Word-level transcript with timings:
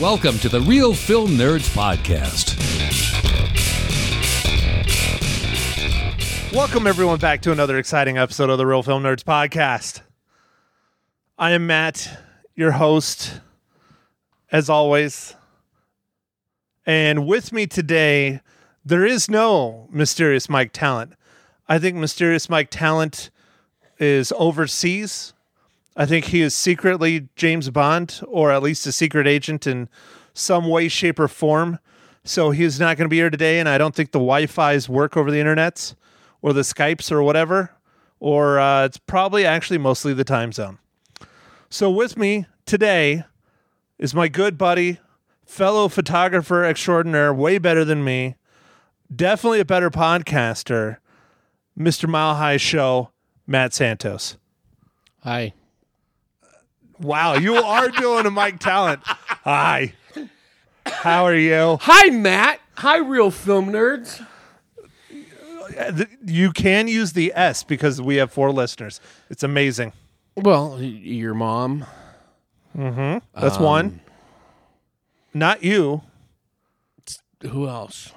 Welcome 0.00 0.38
to 0.38 0.48
the 0.48 0.62
Real 0.62 0.94
Film 0.94 1.32
Nerds 1.32 1.68
Podcast. 1.76 2.56
Welcome, 6.54 6.86
everyone, 6.86 7.18
back 7.18 7.42
to 7.42 7.52
another 7.52 7.76
exciting 7.76 8.16
episode 8.16 8.48
of 8.48 8.56
the 8.56 8.64
Real 8.64 8.82
Film 8.82 9.02
Nerds 9.02 9.22
podcast. 9.22 10.00
I 11.36 11.50
am 11.50 11.66
Matt, 11.66 12.18
your 12.54 12.70
host, 12.70 13.42
as 14.50 14.70
always. 14.70 15.36
And 16.86 17.26
with 17.26 17.52
me 17.52 17.66
today, 17.66 18.40
there 18.82 19.04
is 19.04 19.28
no 19.28 19.86
mysterious 19.92 20.48
Mike 20.48 20.72
Talent. 20.72 21.12
I 21.68 21.78
think 21.78 21.98
mysterious 21.98 22.48
Mike 22.48 22.70
Talent 22.70 23.28
is 23.98 24.32
overseas. 24.38 25.34
I 26.00 26.06
think 26.06 26.24
he 26.24 26.40
is 26.40 26.54
secretly 26.54 27.28
James 27.36 27.68
Bond, 27.68 28.22
or 28.26 28.50
at 28.50 28.62
least 28.62 28.86
a 28.86 28.92
secret 28.92 29.26
agent 29.26 29.66
in 29.66 29.86
some 30.32 30.66
way, 30.66 30.88
shape, 30.88 31.18
or 31.18 31.28
form. 31.28 31.78
So 32.24 32.52
he's 32.52 32.80
not 32.80 32.96
going 32.96 33.04
to 33.04 33.10
be 33.10 33.18
here 33.18 33.28
today, 33.28 33.60
and 33.60 33.68
I 33.68 33.76
don't 33.76 33.94
think 33.94 34.12
the 34.12 34.18
Wi-Fi's 34.18 34.88
work 34.88 35.14
over 35.14 35.30
the 35.30 35.36
internets 35.36 35.94
or 36.40 36.54
the 36.54 36.62
Skypes 36.62 37.12
or 37.12 37.22
whatever, 37.22 37.72
or 38.18 38.58
uh, 38.58 38.86
it's 38.86 38.96
probably 38.96 39.44
actually 39.44 39.76
mostly 39.76 40.14
the 40.14 40.24
time 40.24 40.52
zone. 40.52 40.78
So 41.68 41.90
with 41.90 42.16
me 42.16 42.46
today 42.64 43.24
is 43.98 44.14
my 44.14 44.28
good 44.28 44.56
buddy, 44.56 45.00
fellow 45.44 45.86
photographer 45.88 46.64
extraordinaire, 46.64 47.34
way 47.34 47.58
better 47.58 47.84
than 47.84 48.02
me, 48.02 48.36
definitely 49.14 49.60
a 49.60 49.66
better 49.66 49.90
podcaster, 49.90 50.96
Mr. 51.78 52.08
Mile 52.08 52.36
High 52.36 52.56
Show, 52.56 53.10
Matt 53.46 53.74
Santos. 53.74 54.38
Hi. 55.24 55.52
Wow, 57.00 57.34
you 57.34 57.54
are 57.56 57.88
doing 57.88 58.26
a 58.26 58.30
Mike 58.30 58.58
Talent. 58.60 59.00
Hi. 59.04 59.94
How 60.86 61.24
are 61.24 61.34
you? 61.34 61.78
Hi, 61.82 62.10
Matt. 62.10 62.60
Hi, 62.76 62.98
real 62.98 63.30
film 63.30 63.70
nerds. 63.70 64.24
You 66.26 66.52
can 66.52 66.88
use 66.88 67.12
the 67.12 67.32
S 67.34 67.62
because 67.62 68.00
we 68.02 68.16
have 68.16 68.32
four 68.32 68.52
listeners. 68.52 69.00
It's 69.30 69.42
amazing. 69.42 69.92
Well, 70.36 70.72
y- 70.72 70.80
your 70.82 71.34
mom. 71.34 71.86
Hmm, 72.74 73.18
That's 73.34 73.58
one. 73.58 74.00
Not 75.32 75.62
you. 75.62 76.02
Who 77.42 77.66
else? 77.68 78.12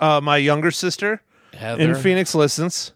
Uh, 0.00 0.20
my 0.20 0.36
younger 0.38 0.70
sister 0.70 1.22
Heather. 1.52 1.82
in 1.82 1.94
Phoenix 1.94 2.34
listens. 2.34 2.92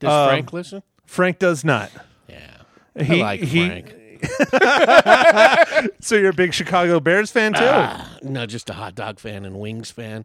Does 0.00 0.10
um, 0.12 0.28
Frank 0.28 0.52
listen? 0.52 0.82
Frank 1.06 1.38
does 1.38 1.64
not. 1.64 1.90
Yeah. 2.28 2.56
He, 3.02 3.20
I 3.22 3.24
like 3.24 3.40
he- 3.40 3.66
Frank. 3.68 3.94
So 6.00 6.16
you're 6.16 6.30
a 6.30 6.34
big 6.34 6.52
Chicago 6.54 7.00
Bears 7.00 7.30
fan 7.30 7.52
too, 7.54 7.60
Ah, 7.62 8.18
no, 8.22 8.46
just 8.46 8.68
a 8.70 8.72
hot 8.72 8.94
dog 8.94 9.18
fan 9.18 9.44
and 9.44 9.58
wings 9.60 9.90
fan. 9.90 10.24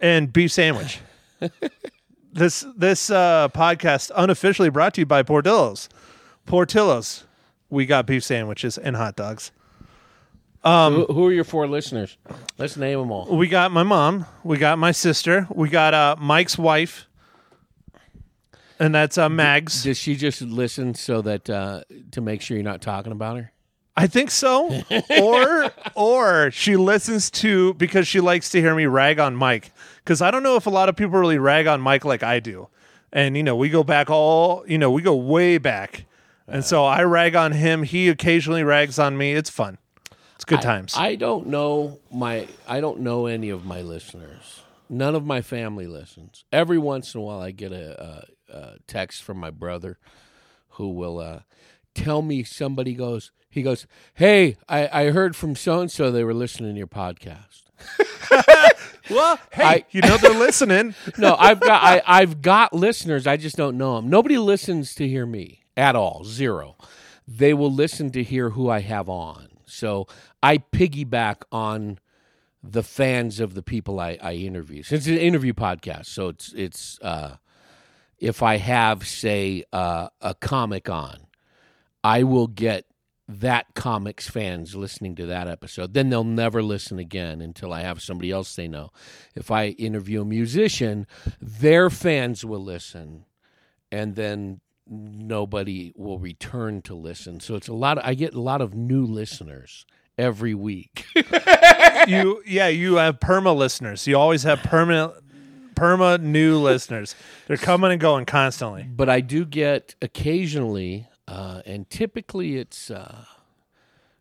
and 0.00 0.32
beef 0.32 0.52
sandwich. 0.52 1.00
this 2.32 2.64
this 2.76 3.10
uh, 3.10 3.48
podcast 3.48 4.10
unofficially 4.16 4.70
brought 4.70 4.94
to 4.94 5.02
you 5.02 5.06
by 5.06 5.22
Portillo's. 5.22 5.88
Portillo's, 6.46 7.24
we 7.68 7.86
got 7.86 8.06
beef 8.06 8.24
sandwiches 8.24 8.78
and 8.78 8.96
hot 8.96 9.16
dogs. 9.16 9.52
Um, 10.62 10.94
who, 10.94 11.06
who 11.06 11.26
are 11.26 11.32
your 11.32 11.44
four 11.44 11.66
listeners? 11.66 12.18
Let's 12.58 12.76
name 12.76 12.98
them 12.98 13.10
all. 13.10 13.34
We 13.36 13.48
got 13.48 13.70
my 13.72 13.82
mom. 13.82 14.26
We 14.44 14.58
got 14.58 14.78
my 14.78 14.92
sister. 14.92 15.46
We 15.50 15.68
got 15.70 15.94
uh, 15.94 16.16
Mike's 16.20 16.58
wife, 16.58 17.06
and 18.80 18.94
that's 18.94 19.18
uh, 19.18 19.28
Mags. 19.28 19.84
Does 19.84 19.98
she 19.98 20.16
just 20.16 20.40
listen 20.42 20.94
so 20.94 21.20
that 21.22 21.48
uh, 21.48 21.82
to 22.12 22.20
make 22.20 22.40
sure 22.40 22.56
you're 22.56 22.64
not 22.64 22.80
talking 22.80 23.12
about 23.12 23.36
her? 23.36 23.52
I 23.96 24.06
think 24.06 24.30
so. 24.30 24.82
or 25.20 25.70
or 25.94 26.50
she 26.50 26.76
listens 26.76 27.30
to 27.32 27.74
because 27.74 28.08
she 28.08 28.20
likes 28.20 28.48
to 28.50 28.60
hear 28.60 28.74
me 28.74 28.86
rag 28.86 29.20
on 29.20 29.36
Mike. 29.36 29.72
Because 29.98 30.22
I 30.22 30.30
don't 30.30 30.42
know 30.42 30.56
if 30.56 30.66
a 30.66 30.70
lot 30.70 30.88
of 30.88 30.96
people 30.96 31.20
really 31.20 31.38
rag 31.38 31.66
on 31.66 31.80
Mike 31.80 32.04
like 32.04 32.22
I 32.22 32.40
do. 32.40 32.68
And 33.12 33.36
you 33.36 33.42
know, 33.42 33.54
we 33.54 33.68
go 33.68 33.84
back 33.84 34.08
all 34.08 34.64
you 34.66 34.78
know, 34.78 34.90
we 34.90 35.02
go 35.02 35.14
way 35.14 35.58
back. 35.58 36.06
And 36.48 36.64
so 36.64 36.84
I 36.84 37.04
rag 37.04 37.36
on 37.36 37.52
him. 37.52 37.84
He 37.84 38.08
occasionally 38.08 38.64
rags 38.64 38.98
on 38.98 39.16
me. 39.16 39.34
It's 39.34 39.50
fun. 39.50 39.78
It's 40.34 40.44
good 40.46 40.62
times. 40.62 40.94
I 40.96 41.16
don't 41.16 41.48
know 41.48 42.00
my. 42.10 42.48
I 42.66 42.80
don't 42.80 43.00
know 43.00 43.26
any 43.26 43.50
of 43.50 43.66
my 43.66 43.82
listeners. 43.82 44.62
None 44.88 45.14
of 45.14 45.24
my 45.24 45.42
family 45.42 45.86
listens. 45.86 46.44
Every 46.50 46.78
once 46.78 47.14
in 47.14 47.20
a 47.20 47.22
while, 47.22 47.40
I 47.40 47.50
get 47.52 47.70
a, 47.72 48.26
a 48.50 48.78
text 48.86 49.22
from 49.22 49.38
my 49.38 49.50
brother, 49.50 49.98
who 50.70 50.90
will 50.90 51.18
uh, 51.18 51.40
tell 51.94 52.22
me 52.22 52.42
somebody 52.44 52.94
goes. 52.94 53.30
He 53.48 53.62
goes, 53.62 53.86
"Hey, 54.14 54.56
I, 54.68 54.88
I 55.06 55.10
heard 55.10 55.34
from 55.36 55.56
so 55.56 55.80
and 55.80 55.90
so 55.90 56.10
they 56.10 56.24
were 56.24 56.34
listening 56.34 56.74
to 56.74 56.78
your 56.78 56.86
podcast." 56.86 57.62
well, 59.10 59.38
hey, 59.52 59.64
I- 59.64 59.84
you 59.90 60.00
know 60.02 60.16
they're 60.16 60.32
listening. 60.32 60.94
No, 61.18 61.34
I've 61.38 61.60
got 61.60 61.82
I, 61.82 62.02
I've 62.06 62.42
got 62.42 62.72
listeners. 62.72 63.26
I 63.26 63.36
just 63.36 63.56
don't 63.56 63.76
know 63.76 63.96
them. 63.96 64.08
Nobody 64.08 64.38
listens 64.38 64.94
to 64.96 65.08
hear 65.08 65.26
me 65.26 65.64
at 65.76 65.96
all. 65.96 66.24
Zero. 66.24 66.76
They 67.26 67.54
will 67.54 67.72
listen 67.72 68.10
to 68.12 68.22
hear 68.22 68.50
who 68.50 68.68
I 68.70 68.80
have 68.80 69.08
on. 69.08 69.48
So 69.66 70.06
I 70.42 70.58
piggyback 70.58 71.42
on 71.52 71.98
the 72.62 72.82
fans 72.82 73.40
of 73.40 73.54
the 73.54 73.62
people 73.62 74.00
I, 74.00 74.18
I 74.20 74.34
interview. 74.34 74.82
Since 74.82 75.06
it's 75.06 75.16
an 75.20 75.26
interview 75.26 75.52
podcast, 75.52 76.06
so 76.06 76.28
it's 76.28 76.52
it's 76.54 76.98
uh, 77.02 77.36
if 78.20 78.42
I 78.42 78.58
have 78.58 79.06
say 79.06 79.64
uh, 79.72 80.08
a 80.20 80.34
comic 80.34 80.88
on, 80.88 81.26
I 82.04 82.22
will 82.22 82.46
get 82.46 82.84
that 83.26 83.74
comics 83.74 84.28
fans 84.28 84.74
listening 84.74 85.14
to 85.14 85.26
that 85.26 85.48
episode. 85.48 85.94
Then 85.94 86.10
they'll 86.10 86.24
never 86.24 86.62
listen 86.62 86.98
again 86.98 87.40
until 87.40 87.72
I 87.72 87.82
have 87.82 88.02
somebody 88.02 88.30
else 88.30 88.54
they 88.54 88.68
know. 88.68 88.90
If 89.34 89.50
I 89.50 89.68
interview 89.68 90.22
a 90.22 90.24
musician, 90.24 91.06
their 91.40 91.90
fans 91.90 92.44
will 92.44 92.62
listen, 92.62 93.24
and 93.90 94.16
then 94.16 94.60
nobody 94.86 95.92
will 95.96 96.18
return 96.18 96.82
to 96.82 96.94
listen. 96.94 97.40
So 97.40 97.54
it's 97.54 97.68
a 97.68 97.74
lot. 97.74 97.98
Of, 97.98 98.04
I 98.04 98.14
get 98.14 98.34
a 98.34 98.40
lot 98.40 98.60
of 98.60 98.74
new 98.74 99.04
listeners 99.06 99.86
every 100.18 100.54
week. 100.54 101.06
you 102.08 102.42
yeah, 102.46 102.68
you 102.68 102.96
have 102.96 103.20
perma 103.20 103.56
listeners. 103.56 104.06
You 104.06 104.18
always 104.18 104.42
have 104.42 104.58
permanent 104.58 105.14
perma 105.80 106.20
new 106.20 106.58
listeners. 106.58 107.14
They're 107.46 107.56
coming 107.56 107.90
and 107.90 108.00
going 108.00 108.26
constantly. 108.26 108.82
but 108.84 109.08
I 109.08 109.20
do 109.20 109.44
get 109.44 109.94
occasionally, 110.02 111.08
uh, 111.26 111.62
and 111.64 111.88
typically 111.88 112.56
it's 112.58 112.90
uh, 112.90 113.24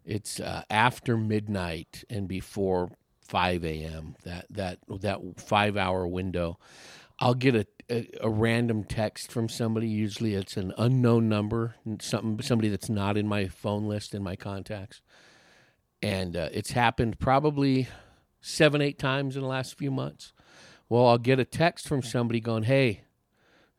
it's 0.05 0.39
uh, 0.39 0.63
after 0.69 1.17
midnight 1.17 2.03
and 2.09 2.27
before 2.27 2.91
five 3.21 3.63
a.m. 3.65 4.15
That 4.23 4.45
that 4.49 4.79
that 5.01 5.19
five 5.37 5.77
hour 5.77 6.07
window, 6.07 6.57
I'll 7.19 7.35
get 7.35 7.55
a, 7.55 7.67
a 7.89 8.07
a 8.21 8.29
random 8.29 8.83
text 8.83 9.31
from 9.31 9.49
somebody. 9.49 9.87
Usually 9.87 10.35
it's 10.35 10.57
an 10.57 10.73
unknown 10.77 11.27
number, 11.29 11.75
something 11.99 12.41
somebody 12.41 12.69
that's 12.69 12.89
not 12.89 13.17
in 13.17 13.27
my 13.27 13.47
phone 13.47 13.87
list 13.87 14.15
in 14.15 14.23
my 14.23 14.35
contacts, 14.35 15.01
and 16.01 16.35
uh, 16.35 16.49
it's 16.51 16.71
happened 16.71 17.19
probably 17.19 17.87
seven 18.41 18.81
eight 18.81 18.97
times 18.97 19.35
in 19.35 19.41
the 19.41 19.47
last 19.47 19.77
few 19.77 19.91
months. 19.91 20.31
Well, 20.89 21.05
I'll 21.07 21.17
get 21.17 21.39
a 21.39 21.45
text 21.45 21.87
from 21.87 22.01
somebody 22.01 22.39
going, 22.39 22.63
"Hey." 22.63 23.03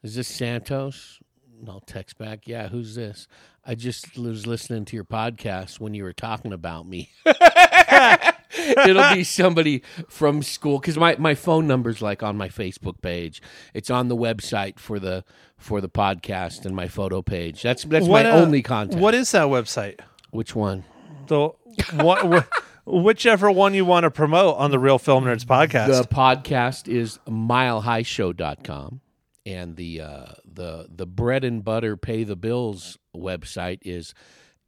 Is 0.03 0.15
this 0.15 0.29
Santos? 0.29 1.21
And 1.61 1.69
I'll 1.69 1.81
text 1.81 2.17
back, 2.17 2.49
yeah, 2.49 2.69
who's 2.69 2.95
this? 2.95 3.29
I 3.67 3.75
just 3.75 4.17
was 4.17 4.47
listening 4.47 4.87
to 4.87 4.97
your 4.97 5.05
podcast 5.05 5.79
when 5.79 5.93
you 5.93 6.05
were 6.05 6.15
talking 6.15 6.55
about 6.55 6.89
me. 6.89 7.11
It'll 7.27 9.15
be 9.15 9.25
somebody 9.25 9.83
from 10.09 10.43
school 10.43 10.79
because 10.79 10.97
my, 10.97 11.17
my 11.19 11.35
phone 11.35 11.67
number's 11.67 12.01
like 12.01 12.23
on 12.23 12.39
my 12.39 12.49
Facebook 12.49 13.03
page. 13.03 13.43
It's 13.75 13.91
on 13.91 14.09
the 14.09 14.17
website 14.17 14.79
for 14.79 14.99
the 14.99 15.23
for 15.59 15.83
the 15.83 15.91
podcast 15.91 16.65
and 16.65 16.75
my 16.75 16.89
photo 16.89 17.21
page. 17.21 17.63
That's 17.63 17.85
that's 17.85 18.09
my 18.09 18.25
uh, 18.25 18.41
only 18.41 18.63
contact. 18.63 18.99
What 18.99 19.15
is 19.15 19.31
that 19.33 19.49
website? 19.49 20.01
Which 20.31 20.57
one? 20.57 20.85
The 21.27 21.51
what, 21.93 22.25
wh- 22.25 22.49
whichever 22.91 23.51
one 23.51 23.75
you 23.75 23.85
want 23.85 24.05
to 24.05 24.11
promote 24.11 24.57
on 24.57 24.71
the 24.71 24.79
Real 24.79 24.99
Film 24.99 25.25
Nerds 25.25 25.45
podcast. 25.45 25.87
The 25.87 26.05
podcast 26.05 26.89
is 26.89 27.19
milehighshow.com 27.29 29.01
and 29.47 29.77
the 29.77 30.01
uh, 30.01 30.33
the 30.45 30.89
the 30.95 31.07
bread 31.07 31.45
and 31.45 31.65
butter 31.65 31.97
pay 31.97 32.25
the 32.25 32.37
bills 32.37 32.99
website 33.17 33.79
is 33.83 34.13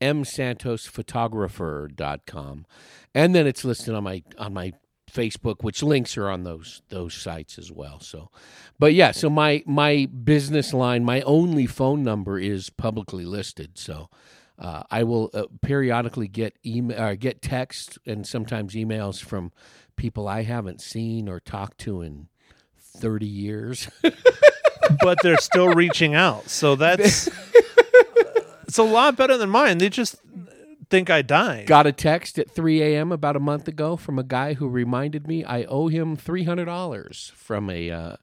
msantosphotographer.com 0.01 2.67
and 3.15 3.35
then 3.35 3.47
it's 3.47 3.65
listed 3.65 3.95
on 3.95 4.05
my 4.05 4.23
on 4.39 4.55
my 4.55 4.73
Facebook 5.11 5.63
which 5.63 5.83
links 5.83 6.17
are 6.17 6.31
on 6.31 6.45
those 6.45 6.81
those 6.89 7.15
sites 7.15 7.59
as 7.59 7.71
well. 7.71 8.01
So 8.01 8.31
but 8.79 8.95
yeah 8.95 9.13
so 9.13 9.29
my 9.29 9.63
my 9.67 10.07
business 10.07 10.73
line 10.73 11.05
my 11.05 11.21
only 11.23 11.67
phone 11.67 12.03
number 12.03 12.39
is 12.39 12.71
publicly 12.71 13.25
listed. 13.25 13.79
So 13.79 14.09
uh, 14.63 14.85
I 14.91 15.03
will 15.03 15.29
uh, 15.35 15.45
periodically 15.61 16.29
get 16.29 16.55
email, 16.65 16.99
uh, 16.99 17.15
get 17.15 17.43
text 17.43 17.99
and 18.07 18.27
sometimes 18.27 18.75
emails 18.75 19.23
from 19.23 19.53
people 19.97 20.29
I 20.29 20.43
haven't 20.45 20.81
seen 20.81 21.29
or 21.29 21.41
talked 21.41 21.79
to 21.79 22.01
in 22.01 22.29
thirty 22.79 23.27
years. 23.27 23.91
but 25.03 25.19
they're 25.23 25.39
still 25.39 25.69
reaching 25.75 26.15
out. 26.15 26.49
So 26.49 26.77
that's 26.77 27.29
it's 28.67 28.79
a 28.79 28.83
lot 28.83 29.17
better 29.17 29.37
than 29.37 29.51
mine. 29.51 29.79
They 29.79 29.89
just 29.89 30.17
think 30.91 31.11
I 31.11 31.23
died. 31.23 31.67
Got 31.67 31.87
a 31.87 31.93
text 31.93 32.39
at 32.39 32.51
3 32.51 32.83
a.m. 32.83 33.13
about 33.13 33.35
a 33.35 33.41
month 33.41 33.67
ago 33.67 33.97
from 33.97 34.19
a 34.19 34.23
guy 34.23 34.55
who 34.55 34.69
reminded 34.69 35.27
me 35.27 35.43
I 35.43 35.65
owe 35.65 35.89
him 35.89 36.17
$300 36.17 37.33
from 37.33 37.71
a 37.71 37.91
uh, 37.91 38.17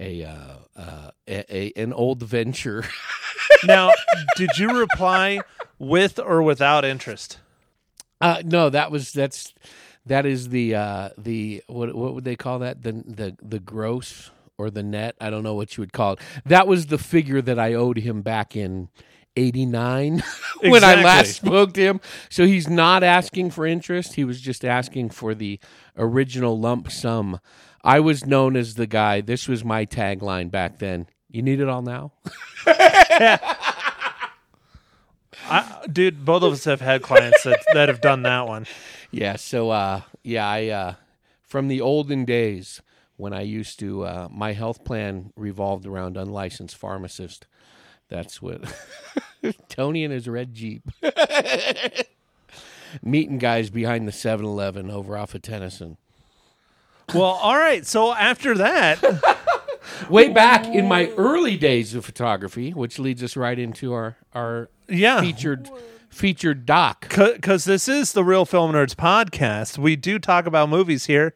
a, 0.00 0.24
uh, 0.24 0.54
uh, 0.76 1.10
a, 1.26 1.56
a 1.56 1.72
an 1.82 1.92
old 1.92 2.22
venture. 2.22 2.84
now, 3.64 3.90
did 4.36 4.50
you 4.56 4.78
reply 4.78 5.40
with 5.78 6.18
or 6.18 6.42
without 6.42 6.84
interest? 6.84 7.38
Uh, 8.20 8.42
no, 8.44 8.68
that 8.70 8.90
was 8.90 9.12
that's 9.12 9.54
that 10.06 10.26
is 10.26 10.48
the 10.48 10.74
uh, 10.74 11.08
the 11.16 11.62
what 11.66 11.94
what 11.94 12.14
would 12.14 12.24
they 12.24 12.36
call 12.36 12.60
that 12.60 12.82
the 12.82 12.92
the 12.92 13.36
the 13.40 13.60
gross 13.60 14.30
or 14.56 14.70
the 14.70 14.82
net? 14.82 15.14
I 15.20 15.30
don't 15.30 15.42
know 15.42 15.54
what 15.54 15.76
you 15.76 15.82
would 15.82 15.92
call 15.92 16.14
it. 16.14 16.20
That 16.44 16.66
was 16.66 16.86
the 16.86 16.98
figure 16.98 17.40
that 17.42 17.58
I 17.58 17.74
owed 17.74 17.98
him 17.98 18.22
back 18.22 18.56
in 18.56 18.88
89 19.36 20.22
when 20.60 20.82
I 20.82 21.02
last 21.02 21.36
spoke 21.36 21.72
to 21.74 21.80
him. 21.80 22.00
So 22.28 22.44
he's 22.46 22.68
not 22.68 23.04
asking 23.04 23.50
for 23.52 23.66
interest. 23.66 24.14
He 24.14 24.24
was 24.24 24.40
just 24.40 24.64
asking 24.64 25.10
for 25.10 25.34
the 25.34 25.60
original 25.96 26.58
lump 26.58 26.90
sum. 26.90 27.38
I 27.84 28.00
was 28.00 28.26
known 28.26 28.56
as 28.56 28.74
the 28.74 28.88
guy. 28.88 29.20
This 29.20 29.46
was 29.46 29.64
my 29.64 29.86
tagline 29.86 30.50
back 30.50 30.78
then. 30.78 31.06
You 31.30 31.42
need 31.42 31.60
it 31.60 31.68
all 31.68 31.82
now? 31.82 32.12
I, 35.48 35.86
dude, 35.90 36.24
both 36.24 36.42
of 36.42 36.52
us 36.52 36.64
have 36.64 36.80
had 36.80 37.02
clients 37.02 37.42
that, 37.44 37.64
that 37.74 37.88
have 37.88 38.00
done 38.00 38.22
that 38.22 38.46
one. 38.46 38.66
Yeah, 39.10 39.36
so 39.36 39.70
uh 39.70 40.02
yeah, 40.22 40.48
I 40.48 40.68
uh 40.68 40.94
from 41.42 41.68
the 41.68 41.80
olden 41.80 42.24
days 42.24 42.82
when 43.16 43.32
I 43.32 43.42
used 43.42 43.78
to 43.80 44.04
uh 44.04 44.28
my 44.30 44.52
health 44.52 44.84
plan 44.84 45.32
revolved 45.36 45.86
around 45.86 46.16
unlicensed 46.16 46.76
pharmacist. 46.76 47.46
That's 48.08 48.40
what 48.40 48.62
Tony 49.68 50.04
and 50.04 50.12
his 50.12 50.28
red 50.28 50.54
Jeep. 50.54 50.82
Meeting 53.02 53.36
guys 53.36 53.68
behind 53.68 54.08
the 54.08 54.12
7-Eleven 54.12 54.90
over 54.90 55.14
off 55.16 55.34
of 55.34 55.42
Tennyson. 55.42 55.98
Well, 57.14 57.24
all 57.24 57.56
right. 57.56 57.86
So 57.86 58.14
after 58.14 58.54
that, 58.56 59.02
Way 60.08 60.28
back 60.28 60.66
in 60.66 60.86
my 60.86 61.08
early 61.16 61.56
days 61.56 61.94
of 61.94 62.04
photography, 62.04 62.70
which 62.72 62.98
leads 62.98 63.22
us 63.22 63.36
right 63.36 63.58
into 63.58 63.92
our 63.92 64.16
our 64.34 64.70
yeah, 64.88 65.20
featured 65.20 65.70
featured 66.08 66.66
doc. 66.66 67.08
because 67.08 67.64
this 67.64 67.88
is 67.88 68.12
the 68.12 68.24
Real 68.24 68.44
Film 68.44 68.72
Nerds 68.72 68.94
podcast. 68.94 69.78
We 69.78 69.96
do 69.96 70.18
talk 70.18 70.46
about 70.46 70.68
movies 70.68 71.06
here, 71.06 71.34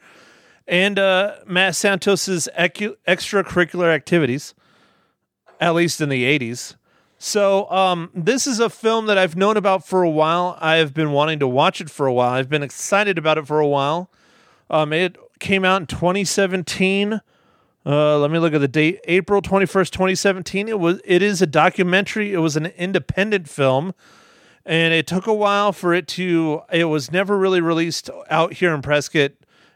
and 0.66 0.99
uh, 0.99 1.37
Matt 1.46 1.76
Santos's 1.76 2.49
ecu- 2.54 2.96
extracurricular 3.06 3.93
activities, 3.93 4.54
at 5.60 5.75
least 5.75 6.00
in 6.00 6.08
the 6.08 6.25
'80s. 6.38 6.76
So, 7.19 7.70
um, 7.70 8.10
this 8.14 8.49
is 8.49 8.58
a 8.58 8.69
film 8.69 9.06
that 9.06 9.16
I've 9.16 9.37
known 9.37 9.56
about 9.56 9.87
for 9.87 10.02
a 10.02 10.10
while. 10.10 10.58
I've 10.60 10.93
been 10.93 11.12
wanting 11.12 11.38
to 11.38 11.46
watch 11.46 11.81
it 11.81 11.88
for 11.88 12.06
a 12.06 12.12
while. 12.12 12.31
I've 12.31 12.49
been 12.49 12.64
excited 12.64 13.16
about 13.16 13.38
it 13.38 13.46
for 13.46 13.60
a 13.60 13.66
while. 13.66 14.10
Um, 14.69 14.93
it 14.93 15.16
came 15.38 15.64
out 15.64 15.82
in 15.82 15.87
2017. 15.87 17.20
Uh, 17.84 18.19
let 18.19 18.31
me 18.31 18.38
look 18.38 18.55
at 18.55 18.61
the 18.61 18.69
date. 18.69 19.00
April 19.05 19.43
21st, 19.43 19.90
2017. 19.90 20.69
It 20.69 20.79
was. 20.79 21.00
It 21.05 21.23
is 21.23 21.43
a 21.43 21.46
documentary. 21.46 22.32
It 22.32 22.38
was 22.38 22.56
an 22.56 22.67
independent 22.67 23.49
film 23.49 23.94
and 24.64 24.94
it 24.94 25.06
took 25.06 25.26
a 25.26 25.34
while 25.34 25.73
for 25.73 25.93
it 25.93 26.06
to 26.06 26.62
it 26.70 26.84
was 26.84 27.11
never 27.11 27.37
really 27.37 27.61
released 27.61 28.08
out 28.31 28.55
here 28.55 28.75
in 28.75 28.82
prescott 28.82 29.32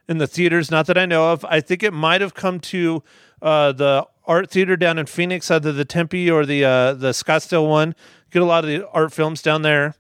in 0.09 0.19
the 0.19 0.27
theaters 0.27 0.71
not 0.71 0.87
that 0.87 0.99
i 0.99 1.07
know 1.07 1.33
of 1.33 1.45
i 1.47 1.61
think 1.61 1.83
it 1.83 1.93
might 1.93 2.21
have 2.21 2.35
come 2.35 2.61
to 2.61 3.03
uh, 3.43 3.71
the 3.73 4.07
art 4.27 4.51
theater 4.51 4.77
down 4.77 4.99
in 4.99 5.07
phoenix 5.07 5.51
either 5.51 5.73
the 5.73 5.85
tempe 5.85 6.31
or 6.31 6.47
the 6.47 6.65
uh, 6.65 6.95
the 6.95 7.11
scottsdale 7.11 7.69
one 7.69 7.95
get 8.31 8.43
a 8.43 8.45
lot 8.45 8.65
of 8.65 8.71
the 8.71 8.89
art 8.91 9.13
films 9.13 9.43
down 9.43 9.63
there 9.63 9.95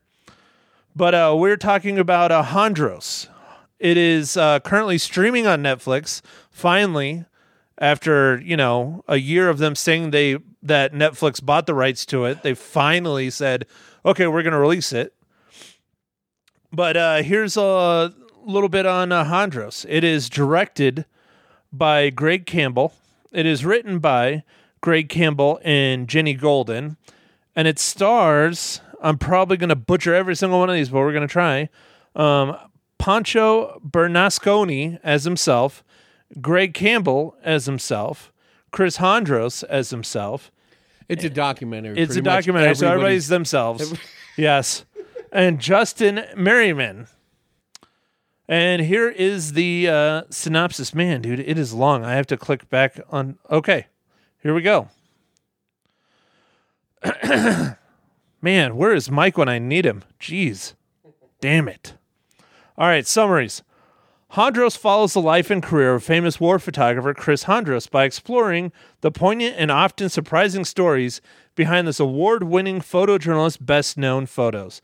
but 0.94 1.14
uh, 1.14 1.34
we're 1.36 1.56
talking 1.56 1.98
about 1.98 2.30
uh, 2.30 2.42
hondros 2.42 3.28
it 3.78 3.96
is 3.96 4.36
uh, 4.36 4.60
currently 4.60 4.98
streaming 4.98 5.46
on 5.46 5.62
netflix 5.62 6.22
finally 6.50 7.24
after 7.78 8.40
you 8.40 8.56
know 8.56 9.04
a 9.08 9.16
year 9.16 9.48
of 9.48 9.58
them 9.58 9.74
saying 9.74 10.10
they 10.10 10.38
that 10.62 10.92
Netflix 10.92 11.44
bought 11.44 11.66
the 11.66 11.74
rights 11.74 12.04
to 12.06 12.24
it, 12.24 12.42
they 12.42 12.54
finally 12.54 13.30
said, 13.30 13.66
"Okay, 14.04 14.26
we're 14.26 14.42
going 14.42 14.52
to 14.52 14.58
release 14.58 14.92
it." 14.92 15.14
But 16.72 16.96
uh, 16.96 17.22
here's 17.22 17.56
a 17.56 18.12
little 18.44 18.68
bit 18.68 18.86
on 18.86 19.12
uh, 19.12 19.24
Hondros. 19.24 19.86
It 19.88 20.04
is 20.04 20.28
directed 20.28 21.04
by 21.72 22.10
Greg 22.10 22.46
Campbell. 22.46 22.92
It 23.32 23.46
is 23.46 23.64
written 23.64 23.98
by 23.98 24.44
Greg 24.80 25.08
Campbell 25.08 25.60
and 25.64 26.08
Jenny 26.08 26.34
Golden, 26.34 26.96
and 27.54 27.68
it 27.68 27.78
stars. 27.78 28.80
I'm 29.02 29.18
probably 29.18 29.56
going 29.56 29.68
to 29.68 29.76
butcher 29.76 30.14
every 30.14 30.34
single 30.34 30.58
one 30.58 30.70
of 30.70 30.74
these, 30.74 30.88
but 30.88 30.98
we're 30.98 31.12
going 31.12 31.26
to 31.26 31.32
try. 31.32 31.68
Um, 32.14 32.56
Pancho 32.98 33.80
Bernasconi 33.86 34.98
as 35.02 35.24
himself, 35.24 35.84
Greg 36.40 36.74
Campbell 36.74 37.36
as 37.42 37.66
himself, 37.66 38.32
Chris 38.70 38.98
Hondros 38.98 39.64
as 39.64 39.90
himself. 39.90 40.50
It's 41.08 41.24
a 41.24 41.30
documentary. 41.30 41.98
It's 41.98 42.16
a 42.16 42.22
documentary, 42.22 42.74
so 42.74 42.88
everybody's 42.88 43.28
everybody's- 43.28 43.28
themselves. 43.28 43.94
yes. 44.36 44.84
And 45.32 45.60
Justin 45.60 46.24
Merriman. 46.36 47.06
And 48.48 48.82
here 48.82 49.08
is 49.08 49.54
the 49.54 49.88
uh, 49.88 50.22
synopsis. 50.30 50.94
Man, 50.94 51.20
dude, 51.20 51.40
it 51.40 51.58
is 51.58 51.74
long. 51.74 52.04
I 52.04 52.14
have 52.14 52.28
to 52.28 52.36
click 52.36 52.68
back 52.70 53.00
on. 53.10 53.38
Okay, 53.50 53.86
here 54.40 54.54
we 54.54 54.62
go. 54.62 54.88
Man, 58.42 58.76
where 58.76 58.94
is 58.94 59.10
Mike 59.10 59.36
when 59.36 59.48
I 59.48 59.58
need 59.58 59.84
him? 59.84 60.04
Jeez. 60.20 60.74
Damn 61.40 61.68
it. 61.68 61.94
All 62.78 62.86
right, 62.86 63.06
summaries. 63.06 63.62
Hondros 64.32 64.76
follows 64.76 65.14
the 65.14 65.20
life 65.20 65.50
and 65.50 65.62
career 65.62 65.94
of 65.94 66.02
famous 66.02 66.40
war 66.40 66.58
photographer 66.58 67.14
Chris 67.14 67.44
Hondros 67.44 67.88
by 67.90 68.04
exploring 68.04 68.72
the 69.00 69.10
poignant 69.10 69.54
and 69.56 69.70
often 69.70 70.08
surprising 70.08 70.64
stories 70.64 71.20
behind 71.54 71.86
this 71.86 72.00
award 72.00 72.42
winning 72.42 72.80
photojournalist's 72.80 73.56
best 73.56 73.96
known 73.96 74.26
photos. 74.26 74.82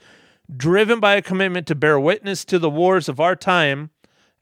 Driven 0.55 1.01
by 1.01 1.17
a 1.17 1.23
commitment 1.23 1.67
to 1.67 1.75
bear 1.75 1.99
witness 1.99 2.45
to 2.47 2.59
the 2.59 2.71
wars 2.71 3.09
of 3.09 3.21
our 3.21 3.37
time 3.37 3.91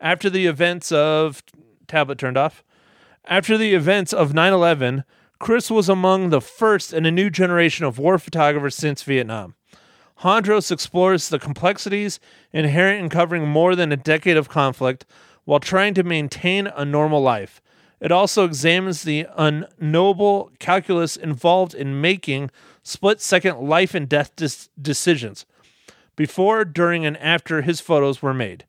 after 0.01 0.29
the 0.29 0.47
events 0.47 0.93
of. 0.93 1.43
Tablet 1.89 2.19
turned 2.19 2.37
off. 2.37 2.63
After 3.25 3.59
the 3.59 3.75
events 3.75 4.13
of 4.13 4.33
9 4.33 4.53
11, 4.53 5.05
Chris 5.39 5.71
was 5.71 5.89
among 5.89 6.31
the 6.31 6.41
first 6.41 6.93
in 6.93 7.07
a 7.07 7.11
new 7.11 7.31
generation 7.31 7.85
of 7.85 7.99
war 7.99 8.19
photographers 8.19 8.75
since 8.75 9.03
Vietnam. 9.03 9.55
Hondros 10.23 10.71
explores 10.71 11.29
the 11.29 11.39
complexities 11.39 12.21
inherent 12.53 13.01
in 13.03 13.09
covering 13.09 13.49
more 13.49 13.75
than 13.75 13.91
a 13.91 13.97
decade 13.97 14.37
of 14.37 14.49
conflict 14.49 15.07
while 15.45 15.61
trying 15.61 15.95
to 15.95 16.03
maintain 16.03 16.67
a 16.67 16.85
normal 16.85 17.23
life. 17.23 17.63
It 18.01 18.13
also 18.13 18.45
examines 18.45 19.03
the 19.03 19.27
unknowable 19.37 20.51
calculus 20.59 21.17
involved 21.17 21.75
in 21.75 22.01
making 22.01 22.51
split 22.83 23.21
second 23.21 23.61
life 23.61 23.95
and 23.95 24.09
death 24.09 24.35
dis- 24.37 24.69
decisions 24.81 25.47
before, 26.17 26.65
during, 26.67 27.07
and 27.07 27.17
after 27.17 27.63
his 27.63 27.81
photos 27.81 28.21
were 28.21 28.35
made. 28.35 28.65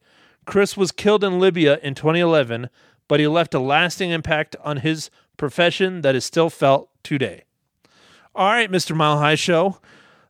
Chris 0.45 0.77
was 0.77 0.91
killed 0.91 1.23
in 1.23 1.39
Libya 1.39 1.79
in 1.83 1.95
2011, 1.95 2.69
but 3.07 3.19
he 3.19 3.27
left 3.27 3.53
a 3.53 3.59
lasting 3.59 4.09
impact 4.09 4.55
on 4.63 4.77
his 4.77 5.09
profession 5.35 6.01
that 6.01 6.15
is 6.15 6.23
still 6.23 6.49
felt 6.49 6.89
today. 7.03 7.43
All 8.33 8.47
right, 8.47 8.71
Mr. 8.71 8.95
Mile 8.95 9.17
High 9.17 9.35
Show. 9.35 9.79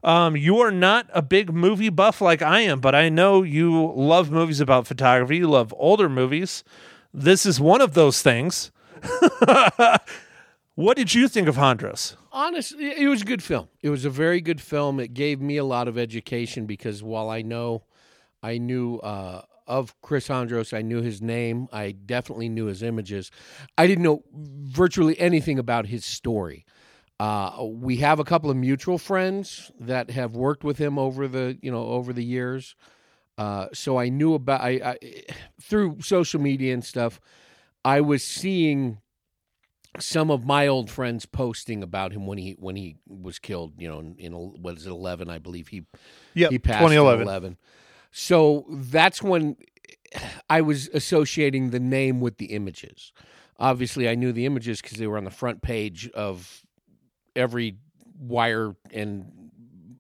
Um, 0.04 0.36
you 0.36 0.60
are 0.60 0.72
not 0.72 1.08
a 1.14 1.22
big 1.22 1.54
movie 1.54 1.90
buff 1.90 2.22
like 2.22 2.42
I 2.42 2.62
am, 2.62 2.80
but 2.80 2.96
I 2.96 3.10
know 3.10 3.44
you 3.44 3.94
love 3.96 4.32
movies 4.32 4.60
about 4.60 4.88
photography. 4.88 5.38
You 5.38 5.50
love 5.50 5.74
older 5.78 6.10
movies. 6.10 6.64
This 7.14 7.46
is 7.46 7.60
one 7.60 7.82
of 7.82 7.94
those 7.94 8.22
things. 8.22 8.72
what 10.76 10.98
did 10.98 11.14
you 11.14 11.28
think 11.28 11.48
of 11.48 11.56
Hondros? 11.56 12.16
honestly, 12.32 12.94
it 12.98 13.08
was 13.08 13.22
a 13.22 13.26
good 13.26 13.44
film. 13.44 13.68
It 13.82 13.90
was 13.90 14.06
a 14.06 14.10
very 14.10 14.42
good 14.42 14.62
film. 14.62 15.00
It 15.00 15.14
gave 15.14 15.42
me 15.42 15.58
a 15.58 15.64
lot 15.64 15.88
of 15.88 15.98
education 15.98 16.66
because 16.66 17.04
while 17.04 17.30
I 17.30 17.42
know, 17.42 17.84
I 18.42 18.58
knew 18.58 18.98
uh, 18.98 19.42
of 19.68 20.00
Chris 20.02 20.28
Hondros, 20.28 20.76
I 20.76 20.82
knew 20.82 21.02
his 21.02 21.22
name, 21.22 21.68
I 21.72 21.92
definitely 21.92 22.50
knew 22.50 22.66
his 22.66 22.84
images. 22.84 23.32
I 23.78 23.88
didn't 23.88 24.04
know 24.04 24.24
virtually 24.34 25.20
anything 25.20 25.60
about 25.60 25.88
his 25.88 26.06
story. 26.06 26.66
Uh, 27.22 27.66
we 27.66 27.98
have 27.98 28.20
a 28.20 28.24
couple 28.24 28.50
of 28.50 28.58
mutual 28.58 28.98
friends 28.98 29.72
that 29.80 30.10
have 30.10 30.36
worked 30.36 30.64
with 30.64 30.80
him 30.80 30.98
over 30.98 31.28
the 31.28 31.56
you 31.62 31.72
know 31.72 31.86
over 31.86 32.14
the 32.14 32.24
years. 32.24 32.76
Uh, 33.38 33.68
so 33.74 34.00
I 34.00 34.10
knew 34.10 34.34
about 34.34 34.60
I, 34.60 34.70
I 34.70 34.98
through 35.62 36.02
social 36.02 36.42
media 36.42 36.74
and 36.74 36.84
stuff. 36.84 37.22
I 37.86 38.02
was 38.02 38.24
seeing 38.24 39.02
some 40.00 40.32
of 40.32 40.48
my 40.48 40.66
old 40.66 40.90
friends 40.90 41.28
posting 41.28 41.84
about 41.84 42.12
him 42.12 42.26
when 42.26 42.40
he 42.40 42.56
when 42.58 42.76
he 42.76 42.96
was 43.08 43.38
killed. 43.38 43.74
You 43.78 43.88
know, 43.88 44.00
in, 44.00 44.16
in 44.18 44.34
what 44.34 44.78
is 44.78 44.88
it, 44.88 44.90
eleven? 44.90 45.30
I 45.30 45.38
believe 45.38 45.68
he 45.68 45.84
Yep, 46.34 46.50
he 46.50 46.58
passed 46.58 46.82
in 46.82 46.90
2011. 46.90 47.28
11. 47.28 47.58
So 48.10 48.66
that's 48.68 49.22
when 49.22 49.58
I 50.50 50.62
was 50.62 50.88
associating 50.88 51.70
the 51.70 51.80
name 51.80 52.20
with 52.20 52.38
the 52.38 52.48
images. 52.48 53.14
Obviously, 53.60 54.10
I 54.10 54.16
knew 54.16 54.32
the 54.32 54.48
images 54.48 54.82
because 54.82 54.98
they 54.98 55.06
were 55.06 55.20
on 55.20 55.24
the 55.24 55.30
front 55.30 55.62
page 55.62 56.10
of 56.16 56.61
every 57.36 57.78
wire 58.20 58.76
and 58.92 59.26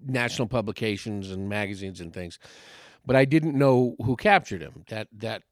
national 0.05 0.47
publications 0.47 1.31
and 1.31 1.49
magazines 1.49 2.01
and 2.01 2.13
things, 2.13 2.39
but 3.05 3.15
I 3.15 3.25
didn't 3.25 3.57
know 3.57 3.95
who 4.03 4.15
captured 4.15 4.61
him. 4.61 4.83
That 4.89 5.07
that 5.17 5.43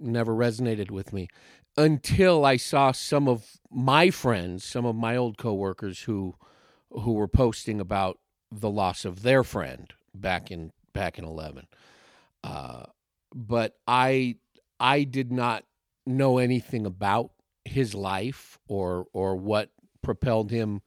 never 0.00 0.34
resonated 0.34 0.90
with 0.90 1.12
me 1.12 1.28
until 1.76 2.44
I 2.44 2.56
saw 2.56 2.92
some 2.92 3.28
of 3.28 3.58
my 3.70 4.10
friends, 4.10 4.64
some 4.64 4.84
of 4.84 4.96
my 4.96 5.16
old 5.16 5.38
coworkers 5.38 6.02
who 6.02 6.34
who 6.90 7.12
were 7.14 7.28
posting 7.28 7.80
about 7.80 8.18
the 8.50 8.70
loss 8.70 9.04
of 9.04 9.22
their 9.22 9.42
friend 9.42 9.92
back 10.14 10.50
in 10.50 10.72
back 10.92 11.18
in 11.18 11.24
11 11.24 11.66
uh, 12.44 12.84
but 13.34 13.76
i 13.86 14.36
i 14.78 15.04
did 15.04 15.32
not 15.32 15.64
know 16.06 16.38
anything 16.38 16.84
about 16.84 17.30
his 17.64 17.94
life 17.94 18.58
or 18.68 19.06
or 19.12 19.36
what 19.36 19.70
propelled 20.02 20.50
him 20.50 20.82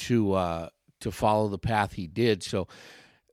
to 0.00 0.32
uh 0.32 0.68
to 1.00 1.10
follow 1.10 1.48
the 1.48 1.58
path 1.58 1.92
he 1.92 2.06
did. 2.06 2.42
So 2.42 2.68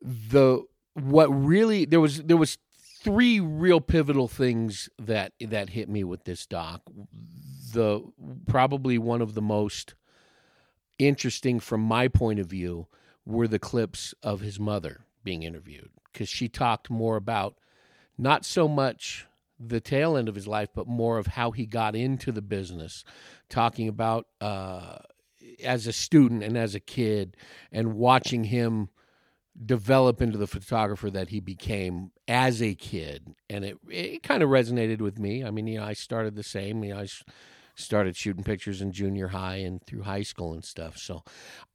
the 0.02 0.64
what 0.94 1.28
really 1.28 1.86
there 1.86 2.00
was 2.00 2.24
there 2.24 2.38
was 2.38 2.58
three 3.04 3.40
real 3.40 3.82
pivotal 3.82 4.28
things 4.28 4.90
that 5.00 5.34
that 5.40 5.70
hit 5.70 5.90
me 5.90 6.04
with 6.04 6.24
this 6.24 6.46
doc. 6.46 6.82
The 7.74 8.02
probably 8.48 8.98
one 8.98 9.22
of 9.22 9.34
the 9.34 9.42
most 9.42 9.96
interesting 10.98 11.60
from 11.60 11.82
my 11.82 12.08
point 12.08 12.40
of 12.40 12.48
view 12.48 12.88
were 13.26 13.48
the 13.48 13.60
clips 13.60 14.14
of 14.24 14.40
his 14.40 14.60
mother 14.60 15.02
being 15.24 15.44
interviewed 15.44 15.90
because 16.12 16.30
she 16.30 16.48
talked 16.48 16.90
more 16.90 17.18
about 17.18 17.56
not 18.18 18.46
so 18.46 18.68
much 18.68 19.28
the 19.60 19.80
tail 19.80 20.16
end 20.16 20.30
of 20.30 20.36
his 20.36 20.48
life, 20.48 20.70
but 20.74 20.88
more 20.88 21.18
of 21.18 21.28
how 21.28 21.52
he 21.52 21.66
got 21.66 21.96
into 21.96 22.32
the 22.32 22.42
business, 22.42 23.04
talking 23.50 23.88
about 23.88 24.28
uh, 24.40 24.98
as 25.64 25.88
a 25.88 25.94
student 25.94 26.44
and 26.44 26.58
as 26.58 26.76
a 26.76 26.80
kid, 26.80 27.36
and 27.72 27.94
watching 27.94 28.46
him 28.46 28.90
develop 29.66 30.22
into 30.22 30.38
the 30.38 30.48
photographer 30.48 31.10
that 31.10 31.30
he 31.30 31.40
became 31.40 32.12
as 32.28 32.62
a 32.62 32.76
kid, 32.76 33.36
and 33.50 33.66
it 33.66 33.78
it 33.90 34.24
kind 34.24 34.44
of 34.44 34.50
resonated 34.50 35.02
with 35.02 35.20
me. 35.20 35.44
I 35.44 35.52
mean, 35.52 35.68
you 35.68 35.80
know, 35.80 35.86
I 35.86 35.94
started 35.94 36.36
the 36.36 36.44
same. 36.44 36.84
You 36.84 36.94
know, 36.94 37.02
I 37.02 37.08
started 37.76 38.16
shooting 38.16 38.44
pictures 38.44 38.82
in 38.82 38.92
junior 38.92 39.30
high 39.30 39.58
and 39.58 39.84
through 39.86 40.04
high 40.04 40.24
school 40.24 40.54
and 40.54 40.64
stuff. 40.64 40.98
So 40.98 41.24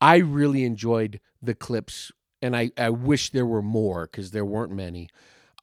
I 0.00 0.16
really 0.16 0.64
enjoyed 0.64 1.20
the 1.40 1.54
clips, 1.54 2.12
and 2.40 2.56
I 2.56 2.70
I 2.76 2.90
wish 2.90 3.30
there 3.30 3.46
were 3.46 3.62
more 3.62 4.06
because 4.06 4.30
there 4.30 4.44
weren't 4.44 4.72
many 4.72 5.08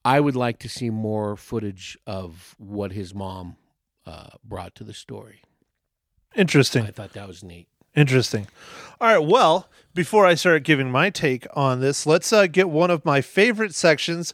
I 0.05 0.19
would 0.19 0.35
like 0.35 0.59
to 0.59 0.69
see 0.69 0.89
more 0.89 1.35
footage 1.35 1.97
of 2.07 2.55
what 2.57 2.93
his 2.93 3.13
mom 3.13 3.57
uh, 4.05 4.29
brought 4.43 4.75
to 4.75 4.83
the 4.83 4.93
story. 4.93 5.41
Interesting. 6.35 6.83
I 6.83 6.91
thought 6.91 7.13
that 7.13 7.27
was 7.27 7.43
neat. 7.43 7.67
Interesting. 7.96 8.48
All 9.01 9.08
right. 9.08 9.25
Well, 9.25 9.69
before 9.93 10.25
I 10.25 10.36
start 10.36 10.63
giving 10.63 10.91
my 10.91 11.10
take 11.10 11.48
on 11.53 11.81
this, 11.81 12.05
let's 12.05 12.31
uh, 12.31 12.48
get 12.48 12.69
one 12.69 12.91
of 12.91 13.03
my 13.05 13.22
favorite 13.22 13.74
sections, 13.74 14.34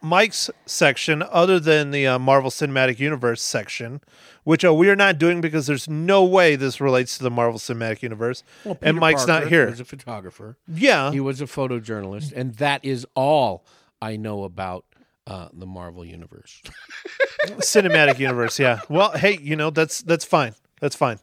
Mike's 0.00 0.50
section, 0.66 1.22
other 1.22 1.60
than 1.60 1.90
the 1.90 2.06
uh, 2.06 2.18
Marvel 2.18 2.50
Cinematic 2.50 2.98
Universe 2.98 3.42
section, 3.42 4.00
which 4.44 4.64
uh, 4.64 4.72
we 4.72 4.88
are 4.88 4.96
not 4.96 5.18
doing 5.18 5.40
because 5.40 5.66
there's 5.66 5.88
no 5.88 6.24
way 6.24 6.56
this 6.56 6.80
relates 6.80 7.16
to 7.18 7.24
the 7.24 7.30
Marvel 7.30 7.58
Cinematic 7.58 8.02
Universe. 8.02 8.42
Well, 8.64 8.78
and 8.82 8.98
Mike's 8.98 9.26
not 9.26 9.42
Parker 9.42 9.48
here. 9.48 9.70
Was 9.70 9.80
a 9.80 9.84
photographer. 9.84 10.56
Yeah. 10.68 11.10
He 11.12 11.20
was 11.20 11.40
a 11.40 11.46
photojournalist, 11.46 12.32
and 12.34 12.54
that 12.56 12.84
is 12.84 13.06
all 13.14 13.64
I 14.00 14.16
know 14.16 14.44
about 14.44 14.84
uh, 15.26 15.48
the 15.52 15.66
Marvel 15.66 16.04
universe. 16.04 16.62
cinematic 17.58 18.18
universe 18.18 18.58
yeah 18.58 18.80
well 18.88 19.10
hey 19.12 19.38
you 19.42 19.54
know 19.54 19.68
that's 19.70 20.00
that's 20.02 20.24
fine 20.24 20.54
that's 20.80 20.96
fine 20.96 21.18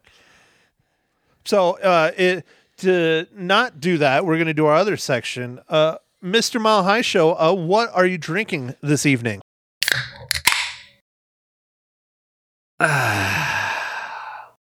so 1.45 1.77
uh 1.79 2.11
it 2.17 2.45
to 2.77 3.25
not 3.35 3.79
do 3.79 3.97
that 3.97 4.25
we're 4.25 4.37
gonna 4.37 4.53
do 4.53 4.65
our 4.65 4.75
other 4.75 4.97
section 4.97 5.59
uh 5.69 5.95
mr 6.23 6.59
mile 6.61 6.83
high 6.83 7.01
show 7.01 7.33
uh 7.33 7.53
what 7.53 7.89
are 7.93 8.05
you 8.05 8.17
drinking 8.17 8.75
this 8.81 9.05
evening 9.05 9.41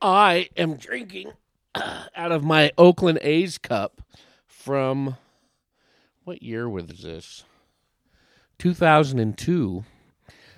I 0.01 0.49
am 0.57 0.77
drinking 0.77 1.33
out 1.75 2.31
of 2.31 2.43
my 2.43 2.71
Oakland 2.77 3.19
A's 3.21 3.57
cup 3.57 4.01
from 4.47 5.17
what 6.23 6.41
year 6.41 6.69
was 6.69 6.85
this? 6.87 7.43
2002. 8.59 9.83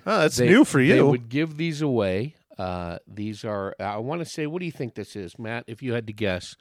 oh 0.06 0.18
that's 0.18 0.36
They- 0.36 0.48
new 0.48 0.64
for 0.64 0.80
you. 0.80 0.94
They 0.94 1.02
would 1.02 1.28
give 1.28 1.56
these 1.56 1.82
away. 1.82 2.36
Uh, 2.58 2.98
these 3.06 3.44
are, 3.44 3.74
I 3.80 3.98
want 3.98 4.20
to 4.20 4.24
say, 4.24 4.46
what 4.46 4.60
do 4.60 4.66
you 4.66 4.72
think 4.72 4.94
this 4.94 5.16
is, 5.16 5.38
Matt? 5.38 5.64
If 5.66 5.82
you 5.82 5.94
had 5.94 6.06
to 6.06 6.12
guess, 6.12 6.56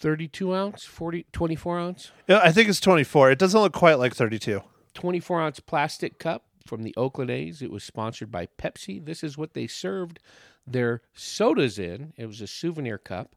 32 0.00 0.54
ounce, 0.54 0.84
40, 0.84 1.26
24 1.32 1.78
ounce, 1.78 2.12
Yeah, 2.28 2.40
i 2.42 2.52
think 2.52 2.68
it's 2.68 2.78
24 2.80 3.32
it 3.32 3.38
doesn't 3.38 3.60
look 3.60 3.72
quite 3.72 3.98
like 3.98 4.14
32 4.14 4.60
24 4.94 5.40
ounce 5.42 5.60
plastic 5.60 6.18
cup 6.18 6.44
from 6.68 6.82
the 6.82 6.94
Oakland 6.96 7.30
A's. 7.30 7.62
It 7.62 7.70
was 7.70 7.82
sponsored 7.82 8.30
by 8.30 8.46
Pepsi. 8.58 9.04
This 9.04 9.24
is 9.24 9.36
what 9.36 9.54
they 9.54 9.66
served 9.66 10.20
their 10.66 11.02
sodas 11.14 11.78
in. 11.78 12.12
It 12.16 12.26
was 12.26 12.40
a 12.40 12.46
souvenir 12.46 12.98
cup. 12.98 13.34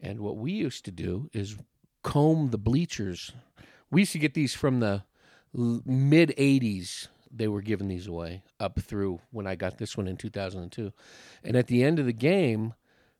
And 0.00 0.20
what 0.20 0.36
we 0.36 0.52
used 0.52 0.84
to 0.84 0.90
do 0.92 1.30
is 1.32 1.56
comb 2.02 2.50
the 2.50 2.58
bleachers. 2.58 3.32
We 3.90 4.02
used 4.02 4.12
to 4.12 4.18
get 4.18 4.34
these 4.34 4.54
from 4.54 4.80
the 4.80 5.04
mid 5.54 6.34
80s. 6.36 7.08
They 7.36 7.48
were 7.48 7.62
giving 7.62 7.88
these 7.88 8.06
away 8.06 8.42
up 8.58 8.80
through 8.80 9.20
when 9.30 9.46
I 9.46 9.54
got 9.54 9.78
this 9.78 9.96
one 9.96 10.08
in 10.08 10.16
2002. 10.16 10.92
And 11.44 11.56
at 11.56 11.66
the 11.66 11.82
end 11.84 11.98
of 11.98 12.06
the 12.06 12.12
game, 12.12 12.74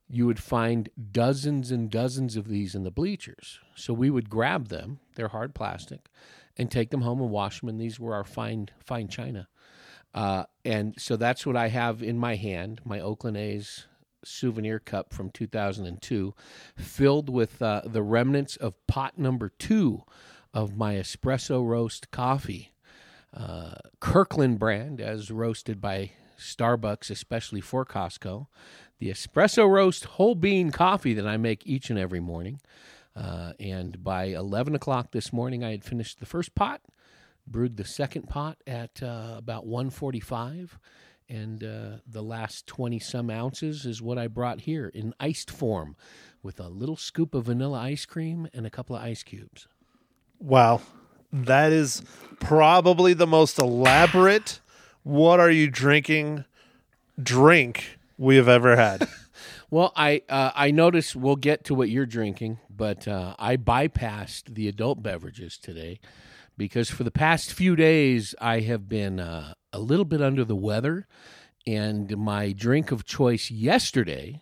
you 0.08 0.26
would 0.26 0.38
find 0.38 0.88
dozens 1.11 1.70
and 1.70 1.90
dozens 1.90 2.37
of 2.37 2.49
these 2.49 2.75
in 2.75 2.85
the 2.85 2.90
bleachers. 2.90 3.58
So 3.75 3.92
we 3.92 4.11
would 4.11 4.30
grab 4.30 4.68
them, 4.68 5.00
they're 5.16 5.28
hard 5.28 5.54
plastic, 5.54 6.08
and 6.56 6.70
take 6.70 6.90
them 6.90 7.02
home 7.02 7.20
and 7.20 7.30
wash 7.30 7.61
them. 7.61 7.68
And 7.68 7.80
these 7.80 7.99
were 7.99 8.14
our 8.14 8.25
fine, 8.25 8.68
fine 8.78 9.08
china. 9.08 9.49
Uh, 10.14 10.44
and 10.64 10.94
so 10.96 11.16
that's 11.16 11.44
what 11.44 11.56
I 11.56 11.68
have 11.68 12.02
in 12.02 12.18
my 12.18 12.37
hand, 12.37 12.80
my 12.85 13.00
Oakland 13.00 13.37
A's 13.37 13.87
souvenir 14.25 14.78
cup 14.78 15.12
from 15.12 15.30
2002, 15.30 16.35
filled 16.76 17.28
with 17.28 17.61
uh, 17.61 17.82
the 17.85 18.02
remnants 18.02 18.56
of 18.56 18.75
pot 18.87 19.18
number 19.18 19.49
two 19.49 20.04
of 20.54 20.76
my 20.76 20.94
espresso 20.94 21.66
roast 21.66 22.11
coffee. 22.11 22.73
Uh, 23.35 23.75
Kirkland 24.00 24.59
brand, 24.59 25.00
as 25.00 25.30
roasted 25.30 25.80
by 25.80 26.12
Starbucks, 26.38 27.11
especially 27.11 27.61
for 27.61 27.85
Costco. 27.85 28.47
The 28.99 29.11
espresso 29.11 29.68
roast 29.68 30.04
whole 30.04 30.35
bean 30.35 30.71
coffee 30.71 31.14
that 31.14 31.26
I 31.26 31.37
make 31.37 31.66
each 31.66 31.90
and 31.90 31.99
every 31.99 32.21
morning. 32.21 32.61
Uh, 33.14 33.52
and 33.59 34.02
by 34.02 34.25
11 34.26 34.75
o'clock 34.75 35.12
this 35.12 35.33
morning, 35.33 35.64
I 35.64 35.71
had 35.71 35.85
finished 35.85 36.21
the 36.21 36.26
first 36.26 36.54
pot, 36.54 36.80
brewed 37.47 37.76
the 37.76 37.85
second 37.85 38.28
pot 38.28 38.59
at 38.66 39.02
uh, 39.02 39.35
about 39.37 39.66
145 39.66 40.78
and 41.28 41.64
uh, 41.64 41.99
the 42.06 42.23
last 42.23 42.66
20 42.66 42.99
some 42.99 43.30
ounces 43.30 43.85
is 43.85 44.00
what 44.00 44.18
I 44.18 44.28
brought 44.28 44.62
here 44.62 44.88
in 44.88 45.14
iced 45.18 45.50
form 45.50 45.97
with 46.42 46.61
a 46.61 46.68
little 46.68 46.97
scoop 46.97 47.35
of 47.35 47.47
vanilla 47.47 47.80
ice 47.80 48.06
cream 48.06 48.49
and 48.54 48.66
a 48.66 48.71
couple 48.71 48.97
of 48.97 49.02
ice 49.02 49.23
cubes. 49.23 49.66
wow 50.38 50.80
that 51.33 51.73
is 51.73 52.02
probably 52.40 53.14
the 53.14 53.26
most 53.26 53.59
elaborate 53.59 54.61
what 55.02 55.40
are 55.40 55.50
you 55.50 55.71
drinking 55.71 56.45
drink 57.21 57.99
we 58.18 58.37
have 58.37 58.49
ever 58.49 58.76
had. 58.76 59.09
Well, 59.68 59.92
I 59.97 60.23
uh, 60.28 60.52
I 60.54 60.71
notice 60.71 61.16
we'll 61.16 61.37
get 61.37 61.64
to 61.64 61.75
what 61.75 61.88
you're 61.88 62.06
drinking, 62.06 62.61
but 62.71 63.09
uh, 63.09 63.35
I 63.37 63.56
bypassed 63.56 64.54
the 64.54 64.68
adult 64.68 65.02
beverages 65.02 65.59
today 65.59 65.99
because 66.56 66.88
for 66.88 67.02
the 67.02 67.11
past 67.11 67.52
few 67.52 67.75
days 67.75 68.35
I 68.40 68.61
have 68.61 68.88
been 68.88 69.18
uh, 69.18 69.54
a 69.73 69.80
little 69.80 70.04
bit 70.04 70.23
under 70.23 70.45
the 70.45 70.54
weather, 70.54 71.09
and 71.66 72.16
my 72.16 72.52
drink 72.52 72.92
of 72.92 73.04
choice 73.04 73.50
yesterday 73.50 74.40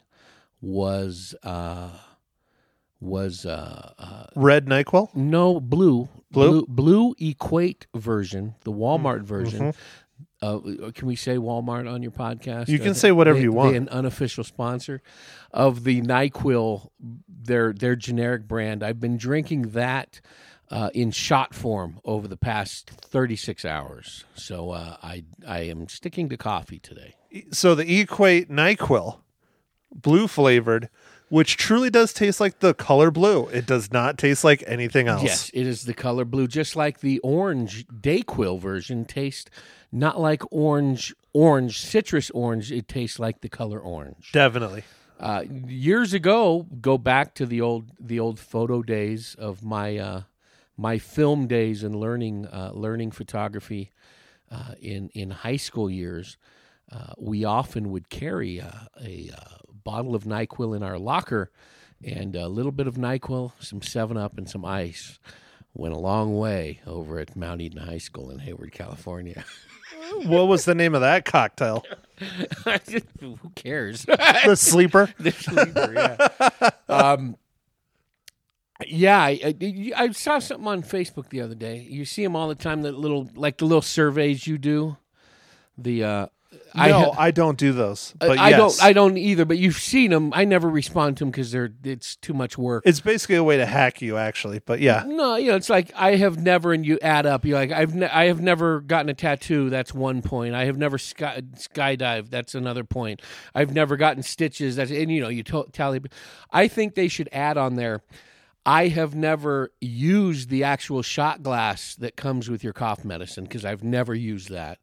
was 0.60 1.34
uh, 1.42 1.92
was 3.04 3.44
uh, 3.46 3.92
uh, 3.98 4.26
red 4.34 4.66
nyquil 4.66 5.14
no 5.14 5.60
blue 5.60 6.08
Blue? 6.30 6.64
blue 6.64 6.66
blue 6.66 7.14
equate 7.20 7.86
version, 7.94 8.54
the 8.64 8.72
Walmart 8.72 9.22
version. 9.22 9.72
Uh, 10.42 10.58
can 10.94 11.06
we 11.06 11.14
say 11.16 11.36
Walmart 11.36 11.90
on 11.90 12.02
your 12.02 12.10
podcast? 12.10 12.66
You 12.68 12.78
can 12.78 12.90
Uh, 12.90 12.94
say 12.94 13.12
whatever 13.12 13.38
they- 13.38 13.44
you 13.44 13.52
want. 13.52 13.76
an 13.76 13.88
unofficial 13.88 14.42
sponsor 14.44 15.00
of 15.52 15.84
the 15.84 16.00
Nyquil, 16.02 16.88
their 17.28 17.72
their 17.72 17.94
generic 17.96 18.48
brand. 18.48 18.82
I've 18.82 18.98
been 19.00 19.16
drinking 19.16 19.70
that 19.70 20.20
uh, 20.70 20.90
in 20.92 21.12
shot 21.12 21.54
form 21.54 22.00
over 22.04 22.26
the 22.26 22.36
past 22.36 22.90
thirty 22.90 23.36
six 23.36 23.64
hours. 23.64 24.24
So 24.34 24.70
uh, 24.70 24.96
I 25.02 25.24
I 25.46 25.60
am 25.60 25.88
sticking 25.88 26.28
to 26.30 26.36
coffee 26.36 26.80
today. 26.80 27.14
so 27.52 27.74
the 27.76 28.00
equate 28.00 28.50
nyquil 28.50 29.20
blue 29.94 30.26
flavored 30.26 30.88
which 31.28 31.56
truly 31.56 31.90
does 31.90 32.12
taste 32.12 32.40
like 32.40 32.60
the 32.60 32.74
color 32.74 33.10
blue 33.10 33.46
it 33.48 33.66
does 33.66 33.92
not 33.92 34.18
taste 34.18 34.44
like 34.44 34.62
anything 34.66 35.08
else 35.08 35.24
Yes, 35.24 35.50
it 35.54 35.66
is 35.66 35.84
the 35.84 35.94
color 35.94 36.24
blue, 36.24 36.46
just 36.46 36.76
like 36.76 37.00
the 37.00 37.18
orange 37.20 37.86
Dayquil 37.88 38.60
version 38.60 39.04
tastes 39.04 39.50
not 39.90 40.20
like 40.20 40.42
orange 40.50 41.14
orange 41.32 41.80
citrus 41.80 42.30
orange. 42.30 42.72
It 42.72 42.88
tastes 42.88 43.18
like 43.18 43.40
the 43.40 43.48
color 43.48 43.78
orange. 43.80 44.32
definitely 44.32 44.84
Uh, 45.20 45.44
years 45.68 46.12
ago, 46.12 46.66
go 46.80 46.98
back 46.98 47.34
to 47.34 47.46
the 47.46 47.60
old 47.60 47.90
the 48.00 48.18
old 48.18 48.38
photo 48.38 48.82
days 48.82 49.36
of 49.38 49.62
my 49.62 49.96
uh, 49.96 50.22
my 50.76 50.98
film 50.98 51.46
days 51.46 51.84
and 51.84 51.94
learning 51.94 52.46
uh, 52.46 52.70
learning 52.74 53.12
photography 53.12 53.92
uh, 54.50 54.74
in 54.80 55.08
in 55.14 55.30
high 55.30 55.56
school 55.56 55.88
years. 55.88 56.36
Uh, 56.90 57.12
we 57.16 57.44
often 57.44 57.90
would 57.90 58.08
carry 58.08 58.58
a, 58.58 58.88
a, 59.00 59.30
uh 59.36 59.56
bottle 59.84 60.14
of 60.14 60.24
Nyquil 60.24 60.74
in 60.74 60.82
our 60.82 60.98
locker, 60.98 61.50
and 62.04 62.34
a 62.34 62.48
little 62.48 62.72
bit 62.72 62.86
of 62.86 62.96
Nyquil, 62.96 63.52
some 63.60 63.82
Seven 63.82 64.16
Up, 64.16 64.36
and 64.38 64.48
some 64.48 64.64
ice 64.64 65.18
went 65.74 65.94
a 65.94 65.98
long 65.98 66.36
way 66.36 66.80
over 66.86 67.18
at 67.18 67.36
Mount 67.36 67.60
Eden 67.60 67.86
High 67.86 67.98
School 67.98 68.30
in 68.30 68.40
Hayward, 68.40 68.72
California. 68.72 69.44
What 70.24 70.48
was 70.48 70.64
the 70.64 70.74
name 70.74 70.94
of 70.94 71.00
that 71.00 71.24
cocktail? 71.24 71.84
Who 73.20 73.38
cares? 73.54 74.04
The 74.04 74.54
sleeper. 74.54 75.10
the 75.18 75.32
sleeper, 75.32 75.92
yeah. 75.94 76.70
Um, 76.88 77.36
yeah, 78.86 79.20
I, 79.20 79.40
I, 79.42 79.92
I 79.96 80.10
saw 80.12 80.38
something 80.38 80.66
on 80.66 80.82
Facebook 80.82 81.30
the 81.30 81.40
other 81.40 81.54
day. 81.54 81.86
You 81.88 82.04
see 82.04 82.22
them 82.22 82.36
all 82.36 82.48
the 82.48 82.54
time. 82.54 82.82
That 82.82 82.98
little, 82.98 83.30
like 83.34 83.58
the 83.58 83.64
little 83.64 83.82
surveys 83.82 84.46
you 84.46 84.58
do. 84.58 84.96
The 85.78 86.04
uh, 86.04 86.26
I 86.74 86.88
no, 86.88 87.12
ha- 87.12 87.22
I 87.22 87.30
don't 87.30 87.58
do 87.58 87.72
those. 87.72 88.14
Uh, 88.20 88.28
but 88.28 88.38
I 88.38 88.50
yes. 88.50 88.58
don't. 88.58 88.84
I 88.84 88.92
don't 88.92 89.16
either. 89.16 89.44
But 89.44 89.58
you've 89.58 89.76
seen 89.76 90.10
them. 90.10 90.32
I 90.34 90.44
never 90.44 90.68
respond 90.68 91.16
to 91.18 91.22
them 91.24 91.30
because 91.30 91.52
they're 91.52 91.70
it's 91.84 92.16
too 92.16 92.34
much 92.34 92.58
work. 92.58 92.82
It's 92.86 93.00
basically 93.00 93.36
a 93.36 93.44
way 93.44 93.56
to 93.56 93.66
hack 93.66 94.02
you, 94.02 94.16
actually. 94.16 94.58
But 94.58 94.80
yeah, 94.80 95.04
No, 95.06 95.36
you 95.36 95.50
know, 95.50 95.56
it's 95.56 95.70
like 95.70 95.92
I 95.94 96.16
have 96.16 96.38
never, 96.42 96.72
and 96.72 96.84
you 96.84 96.98
add 97.00 97.26
up. 97.26 97.44
You're 97.44 97.58
like, 97.58 97.70
I've, 97.70 97.94
ne- 97.94 98.08
I 98.08 98.26
have 98.26 98.40
never 98.40 98.80
gotten 98.80 99.08
a 99.08 99.14
tattoo. 99.14 99.70
That's 99.70 99.94
one 99.94 100.20
point. 100.22 100.54
I 100.54 100.64
have 100.64 100.76
never 100.76 100.98
sky 100.98 101.42
skydived. 101.56 102.30
That's 102.30 102.54
another 102.54 102.84
point. 102.84 103.22
I've 103.54 103.72
never 103.72 103.96
gotten 103.96 104.22
stitches. 104.22 104.76
That's 104.76 104.90
and 104.90 105.10
you 105.10 105.20
know, 105.20 105.28
you 105.28 105.42
to- 105.44 105.68
tally. 105.72 106.00
I 106.50 106.68
think 106.68 106.94
they 106.94 107.08
should 107.08 107.28
add 107.32 107.56
on 107.56 107.76
there. 107.76 108.02
I 108.66 108.88
have 108.88 109.14
never 109.14 109.72
used 109.80 110.48
the 110.48 110.64
actual 110.64 111.02
shot 111.02 111.42
glass 111.42 111.94
that 111.96 112.16
comes 112.16 112.48
with 112.48 112.64
your 112.64 112.72
cough 112.72 113.04
medicine 113.04 113.44
because 113.44 113.64
I've 113.64 113.84
never 113.84 114.14
used 114.14 114.48
that. 114.50 114.78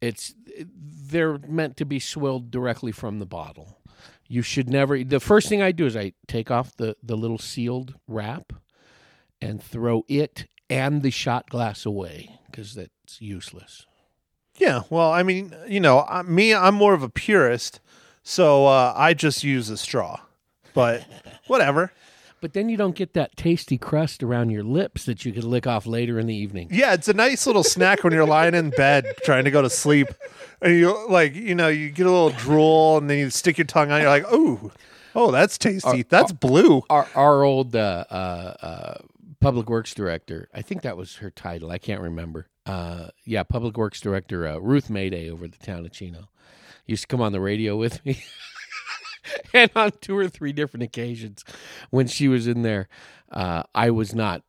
It's 0.00 0.34
they're 0.46 1.38
meant 1.38 1.76
to 1.78 1.84
be 1.84 1.98
swilled 1.98 2.50
directly 2.50 2.92
from 2.92 3.18
the 3.18 3.26
bottle. 3.26 3.78
You 4.26 4.42
should 4.42 4.68
never. 4.68 5.02
The 5.04 5.20
first 5.20 5.48
thing 5.48 5.62
I 5.62 5.72
do 5.72 5.86
is 5.86 5.96
I 5.96 6.12
take 6.26 6.50
off 6.50 6.76
the 6.76 6.96
the 7.02 7.16
little 7.16 7.38
sealed 7.38 7.94
wrap 8.08 8.52
and 9.40 9.62
throw 9.62 10.04
it 10.08 10.46
and 10.70 11.02
the 11.02 11.10
shot 11.10 11.48
glass 11.50 11.84
away 11.84 12.38
because 12.50 12.74
that's 12.74 13.20
useless. 13.20 13.86
yeah. 14.56 14.82
Well, 14.90 15.10
I 15.12 15.22
mean, 15.22 15.54
you 15.68 15.80
know, 15.80 16.06
me, 16.26 16.54
I'm 16.54 16.74
more 16.74 16.94
of 16.94 17.02
a 17.02 17.08
purist, 17.08 17.80
so 18.22 18.66
uh, 18.66 18.94
I 18.96 19.12
just 19.14 19.44
use 19.44 19.68
a 19.70 19.76
straw. 19.76 20.20
But 20.72 21.06
whatever. 21.46 21.92
But 22.40 22.52
then 22.52 22.68
you 22.68 22.76
don't 22.76 22.94
get 22.94 23.14
that 23.14 23.36
tasty 23.36 23.78
crust 23.78 24.22
around 24.22 24.50
your 24.50 24.62
lips 24.62 25.04
that 25.06 25.24
you 25.24 25.32
could 25.32 25.44
lick 25.44 25.66
off 25.66 25.86
later 25.86 26.18
in 26.18 26.26
the 26.26 26.34
evening. 26.34 26.68
Yeah, 26.70 26.92
it's 26.92 27.08
a 27.08 27.14
nice 27.14 27.46
little 27.46 27.64
snack 27.64 28.04
when 28.04 28.12
you're 28.12 28.26
lying 28.26 28.54
in 28.54 28.70
bed 28.70 29.06
trying 29.24 29.44
to 29.44 29.50
go 29.50 29.62
to 29.62 29.70
sleep, 29.70 30.08
and 30.60 30.76
you 30.76 31.08
like, 31.08 31.34
you 31.34 31.54
know, 31.54 31.68
you 31.68 31.90
get 31.90 32.06
a 32.06 32.10
little 32.10 32.30
drool, 32.30 32.98
and 32.98 33.08
then 33.08 33.18
you 33.18 33.30
stick 33.30 33.56
your 33.56 33.66
tongue 33.66 33.90
on. 33.90 34.02
You're 34.02 34.10
like, 34.10 34.30
ooh, 34.32 34.70
oh, 35.14 35.30
that's 35.30 35.56
tasty. 35.56 36.02
That's 36.02 36.32
blue. 36.32 36.82
Our 36.90 37.08
our 37.14 37.44
old 37.44 37.74
uh, 37.74 38.04
uh, 38.10 38.54
uh, 38.60 38.98
public 39.40 39.70
works 39.70 39.94
director, 39.94 40.48
I 40.54 40.62
think 40.62 40.82
that 40.82 40.96
was 40.96 41.16
her 41.16 41.30
title. 41.30 41.70
I 41.70 41.78
can't 41.78 42.00
remember. 42.00 42.48
Uh, 42.66 43.08
yeah, 43.24 43.42
public 43.42 43.76
works 43.76 44.00
director 44.00 44.46
uh, 44.46 44.58
Ruth 44.58 44.90
Mayday 44.90 45.30
over 45.30 45.48
the 45.48 45.58
town 45.58 45.84
of 45.84 45.92
Chino 45.92 46.28
used 46.86 47.02
to 47.02 47.08
come 47.08 47.20
on 47.20 47.32
the 47.32 47.40
radio 47.40 47.76
with 47.76 48.04
me. 48.04 48.22
and 49.54 49.70
on 49.74 49.92
two 50.00 50.16
or 50.16 50.28
three 50.28 50.52
different 50.52 50.82
occasions 50.82 51.44
when 51.90 52.06
she 52.06 52.28
was 52.28 52.46
in 52.46 52.62
there, 52.62 52.88
uh, 53.30 53.64
I 53.74 53.90
was 53.90 54.14
not. 54.14 54.42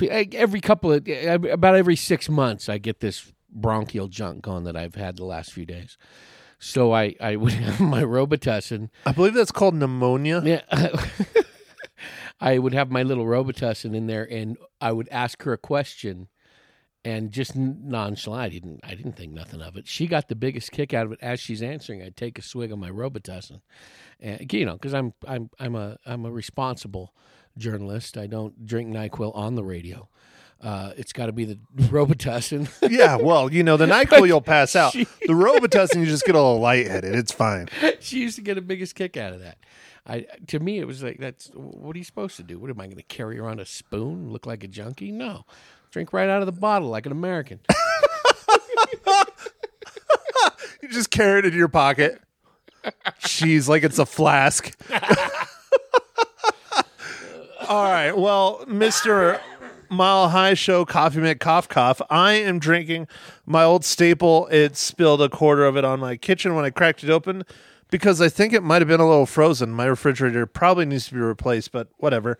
Every 0.00 0.60
couple 0.60 0.92
of 0.92 1.08
about 1.08 1.74
every 1.74 1.96
six 1.96 2.28
months, 2.28 2.68
I 2.68 2.78
get 2.78 3.00
this 3.00 3.32
bronchial 3.52 4.06
junk 4.06 4.42
going 4.42 4.64
that 4.64 4.76
I've 4.76 4.94
had 4.94 5.16
the 5.16 5.24
last 5.24 5.52
few 5.52 5.66
days. 5.66 5.98
So 6.58 6.92
I, 6.92 7.16
I 7.20 7.36
would 7.36 7.52
have 7.54 7.80
my 7.80 8.02
Robitussin. 8.02 8.90
I 9.04 9.12
believe 9.12 9.34
that's 9.34 9.50
called 9.50 9.74
pneumonia. 9.74 10.42
Yeah. 10.44 10.62
I 12.40 12.58
would 12.58 12.72
have 12.72 12.90
my 12.90 13.02
little 13.02 13.26
Robitussin 13.26 13.94
in 13.94 14.06
there, 14.06 14.26
and 14.30 14.56
I 14.80 14.92
would 14.92 15.08
ask 15.10 15.42
her 15.42 15.52
a 15.52 15.58
question, 15.58 16.28
and 17.04 17.30
just 17.30 17.56
nonchalant. 17.56 18.42
I 18.42 18.48
didn't. 18.48 18.80
I 18.84 18.94
didn't 18.94 19.16
think 19.16 19.32
nothing 19.32 19.60
of 19.62 19.76
it. 19.76 19.86
She 19.88 20.06
got 20.06 20.28
the 20.28 20.34
biggest 20.34 20.70
kick 20.72 20.92
out 20.94 21.06
of 21.06 21.12
it 21.12 21.18
as 21.22 21.40
she's 21.40 21.62
answering. 21.62 22.02
I'd 22.02 22.16
take 22.16 22.38
a 22.38 22.42
swig 22.42 22.72
of 22.72 22.78
my 22.78 22.90
Robitussin, 22.90 23.60
and 24.20 24.52
you 24.52 24.66
know, 24.66 24.74
because 24.74 24.94
I'm 24.94 25.14
I'm 25.26 25.50
I'm 25.58 25.74
a 25.74 25.96
I'm 26.06 26.24
a 26.24 26.30
responsible 26.30 27.14
journalist. 27.56 28.16
I 28.16 28.26
don't 28.26 28.66
drink 28.66 28.90
Nyquil 28.94 29.34
on 29.34 29.54
the 29.54 29.64
radio. 29.64 30.08
Uh, 30.62 30.92
it's 30.98 31.14
got 31.14 31.24
to 31.26 31.32
be 31.32 31.46
the 31.46 31.58
Robitussin. 31.76 32.68
Yeah, 32.90 33.16
well, 33.16 33.50
you 33.50 33.62
know, 33.62 33.78
the 33.78 33.86
Nyquil 33.86 34.26
you'll 34.26 34.42
pass 34.42 34.76
out. 34.76 34.92
She- 34.92 35.04
The 35.26 35.32
Robitussin 35.32 36.00
you 36.00 36.06
just 36.06 36.24
get 36.26 36.34
a 36.34 36.38
little 36.38 36.60
lightheaded. 36.60 37.14
It's 37.14 37.32
fine. 37.32 37.68
she 38.00 38.18
used 38.20 38.36
to 38.36 38.42
get 38.42 38.54
the 38.56 38.60
biggest 38.60 38.94
kick 38.94 39.16
out 39.16 39.32
of 39.32 39.40
that. 39.40 39.56
I 40.06 40.26
to 40.48 40.58
me 40.60 40.78
it 40.78 40.86
was 40.86 41.02
like 41.02 41.18
that's 41.18 41.48
what 41.54 41.94
are 41.94 41.98
you 41.98 42.04
supposed 42.04 42.36
to 42.36 42.42
do? 42.42 42.58
What 42.58 42.68
am 42.70 42.80
I 42.80 42.86
going 42.86 42.96
to 42.96 43.02
carry 43.02 43.38
around 43.38 43.60
a 43.60 43.64
spoon? 43.66 44.30
Look 44.30 44.44
like 44.46 44.62
a 44.64 44.68
junkie? 44.68 45.12
No, 45.12 45.44
drink 45.90 46.12
right 46.12 46.28
out 46.28 46.40
of 46.40 46.46
the 46.46 46.52
bottle 46.52 46.88
like 46.88 47.06
an 47.06 47.12
American. 47.12 47.60
You 50.82 50.88
just 50.88 51.10
carry 51.10 51.40
it 51.40 51.44
in 51.44 51.52
your 51.52 51.68
pocket. 51.68 52.20
She's 53.18 53.68
like 53.68 53.82
it's 53.82 53.98
a 53.98 54.06
flask. 54.06 54.74
All 57.68 57.84
right. 57.84 58.12
Well, 58.12 58.64
Mr. 58.66 59.38
Mile 59.90 60.30
High 60.30 60.54
Show 60.54 60.84
Coffee 60.86 61.20
Mate 61.20 61.38
Cough 61.38 61.68
Cough, 61.68 62.00
I 62.08 62.32
am 62.32 62.58
drinking 62.58 63.08
my 63.44 63.62
old 63.62 63.84
staple. 63.84 64.46
It 64.48 64.76
spilled 64.76 65.20
a 65.20 65.28
quarter 65.28 65.66
of 65.66 65.76
it 65.76 65.84
on 65.84 66.00
my 66.00 66.16
kitchen 66.16 66.54
when 66.54 66.64
I 66.64 66.70
cracked 66.70 67.04
it 67.04 67.10
open 67.10 67.44
because 67.90 68.20
I 68.20 68.28
think 68.28 68.52
it 68.52 68.62
might 68.62 68.80
have 68.80 68.88
been 68.88 69.00
a 69.00 69.08
little 69.08 69.26
frozen. 69.26 69.72
My 69.72 69.84
refrigerator 69.84 70.46
probably 70.46 70.86
needs 70.86 71.08
to 71.08 71.14
be 71.14 71.20
replaced, 71.20 71.72
but 71.72 71.88
whatever. 71.98 72.38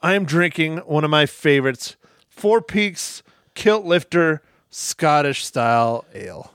I 0.00 0.14
am 0.14 0.24
drinking 0.24 0.78
one 0.78 1.04
of 1.04 1.10
my 1.10 1.26
favorites, 1.26 1.96
Four 2.32 2.60
Peaks 2.62 3.22
Kilt 3.54 3.84
Lifter 3.84 4.42
Scottish 4.70 5.44
style 5.44 6.04
ale. 6.14 6.52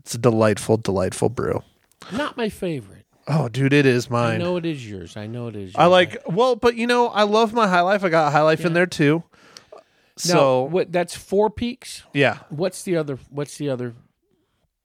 It's 0.00 0.14
a 0.14 0.18
delightful, 0.18 0.76
delightful 0.76 1.28
brew. 1.28 1.62
Not 2.12 2.36
my 2.36 2.48
favorite. 2.48 3.06
Oh, 3.26 3.48
dude, 3.48 3.72
it 3.72 3.86
is 3.86 4.10
mine. 4.10 4.34
I 4.34 4.36
know 4.44 4.56
it 4.56 4.66
is 4.66 4.88
yours. 4.88 5.16
I 5.16 5.26
know 5.26 5.48
it 5.48 5.56
is. 5.56 5.62
Yours. 5.72 5.74
I 5.76 5.86
like 5.86 6.22
well, 6.26 6.56
but 6.56 6.76
you 6.76 6.86
know, 6.86 7.08
I 7.08 7.22
love 7.22 7.52
my 7.54 7.66
High 7.66 7.80
Life. 7.80 8.04
I 8.04 8.08
got 8.10 8.32
High 8.32 8.42
Life 8.42 8.64
in 8.64 8.74
there 8.74 8.86
too. 8.86 9.24
Now, 9.72 9.80
So 10.16 10.62
what? 10.64 10.92
That's 10.92 11.16
Four 11.16 11.48
Peaks. 11.50 12.02
yeah, 12.12 12.38
What's 12.50 12.82
the 12.82 12.96
other? 12.96 13.18
What's 13.30 13.56
the 13.56 13.70
other 13.70 13.94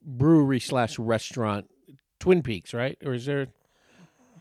brewery 0.02 0.60
slash 0.60 0.98
restaurant? 0.98 1.69
Twin 2.19 2.41
Peaks, 2.41 2.74
right? 2.74 2.98
Or 3.06 3.13
is 3.13 3.26
there? 3.26 3.48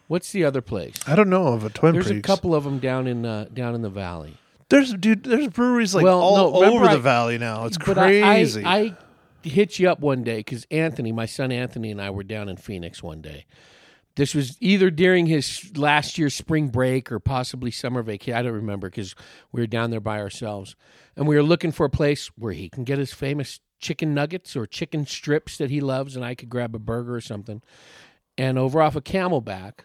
What's 0.07 0.33
the 0.33 0.45
other 0.45 0.63
place? 0.63 0.95
I 1.07 1.15
don't 1.17 1.29
know 1.29 1.49
of 1.49 1.65
a 1.65 1.69
Twin 1.71 1.93
peaks. 1.95 2.07
There's 2.07 2.17
Peaks. 2.19 2.27
a 2.29 2.33
couple 2.35 2.55
of 2.55 2.65
them 2.65 2.79
down 2.79 3.07
in 3.07 3.27
uh, 3.27 3.47
down 3.53 3.75
in 3.75 3.83
the 3.83 3.91
valley. 3.91 4.37
There's 4.71 4.93
dude. 4.95 5.25
There's 5.25 5.49
breweries 5.49 5.95
like 5.95 6.05
Well, 6.05 6.21
all 6.21 6.37
no, 6.37 6.61
remember 6.61 6.77
over 6.81 6.85
I- 6.91 6.95
the 6.95 7.01
valley 7.01 7.39
now. 7.39 7.65
It's 7.67 7.79
But 7.79 7.99
I- 7.99 8.21
crazy. 8.21 8.65
I, 8.65 8.79
I, 8.79 8.97
hit 9.43 9.79
you 9.79 9.89
up 9.89 10.01
one 10.01 10.23
day 10.25 10.39
because 10.39 10.67
Anthony, 10.71 11.11
my 11.13 11.25
son 11.25 11.51
Anthony, 11.53 11.91
and 11.91 12.03
I 12.03 12.11
were 12.11 12.25
down 12.25 12.49
in 12.49 12.57
Phoenix 12.57 13.03
one 13.03 13.23
day. 13.23 13.47
This 14.17 14.35
was 14.35 14.57
either 14.61 14.91
during 14.91 15.27
his 15.27 15.71
last 15.79 16.19
year's 16.19 16.35
spring 16.35 16.69
break 16.69 17.11
or 17.13 17.21
possibly 17.21 17.71
summer 17.71 18.03
vacation. 18.03 18.35
I 18.37 18.43
don't 18.43 18.53
remember 18.53 18.91
because 18.91 19.15
we 19.53 19.61
were 19.63 19.67
down 19.69 19.91
there 19.91 20.01
by 20.01 20.19
ourselves, 20.19 20.75
and 21.17 21.27
we 21.29 21.37
were 21.37 21.43
looking 21.43 21.71
for 21.73 21.87
a 21.87 21.91
place 21.91 22.27
where 22.37 22.53
he 22.53 22.69
can 22.69 22.83
get 22.85 22.99
his 22.99 23.13
famous 23.15 23.61
chicken 23.79 24.13
nuggets 24.13 24.57
or 24.57 24.67
chicken 24.67 25.07
strips 25.07 25.57
that 25.59 25.71
he 25.71 25.81
loves, 25.81 26.17
and 26.17 26.25
I 26.25 26.35
could 26.35 26.49
grab 26.51 26.75
a 26.75 26.81
burger 26.81 27.15
or 27.15 27.21
something. 27.21 27.63
And 28.37 28.59
over 28.59 28.83
off 28.83 28.97
of 28.97 29.05
Camelback, 29.05 29.85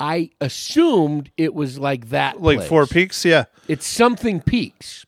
I 0.00 0.30
assumed 0.40 1.30
it 1.36 1.54
was 1.54 1.78
like 1.78 2.08
that. 2.10 2.40
like 2.40 2.58
place. 2.58 2.68
Four 2.68 2.86
Peaks. 2.86 3.24
Yeah, 3.24 3.44
It's 3.68 3.86
something 3.86 4.40
Peaks. 4.40 5.04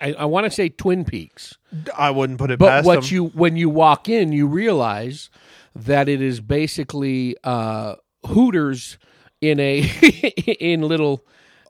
I, 0.00 0.14
I 0.14 0.24
want 0.24 0.44
to 0.44 0.50
say 0.50 0.68
Twin 0.70 1.04
Peaks. 1.04 1.56
I 1.96 2.10
wouldn't 2.10 2.38
put 2.38 2.50
it 2.50 2.58
But 2.58 2.84
what 2.84 3.02
them. 3.04 3.14
you 3.14 3.24
when 3.26 3.56
you 3.56 3.68
walk 3.68 4.08
in, 4.08 4.32
you 4.32 4.46
realize 4.46 5.28
that 5.74 6.08
it 6.08 6.22
is 6.22 6.40
basically 6.40 7.36
uh, 7.44 7.96
Hooters 8.26 8.96
in 9.42 9.60
a 9.60 9.80
in 10.60 10.80
little 10.82 11.24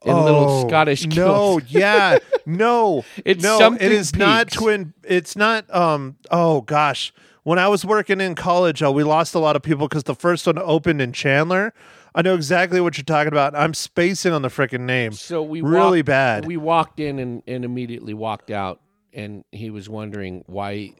in 0.05 0.15
little 0.17 0.45
Oh, 0.49 0.69
Scottish 0.69 1.05
No, 1.07 1.61
yeah, 1.67 2.19
no, 2.47 3.05
It's 3.25 3.43
no. 3.43 3.59
something 3.59 3.85
It 3.85 3.91
is 3.93 4.15
not 4.15 4.53
twin. 4.53 4.95
It's 5.03 5.35
not. 5.35 5.69
Um. 5.75 6.17
Oh 6.31 6.61
gosh, 6.61 7.13
when 7.43 7.59
I 7.59 7.67
was 7.67 7.85
working 7.85 8.21
in 8.21 8.37
college, 8.37 8.85
uh, 8.85 8.93
we 8.93 9.03
lost 9.03 9.35
a 9.35 9.41
lot 9.41 9.57
of 9.57 9.63
people 9.63 9.89
because 9.89 10.05
the 10.05 10.15
first 10.15 10.47
one 10.47 10.59
opened 10.59 11.03
in 11.03 11.13
Chandler. 11.13 11.75
I 12.17 12.23
know 12.23 12.35
exactly 12.35 12.81
what 12.81 12.97
you're 12.97 13.05
talking 13.05 13.29
about. 13.29 13.55
I'm 13.55 13.75
spacing 13.75 14.33
on 14.33 14.41
the 14.41 14.49
freaking 14.49 14.81
name. 14.81 15.13
So 15.13 15.43
we 15.43 15.61
really 15.61 15.99
walked- 16.01 16.07
bad. 16.07 16.47
We 16.47 16.57
walked 16.57 16.99
in 16.99 17.19
and, 17.19 17.43
and 17.47 17.63
immediately 17.65 18.15
walked 18.15 18.51
out, 18.51 18.81
and 19.13 19.45
he 19.53 19.69
was 19.71 19.89
wondering 19.89 20.43
why. 20.47 20.93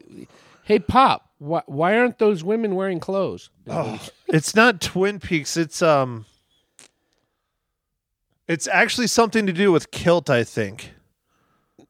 Hey, 0.63 0.77
Pop, 0.79 1.29
why, 1.39 1.63
why 1.65 1.97
aren't 1.97 2.19
those 2.19 2.43
women 2.43 2.75
wearing 2.75 2.99
clothes? 2.99 3.49
It's 4.27 4.53
not 4.55 4.79
Twin 4.79 5.19
Peaks. 5.19 5.57
It's 5.57 5.81
um. 5.81 6.25
It's 8.47 8.67
actually 8.67 9.07
something 9.07 9.45
to 9.45 9.51
do 9.53 9.71
with 9.73 9.91
kilt, 9.91 10.29
I 10.29 10.43
think. 10.45 10.93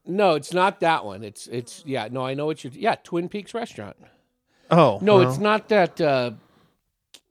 No, 0.06 0.36
it's 0.36 0.54
not 0.54 0.80
that 0.80 1.04
one. 1.06 1.24
It's 1.24 1.48
it's 1.48 1.84
yeah. 1.86 2.08
No, 2.10 2.26
I 2.26 2.34
know 2.34 2.46
what 2.46 2.64
you're. 2.64 2.74
Yeah, 2.74 2.96
Twin 3.04 3.28
Peaks 3.30 3.54
restaurant. 3.54 3.98
Oh 4.72 5.00
No, 5.02 5.18
well. 5.18 5.30
it's 5.30 5.38
not 5.38 5.68
that 5.70 6.00
uh, 6.02 6.32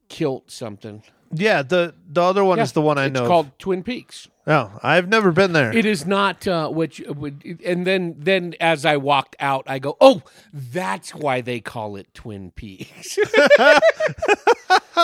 kilt 0.08 0.50
something. 0.50 1.02
Yeah, 1.38 1.62
the 1.62 1.94
the 2.08 2.22
other 2.22 2.44
one 2.44 2.58
Yeah, 2.58 2.64
is 2.64 2.72
the 2.72 2.82
one 2.82 2.98
I 2.98 3.06
it's 3.06 3.14
know. 3.14 3.26
called 3.26 3.58
Twin 3.58 3.82
Peaks. 3.82 4.28
Oh, 4.48 4.78
I've 4.82 5.08
never 5.08 5.32
been 5.32 5.52
there. 5.52 5.76
It 5.76 5.84
is 5.84 6.06
not 6.06 6.46
uh, 6.46 6.68
which 6.68 7.00
would, 7.08 7.60
and 7.64 7.84
then 7.86 8.14
then 8.18 8.54
as 8.60 8.84
I 8.84 8.96
walked 8.96 9.34
out, 9.40 9.64
I 9.66 9.80
go, 9.80 9.96
oh, 10.00 10.22
that's 10.52 11.12
why 11.14 11.40
they 11.40 11.58
call 11.60 11.96
it 11.96 12.14
Twin 12.14 12.52
Peaks. 12.52 13.18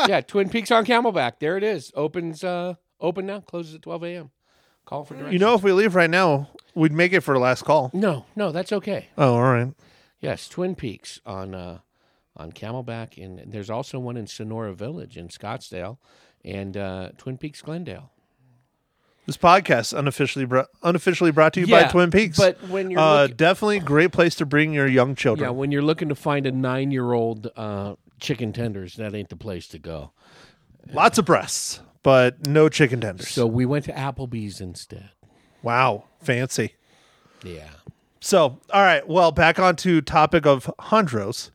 yeah, 0.07 0.21
Twin 0.21 0.49
Peaks 0.49 0.71
on 0.71 0.85
Camelback. 0.85 1.35
There 1.40 1.57
it 1.57 1.62
is. 1.64 1.92
Opens 1.95 2.45
uh, 2.45 2.75
open 3.01 3.27
now. 3.27 3.40
Closes 3.40 3.75
at 3.77 3.83
twelve 3.83 4.05
a.m. 4.05 4.31
Call 4.85 5.05
for 5.05 5.14
directions. 5.14 5.33
you 5.33 5.38
know, 5.38 5.55
if 5.55 5.62
we 5.62 5.73
leave 5.73 5.95
right 5.95 6.11
now, 6.11 6.49
we'd 6.75 6.92
make 6.92 7.12
it 7.12 7.21
for 7.21 7.35
the 7.35 7.40
last 7.40 7.64
call. 7.64 7.90
No, 7.92 8.27
no, 8.35 8.51
that's 8.53 8.73
okay. 8.73 9.09
Oh, 9.16 9.35
all 9.35 9.42
right. 9.42 9.73
Yes, 10.21 10.49
Twin 10.49 10.75
Peaks 10.75 11.21
on 11.27 11.55
uh, 11.55 11.79
on 12.37 12.53
Camelback, 12.53 13.23
and 13.23 13.53
there's 13.53 13.71
also 13.71 13.99
one 13.99 14.16
in 14.16 14.27
Sonora 14.27 14.73
Village 14.75 15.16
in 15.16 15.29
Scottsdale, 15.29 15.99
and 16.45 16.77
uh, 16.77 17.11
Twin 17.18 17.37
Peaks 17.38 17.61
Glendale. 17.62 18.11
This 19.27 19.37
podcast 19.37 19.97
unofficially 19.97 20.45
brought, 20.47 20.66
unofficially 20.83 21.31
brought 21.31 21.53
to 21.53 21.61
you 21.61 21.68
by 21.68 21.85
Twin 21.85 22.11
Peaks. 22.11 22.37
but 22.37 22.61
when 22.68 22.90
you're 22.90 22.99
uh, 22.99 23.23
looking- 23.23 23.37
definitely 23.37 23.77
a 23.77 23.81
great 23.81 24.11
place 24.11 24.35
to 24.37 24.47
bring 24.47 24.73
your 24.73 24.88
young 24.88 25.14
children. 25.14 25.47
Yeah, 25.49 25.53
when 25.53 25.71
you're 25.71 25.81
looking 25.83 26.09
to 26.09 26.16
find 26.16 26.45
a 26.45 26.51
nine 26.51 26.90
year 26.90 27.12
old 27.12 27.49
uh, 27.57 27.95
chicken 28.18 28.53
tenders, 28.53 28.97
that 28.97 29.14
ain't 29.14 29.29
the 29.29 29.37
place 29.37 29.68
to 29.68 29.79
go. 29.79 30.11
Lots 30.92 31.18
of 31.18 31.25
breasts, 31.25 31.81
but 32.03 32.49
no 32.49 32.68
chicken 32.68 33.01
tenders. 33.01 33.29
So 33.29 33.47
we 33.47 33.64
went 33.64 33.85
to 33.85 33.92
Applebee's 33.92 34.61
instead. 34.61 35.11
wow, 35.62 36.07
fancy. 36.21 36.75
Yeah. 37.45 37.68
So, 38.18 38.59
all 38.73 38.83
right. 38.83 39.07
Well, 39.09 39.31
back 39.31 39.61
onto 39.61 40.01
topic 40.01 40.47
of 40.47 40.68
Hondros. 40.81 41.51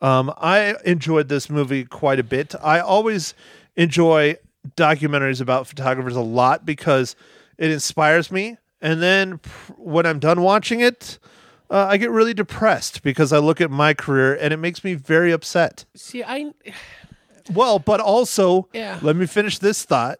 Um, 0.00 0.32
I 0.38 0.76
enjoyed 0.84 1.28
this 1.28 1.50
movie 1.50 1.84
quite 1.84 2.18
a 2.18 2.22
bit. 2.24 2.54
I 2.62 2.80
always 2.80 3.34
enjoy 3.76 4.36
documentaries 4.76 5.40
about 5.40 5.66
photographers 5.66 6.14
a 6.16 6.20
lot 6.20 6.64
because 6.64 7.16
it 7.56 7.70
inspires 7.70 8.30
me. 8.30 8.56
And 8.80 9.02
then 9.02 9.38
pr- 9.38 9.72
when 9.76 10.06
I'm 10.06 10.18
done 10.20 10.40
watching 10.42 10.80
it, 10.80 11.18
uh, 11.70 11.86
I 11.88 11.96
get 11.96 12.10
really 12.10 12.32
depressed 12.34 13.02
because 13.02 13.32
I 13.32 13.38
look 13.38 13.60
at 13.60 13.70
my 13.70 13.92
career 13.92 14.34
and 14.34 14.54
it 14.54 14.58
makes 14.58 14.84
me 14.84 14.94
very 14.94 15.32
upset. 15.32 15.84
See, 15.96 16.22
I 16.22 16.52
Well, 17.52 17.78
but 17.78 17.98
also, 17.98 18.68
Yeah. 18.74 18.98
let 19.00 19.16
me 19.16 19.24
finish 19.26 19.58
this 19.58 19.82
thought. 19.82 20.18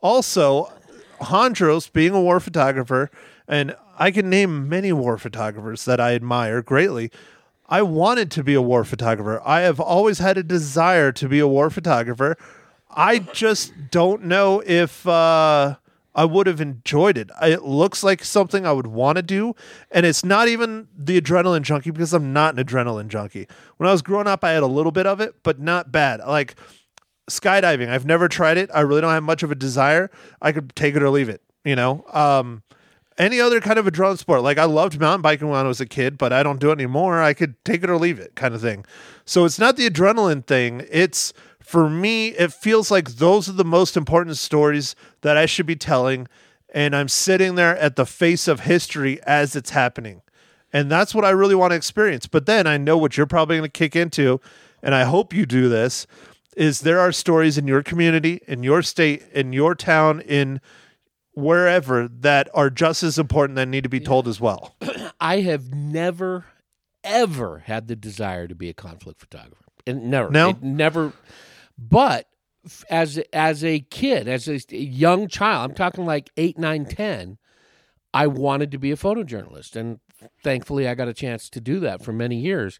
Also, 0.00 0.72
Hondros 1.20 1.92
being 1.92 2.12
a 2.14 2.20
war 2.20 2.38
photographer, 2.40 3.10
and 3.48 3.74
I 3.98 4.10
can 4.12 4.30
name 4.30 4.68
many 4.68 4.92
war 4.92 5.18
photographers 5.18 5.84
that 5.84 5.98
I 6.00 6.14
admire 6.14 6.62
greatly. 6.62 7.10
I 7.70 7.82
wanted 7.82 8.32
to 8.32 8.42
be 8.42 8.54
a 8.54 8.62
war 8.62 8.84
photographer. 8.84 9.40
I 9.44 9.60
have 9.60 9.78
always 9.78 10.18
had 10.18 10.36
a 10.36 10.42
desire 10.42 11.12
to 11.12 11.28
be 11.28 11.38
a 11.38 11.46
war 11.46 11.70
photographer. 11.70 12.36
I 12.90 13.20
just 13.20 13.72
don't 13.92 14.24
know 14.24 14.60
if 14.66 15.06
uh, 15.06 15.76
I 16.12 16.24
would 16.24 16.48
have 16.48 16.60
enjoyed 16.60 17.16
it. 17.16 17.30
It 17.40 17.62
looks 17.62 18.02
like 18.02 18.24
something 18.24 18.66
I 18.66 18.72
would 18.72 18.88
want 18.88 19.16
to 19.16 19.22
do, 19.22 19.54
and 19.92 20.04
it's 20.04 20.24
not 20.24 20.48
even 20.48 20.88
the 20.96 21.20
adrenaline 21.20 21.62
junkie 21.62 21.92
because 21.92 22.12
I'm 22.12 22.32
not 22.32 22.58
an 22.58 22.64
adrenaline 22.64 23.06
junkie. 23.06 23.46
When 23.76 23.88
I 23.88 23.92
was 23.92 24.02
growing 24.02 24.26
up, 24.26 24.42
I 24.42 24.50
had 24.50 24.64
a 24.64 24.66
little 24.66 24.92
bit 24.92 25.06
of 25.06 25.20
it, 25.20 25.36
but 25.44 25.60
not 25.60 25.92
bad. 25.92 26.20
Like 26.20 26.56
skydiving, 27.30 27.88
I've 27.88 28.04
never 28.04 28.26
tried 28.26 28.58
it. 28.58 28.68
I 28.74 28.80
really 28.80 29.00
don't 29.00 29.12
have 29.12 29.22
much 29.22 29.44
of 29.44 29.52
a 29.52 29.54
desire. 29.54 30.10
I 30.42 30.50
could 30.50 30.74
take 30.74 30.96
it 30.96 31.02
or 31.02 31.10
leave 31.10 31.28
it. 31.28 31.42
You 31.64 31.76
know, 31.76 32.04
um, 32.12 32.64
any 33.20 33.38
other 33.38 33.60
kind 33.60 33.78
of 33.78 33.84
adrenaline 33.84 34.18
sport. 34.18 34.42
Like 34.42 34.58
I 34.58 34.64
loved 34.64 34.98
mountain 34.98 35.20
biking 35.20 35.48
when 35.48 35.64
I 35.64 35.68
was 35.68 35.80
a 35.80 35.86
kid, 35.86 36.16
but 36.16 36.32
I 36.32 36.42
don't 36.42 36.58
do 36.58 36.70
it 36.70 36.74
anymore. 36.74 37.22
I 37.22 37.34
could 37.34 37.62
take 37.64 37.84
it 37.84 37.90
or 37.90 37.98
leave 37.98 38.18
it, 38.18 38.34
kind 38.34 38.54
of 38.54 38.62
thing. 38.62 38.86
So 39.26 39.44
it's 39.44 39.58
not 39.58 39.76
the 39.76 39.88
adrenaline 39.88 40.46
thing. 40.46 40.86
It's 40.90 41.34
for 41.62 41.90
me. 41.90 42.28
It 42.28 42.52
feels 42.52 42.90
like 42.90 43.16
those 43.16 43.46
are 43.48 43.52
the 43.52 43.64
most 43.64 43.96
important 43.96 44.38
stories 44.38 44.96
that 45.20 45.36
I 45.36 45.44
should 45.44 45.66
be 45.66 45.76
telling, 45.76 46.28
and 46.72 46.96
I'm 46.96 47.08
sitting 47.08 47.56
there 47.56 47.76
at 47.76 47.96
the 47.96 48.06
face 48.06 48.48
of 48.48 48.60
history 48.60 49.20
as 49.24 49.54
it's 49.54 49.70
happening. 49.70 50.22
And 50.72 50.90
that's 50.90 51.14
what 51.14 51.24
I 51.24 51.30
really 51.30 51.54
want 51.54 51.72
to 51.72 51.76
experience. 51.76 52.26
But 52.26 52.46
then 52.46 52.66
I 52.66 52.78
know 52.78 52.96
what 52.96 53.16
you're 53.16 53.26
probably 53.26 53.58
going 53.58 53.70
to 53.70 53.78
kick 53.78 53.94
into, 53.94 54.40
and 54.82 54.94
I 54.94 55.04
hope 55.04 55.34
you 55.34 55.44
do 55.44 55.68
this, 55.68 56.06
is 56.56 56.80
there 56.80 57.00
are 57.00 57.12
stories 57.12 57.58
in 57.58 57.66
your 57.66 57.82
community, 57.82 58.40
in 58.46 58.62
your 58.62 58.80
state, 58.82 59.24
in 59.32 59.52
your 59.52 59.74
town, 59.74 60.20
in 60.20 60.60
wherever 61.34 62.08
that 62.08 62.48
are 62.54 62.70
just 62.70 63.02
as 63.02 63.18
important 63.18 63.56
that 63.56 63.68
need 63.68 63.84
to 63.84 63.90
be 63.90 64.00
told 64.00 64.28
as 64.28 64.40
well. 64.40 64.76
I 65.20 65.40
have 65.40 65.72
never 65.72 66.46
ever 67.02 67.60
had 67.60 67.88
the 67.88 67.96
desire 67.96 68.46
to 68.46 68.54
be 68.54 68.68
a 68.68 68.74
conflict 68.74 69.20
photographer. 69.20 69.64
And 69.86 70.10
never. 70.10 70.30
No? 70.30 70.50
It 70.50 70.62
never 70.62 71.12
but 71.78 72.26
as 72.90 73.18
as 73.32 73.64
a 73.64 73.80
kid, 73.80 74.28
as 74.28 74.48
a 74.48 74.60
young 74.76 75.28
child, 75.28 75.70
I'm 75.70 75.76
talking 75.76 76.04
like 76.04 76.30
eight, 76.36 76.58
nine, 76.58 76.84
ten, 76.84 77.38
I 78.12 78.26
wanted 78.26 78.70
to 78.72 78.78
be 78.78 78.90
a 78.92 78.96
photojournalist. 78.96 79.76
And 79.76 80.00
thankfully 80.42 80.86
I 80.86 80.94
got 80.94 81.08
a 81.08 81.14
chance 81.14 81.48
to 81.50 81.60
do 81.60 81.80
that 81.80 82.02
for 82.04 82.12
many 82.12 82.36
years. 82.36 82.78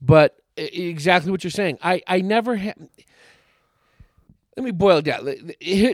But 0.00 0.36
exactly 0.56 1.30
what 1.30 1.44
you're 1.44 1.50
saying. 1.50 1.78
I, 1.82 2.02
I 2.06 2.20
never 2.20 2.56
had 2.56 2.88
let 4.58 4.64
me 4.64 4.72
boil 4.72 4.98
it 4.98 5.04
down. 5.04 5.52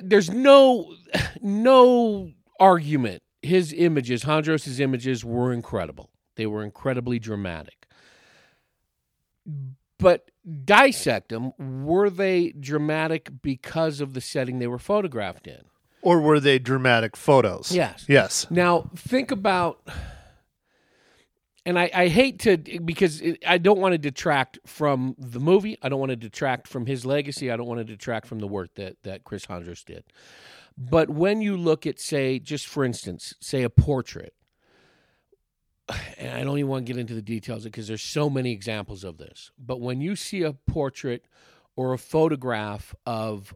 There's 0.08 0.30
no 0.30 0.94
no 1.42 2.32
argument. 2.58 3.22
His 3.42 3.74
images, 3.74 4.24
Hondros' 4.24 4.80
images, 4.80 5.22
were 5.22 5.52
incredible. 5.52 6.08
They 6.36 6.46
were 6.46 6.64
incredibly 6.64 7.18
dramatic. 7.18 7.86
But 9.98 10.30
dissect 10.64 11.28
them. 11.28 11.52
Were 11.58 12.08
they 12.08 12.52
dramatic 12.52 13.42
because 13.42 14.00
of 14.00 14.14
the 14.14 14.22
setting 14.22 14.60
they 14.60 14.66
were 14.66 14.78
photographed 14.78 15.46
in? 15.46 15.64
Or 16.00 16.22
were 16.22 16.40
they 16.40 16.58
dramatic 16.58 17.14
photos? 17.14 17.70
Yes. 17.70 18.06
Yes. 18.08 18.46
Now 18.50 18.90
think 18.96 19.30
about, 19.30 19.86
and 21.66 21.78
I, 21.78 21.90
I 21.94 22.08
hate 22.08 22.40
to 22.40 22.56
because 22.56 23.20
it, 23.20 23.42
I 23.46 23.58
don't 23.58 23.78
want 23.78 23.92
to 23.92 23.98
detract 23.98 24.58
from 24.66 25.14
the 25.18 25.40
movie. 25.40 25.78
I 25.82 25.88
don't 25.88 26.00
want 26.00 26.10
to 26.10 26.16
detract 26.16 26.68
from 26.68 26.86
his 26.86 27.06
legacy. 27.06 27.50
I 27.50 27.56
don't 27.56 27.66
want 27.66 27.78
to 27.78 27.84
detract 27.84 28.26
from 28.26 28.38
the 28.38 28.46
work 28.46 28.74
that 28.74 29.02
that 29.02 29.24
Chris 29.24 29.46
Hondros 29.46 29.84
did. 29.84 30.04
But 30.76 31.08
when 31.10 31.40
you 31.40 31.56
look 31.56 31.86
at, 31.86 32.00
say, 32.00 32.38
just 32.38 32.66
for 32.66 32.84
instance, 32.84 33.34
say 33.40 33.62
a 33.62 33.70
portrait, 33.70 34.34
and 36.18 36.36
I 36.36 36.42
don't 36.42 36.58
even 36.58 36.68
want 36.68 36.86
to 36.86 36.92
get 36.92 36.98
into 36.98 37.14
the 37.14 37.22
details 37.22 37.64
because 37.64 37.88
there's 37.88 38.02
so 38.02 38.28
many 38.28 38.52
examples 38.52 39.04
of 39.04 39.18
this. 39.18 39.50
But 39.58 39.80
when 39.80 40.00
you 40.00 40.16
see 40.16 40.42
a 40.42 40.52
portrait 40.52 41.24
or 41.76 41.92
a 41.92 41.98
photograph 41.98 42.94
of, 43.06 43.54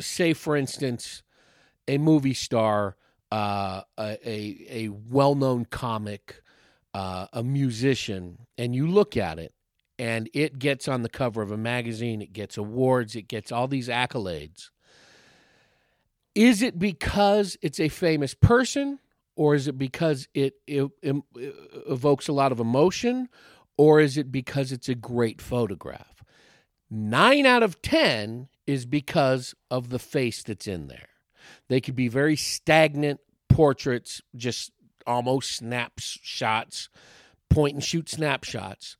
say, 0.00 0.32
for 0.32 0.56
instance, 0.56 1.22
a 1.86 1.98
movie 1.98 2.34
star, 2.34 2.96
uh, 3.30 3.82
a, 3.98 4.18
a, 4.28 4.66
a 4.70 4.88
well 4.88 5.34
known 5.34 5.64
comic, 5.66 6.42
uh, 6.94 7.26
a 7.32 7.42
musician, 7.42 8.46
and 8.56 8.74
you 8.74 8.86
look 8.86 9.16
at 9.16 9.38
it 9.38 9.52
and 9.98 10.30
it 10.32 10.58
gets 10.58 10.88
on 10.88 11.02
the 11.02 11.08
cover 11.08 11.42
of 11.42 11.50
a 11.50 11.56
magazine, 11.56 12.22
it 12.22 12.32
gets 12.32 12.56
awards, 12.56 13.14
it 13.14 13.28
gets 13.28 13.52
all 13.52 13.68
these 13.68 13.88
accolades. 13.88 14.70
Is 16.34 16.62
it 16.62 16.78
because 16.78 17.56
it's 17.62 17.78
a 17.78 17.88
famous 17.88 18.34
person, 18.34 18.98
or 19.36 19.54
is 19.54 19.68
it 19.68 19.78
because 19.78 20.28
it, 20.34 20.54
it, 20.66 20.88
it 21.02 21.16
evokes 21.88 22.28
a 22.28 22.32
lot 22.32 22.52
of 22.52 22.58
emotion, 22.58 23.28
or 23.76 24.00
is 24.00 24.16
it 24.16 24.32
because 24.32 24.72
it's 24.72 24.88
a 24.88 24.94
great 24.94 25.40
photograph? 25.40 26.24
Nine 26.90 27.46
out 27.46 27.62
of 27.62 27.82
10 27.82 28.48
is 28.66 28.86
because 28.86 29.54
of 29.70 29.90
the 29.90 29.98
face 29.98 30.42
that's 30.42 30.66
in 30.66 30.88
there. 30.88 31.08
They 31.68 31.80
could 31.80 31.96
be 31.96 32.08
very 32.08 32.36
stagnant 32.36 33.20
portraits, 33.48 34.20
just 34.34 34.72
almost 35.06 35.56
snapshots, 35.56 36.88
point 37.50 37.74
and 37.74 37.84
shoot 37.84 38.08
snapshots. 38.08 38.96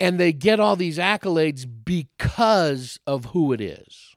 And 0.00 0.18
they 0.18 0.32
get 0.32 0.58
all 0.58 0.74
these 0.74 0.98
accolades 0.98 1.64
because 1.84 2.98
of 3.06 3.26
who 3.26 3.52
it 3.52 3.60
is. 3.60 4.16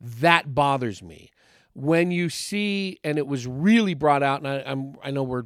That 0.00 0.54
bothers 0.54 1.02
me. 1.02 1.30
When 1.74 2.10
you 2.10 2.28
see, 2.28 2.98
and 3.04 3.18
it 3.18 3.26
was 3.26 3.46
really 3.46 3.94
brought 3.94 4.22
out, 4.22 4.40
and 4.40 4.48
I, 4.48 4.62
I'm, 4.66 4.96
I 5.04 5.10
know 5.10 5.22
we're 5.22 5.44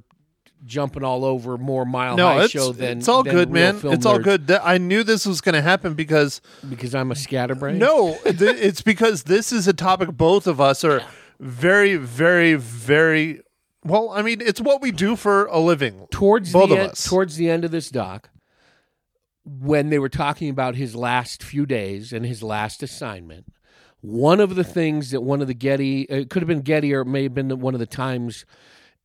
jumping 0.65 1.03
all 1.03 1.25
over 1.25 1.57
more 1.59 1.85
Mile 1.85 2.17
No, 2.17 2.29
High 2.29 2.45
it's, 2.45 2.53
show 2.53 2.73
than 2.73 2.99
it's 2.99 3.09
all 3.09 3.23
than 3.23 3.35
good, 3.35 3.51
man. 3.51 3.81
It's 3.83 4.07
all 4.07 4.19
good. 4.19 4.51
I 4.51 4.79
knew 4.79 5.03
this 5.03 5.27
was 5.27 5.41
going 5.41 5.55
to 5.55 5.63
happen 5.63 5.95
because 5.95 6.41
because 6.69 6.95
I'm 6.95 7.11
a 7.11 7.17
scatterbrain. 7.17 7.79
no, 7.79 8.19
th- 8.25 8.41
it's 8.41 8.83
because 8.83 9.25
this 9.25 9.53
is 9.53 9.67
a 9.67 9.73
topic 9.73 10.11
both 10.11 10.47
of 10.47 10.61
us 10.61 10.85
are 10.85 11.03
very, 11.39 11.97
very, 11.97 12.55
very. 12.55 13.41
Well, 13.85 14.11
I 14.11 14.23
mean, 14.23 14.41
it's 14.41 14.61
what 14.61 14.83
we 14.83 14.91
do 14.91 15.17
for 15.17 15.47
a 15.47 15.59
living. 15.59 16.07
towards 16.11 16.53
Both 16.53 16.69
the 16.69 16.75
of 16.75 16.81
end, 16.81 16.91
us. 16.93 17.09
towards 17.09 17.37
the 17.37 17.49
end 17.49 17.65
of 17.65 17.71
this 17.71 17.91
doc, 17.91 18.31
when 19.45 19.89
they 19.89 19.99
were 19.99 20.09
talking 20.11 20.51
about 20.51 20.77
his 20.77 20.95
last 20.95 21.43
few 21.43 21.65
days 21.65 22.13
and 22.13 22.27
his 22.27 22.43
last 22.43 22.83
assignment, 22.83 23.47
one 24.03 24.41
of 24.41 24.55
the 24.55 24.65
things 24.65 25.11
that 25.13 25.23
one 25.23 25.41
of 25.41 25.47
the 25.47 25.55
Getty, 25.55 26.03
it 26.03 26.31
could 26.31 26.43
have 26.43 26.49
been 26.49 26.61
Getty 26.61 26.93
or 26.95 27.01
it 27.03 27.07
may 27.07 27.23
have 27.25 27.35
been 27.35 27.59
one 27.61 27.75
of 27.75 27.81
the 27.81 27.87
Times 27.87 28.45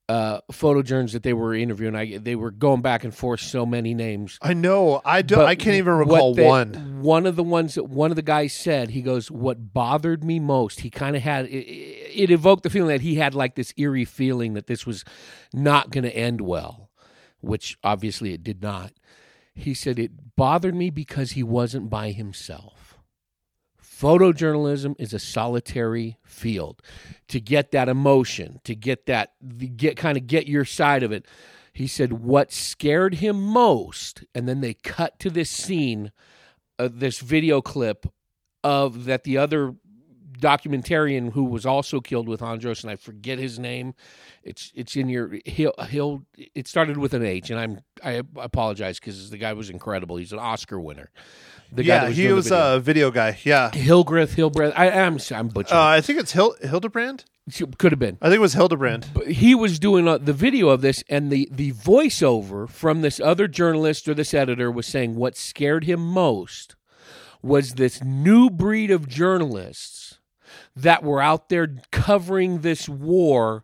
uh, 0.07 0.39
photojournals 0.51 1.13
that 1.13 1.23
they 1.23 1.33
were 1.33 1.53
interviewing. 1.55 1.95
I, 1.95 2.17
they 2.17 2.35
were 2.35 2.51
going 2.51 2.81
back 2.81 3.03
and 3.03 3.13
forth 3.13 3.39
so 3.39 3.65
many 3.65 3.93
names. 3.93 4.37
I 4.41 4.53
know. 4.53 5.01
I 5.03 5.21
do. 5.23 5.35
But 5.35 5.45
I 5.45 5.55
can't 5.55 5.77
even 5.77 5.93
recall 5.93 6.33
they- 6.35 6.45
one. 6.45 7.01
One 7.01 7.25
of 7.25 7.35
the 7.35 7.43
ones 7.43 7.75
that 7.75 7.85
one 7.85 8.11
of 8.11 8.15
the 8.15 8.21
guys 8.21 8.53
said, 8.53 8.89
he 8.91 9.01
goes, 9.01 9.29
"What 9.31 9.73
bothered 9.73 10.23
me 10.23 10.39
most, 10.39 10.81
he 10.81 10.89
kind 10.89 11.15
of 11.15 11.21
had 11.21 11.45
it, 11.45 11.49
it 11.51 12.31
evoked 12.31 12.63
the 12.63 12.69
feeling 12.69 12.89
that 12.89 13.01
he 13.01 13.15
had 13.15 13.33
like 13.35 13.55
this 13.55 13.73
eerie 13.77 14.05
feeling 14.05 14.53
that 14.53 14.67
this 14.67 14.85
was 14.85 15.03
not 15.53 15.89
going 15.91 16.03
to 16.03 16.15
end 16.15 16.41
well, 16.41 16.89
which 17.41 17.77
obviously 17.83 18.33
it 18.33 18.43
did 18.43 18.61
not." 18.61 18.93
He 19.53 19.73
said 19.73 19.97
it 19.99 20.35
bothered 20.35 20.75
me 20.75 20.89
because 20.89 21.31
he 21.31 21.41
wasn't 21.43 21.89
by 21.89 22.11
himself. 22.11 22.73
Photojournalism 23.99 24.95
is 24.99 25.13
a 25.13 25.19
solitary 25.19 26.17
field. 26.25 26.81
To 27.29 27.39
get 27.39 27.71
that 27.71 27.87
emotion, 27.87 28.59
to 28.63 28.75
get 28.75 29.05
that, 29.05 29.33
get 29.77 29.95
kind 29.95 30.17
of 30.17 30.27
get 30.27 30.47
your 30.47 30.65
side 30.65 31.03
of 31.03 31.11
it. 31.11 31.25
He 31.71 31.87
said 31.87 32.13
what 32.13 32.51
scared 32.51 33.15
him 33.15 33.41
most, 33.41 34.23
and 34.33 34.47
then 34.47 34.61
they 34.61 34.73
cut 34.73 35.19
to 35.19 35.29
this 35.29 35.49
scene, 35.49 36.11
uh, 36.79 36.89
this 36.91 37.19
video 37.19 37.61
clip 37.61 38.05
of 38.63 39.05
that 39.05 39.23
the 39.23 39.37
other 39.37 39.75
documentarian 40.39 41.31
who 41.33 41.43
was 41.45 41.65
also 41.65 41.99
killed 42.01 42.27
with 42.27 42.39
Hondros, 42.41 42.83
and 42.83 42.91
I 42.91 42.95
forget 42.95 43.39
his 43.39 43.57
name. 43.59 43.93
It's 44.43 44.71
it's 44.75 44.95
in 44.95 45.09
your 45.09 45.37
he'll 45.45 45.73
he'll. 45.89 46.23
It 46.53 46.67
started 46.67 46.97
with 46.97 47.13
an 47.13 47.23
H, 47.25 47.49
and 47.49 47.59
I'm 47.59 47.79
I 48.03 48.21
apologize 48.37 48.99
because 48.99 49.29
the 49.29 49.37
guy 49.37 49.53
was 49.53 49.69
incredible. 49.69 50.17
He's 50.17 50.33
an 50.33 50.39
Oscar 50.39 50.79
winner. 50.79 51.09
The 51.71 51.83
guy 51.83 51.95
Yeah, 51.95 52.07
was 52.09 52.17
he 52.17 52.31
was 52.31 52.47
video. 52.49 52.75
a 52.75 52.79
video 52.79 53.11
guy. 53.11 53.37
Yeah. 53.43 53.71
Hillgreth, 53.71 54.35
Hillbreth. 54.35 54.73
I 54.75 54.87
am 54.87 55.17
I'm 55.31 55.47
butchering. 55.47 55.79
Uh, 55.79 55.83
I 55.83 55.99
think 56.01 56.19
it's 56.19 56.31
Hil- 56.33 56.55
Hildebrand. 56.61 57.25
Could 57.77 57.91
have 57.91 57.99
been. 57.99 58.17
I 58.21 58.25
think 58.27 58.37
it 58.37 58.41
was 58.41 58.53
Hildebrand. 58.53 59.07
But 59.13 59.27
he 59.31 59.53
was 59.53 59.77
doing 59.77 60.07
uh, 60.07 60.17
the 60.17 60.33
video 60.33 60.69
of 60.69 60.81
this, 60.81 61.03
and 61.09 61.31
the 61.31 61.47
the 61.51 61.73
voiceover 61.73 62.69
from 62.69 63.01
this 63.01 63.19
other 63.19 63.47
journalist 63.47 64.07
or 64.07 64.13
this 64.13 64.33
editor 64.33 64.71
was 64.71 64.85
saying 64.87 65.15
what 65.15 65.35
scared 65.37 65.83
him 65.85 65.99
most 65.99 66.75
was 67.41 67.75
this 67.75 68.03
new 68.03 68.49
breed 68.49 68.89
of 68.89 69.07
journalists 69.07 69.94
that 70.75 71.03
were 71.03 71.21
out 71.21 71.49
there 71.49 71.77
covering 71.91 72.61
this 72.61 72.89
war 72.89 73.63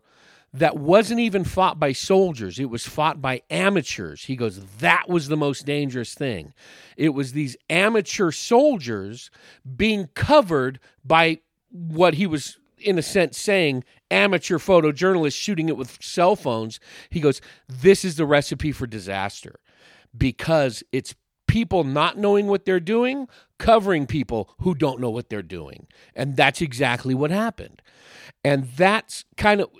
that 0.54 0.76
wasn't 0.76 1.20
even 1.20 1.44
fought 1.44 1.80
by 1.80 1.92
soldiers. 1.92 2.58
It 2.58 2.68
was 2.68 2.86
fought 2.86 3.22
by 3.22 3.42
amateurs. 3.50 4.24
He 4.24 4.36
goes 4.36 4.60
that 4.78 5.08
was 5.08 5.28
the 5.28 5.36
most 5.36 5.64
dangerous 5.64 6.14
thing. 6.14 6.52
It 6.96 7.10
was 7.10 7.32
these 7.32 7.56
amateur 7.70 8.30
soldiers 8.30 9.30
being 9.76 10.08
covered 10.14 10.78
by 11.04 11.40
what 11.70 12.14
he 12.14 12.26
was 12.26 12.58
in 12.78 12.98
a 12.98 13.02
sense 13.02 13.38
saying 13.38 13.84
amateur 14.10 14.58
photojournalists 14.58 15.40
shooting 15.40 15.68
it 15.68 15.76
with 15.76 16.02
cell 16.02 16.36
phones. 16.36 16.80
He 17.08 17.20
goes 17.20 17.40
this 17.68 18.04
is 18.04 18.16
the 18.16 18.26
recipe 18.26 18.72
for 18.72 18.86
disaster. 18.86 19.58
Because 20.14 20.82
it's 20.92 21.14
people 21.46 21.84
not 21.84 22.18
knowing 22.18 22.46
what 22.46 22.66
they're 22.66 22.80
doing 22.80 23.26
covering 23.62 24.06
people 24.06 24.50
who 24.60 24.74
don't 24.74 25.00
know 25.00 25.10
what 25.10 25.30
they're 25.30 25.42
doing. 25.42 25.86
And 26.14 26.36
that's 26.36 26.60
exactly 26.60 27.14
what 27.14 27.30
happened. 27.30 27.80
And 28.44 28.68
that's 28.76 29.24
kind 29.36 29.60
of 29.60 29.70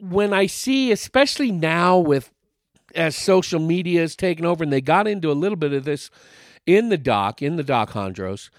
when 0.00 0.32
i 0.32 0.46
see 0.46 0.90
especially 0.90 1.52
now 1.52 1.96
with 1.96 2.32
as 2.94 3.14
social 3.14 3.60
media 3.60 4.00
has 4.00 4.16
taken 4.16 4.44
over 4.44 4.64
and 4.64 4.72
they 4.72 4.80
got 4.80 5.06
into 5.06 5.30
a 5.30 5.32
little 5.32 5.56
bit 5.56 5.72
of 5.72 5.84
this 5.84 6.10
in 6.66 6.88
the 6.88 6.98
doc 6.98 7.40
in 7.40 7.54
the 7.54 7.62
doc 7.62 7.92
hondros 7.92 8.50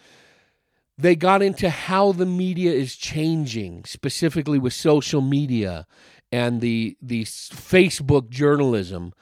they 0.98 1.16
got 1.16 1.42
into 1.42 1.70
how 1.70 2.12
the 2.12 2.26
media 2.26 2.72
is 2.72 2.96
changing 2.96 3.84
specifically 3.86 4.60
with 4.60 4.74
social 4.74 5.22
media 5.22 5.86
and 6.32 6.62
the 6.62 6.98
the 7.02 7.24
facebook 7.24 8.30
journalism. 8.30 9.14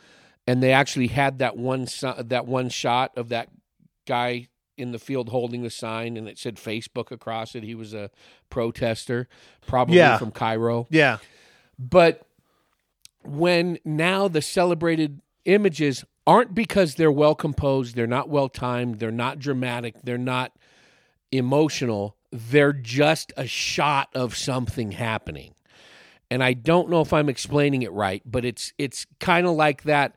And 0.48 0.62
they 0.62 0.74
actually 0.74 1.08
had 1.08 1.40
that 1.40 1.58
one 1.58 1.88
that 2.18 2.46
one 2.46 2.70
shot 2.70 3.12
of 3.18 3.30
that 3.30 3.50
guy 4.08 4.48
in 4.82 4.92
the 4.92 5.00
field 5.00 5.30
holding 5.30 5.62
the 5.64 5.70
sign 5.70 6.18
and 6.18 6.28
it 6.28 6.38
said 6.38 6.56
facebook 6.56 7.12
across 7.12 7.56
it 7.56 7.64
he 7.64 7.76
was 7.76 7.94
a 7.94 8.10
protester 8.50 9.28
probably 9.66 9.98
Yeah. 9.98 10.18
from 10.18 10.32
cairo 10.32 10.88
Yeah. 10.90 11.20
but 11.80 12.26
when 13.24 13.78
now 13.86 14.28
the 14.28 14.42
celebrated 14.42 15.22
images 15.46 16.04
aren't 16.26 16.54
because 16.56 16.96
they're 16.96 17.12
well 17.12 17.36
composed, 17.36 17.96
they're 17.96 18.08
not 18.08 18.30
well 18.30 18.50
timed, 18.50 19.00
they're 19.00 19.12
not 19.12 19.40
dramatic, 19.40 19.96
they're 20.04 20.18
not 20.18 20.52
emotional, 21.32 22.16
they're 22.32 22.74
just 22.74 23.32
a 23.38 23.46
shot 23.48 24.10
of 24.16 24.36
something 24.36 24.92
happening. 24.92 25.54
And 26.30 26.44
I 26.44 26.54
don't 26.54 26.90
know 26.90 27.02
if 27.02 27.12
I'm 27.14 27.30
explaining 27.30 27.82
it 27.82 27.92
right, 27.92 28.22
but 28.26 28.46
it's 28.46 28.74
it's 28.78 29.06
kind 29.20 29.46
of 29.46 29.54
like 29.54 29.84
that 29.84 30.16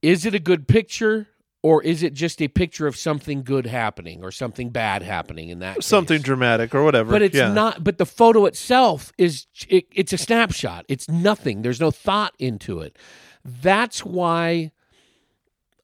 is 0.00 0.24
it 0.26 0.34
a 0.34 0.38
good 0.40 0.66
picture 0.66 1.28
or 1.62 1.82
is 1.82 2.02
it 2.02 2.12
just 2.12 2.42
a 2.42 2.48
picture 2.48 2.86
of 2.86 2.96
something 2.96 3.42
good 3.42 3.66
happening 3.66 4.22
or 4.22 4.32
something 4.32 4.70
bad 4.70 5.02
happening 5.02 5.48
in 5.48 5.60
that 5.60 5.76
case? 5.76 5.86
Something 5.86 6.20
dramatic 6.20 6.74
or 6.74 6.84
whatever. 6.84 7.10
but 7.10 7.22
it's 7.22 7.36
yeah. 7.36 7.52
not 7.52 7.82
but 7.82 7.98
the 7.98 8.06
photo 8.06 8.46
itself 8.46 9.12
is 9.16 9.46
it, 9.68 9.86
it's 9.92 10.12
a 10.12 10.18
snapshot 10.18 10.84
it's 10.88 11.08
nothing 11.08 11.62
there's 11.62 11.80
no 11.80 11.90
thought 11.90 12.34
into 12.38 12.80
it 12.80 12.98
that's 13.44 14.04
why 14.04 14.72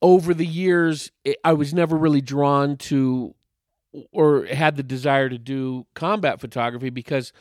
over 0.03 0.35
the 0.35 0.47
years 0.47 1.11
it, 1.25 1.39
i 1.45 1.53
was 1.53 1.73
never 1.73 1.97
really 1.97 2.21
drawn 2.21 2.77
to 2.77 3.35
or 4.13 4.45
had 4.47 4.77
the 4.77 4.83
desire 4.83 5.29
to 5.29 5.39
do 5.39 5.87
combat 5.95 6.41
photography 6.41 6.91
because 6.91 7.33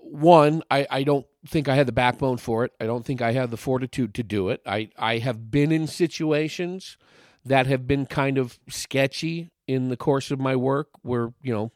one 0.00 0.62
I, 0.70 0.86
I 0.90 1.02
don't 1.04 1.26
think 1.46 1.68
i 1.68 1.74
had 1.74 1.86
the 1.86 1.92
backbone 1.92 2.38
for 2.38 2.64
it 2.64 2.72
i 2.80 2.86
don't 2.86 3.04
think 3.04 3.22
i 3.22 3.32
had 3.32 3.50
the 3.50 3.56
fortitude 3.56 4.14
to 4.14 4.22
do 4.22 4.48
it 4.48 4.60
i, 4.66 4.88
I 4.96 5.18
have 5.18 5.50
been 5.50 5.72
in 5.72 5.86
situations 5.86 6.96
that 7.44 7.66
have 7.66 7.86
been 7.86 8.06
kind 8.06 8.38
of 8.38 8.58
sketchy 8.68 9.50
in 9.66 9.88
the 9.88 9.96
course 9.96 10.30
of 10.30 10.38
my 10.38 10.56
work 10.56 10.88
where 11.02 11.32
you 11.42 11.52
know 11.52 11.72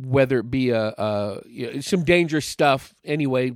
whether 0.00 0.38
it 0.38 0.50
be 0.50 0.70
a, 0.70 0.94
a 0.96 1.40
you 1.46 1.74
know, 1.74 1.80
some 1.80 2.04
dangerous 2.04 2.46
stuff 2.46 2.94
anyway, 3.04 3.52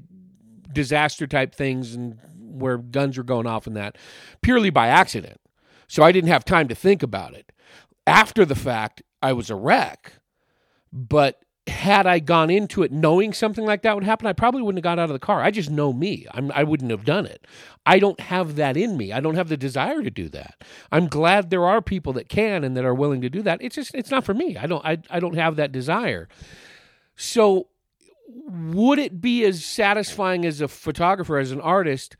disaster 0.72 1.26
type 1.26 1.54
things, 1.54 1.94
and 1.94 2.18
where 2.36 2.78
guns 2.78 3.16
are 3.16 3.22
going 3.22 3.46
off 3.46 3.66
and 3.66 3.76
that, 3.76 3.96
purely 4.40 4.70
by 4.70 4.88
accident. 4.88 5.40
So 5.88 6.02
I 6.02 6.12
didn't 6.12 6.30
have 6.30 6.44
time 6.44 6.68
to 6.68 6.74
think 6.74 7.02
about 7.02 7.34
it. 7.34 7.52
After 8.06 8.44
the 8.44 8.54
fact, 8.54 9.02
I 9.20 9.32
was 9.32 9.50
a 9.50 9.54
wreck. 9.54 10.14
But 10.92 11.42
had 11.72 12.06
I 12.06 12.20
gone 12.20 12.50
into 12.50 12.82
it 12.82 12.92
knowing 12.92 13.32
something 13.32 13.64
like 13.64 13.82
that 13.82 13.94
would 13.94 14.04
happen, 14.04 14.26
I 14.28 14.32
probably 14.32 14.62
wouldn't 14.62 14.78
have 14.78 14.90
got 14.90 14.98
out 14.98 15.10
of 15.10 15.14
the 15.14 15.18
car. 15.18 15.42
I 15.42 15.50
just 15.50 15.70
know 15.70 15.92
me. 15.92 16.26
I'm, 16.32 16.52
I 16.52 16.62
wouldn't 16.62 16.90
have 16.90 17.04
done 17.04 17.26
it. 17.26 17.46
I 17.84 17.98
don't 17.98 18.20
have 18.20 18.56
that 18.56 18.76
in 18.76 18.96
me. 18.96 19.12
I 19.12 19.20
don't 19.20 19.34
have 19.34 19.48
the 19.48 19.56
desire 19.56 20.02
to 20.02 20.10
do 20.10 20.28
that. 20.28 20.62
I'm 20.92 21.08
glad 21.08 21.50
there 21.50 21.66
are 21.66 21.82
people 21.82 22.12
that 22.12 22.28
can 22.28 22.62
and 22.62 22.76
that 22.76 22.84
are 22.84 22.94
willing 22.94 23.20
to 23.22 23.30
do 23.30 23.42
that. 23.42 23.60
It's 23.60 23.74
just 23.74 23.94
it's 23.94 24.10
not 24.10 24.24
for 24.24 24.34
me. 24.34 24.56
I 24.56 24.66
don't 24.66 24.84
I, 24.84 24.98
I 25.10 25.18
don't 25.18 25.34
have 25.34 25.56
that 25.56 25.72
desire. 25.72 26.28
So 27.16 27.68
would 28.28 28.98
it 28.98 29.20
be 29.20 29.44
as 29.44 29.64
satisfying 29.64 30.46
as 30.46 30.60
a 30.60 30.68
photographer 30.68 31.38
as 31.38 31.50
an 31.50 31.60
artist 31.60 32.16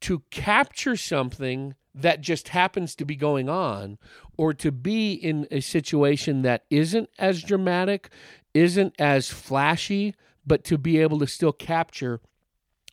to 0.00 0.22
capture 0.30 0.96
something 0.96 1.74
that 1.94 2.20
just 2.20 2.48
happens 2.48 2.94
to 2.96 3.04
be 3.04 3.14
going 3.14 3.48
on 3.48 3.98
or 4.36 4.52
to 4.52 4.72
be 4.72 5.12
in 5.12 5.46
a 5.50 5.60
situation 5.60 6.42
that 6.42 6.64
isn't 6.68 7.08
as 7.18 7.42
dramatic, 7.42 8.10
isn't 8.54 8.94
as 8.98 9.28
flashy, 9.28 10.14
but 10.46 10.64
to 10.64 10.78
be 10.78 10.98
able 11.00 11.18
to 11.18 11.26
still 11.26 11.52
capture 11.52 12.20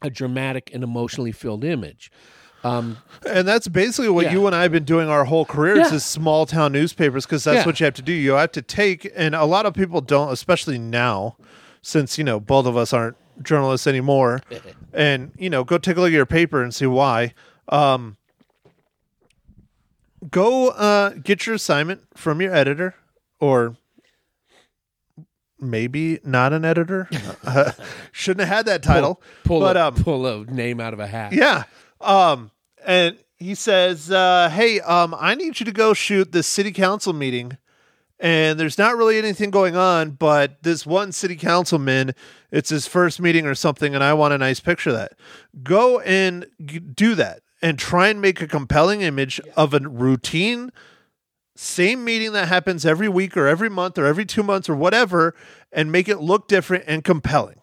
a 0.02 0.10
dramatic 0.10 0.72
and 0.74 0.84
emotionally 0.84 1.32
filled 1.32 1.64
image. 1.64 2.12
Um, 2.64 2.98
And 3.26 3.48
that's 3.48 3.68
basically 3.68 4.10
what 4.10 4.26
Yeah. 4.26 4.32
you 4.34 4.48
and 4.48 4.56
I 4.56 4.64
have 4.64 4.72
been 4.72 4.84
doing 4.84 5.08
our 5.10 5.26
whole 5.26 5.46
careers 5.46 5.78
Yeah. 5.78 5.90
just 5.92 6.10
small 6.12 6.46
town 6.48 6.72
newspapers 6.72 7.26
because 7.26 7.44
that's 7.44 7.58
Yeah. 7.58 7.66
what 7.66 7.80
you 7.80 7.84
have 7.86 7.94
to 7.96 8.02
do. 8.02 8.12
You 8.14 8.32
have 8.34 8.52
to 8.54 8.62
take, 8.64 9.12
and 9.16 9.36
a 9.36 9.46
lot 9.46 9.66
of 9.68 9.74
people 9.76 10.02
don't, 10.02 10.32
especially 10.32 10.78
now, 10.80 11.38
since 11.84 12.18
you 12.18 12.24
know 12.24 12.40
both 12.40 12.66
of 12.66 12.76
us 12.78 12.94
aren't 12.94 13.16
journalists 13.44 13.86
anymore. 13.88 14.42
and 14.94 15.32
you 15.38 15.50
know, 15.50 15.64
go 15.64 15.78
take 15.78 15.98
a 15.98 16.02
look 16.02 16.08
at 16.10 16.14
your 16.14 16.26
paper 16.26 16.62
and 16.64 16.74
see 16.74 16.86
why. 16.88 17.34
Um, 17.70 18.18
go 20.30 20.70
uh, 20.70 21.10
get 21.24 21.46
your 21.46 21.56
assignment 21.56 22.02
from 22.16 22.42
your 22.42 22.54
editor, 22.54 22.96
or 23.40 23.76
maybe 25.62 26.20
not 26.24 26.52
an 26.54 26.66
editor. 26.66 27.08
Uh, 27.46 27.72
shouldn't 28.12 28.48
have 28.48 28.58
had 28.58 28.66
that 28.66 28.84
title. 28.84 29.22
pull 29.44 29.60
but 29.60 29.78
a, 29.78 29.88
um, 29.88 29.96
pull 29.96 30.26
a 30.26 30.44
name 30.46 30.80
out 30.80 30.94
of 30.94 31.00
a 31.00 31.08
hat. 31.08 31.34
yeah. 31.34 31.64
Um, 32.02 32.52
and 32.86 33.18
he 33.38 33.54
says, 33.56 34.12
uh, 34.12 34.50
"Hey, 34.52 34.80
um, 34.82 35.16
I 35.18 35.36
need 35.36 35.60
you 35.60 35.66
to 35.66 35.72
go 35.72 35.94
shoot 35.94 36.32
this 36.32 36.48
city 36.48 36.72
council 36.72 37.14
meeting, 37.14 37.58
and 38.20 38.60
there's 38.60 38.78
not 38.78 38.98
really 38.98 39.18
anything 39.18 39.52
going 39.52 39.76
on, 39.76 40.12
but 40.12 40.62
this 40.64 40.86
one 40.86 41.12
city 41.12 41.36
councilman, 41.36 42.14
it's 42.52 42.70
his 42.70 42.88
first 42.88 43.20
meeting 43.22 43.46
or 43.46 43.56
something, 43.56 43.94
and 43.96 44.04
I 44.04 44.14
want 44.14 44.34
a 44.34 44.38
nice 44.38 44.60
picture 44.60 44.90
of 44.92 44.96
that. 44.96 45.14
Go 45.64 46.00
and 46.02 46.46
g- 46.66 46.80
do 46.80 47.14
that, 47.16 47.42
and 47.62 47.78
try 47.78 48.08
and 48.10 48.20
make 48.20 48.42
a 48.42 48.48
compelling 48.48 49.02
image 49.02 49.40
of 49.56 49.74
a 49.74 49.80
routine." 49.80 50.72
Same 51.64 52.04
meeting 52.04 52.32
that 52.34 52.48
happens 52.48 52.86
every 52.86 53.08
week 53.08 53.38
or 53.38 53.48
every 53.48 53.70
month 53.70 53.98
or 54.00 54.06
every 54.06 54.26
two 54.26 54.42
months 54.42 54.68
or 54.68 54.76
whatever 54.76 55.36
and 55.72 55.92
make 55.92 56.10
it 56.10 56.18
look 56.20 56.48
different 56.48 56.84
and 56.88 57.04
compelling. 57.04 57.62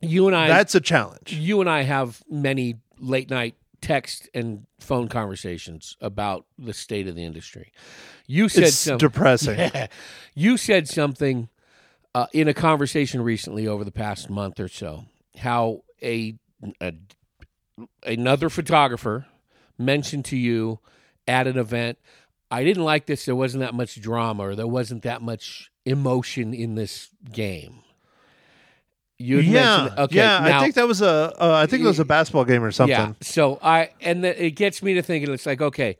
You 0.00 0.26
and 0.26 0.36
I 0.36 0.48
That's 0.48 0.74
a 0.74 0.80
challenge. 0.80 1.32
you 1.32 1.60
and 1.62 1.70
I 1.70 1.82
have 1.82 2.22
many 2.28 2.76
late 2.98 3.30
night 3.30 3.54
text 3.80 4.28
and 4.34 4.66
phone 4.78 5.08
conversations 5.08 5.96
about 6.00 6.44
the 6.58 6.74
state 6.74 7.08
of 7.08 7.14
the 7.14 7.24
industry. 7.24 7.72
You 8.26 8.48
said 8.50 8.64
It's 8.64 8.76
something. 8.76 8.98
depressing. 9.08 9.70
you 10.34 10.56
said 10.58 10.86
something 10.88 11.48
uh, 12.14 12.26
in 12.34 12.46
a 12.48 12.54
conversation 12.54 13.22
recently 13.22 13.66
over 13.66 13.84
the 13.84 13.92
past 13.92 14.28
month 14.28 14.60
or 14.60 14.68
so. 14.68 15.04
How 15.38 15.82
a, 16.02 16.34
a 16.80 16.92
another 18.04 18.48
photographer 18.50 19.26
mentioned 19.78 20.24
to 20.26 20.36
you 20.36 20.78
at 21.26 21.46
an 21.46 21.58
event, 21.58 21.98
I 22.54 22.64
didn't 22.64 22.84
like 22.84 23.06
this. 23.06 23.24
There 23.24 23.36
wasn't 23.36 23.62
that 23.62 23.74
much 23.74 24.00
drama, 24.00 24.42
or 24.48 24.54
there 24.54 24.66
wasn't 24.66 25.02
that 25.02 25.22
much 25.22 25.70
emotion 25.84 26.54
in 26.54 26.74
this 26.74 27.10
game. 27.32 27.80
You 29.18 29.38
yeah, 29.38 29.94
okay. 29.98 30.16
yeah. 30.16 30.40
now- 30.40 30.58
I 30.58 30.62
think 30.62 30.74
that 30.74 30.88
was 30.88 31.00
a. 31.00 31.32
Uh, 31.40 31.54
I 31.54 31.66
think 31.66 31.82
it 31.84 31.86
was 31.86 32.00
a 32.00 32.04
basketball 32.04 32.44
game 32.44 32.64
or 32.64 32.72
something. 32.72 32.96
yeah. 32.96 33.12
So 33.20 33.58
I 33.62 33.90
and 34.00 34.22
th- 34.22 34.36
it 34.38 34.52
gets 34.52 34.82
me 34.82 34.94
to 34.94 35.02
thinking. 35.02 35.32
It's 35.32 35.46
like 35.46 35.62
okay, 35.62 35.96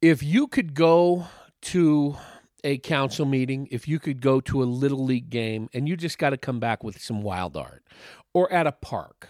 if 0.00 0.22
you 0.22 0.46
could 0.46 0.74
go 0.74 1.26
to 1.62 2.16
a 2.64 2.78
council 2.78 3.26
meeting, 3.26 3.68
if 3.70 3.86
you 3.86 3.98
could 3.98 4.20
go 4.20 4.40
to 4.40 4.62
a 4.62 4.64
little 4.64 5.04
league 5.04 5.28
game, 5.30 5.68
and 5.74 5.86
you 5.88 5.96
just 5.96 6.18
got 6.18 6.30
to 6.30 6.36
come 6.38 6.58
back 6.58 6.82
with 6.82 7.00
some 7.00 7.22
wild 7.22 7.56
art, 7.56 7.84
or 8.32 8.50
at 8.52 8.66
a 8.66 8.72
park. 8.72 9.28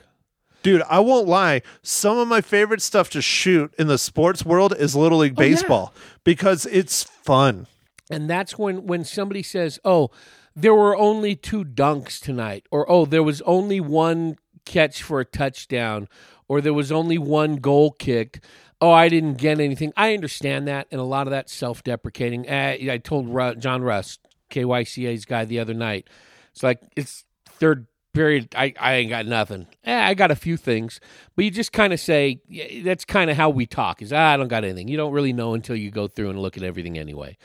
Dude, 0.62 0.83
I 0.88 0.99
won't 1.01 1.29
lie. 1.29 1.62
Some 1.83 2.19
of 2.19 2.27
my 2.27 2.40
favorite 2.40 2.83
stuff 2.83 3.09
to 3.11 3.23
shoot 3.23 3.73
in 3.79 3.87
the 3.87 3.99
sports 3.99 4.45
world 4.45 4.75
is 4.77 4.97
Little 4.97 5.19
League 5.19 5.35
Oh, 5.37 5.42
yeah. 5.42 5.49
Baseball 5.51 5.95
because 6.25 6.66
it's 6.66 7.05
fun. 7.05 7.66
And 8.11 8.29
that's 8.29 8.59
when 8.59 8.87
when 8.87 9.05
somebody 9.05 9.42
says, 9.42 9.79
"Oh, 9.85 10.11
there 10.55 10.75
were 10.75 10.97
only 10.97 11.35
two 11.37 11.64
dunks 11.64 12.21
tonight," 12.21 12.66
or 12.71 12.88
"Oh, 12.90 13.05
there 13.05 13.23
was 13.23 13.42
only 13.42 13.81
one 13.81 14.38
catch 14.64 15.03
for 15.03 15.21
a 15.21 15.25
touchdown," 15.25 16.09
or 16.49 16.61
"There 16.61 16.75
was 16.75 16.90
only 16.92 17.19
one 17.19 17.57
goal 17.57 17.92
kicked." 17.92 18.40
Oh, 18.81 18.90
I 18.92 19.09
didn't 19.09 19.35
get 19.35 19.59
anything. 19.59 19.92
I 19.97 20.14
understand 20.14 20.69
that, 20.69 20.87
and 20.90 21.01
a 21.01 21.05
lot 21.05 21.27
of 21.27 21.31
that 21.31 21.49
self-deprecating. 21.49 22.47
Eh, 22.49 22.92
I 22.92 22.99
told 22.99 23.27
John 23.61 23.83
Russ, 23.83 24.19
KYCA's 24.51 25.25
guy, 25.25 25.45
the 25.45 25.59
other 25.59 25.75
night. 25.75 26.09
It's 26.53 26.62
like 26.62 26.81
it's 26.95 27.25
third 27.47 27.87
period. 28.17 28.49
I, 28.57 28.73
I 28.81 28.95
ain't 28.95 29.11
got 29.11 29.27
nothing. 29.27 29.67
Eh, 29.85 30.09
I 30.09 30.15
got 30.15 30.31
a 30.31 30.37
few 30.37 30.57
things, 30.57 31.01
but 31.35 31.45
you 31.45 31.51
just 31.51 31.73
kind 31.73 31.93
of 31.93 32.01
say 32.01 32.41
yeah, 32.49 32.83
that's 32.83 33.05
kind 33.05 33.31
of 33.31 33.37
how 33.37 33.51
we 33.51 33.67
talk. 33.67 34.01
Is 34.01 34.13
ah, 34.13 34.33
I 34.33 34.37
don't 34.37 34.49
got 34.49 34.65
anything. 34.65 34.89
You 34.89 34.97
don't 34.97 35.13
really 35.13 35.35
know 35.35 35.55
until 35.55 35.77
you 35.77 35.91
go 35.91 36.09
through 36.09 36.31
and 36.31 36.41
look 36.41 36.57
at 36.57 36.63
everything 36.63 36.99
anyway. 36.99 37.37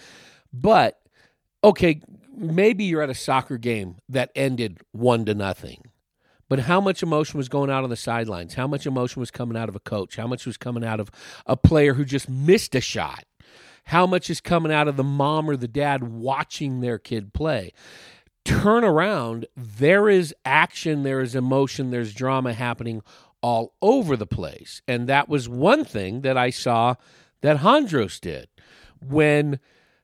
But 0.54 1.00
okay, 1.64 2.02
maybe 2.36 2.86
you're 2.86 3.02
at 3.02 3.10
a 3.10 3.16
soccer 3.16 3.58
game 3.58 3.98
that 4.08 4.32
ended 4.34 4.80
one 4.94 5.26
to 5.26 5.36
nothing. 5.36 5.84
But 6.48 6.60
how 6.60 6.82
much 6.82 7.04
emotion 7.04 7.38
was 7.38 7.48
going 7.48 7.70
out 7.70 7.84
on 7.84 7.90
the 7.90 7.96
sidelines? 7.96 8.56
How 8.56 8.68
much 8.68 8.86
emotion 8.86 9.20
was 9.20 9.32
coming 9.32 9.56
out 9.56 9.70
of 9.70 9.76
a 9.76 9.80
coach? 9.80 10.18
How 10.18 10.28
much 10.28 10.46
was 10.46 10.58
coming 10.58 10.84
out 10.84 11.00
of 11.00 11.12
a 11.46 11.56
player 11.56 11.94
who 11.94 12.04
just 12.04 12.30
missed 12.30 12.76
a 12.76 12.82
shot? 12.82 13.24
How 13.86 14.06
much 14.06 14.30
is 14.30 14.42
coming 14.42 14.72
out 14.72 14.88
of 14.88 14.98
the 14.98 15.04
mom 15.04 15.50
or 15.50 15.56
the 15.56 15.68
dad 15.68 16.04
watching 16.04 16.82
their 16.82 16.98
kid 16.98 17.34
play? 17.34 17.72
Turn 18.44 18.84
around, 18.84 19.46
there 19.56 20.10
is 20.10 20.34
action, 20.46 21.04
there 21.04 21.22
is 21.22 21.36
emotion, 21.36 21.92
there's 21.92 22.14
drama 22.14 22.54
happening 22.54 23.02
all 23.42 23.74
over 23.82 24.16
the 24.16 24.28
place. 24.28 24.82
And 24.88 25.08
that 25.08 25.30
was 25.30 25.50
one 25.50 25.84
thing 25.84 26.22
that 26.22 26.38
I 26.38 26.50
saw 26.50 26.96
that 27.42 27.58
Hondros 27.58 28.20
did 28.20 28.48
when 29.00 29.60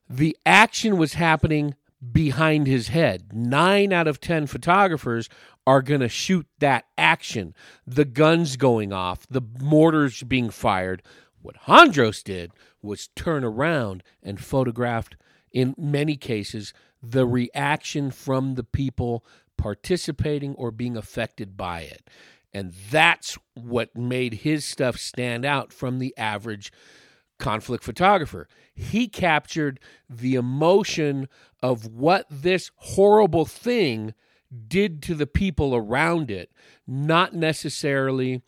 the 0.08 0.36
action 0.44 0.98
was 0.98 1.14
happening 1.14 1.74
behind 2.12 2.66
his 2.66 2.88
head. 2.88 3.32
Nine 3.32 3.92
out 3.92 4.06
of 4.06 4.20
10 4.20 4.46
photographers 4.46 5.28
are 5.66 5.82
going 5.82 6.00
to 6.00 6.08
shoot 6.08 6.46
that 6.60 6.84
action. 6.96 7.54
The 7.86 8.04
guns 8.04 8.56
going 8.56 8.92
off, 8.92 9.26
the 9.28 9.42
mortars 9.60 10.22
being 10.22 10.50
fired. 10.50 11.02
What 11.42 11.62
Hondros 11.66 12.22
did 12.22 12.52
was 12.82 13.08
turn 13.14 13.44
around 13.44 14.02
and 14.22 14.40
photographed, 14.40 15.16
in 15.52 15.74
many 15.76 16.16
cases, 16.16 16.72
the 17.02 17.26
reaction 17.26 18.10
from 18.10 18.54
the 18.54 18.64
people 18.64 19.24
participating 19.56 20.54
or 20.54 20.70
being 20.70 20.96
affected 20.96 21.56
by 21.56 21.80
it. 21.80 22.08
And 22.52 22.72
that's 22.90 23.36
what 23.54 23.96
made 23.96 24.34
his 24.34 24.64
stuff 24.64 24.96
stand 24.96 25.44
out 25.44 25.72
from 25.72 25.98
the 25.98 26.16
average 26.16 26.72
conflict 27.38 27.84
photographer. 27.84 28.48
He 28.74 29.08
captured 29.08 29.80
the 30.08 30.34
emotion 30.34 31.28
of 31.62 31.86
what 31.86 32.26
this 32.30 32.70
horrible 32.76 33.44
thing 33.44 34.14
did 34.66 35.02
to 35.02 35.14
the 35.14 35.26
people 35.26 35.74
around 35.74 36.30
it, 36.30 36.50
not 36.86 37.34
necessarily. 37.34 38.42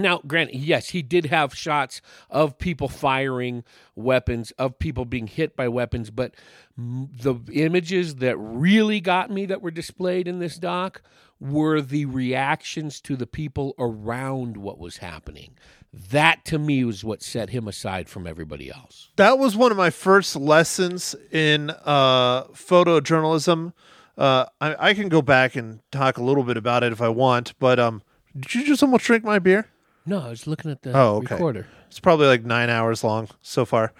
Now, 0.00 0.20
granted, 0.26 0.56
yes, 0.56 0.90
he 0.90 1.02
did 1.02 1.26
have 1.26 1.54
shots 1.54 2.00
of 2.28 2.58
people 2.58 2.88
firing 2.88 3.64
weapons, 3.94 4.50
of 4.52 4.78
people 4.78 5.04
being 5.04 5.26
hit 5.26 5.56
by 5.56 5.68
weapons, 5.68 6.10
but 6.10 6.34
the 6.76 7.36
images 7.52 8.16
that 8.16 8.36
really 8.36 9.00
got 9.00 9.30
me 9.30 9.46
that 9.46 9.62
were 9.62 9.70
displayed 9.70 10.26
in 10.26 10.38
this 10.38 10.56
doc 10.56 11.02
were 11.38 11.80
the 11.80 12.04
reactions 12.04 13.00
to 13.00 13.16
the 13.16 13.26
people 13.26 13.74
around 13.78 14.56
what 14.56 14.78
was 14.78 14.98
happening. 14.98 15.56
That 15.92 16.44
to 16.46 16.58
me 16.58 16.84
was 16.84 17.02
what 17.02 17.22
set 17.22 17.50
him 17.50 17.66
aside 17.66 18.08
from 18.08 18.26
everybody 18.26 18.70
else. 18.70 19.08
That 19.16 19.38
was 19.38 19.56
one 19.56 19.70
of 19.72 19.76
my 19.76 19.90
first 19.90 20.36
lessons 20.36 21.16
in 21.32 21.70
uh, 21.84 22.44
photojournalism. 22.44 23.72
Uh, 24.16 24.46
I, 24.60 24.90
I 24.90 24.94
can 24.94 25.08
go 25.08 25.22
back 25.22 25.56
and 25.56 25.80
talk 25.90 26.18
a 26.18 26.22
little 26.22 26.44
bit 26.44 26.56
about 26.56 26.84
it 26.84 26.92
if 26.92 27.00
I 27.00 27.08
want, 27.08 27.58
but 27.58 27.80
um, 27.80 28.02
did 28.38 28.54
you 28.54 28.64
just 28.66 28.82
almost 28.82 29.04
drink 29.04 29.24
my 29.24 29.38
beer? 29.38 29.68
No, 30.06 30.20
I 30.20 30.28
was 30.30 30.46
looking 30.46 30.70
at 30.70 30.82
the 30.82 30.96
Oh, 30.96 31.16
okay. 31.16 31.34
recorder. 31.34 31.66
It's 31.88 32.00
probably 32.00 32.26
like 32.26 32.44
nine 32.44 32.70
hours 32.70 33.04
long 33.04 33.28
so 33.42 33.64
far. 33.64 33.92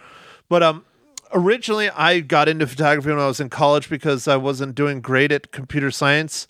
But 0.49 0.63
um, 0.63 0.85
originally, 1.33 1.91
I 1.91 2.21
got 2.21 2.49
into 2.49 2.67
photography 2.67 3.11
when 3.11 3.19
I 3.19 3.27
was 3.27 3.41
in 3.41 3.51
college 3.51 3.89
because 3.91 4.27
I 4.27 4.37
wasn't 4.37 4.75
doing 4.75 5.01
great 5.01 5.33
at 5.33 5.53
computer 5.53 5.91
science, 5.91 6.47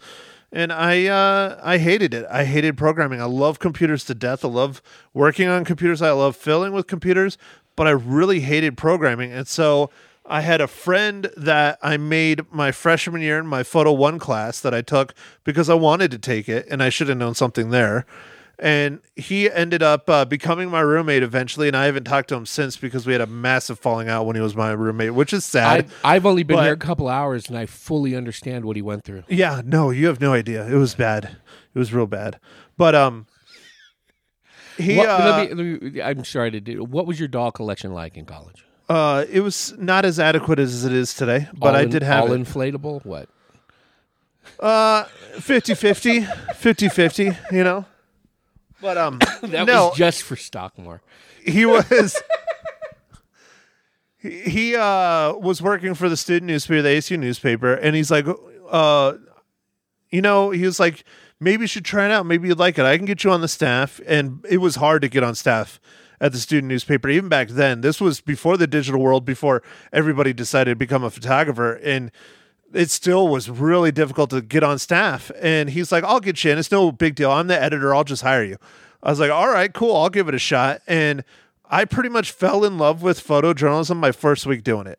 and 0.52 0.72
I 0.72 1.06
uh, 1.06 1.60
I 1.62 1.78
hated 1.78 2.14
it. 2.14 2.26
I 2.30 2.44
hated 2.44 2.76
programming. 2.76 3.20
I 3.20 3.26
love 3.26 3.58
computers 3.58 4.04
to 4.06 4.14
death. 4.14 4.44
I 4.44 4.48
love 4.48 4.80
working 5.14 5.48
on 5.48 5.64
computers. 5.64 6.00
I 6.02 6.10
love 6.12 6.36
filling 6.36 6.72
with 6.72 6.86
computers, 6.86 7.36
but 7.76 7.86
I 7.86 7.90
really 7.90 8.40
hated 8.40 8.76
programming, 8.76 9.32
and 9.32 9.46
so. 9.48 9.90
I 10.26 10.42
had 10.42 10.60
a 10.60 10.68
friend 10.68 11.28
that 11.36 11.80
I 11.82 11.96
made 11.96 12.42
my 12.52 12.70
freshman 12.70 13.20
year 13.20 13.40
in 13.40 13.48
my 13.48 13.64
photo 13.64 13.90
one 13.90 14.20
class 14.20 14.60
that 14.60 14.72
I 14.72 14.80
took 14.80 15.12
because 15.42 15.68
I 15.68 15.74
wanted 15.74 16.12
to 16.12 16.18
take 16.18 16.48
it 16.48 16.68
and 16.70 16.80
I 16.84 16.88
should 16.88 17.08
have 17.08 17.18
known 17.18 17.34
something 17.34 17.70
there 17.70 18.06
and 18.62 19.00
he 19.16 19.50
ended 19.50 19.82
up 19.82 20.08
uh, 20.10 20.24
becoming 20.26 20.68
my 20.70 20.80
roommate 20.80 21.22
eventually 21.22 21.66
and 21.66 21.76
i 21.76 21.86
haven't 21.86 22.04
talked 22.04 22.28
to 22.28 22.34
him 22.34 22.44
since 22.44 22.76
because 22.76 23.06
we 23.06 23.12
had 23.12 23.20
a 23.22 23.26
massive 23.26 23.78
falling 23.78 24.08
out 24.08 24.26
when 24.26 24.36
he 24.36 24.42
was 24.42 24.54
my 24.54 24.70
roommate 24.70 25.14
which 25.14 25.32
is 25.32 25.44
sad 25.44 25.78
I've, 25.86 25.94
I've 26.04 26.26
only 26.26 26.42
been 26.42 26.56
but- 26.58 26.64
here 26.64 26.74
a 26.74 26.76
couple 26.76 27.08
hours 27.08 27.48
and 27.48 27.56
I 27.56 27.64
fully 27.66 28.14
understand 28.14 28.64
what 28.66 28.76
he 28.76 28.82
went 28.82 29.04
through. 29.04 29.24
yeah 29.28 29.62
no 29.64 29.90
you 29.90 30.06
have 30.08 30.20
no 30.20 30.32
idea 30.34 30.66
it 30.68 30.76
was 30.76 30.94
bad 30.94 31.24
it 31.74 31.78
was 31.78 31.92
real 31.92 32.06
bad 32.06 32.38
but 32.76 32.94
um 32.94 33.26
he 34.76 34.96
What- 34.96 35.08
uh, 35.08 35.46
let 35.48 35.56
me, 35.56 35.78
let 35.80 35.92
me, 35.94 36.02
I'm 36.02 36.24
sorry 36.24 36.50
to 36.52 36.60
do. 36.60 36.84
What 36.84 37.06
was 37.06 37.18
your 37.18 37.28
doll 37.28 37.50
collection 37.52 37.92
like 37.92 38.16
in 38.16 38.26
college? 38.26 38.64
uh 38.90 39.24
it 39.30 39.40
was 39.40 39.72
not 39.78 40.04
as 40.04 40.18
adequate 40.20 40.58
as 40.58 40.84
it 40.84 40.92
is 40.92 41.14
today 41.14 41.48
but 41.54 41.74
i 41.74 41.84
did 41.84 42.02
have 42.02 42.24
all 42.24 42.32
it 42.32 42.40
inflatable. 42.42 43.04
What? 43.06 43.28
uh 44.58 45.04
50-50 45.36 46.26
50-50 46.56 47.52
you 47.52 47.64
know 47.64 47.84
but 48.80 48.96
um 48.98 49.18
That 49.42 49.66
no. 49.66 49.88
was 49.88 49.96
just 49.96 50.22
for 50.22 50.36
Stockmore. 50.36 51.00
he 51.44 51.66
was 51.66 52.20
he, 54.18 54.40
he 54.40 54.76
uh 54.76 55.34
was 55.34 55.62
working 55.62 55.94
for 55.94 56.08
the 56.08 56.16
student 56.16 56.46
newspaper 56.46 56.82
the 56.82 56.90
asu 56.90 57.18
newspaper 57.18 57.74
and 57.74 57.96
he's 57.96 58.10
like 58.10 58.26
uh 58.70 59.14
you 60.10 60.20
know 60.22 60.50
he 60.50 60.64
was 60.64 60.78
like 60.80 61.04
maybe 61.40 61.62
you 61.62 61.66
should 61.66 61.84
try 61.84 62.04
it 62.04 62.10
out. 62.12 62.26
Maybe 62.26 62.48
you'd 62.48 62.58
like 62.58 62.78
it. 62.78 62.84
I 62.84 62.96
can 62.96 63.06
get 63.06 63.24
you 63.24 63.30
on 63.30 63.40
the 63.40 63.48
staff. 63.48 64.00
And 64.06 64.44
it 64.48 64.58
was 64.58 64.76
hard 64.76 65.02
to 65.02 65.08
get 65.08 65.24
on 65.24 65.34
staff 65.34 65.80
at 66.20 66.32
the 66.32 66.38
student 66.38 66.68
newspaper. 66.68 67.08
Even 67.08 67.28
back 67.28 67.48
then 67.48 67.80
this 67.80 68.00
was 68.00 68.20
before 68.20 68.56
the 68.58 68.66
digital 68.66 69.00
world 69.00 69.24
before 69.24 69.62
everybody 69.92 70.32
decided 70.32 70.72
to 70.72 70.76
become 70.76 71.02
a 71.02 71.10
photographer. 71.10 71.72
And 71.74 72.12
it 72.72 72.90
still 72.90 73.28
was 73.28 73.50
really 73.50 73.92
difficult 73.92 74.30
to 74.30 74.40
get 74.40 74.62
on 74.62 74.78
staff. 74.78 75.30
And 75.40 75.70
he's 75.70 75.90
like, 75.90 76.04
I'll 76.04 76.20
get 76.20 76.42
you 76.44 76.52
in. 76.52 76.58
It's 76.58 76.70
no 76.70 76.92
big 76.92 77.14
deal. 77.14 77.30
I'm 77.30 77.46
the 77.46 77.60
editor. 77.60 77.94
I'll 77.94 78.04
just 78.04 78.22
hire 78.22 78.44
you. 78.44 78.56
I 79.02 79.10
was 79.10 79.20
like, 79.20 79.30
all 79.30 79.48
right, 79.48 79.72
cool. 79.72 79.96
I'll 79.96 80.10
give 80.10 80.28
it 80.28 80.34
a 80.34 80.38
shot. 80.38 80.82
And 80.86 81.24
I 81.64 81.84
pretty 81.84 82.08
much 82.08 82.32
fell 82.32 82.64
in 82.64 82.78
love 82.78 83.02
with 83.02 83.24
photojournalism 83.24 83.96
my 83.96 84.12
first 84.12 84.46
week 84.46 84.62
doing 84.62 84.86
it. 84.86 84.98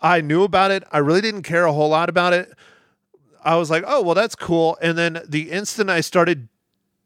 I 0.00 0.20
knew 0.20 0.42
about 0.42 0.70
it. 0.70 0.84
I 0.92 0.98
really 0.98 1.20
didn't 1.20 1.42
care 1.42 1.64
a 1.64 1.72
whole 1.72 1.88
lot 1.88 2.08
about 2.08 2.32
it. 2.32 2.52
I 3.44 3.56
was 3.56 3.70
like, 3.70 3.84
oh, 3.86 4.02
well, 4.02 4.14
that's 4.14 4.34
cool. 4.34 4.76
And 4.82 4.98
then 4.98 5.22
the 5.26 5.50
instant 5.50 5.88
I 5.88 6.00
started 6.00 6.48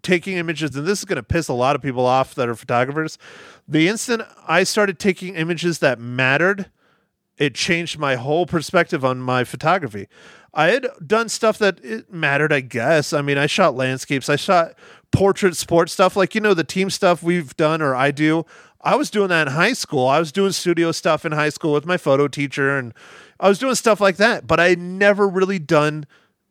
taking 0.02 0.38
images, 0.38 0.74
and 0.74 0.86
this 0.86 1.00
is 1.00 1.04
going 1.04 1.16
to 1.16 1.22
piss 1.22 1.48
a 1.48 1.52
lot 1.52 1.76
of 1.76 1.82
people 1.82 2.06
off 2.06 2.34
that 2.34 2.48
are 2.48 2.54
photographers. 2.54 3.18
The 3.68 3.88
instant 3.88 4.22
I 4.48 4.64
started 4.64 4.98
taking 4.98 5.34
images 5.34 5.80
that 5.80 6.00
mattered, 6.00 6.70
it 7.40 7.54
changed 7.54 7.98
my 7.98 8.16
whole 8.16 8.44
perspective 8.44 9.04
on 9.04 9.18
my 9.18 9.42
photography. 9.42 10.06
I 10.52 10.68
had 10.68 10.86
done 11.04 11.28
stuff 11.28 11.58
that 11.58 11.82
it 11.82 12.12
mattered, 12.12 12.52
I 12.52 12.60
guess. 12.60 13.12
I 13.12 13.22
mean, 13.22 13.38
I 13.38 13.46
shot 13.46 13.74
landscapes, 13.74 14.28
I 14.28 14.36
shot 14.36 14.74
portrait 15.10 15.56
sports 15.56 15.92
stuff, 15.92 16.16
like 16.16 16.34
you 16.34 16.40
know 16.40 16.54
the 16.54 16.64
team 16.64 16.90
stuff 16.90 17.22
we've 17.22 17.56
done 17.56 17.80
or 17.80 17.96
I 17.96 18.10
do. 18.10 18.44
I 18.82 18.94
was 18.94 19.10
doing 19.10 19.28
that 19.28 19.48
in 19.48 19.54
high 19.54 19.72
school. 19.72 20.06
I 20.06 20.18
was 20.18 20.32
doing 20.32 20.52
studio 20.52 20.92
stuff 20.92 21.24
in 21.24 21.32
high 21.32 21.48
school 21.48 21.72
with 21.72 21.86
my 21.86 21.96
photo 21.96 22.28
teacher, 22.28 22.76
and 22.76 22.92
I 23.38 23.48
was 23.48 23.58
doing 23.58 23.74
stuff 23.74 24.00
like 24.00 24.16
that. 24.16 24.46
But 24.46 24.60
I 24.60 24.68
had 24.68 24.78
never 24.78 25.26
really 25.26 25.58
done 25.58 26.04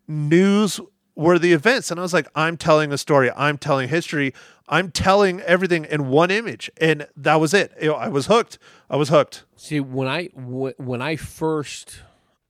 news 0.07 0.79
worthy 1.19 1.53
events. 1.53 1.91
And 1.91 1.99
I 1.99 2.03
was 2.03 2.13
like, 2.13 2.27
I'm 2.33 2.57
telling 2.57 2.91
a 2.91 2.97
story. 2.97 3.29
I'm 3.35 3.57
telling 3.57 3.89
history. 3.89 4.33
I'm 4.67 4.91
telling 4.91 5.41
everything 5.41 5.85
in 5.85 6.09
one 6.09 6.31
image, 6.31 6.69
and 6.77 7.07
that 7.17 7.39
was 7.39 7.53
it. 7.53 7.73
You 7.81 7.89
know, 7.89 7.95
I 7.95 8.07
was 8.07 8.27
hooked. 8.27 8.57
I 8.89 8.95
was 8.95 9.09
hooked. 9.09 9.43
See, 9.55 9.79
when 9.79 10.07
I 10.07 10.25
when 10.35 11.01
I 11.01 11.15
first, 11.15 12.01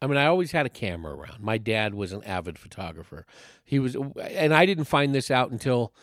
I 0.02 0.08
mean, 0.08 0.18
I 0.18 0.26
always 0.26 0.52
had 0.52 0.66
a 0.66 0.70
camera 0.70 1.16
around. 1.16 1.40
My 1.40 1.58
dad 1.58 1.94
was 1.94 2.12
an 2.12 2.24
avid 2.26 2.60
photographer. 2.60 3.26
He 3.64 3.80
was, 3.80 3.96
and 3.96 4.54
I 4.54 4.66
didn't 4.66 4.86
find 4.86 5.16
this 5.16 5.32
out 5.32 5.50
until 5.52 5.94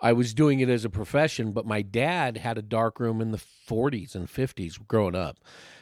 I 0.00 0.12
was 0.12 0.32
doing 0.32 0.60
it 0.60 0.68
as 0.68 0.84
a 0.84 0.90
profession. 0.90 1.50
But 1.50 1.66
my 1.66 1.82
dad 1.82 2.38
had 2.38 2.56
a 2.56 2.62
dark 2.62 3.00
room 3.00 3.20
in 3.20 3.32
the 3.32 3.42
40s 3.68 4.14
and 4.14 4.28
50s 4.28 4.78
growing 4.86 5.16
up. 5.16 5.38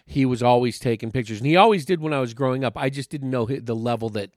He 0.06 0.24
was 0.24 0.42
always 0.42 0.78
taking 0.78 1.12
pictures, 1.12 1.38
and 1.38 1.46
he 1.46 1.56
always 1.56 1.84
did 1.84 2.00
when 2.00 2.14
I 2.14 2.20
was 2.20 2.32
growing 2.32 2.64
up. 2.64 2.78
I 2.78 2.88
just 2.88 3.10
didn't 3.10 3.30
know 3.30 3.44
the 3.44 3.76
level 3.76 4.08
that 4.10 4.30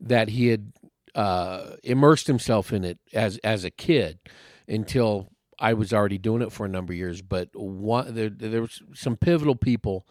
that 0.00 0.28
he 0.30 0.48
had 0.48 0.72
uh, 1.14 1.76
immersed 1.82 2.26
himself 2.26 2.72
in 2.72 2.84
it 2.84 2.98
as 3.12 3.38
as 3.38 3.64
a 3.64 3.70
kid 3.70 4.18
until 4.68 5.28
I 5.58 5.74
was 5.74 5.92
already 5.92 6.18
doing 6.18 6.42
it 6.42 6.52
for 6.52 6.66
a 6.66 6.68
number 6.68 6.92
of 6.92 6.98
years. 6.98 7.22
But 7.22 7.50
one, 7.54 8.14
there, 8.14 8.30
there 8.30 8.62
was 8.62 8.82
some 8.94 9.16
pivotal 9.16 9.54
people 9.54 10.06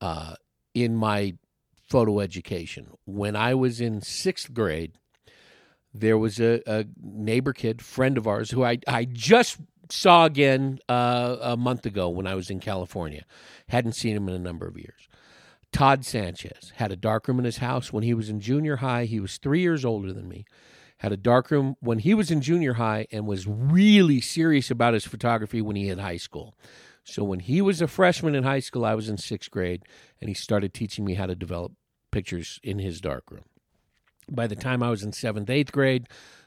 uh, 0.00 0.34
in 0.74 0.94
my 0.94 1.34
photo 1.88 2.20
education. 2.20 2.88
When 3.04 3.36
I 3.36 3.54
was 3.54 3.80
in 3.80 4.00
sixth 4.02 4.54
grade, 4.54 4.98
there 5.92 6.18
was 6.18 6.40
a, 6.40 6.60
a 6.66 6.84
neighbor 7.02 7.52
kid, 7.52 7.82
friend 7.82 8.16
of 8.18 8.26
ours, 8.26 8.50
who 8.50 8.64
I, 8.64 8.78
I 8.86 9.04
just 9.04 9.58
saw 9.90 10.24
again 10.24 10.78
uh, 10.88 11.36
a 11.40 11.56
month 11.56 11.86
ago 11.86 12.08
when 12.08 12.26
I 12.26 12.34
was 12.34 12.50
in 12.50 12.60
California. 12.60 13.24
Hadn't 13.68 13.92
seen 13.92 14.16
him 14.16 14.28
in 14.28 14.34
a 14.34 14.38
number 14.38 14.66
of 14.66 14.76
years. 14.76 15.08
Todd 15.74 16.04
Sanchez 16.04 16.72
had 16.76 16.92
a 16.92 16.96
darkroom 16.96 17.40
in 17.40 17.44
his 17.44 17.56
house 17.56 17.92
when 17.92 18.04
he 18.04 18.14
was 18.14 18.28
in 18.28 18.38
junior 18.38 18.76
high. 18.76 19.06
He 19.06 19.18
was 19.18 19.38
three 19.38 19.60
years 19.60 19.84
older 19.84 20.12
than 20.12 20.28
me. 20.28 20.44
Had 20.98 21.10
a 21.10 21.16
darkroom 21.16 21.74
when 21.80 21.98
he 21.98 22.14
was 22.14 22.30
in 22.30 22.40
junior 22.40 22.74
high 22.74 23.08
and 23.10 23.26
was 23.26 23.48
really 23.48 24.20
serious 24.20 24.70
about 24.70 24.94
his 24.94 25.04
photography 25.04 25.60
when 25.60 25.74
he 25.74 25.88
hit 25.88 25.98
high 25.98 26.16
school. 26.16 26.54
So 27.02 27.24
when 27.24 27.40
he 27.40 27.60
was 27.60 27.82
a 27.82 27.88
freshman 27.88 28.36
in 28.36 28.44
high 28.44 28.60
school, 28.60 28.84
I 28.84 28.94
was 28.94 29.08
in 29.08 29.18
sixth 29.18 29.50
grade, 29.50 29.82
and 30.20 30.28
he 30.28 30.34
started 30.34 30.72
teaching 30.72 31.04
me 31.04 31.14
how 31.14 31.26
to 31.26 31.34
develop 31.34 31.72
pictures 32.12 32.60
in 32.62 32.78
his 32.78 33.00
darkroom. 33.00 33.44
By 34.30 34.46
the 34.46 34.56
time 34.56 34.80
I 34.80 34.90
was 34.90 35.02
in 35.02 35.12
seventh, 35.12 35.50
eighth 35.50 35.72
grade, 35.72 36.06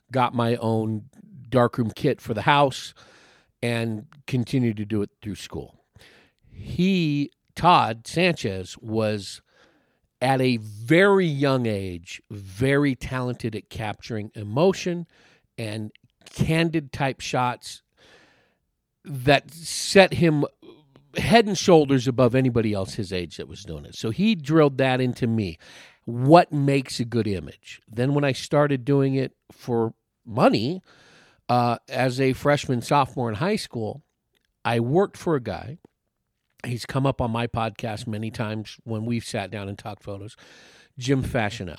got 0.09 0.34
my 0.34 0.55
own 0.55 1.09
darkroom 1.49 1.91
kit 1.91 2.21
for 2.21 2.34
the 2.34 2.43
house 2.43 2.93
and 3.61 4.07
continued 4.25 4.78
to 4.78 4.86
do 4.86 5.01
it 5.01 5.09
through 5.21 5.36
school. 5.36 5.75
He 6.49 7.30
Todd 7.58 8.05
Sanchez 8.05 8.78
was 8.78 9.41
at 10.22 10.39
a 10.39 10.58
very 10.58 11.26
young 11.26 11.66
age 11.66 12.22
very 12.30 12.95
talented 12.95 13.55
at 13.55 13.70
capturing 13.70 14.32
emotion 14.36 15.08
and 15.58 15.91
candid 16.30 16.91
type 16.91 17.20
shots 17.20 17.82
that 19.03 19.49
set 19.51 20.14
him 20.14 20.45
head 21.18 21.47
and 21.47 21.58
shoulders 21.58 22.08
above 22.08 22.36
anybody 22.36 22.74
else 22.74 22.93
his 22.93 23.12
age 23.12 23.38
that 23.38 23.47
was 23.47 23.64
doing 23.64 23.86
it. 23.86 23.95
So 23.95 24.12
he 24.12 24.36
drilled 24.36 24.78
that 24.78 25.01
into 25.01 25.26
me. 25.26 25.58
What 26.05 26.53
makes 26.53 26.99
a 26.99 27.05
good 27.05 27.28
image? 27.28 27.82
Then 27.88 28.14
when 28.14 28.24
I 28.24 28.34
started 28.34 28.86
doing 28.86 29.16
it 29.16 29.34
for 29.51 29.95
money 30.24 30.84
uh, 31.49 31.78
as 31.89 32.22
a 32.22 32.34
freshman, 32.34 32.84
sophomore 32.84 33.30
in 33.30 33.36
high 33.36 33.55
school, 33.55 34.03
I 34.64 34.80
worked 34.80 35.18
for 35.18 35.36
a 35.36 35.41
guy 35.41 35.80
He's 36.66 36.86
come 36.86 37.05
up 37.05 37.22
on 37.22 37.32
my 37.32 37.47
podcast 37.47 38.08
many 38.08 38.32
times 38.32 38.78
when 38.84 39.05
we've 39.05 39.24
sat 39.24 39.51
down 39.51 39.70
and 39.70 39.78
talked 39.78 40.03
photos. 40.03 40.36
Jim 40.97 41.24
Faschinel, 41.24 41.78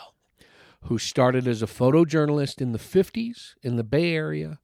who 0.85 0.99
started 0.99 1.49
as 1.49 1.62
a 1.62 1.66
photojournalist 1.66 2.61
in 2.61 2.72
the 2.72 2.79
50s 2.79 3.55
in 3.62 3.76
the 3.76 3.85
Bay 3.85 4.14
Area, 4.14 4.59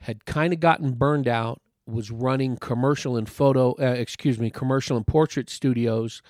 had 0.00 0.26
kind 0.26 0.52
of 0.52 0.60
gotten 0.60 0.92
burned 0.92 1.26
out, 1.26 1.62
was 1.86 2.10
running 2.10 2.56
commercial 2.56 3.16
and 3.16 3.28
photo, 3.28 3.74
uh, 3.80 3.94
excuse 3.96 4.38
me, 4.38 4.50
commercial 4.50 4.96
and 4.96 5.06
portrait 5.06 5.48
studios 5.48 6.22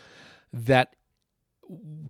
that 0.53 0.95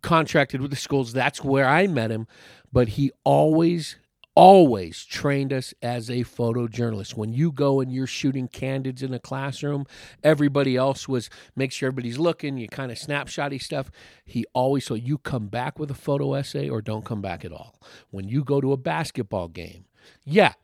contracted 0.03 0.61
with 0.61 0.71
the 0.71 0.77
schools. 0.77 1.13
That's 1.13 1.43
where 1.43 1.67
I 1.67 1.87
met 1.87 2.11
him. 2.11 2.27
But 2.73 2.89
he 2.91 3.13
always 3.25 3.97
always 4.35 5.05
trained 5.05 5.53
us 5.53 5.75
as 5.83 6.11
a 6.11 6.25
photojournalist. 6.25 7.17
When 7.17 7.33
you 7.33 7.53
go 7.53 7.81
and 7.81 7.93
you're 7.93 8.07
shooting 8.07 8.49
candids 8.49 9.03
in 9.03 9.15
a 9.15 9.19
classroom, 9.19 9.87
everybody 10.23 10.77
else 10.77 11.09
was 11.09 11.31
make 11.55 11.73
sure 11.73 11.89
everybody's 11.89 12.19
looking, 12.19 12.59
you 12.59 12.69
kind 12.69 12.91
of 12.91 12.99
snapshotty 12.99 13.63
stuff. 13.63 13.91
He 14.25 14.45
always 14.53 14.85
so 14.85 14.95
you 14.95 15.19
come 15.19 15.49
back 15.49 15.79
with 15.79 15.91
a 15.91 15.95
photo 15.95 16.35
essay 16.35 16.69
or 16.69 16.83
don't 16.83 17.05
come 17.05 17.23
back 17.23 17.45
at 17.45 17.53
all. 17.53 17.81
When 18.11 18.29
you 18.29 18.45
go 18.45 18.61
to 18.61 18.73
a 18.73 18.77
basketball 18.77 19.49
game, 19.49 19.85
yeah, 20.25 20.55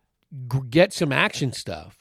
get 0.70 0.92
some 0.92 1.12
action 1.12 1.52
stuff 1.52 1.99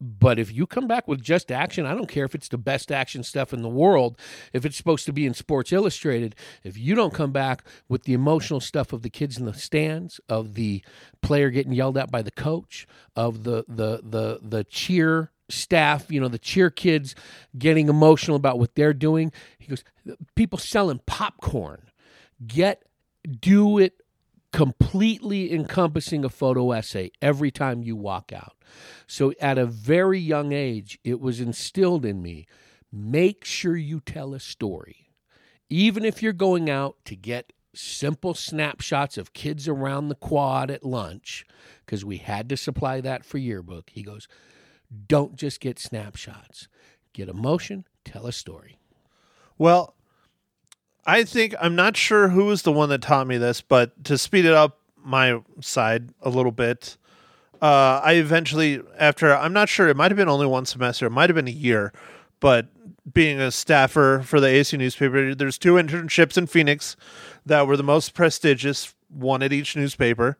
but 0.00 0.38
if 0.38 0.52
you 0.52 0.66
come 0.66 0.86
back 0.86 1.08
with 1.08 1.22
just 1.22 1.50
action, 1.50 1.86
I 1.86 1.94
don't 1.94 2.08
care 2.08 2.24
if 2.24 2.34
it's 2.34 2.48
the 2.48 2.58
best 2.58 2.92
action 2.92 3.22
stuff 3.22 3.52
in 3.52 3.62
the 3.62 3.68
world, 3.68 4.18
if 4.52 4.66
it's 4.66 4.76
supposed 4.76 5.06
to 5.06 5.12
be 5.12 5.26
in 5.26 5.34
Sports 5.34 5.72
Illustrated, 5.72 6.34
if 6.62 6.76
you 6.76 6.94
don't 6.94 7.14
come 7.14 7.32
back 7.32 7.64
with 7.88 8.04
the 8.04 8.12
emotional 8.12 8.60
stuff 8.60 8.92
of 8.92 9.02
the 9.02 9.10
kids 9.10 9.38
in 9.38 9.46
the 9.46 9.54
stands, 9.54 10.20
of 10.28 10.54
the 10.54 10.82
player 11.22 11.50
getting 11.50 11.72
yelled 11.72 11.96
at 11.96 12.10
by 12.10 12.22
the 12.22 12.30
coach, 12.30 12.86
of 13.14 13.44
the 13.44 13.64
the 13.68 14.00
the 14.02 14.38
the 14.42 14.64
cheer 14.64 15.30
staff, 15.48 16.10
you 16.10 16.20
know, 16.20 16.28
the 16.28 16.38
cheer 16.38 16.70
kids 16.70 17.14
getting 17.56 17.88
emotional 17.88 18.36
about 18.36 18.58
what 18.58 18.74
they're 18.74 18.92
doing. 18.92 19.32
He 19.58 19.68
goes, 19.68 19.84
people 20.34 20.58
selling 20.58 21.00
popcorn. 21.06 21.90
Get 22.46 22.82
do 23.40 23.78
it 23.78 24.02
completely 24.56 25.52
encompassing 25.52 26.24
a 26.24 26.30
photo 26.30 26.72
essay 26.72 27.10
every 27.20 27.50
time 27.50 27.82
you 27.82 27.94
walk 27.94 28.32
out. 28.32 28.54
So 29.06 29.34
at 29.38 29.58
a 29.58 29.66
very 29.66 30.18
young 30.18 30.52
age, 30.52 30.98
it 31.04 31.20
was 31.20 31.42
instilled 31.42 32.06
in 32.06 32.22
me 32.22 32.46
make 32.90 33.44
sure 33.44 33.76
you 33.76 34.00
tell 34.00 34.32
a 34.32 34.40
story. 34.40 35.10
Even 35.68 36.06
if 36.06 36.22
you're 36.22 36.32
going 36.32 36.70
out 36.70 36.96
to 37.04 37.14
get 37.14 37.52
simple 37.74 38.32
snapshots 38.32 39.18
of 39.18 39.34
kids 39.34 39.68
around 39.68 40.08
the 40.08 40.14
quad 40.14 40.70
at 40.70 40.86
lunch, 40.86 41.44
because 41.84 42.02
we 42.02 42.16
had 42.16 42.48
to 42.48 42.56
supply 42.56 43.02
that 43.02 43.26
for 43.26 43.36
yearbook, 43.36 43.90
he 43.90 44.02
goes, 44.02 44.26
don't 45.06 45.36
just 45.36 45.60
get 45.60 45.78
snapshots, 45.78 46.66
get 47.12 47.28
emotion, 47.28 47.84
tell 48.06 48.26
a 48.26 48.32
story. 48.32 48.78
Well, 49.58 49.96
I 51.06 51.22
think 51.22 51.54
I'm 51.60 51.76
not 51.76 51.96
sure 51.96 52.28
who 52.28 52.46
was 52.46 52.62
the 52.62 52.72
one 52.72 52.88
that 52.88 53.00
taught 53.00 53.26
me 53.28 53.38
this, 53.38 53.60
but 53.60 54.04
to 54.04 54.18
speed 54.18 54.44
it 54.44 54.52
up 54.52 54.80
my 55.02 55.40
side 55.60 56.10
a 56.20 56.28
little 56.28 56.50
bit, 56.50 56.96
uh, 57.62 58.00
I 58.02 58.14
eventually, 58.14 58.82
after 58.98 59.34
I'm 59.34 59.52
not 59.52 59.68
sure, 59.68 59.88
it 59.88 59.96
might 59.96 60.10
have 60.10 60.16
been 60.16 60.28
only 60.28 60.46
one 60.46 60.66
semester, 60.66 61.06
it 61.06 61.10
might 61.10 61.30
have 61.30 61.36
been 61.36 61.48
a 61.48 61.52
year, 61.52 61.92
but 62.40 62.66
being 63.12 63.40
a 63.40 63.52
staffer 63.52 64.20
for 64.24 64.40
the 64.40 64.48
AC 64.48 64.76
newspaper, 64.76 65.34
there's 65.34 65.58
two 65.58 65.74
internships 65.74 66.36
in 66.36 66.48
Phoenix 66.48 66.96
that 67.46 67.66
were 67.68 67.76
the 67.76 67.84
most 67.84 68.12
prestigious, 68.12 68.92
one 69.08 69.42
at 69.42 69.52
each 69.52 69.76
newspaper. 69.76 70.36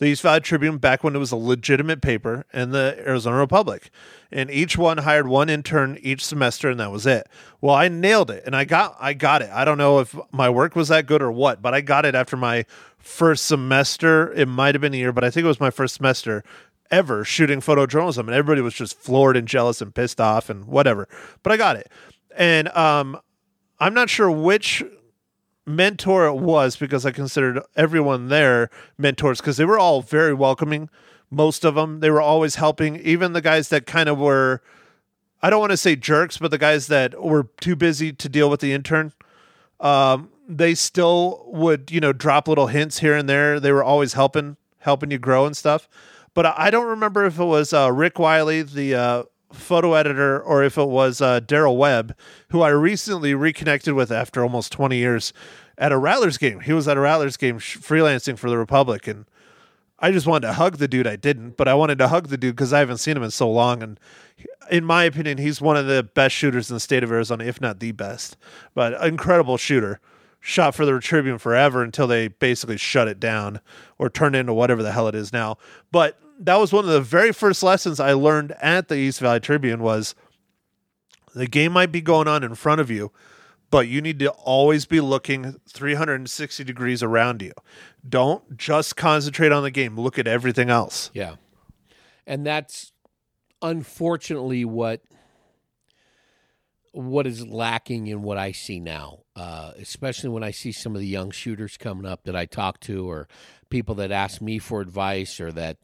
The 0.00 0.06
East 0.06 0.22
Valley 0.22 0.40
Tribune 0.40 0.78
back 0.78 1.04
when 1.04 1.14
it 1.14 1.18
was 1.18 1.30
a 1.30 1.36
legitimate 1.36 2.00
paper, 2.00 2.46
and 2.54 2.72
the 2.72 2.96
Arizona 3.06 3.36
Republic, 3.36 3.90
and 4.32 4.50
each 4.50 4.78
one 4.78 4.96
hired 4.98 5.28
one 5.28 5.50
intern 5.50 5.98
each 6.00 6.24
semester, 6.24 6.70
and 6.70 6.80
that 6.80 6.90
was 6.90 7.06
it. 7.06 7.28
Well, 7.60 7.74
I 7.74 7.88
nailed 7.88 8.30
it, 8.30 8.42
and 8.46 8.56
I 8.56 8.64
got 8.64 8.96
I 8.98 9.12
got 9.12 9.42
it. 9.42 9.50
I 9.52 9.66
don't 9.66 9.76
know 9.76 9.98
if 9.98 10.16
my 10.32 10.48
work 10.48 10.74
was 10.74 10.88
that 10.88 11.04
good 11.04 11.20
or 11.20 11.30
what, 11.30 11.60
but 11.60 11.74
I 11.74 11.82
got 11.82 12.06
it 12.06 12.14
after 12.14 12.34
my 12.34 12.64
first 12.96 13.44
semester. 13.44 14.32
It 14.32 14.48
might 14.48 14.74
have 14.74 14.80
been 14.80 14.94
a 14.94 14.96
year, 14.96 15.12
but 15.12 15.22
I 15.22 15.28
think 15.28 15.44
it 15.44 15.48
was 15.48 15.60
my 15.60 15.70
first 15.70 15.96
semester 15.96 16.44
ever 16.90 17.22
shooting 17.22 17.60
photojournalism, 17.60 18.20
and 18.20 18.30
everybody 18.30 18.62
was 18.62 18.72
just 18.72 18.98
floored 18.98 19.36
and 19.36 19.46
jealous 19.46 19.82
and 19.82 19.94
pissed 19.94 20.18
off 20.18 20.48
and 20.48 20.64
whatever. 20.64 21.08
But 21.42 21.52
I 21.52 21.58
got 21.58 21.76
it, 21.76 21.92
and 22.34 22.68
um, 22.70 23.20
I'm 23.78 23.92
not 23.92 24.08
sure 24.08 24.30
which 24.30 24.82
mentor 25.70 26.26
it 26.26 26.34
was 26.36 26.76
because 26.76 27.06
I 27.06 27.10
considered 27.10 27.60
everyone 27.76 28.28
there 28.28 28.70
mentors 28.98 29.40
because 29.40 29.56
they 29.56 29.64
were 29.64 29.78
all 29.78 30.02
very 30.02 30.34
welcoming. 30.34 30.90
Most 31.30 31.64
of 31.64 31.74
them, 31.76 32.00
they 32.00 32.10
were 32.10 32.20
always 32.20 32.56
helping. 32.56 32.96
Even 32.96 33.32
the 33.32 33.40
guys 33.40 33.68
that 33.68 33.86
kind 33.86 34.08
of 34.08 34.18
were, 34.18 34.62
I 35.42 35.48
don't 35.48 35.60
want 35.60 35.70
to 35.70 35.76
say 35.76 35.96
jerks, 35.96 36.38
but 36.38 36.50
the 36.50 36.58
guys 36.58 36.88
that 36.88 37.22
were 37.22 37.44
too 37.60 37.76
busy 37.76 38.12
to 38.12 38.28
deal 38.28 38.50
with 38.50 38.60
the 38.60 38.72
intern. 38.72 39.12
Um, 39.78 40.30
they 40.48 40.74
still 40.74 41.44
would 41.46 41.90
you 41.90 42.00
know 42.00 42.12
drop 42.12 42.48
little 42.48 42.66
hints 42.66 42.98
here 42.98 43.16
and 43.16 43.28
there 43.28 43.60
they 43.60 43.70
were 43.70 43.84
always 43.84 44.14
helping 44.14 44.56
helping 44.78 45.10
you 45.12 45.16
grow 45.16 45.46
and 45.46 45.56
stuff 45.56 45.88
but 46.34 46.46
I 46.46 46.70
don't 46.70 46.86
remember 46.86 47.24
if 47.24 47.38
it 47.38 47.44
was 47.44 47.72
uh, 47.72 47.92
Rick 47.92 48.18
Wiley, 48.18 48.62
the 48.62 48.94
uh, 48.94 49.22
photo 49.52 49.94
editor, 49.94 50.40
or 50.40 50.62
if 50.62 50.78
it 50.78 50.88
was 50.88 51.20
uh, 51.20 51.40
Daryl 51.40 51.76
Webb, 51.76 52.16
who 52.48 52.62
I 52.62 52.68
recently 52.68 53.34
reconnected 53.34 53.94
with 53.94 54.12
after 54.12 54.42
almost 54.42 54.72
20 54.72 54.96
years 54.96 55.32
at 55.78 55.92
a 55.92 55.98
Rattlers 55.98 56.38
game. 56.38 56.60
He 56.60 56.72
was 56.72 56.86
at 56.86 56.96
a 56.96 57.00
Rattlers 57.00 57.36
game 57.36 57.58
sh- 57.58 57.78
freelancing 57.78 58.38
for 58.38 58.50
the 58.50 58.58
Republic, 58.58 59.08
and 59.08 59.24
I 59.98 60.12
just 60.12 60.26
wanted 60.26 60.48
to 60.48 60.52
hug 60.54 60.76
the 60.76 60.88
dude. 60.88 61.06
I 61.06 61.16
didn't, 61.16 61.56
but 61.56 61.68
I 61.68 61.74
wanted 61.74 61.98
to 61.98 62.08
hug 62.08 62.28
the 62.28 62.36
dude 62.36 62.56
because 62.56 62.72
I 62.72 62.78
haven't 62.78 62.98
seen 62.98 63.16
him 63.16 63.22
in 63.22 63.30
so 63.30 63.50
long. 63.50 63.82
And 63.82 64.00
in 64.70 64.84
my 64.84 65.04
opinion, 65.04 65.38
he's 65.38 65.60
one 65.60 65.76
of 65.76 65.86
the 65.86 66.02
best 66.02 66.34
shooters 66.34 66.70
in 66.70 66.76
the 66.76 66.80
state 66.80 67.02
of 67.02 67.10
Arizona, 67.12 67.44
if 67.44 67.60
not 67.60 67.80
the 67.80 67.92
best. 67.92 68.36
But 68.74 69.02
incredible 69.04 69.56
shooter. 69.56 70.00
Shot 70.42 70.74
for 70.74 70.86
the 70.86 70.98
Tribune 71.00 71.36
forever 71.36 71.82
until 71.82 72.06
they 72.06 72.28
basically 72.28 72.78
shut 72.78 73.08
it 73.08 73.20
down 73.20 73.60
or 73.98 74.08
turned 74.08 74.34
into 74.34 74.54
whatever 74.54 74.82
the 74.82 74.92
hell 74.92 75.06
it 75.06 75.14
is 75.14 75.34
now. 75.34 75.58
But 75.92 76.18
that 76.40 76.56
was 76.56 76.72
one 76.72 76.84
of 76.84 76.90
the 76.90 77.02
very 77.02 77.32
first 77.32 77.62
lessons 77.62 78.00
I 78.00 78.14
learned 78.14 78.52
at 78.62 78.88
the 78.88 78.96
East 78.96 79.20
Valley 79.20 79.40
Tribune 79.40 79.82
was 79.82 80.14
the 81.34 81.46
game 81.46 81.72
might 81.72 81.92
be 81.92 82.00
going 82.00 82.26
on 82.26 82.42
in 82.42 82.54
front 82.54 82.80
of 82.80 82.90
you, 82.90 83.12
but 83.70 83.86
you 83.88 84.00
need 84.00 84.18
to 84.20 84.30
always 84.30 84.86
be 84.86 85.00
looking 85.00 85.60
360 85.68 86.64
degrees 86.64 87.02
around 87.02 87.42
you. 87.42 87.52
Don't 88.08 88.56
just 88.56 88.96
concentrate 88.96 89.52
on 89.52 89.62
the 89.62 89.70
game. 89.70 90.00
Look 90.00 90.18
at 90.18 90.26
everything 90.26 90.70
else. 90.70 91.10
Yeah. 91.12 91.36
And 92.26 92.44
that's 92.44 92.92
unfortunately 93.62 94.64
what 94.64 95.02
what 96.92 97.24
is 97.26 97.46
lacking 97.46 98.08
in 98.08 98.22
what 98.22 98.36
I 98.36 98.50
see 98.50 98.80
now, 98.80 99.20
uh, 99.36 99.72
especially 99.78 100.30
when 100.30 100.42
I 100.42 100.50
see 100.50 100.72
some 100.72 100.96
of 100.96 101.00
the 101.00 101.06
young 101.06 101.30
shooters 101.30 101.76
coming 101.76 102.04
up 102.04 102.24
that 102.24 102.34
I 102.34 102.46
talk 102.46 102.80
to, 102.80 103.08
or 103.08 103.28
people 103.68 103.94
that 103.96 104.10
ask 104.10 104.40
me 104.40 104.58
for 104.58 104.80
advice, 104.80 105.38
or 105.38 105.52
that 105.52 105.76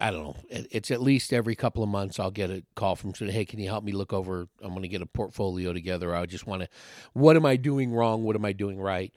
I 0.00 0.10
don't 0.10 0.24
know. 0.24 0.36
It's 0.48 0.90
at 0.90 1.00
least 1.00 1.32
every 1.32 1.54
couple 1.54 1.82
of 1.82 1.88
months 1.88 2.18
I'll 2.18 2.30
get 2.30 2.50
a 2.50 2.62
call 2.74 2.96
from 2.96 3.14
saying, 3.14 3.32
"Hey, 3.32 3.44
can 3.44 3.60
you 3.60 3.68
help 3.68 3.84
me 3.84 3.92
look 3.92 4.12
over? 4.12 4.48
I'm 4.62 4.70
going 4.70 4.82
to 4.82 4.88
get 4.88 5.02
a 5.02 5.06
portfolio 5.06 5.72
together. 5.72 6.14
I 6.14 6.26
just 6.26 6.46
want 6.46 6.62
to. 6.62 6.68
What 7.12 7.36
am 7.36 7.46
I 7.46 7.56
doing 7.56 7.92
wrong? 7.92 8.24
What 8.24 8.36
am 8.36 8.44
I 8.44 8.52
doing 8.52 8.80
right?" 8.80 9.12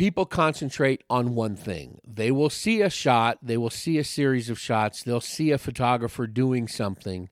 people 0.00 0.24
concentrate 0.24 1.04
on 1.10 1.34
one 1.34 1.54
thing. 1.54 2.00
They 2.06 2.30
will 2.30 2.48
see 2.48 2.80
a 2.80 2.88
shot, 2.88 3.36
they 3.42 3.58
will 3.58 3.68
see 3.68 3.98
a 3.98 4.04
series 4.04 4.48
of 4.48 4.58
shots, 4.58 5.02
they'll 5.02 5.20
see 5.20 5.50
a 5.50 5.58
photographer 5.58 6.26
doing 6.26 6.68
something, 6.68 7.28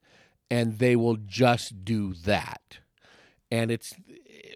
and 0.50 0.78
they 0.78 0.94
will 0.94 1.16
just 1.16 1.82
do 1.82 2.12
that. 2.12 2.80
And 3.50 3.70
it's 3.70 3.94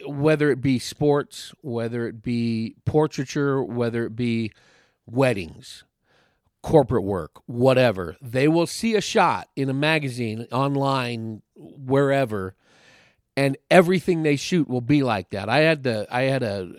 whether 0.05 0.51
it 0.51 0.61
be 0.61 0.77
sports, 0.77 1.55
whether 1.61 2.07
it 2.07 2.21
be 2.21 2.75
portraiture, 2.85 3.63
whether 3.63 4.05
it 4.05 4.15
be 4.15 4.51
weddings, 5.07 5.83
corporate 6.63 7.03
work, 7.03 7.41
whatever, 7.45 8.17
they 8.21 8.47
will 8.47 8.65
see 8.65 8.95
a 8.95 9.01
shot 9.01 9.49
in 9.55 9.69
a 9.69 9.73
magazine, 9.73 10.47
online, 10.51 11.43
wherever. 11.55 12.55
And 13.37 13.57
everything 13.69 14.23
they 14.23 14.35
shoot 14.35 14.67
will 14.67 14.81
be 14.81 15.03
like 15.03 15.31
that. 15.31 15.49
I 15.49 15.59
had 15.59 15.83
the 15.83 16.07
I 16.09 16.23
had 16.23 16.41
a 16.43 16.71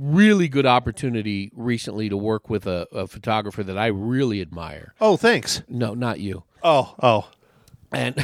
really 0.00 0.48
good 0.48 0.66
opportunity 0.66 1.50
recently 1.54 2.08
to 2.08 2.16
work 2.16 2.48
with 2.48 2.66
a, 2.66 2.86
a 2.92 3.06
photographer 3.06 3.62
that 3.62 3.78
I 3.78 3.86
really 3.86 4.40
admire. 4.40 4.94
Oh, 5.00 5.16
thanks. 5.16 5.62
No, 5.68 5.94
not 5.94 6.20
you. 6.20 6.44
Oh, 6.62 6.94
oh. 7.02 7.28
And 7.92 8.16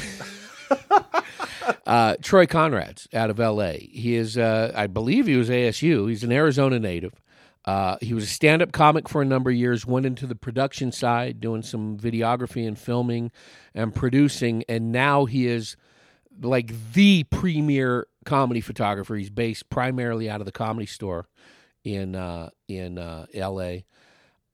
uh, 1.86 2.16
Troy 2.22 2.46
Conrad's 2.46 3.08
out 3.12 3.30
of 3.30 3.38
L.A. 3.38 3.90
He 3.92 4.16
is, 4.16 4.38
uh, 4.38 4.72
I 4.74 4.86
believe, 4.86 5.26
he 5.26 5.36
was 5.36 5.48
ASU. 5.48 6.08
He's 6.08 6.24
an 6.24 6.32
Arizona 6.32 6.78
native. 6.78 7.20
Uh, 7.66 7.96
he 8.00 8.14
was 8.14 8.24
a 8.24 8.28
stand-up 8.28 8.70
comic 8.70 9.08
for 9.08 9.22
a 9.22 9.24
number 9.24 9.50
of 9.50 9.56
years. 9.56 9.84
Went 9.84 10.06
into 10.06 10.26
the 10.26 10.36
production 10.36 10.92
side, 10.92 11.40
doing 11.40 11.62
some 11.62 11.98
videography 11.98 12.66
and 12.66 12.78
filming 12.78 13.32
and 13.74 13.94
producing, 13.94 14.62
and 14.68 14.92
now 14.92 15.24
he 15.24 15.46
is 15.46 15.76
like 16.40 16.72
the 16.92 17.24
premier 17.24 18.06
comedy 18.24 18.60
photographer. 18.60 19.16
He's 19.16 19.30
based 19.30 19.68
primarily 19.68 20.30
out 20.30 20.40
of 20.40 20.46
the 20.46 20.52
Comedy 20.52 20.86
Store 20.86 21.28
in 21.82 22.14
uh, 22.14 22.50
in 22.68 22.98
uh, 22.98 23.26
L.A. 23.34 23.84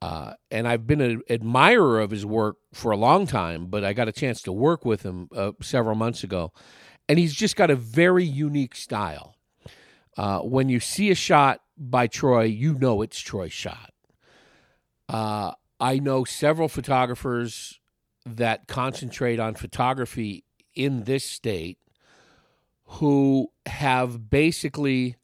Uh, 0.00 0.32
and 0.50 0.66
I've 0.66 0.86
been 0.86 1.00
an 1.02 1.22
admirer 1.28 2.00
of 2.00 2.10
his 2.10 2.24
work 2.24 2.56
for 2.72 2.92
a 2.92 2.96
long 2.96 3.26
time, 3.26 3.66
but 3.66 3.84
I 3.84 3.92
got 3.92 4.08
a 4.08 4.12
chance 4.12 4.40
to 4.42 4.52
work 4.52 4.84
with 4.86 5.02
him 5.02 5.28
uh, 5.36 5.52
several 5.60 5.96
months 5.96 6.24
ago, 6.24 6.52
and 7.10 7.18
he's 7.18 7.34
just 7.34 7.56
got 7.56 7.70
a 7.70 7.76
very 7.76 8.24
unique 8.24 8.74
style. 8.74 9.36
When 10.16 10.70
you 10.70 10.80
see 10.80 11.10
a 11.10 11.14
shot 11.14 11.60
by 11.90 12.06
Troy, 12.06 12.44
you 12.44 12.74
know 12.74 13.02
it's 13.02 13.20
Troy's 13.20 13.52
shot. 13.52 13.92
Uh, 15.08 15.52
I 15.80 15.98
know 15.98 16.24
several 16.24 16.68
photographers 16.68 17.80
that 18.24 18.68
concentrate 18.68 19.40
on 19.40 19.54
photography 19.54 20.44
in 20.74 21.04
this 21.04 21.24
state 21.24 21.78
who 22.84 23.50
have 23.66 24.30
basically 24.30 25.16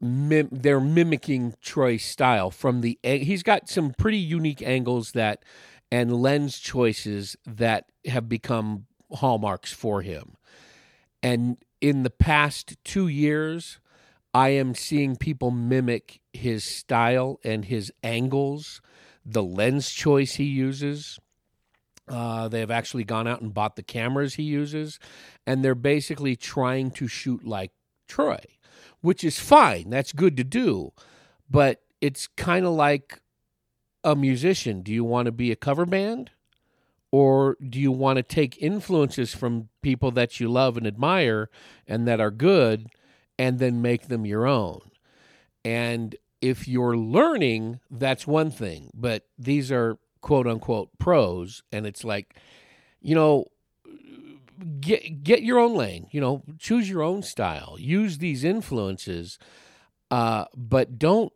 mim- 0.00 0.50
they're 0.52 0.80
mimicking 0.80 1.54
Troy's 1.62 2.04
style 2.04 2.50
from 2.50 2.82
the 2.82 2.98
he's 3.02 3.42
got 3.42 3.68
some 3.68 3.94
pretty 3.96 4.18
unique 4.18 4.62
angles 4.62 5.12
that 5.12 5.42
and 5.90 6.20
lens 6.20 6.58
choices 6.58 7.36
that 7.46 7.86
have 8.06 8.28
become 8.28 8.86
hallmarks 9.12 9.72
for 9.72 10.02
him. 10.02 10.36
And 11.22 11.56
in 11.80 12.02
the 12.02 12.10
past 12.10 12.76
2 12.84 13.08
years 13.08 13.78
I 14.36 14.50
am 14.50 14.74
seeing 14.74 15.16
people 15.16 15.50
mimic 15.50 16.20
his 16.30 16.62
style 16.62 17.40
and 17.42 17.64
his 17.64 17.90
angles, 18.02 18.82
the 19.24 19.42
lens 19.42 19.90
choice 19.90 20.34
he 20.34 20.44
uses. 20.44 21.18
Uh, 22.06 22.46
they 22.46 22.60
have 22.60 22.70
actually 22.70 23.04
gone 23.04 23.26
out 23.26 23.40
and 23.40 23.54
bought 23.54 23.76
the 23.76 23.82
cameras 23.82 24.34
he 24.34 24.42
uses, 24.42 24.98
and 25.46 25.64
they're 25.64 25.74
basically 25.74 26.36
trying 26.36 26.90
to 26.90 27.08
shoot 27.08 27.46
like 27.46 27.72
Troy, 28.08 28.40
which 29.00 29.24
is 29.24 29.40
fine. 29.40 29.88
That's 29.88 30.12
good 30.12 30.36
to 30.36 30.44
do. 30.44 30.92
But 31.48 31.80
it's 32.02 32.26
kind 32.26 32.66
of 32.66 32.74
like 32.74 33.22
a 34.04 34.14
musician. 34.14 34.82
Do 34.82 34.92
you 34.92 35.02
want 35.02 35.24
to 35.24 35.32
be 35.32 35.50
a 35.50 35.56
cover 35.56 35.86
band? 35.86 36.30
Or 37.10 37.56
do 37.66 37.80
you 37.80 37.90
want 37.90 38.18
to 38.18 38.22
take 38.22 38.62
influences 38.62 39.34
from 39.34 39.70
people 39.80 40.10
that 40.10 40.40
you 40.40 40.50
love 40.50 40.76
and 40.76 40.86
admire 40.86 41.48
and 41.86 42.06
that 42.06 42.20
are 42.20 42.30
good 42.30 42.90
and 43.38 43.58
then 43.58 43.82
make 43.82 44.08
them 44.08 44.26
your 44.26 44.46
own? 44.46 44.80
And 45.64 46.14
if 46.40 46.68
you're 46.68 46.96
learning, 46.96 47.80
that's 47.90 48.26
one 48.26 48.50
thing. 48.50 48.90
But 48.94 49.26
these 49.38 49.72
are 49.72 49.98
quote 50.20 50.46
unquote 50.46 50.90
pros, 50.98 51.62
and 51.72 51.86
it's 51.86 52.04
like, 52.04 52.36
you 53.00 53.14
know, 53.14 53.46
get 54.80 55.22
get 55.22 55.42
your 55.42 55.58
own 55.58 55.74
lane. 55.74 56.08
You 56.10 56.20
know, 56.20 56.42
choose 56.58 56.88
your 56.88 57.02
own 57.02 57.22
style. 57.22 57.76
Use 57.78 58.18
these 58.18 58.44
influences, 58.44 59.38
uh, 60.10 60.46
but 60.56 60.98
don't 60.98 61.32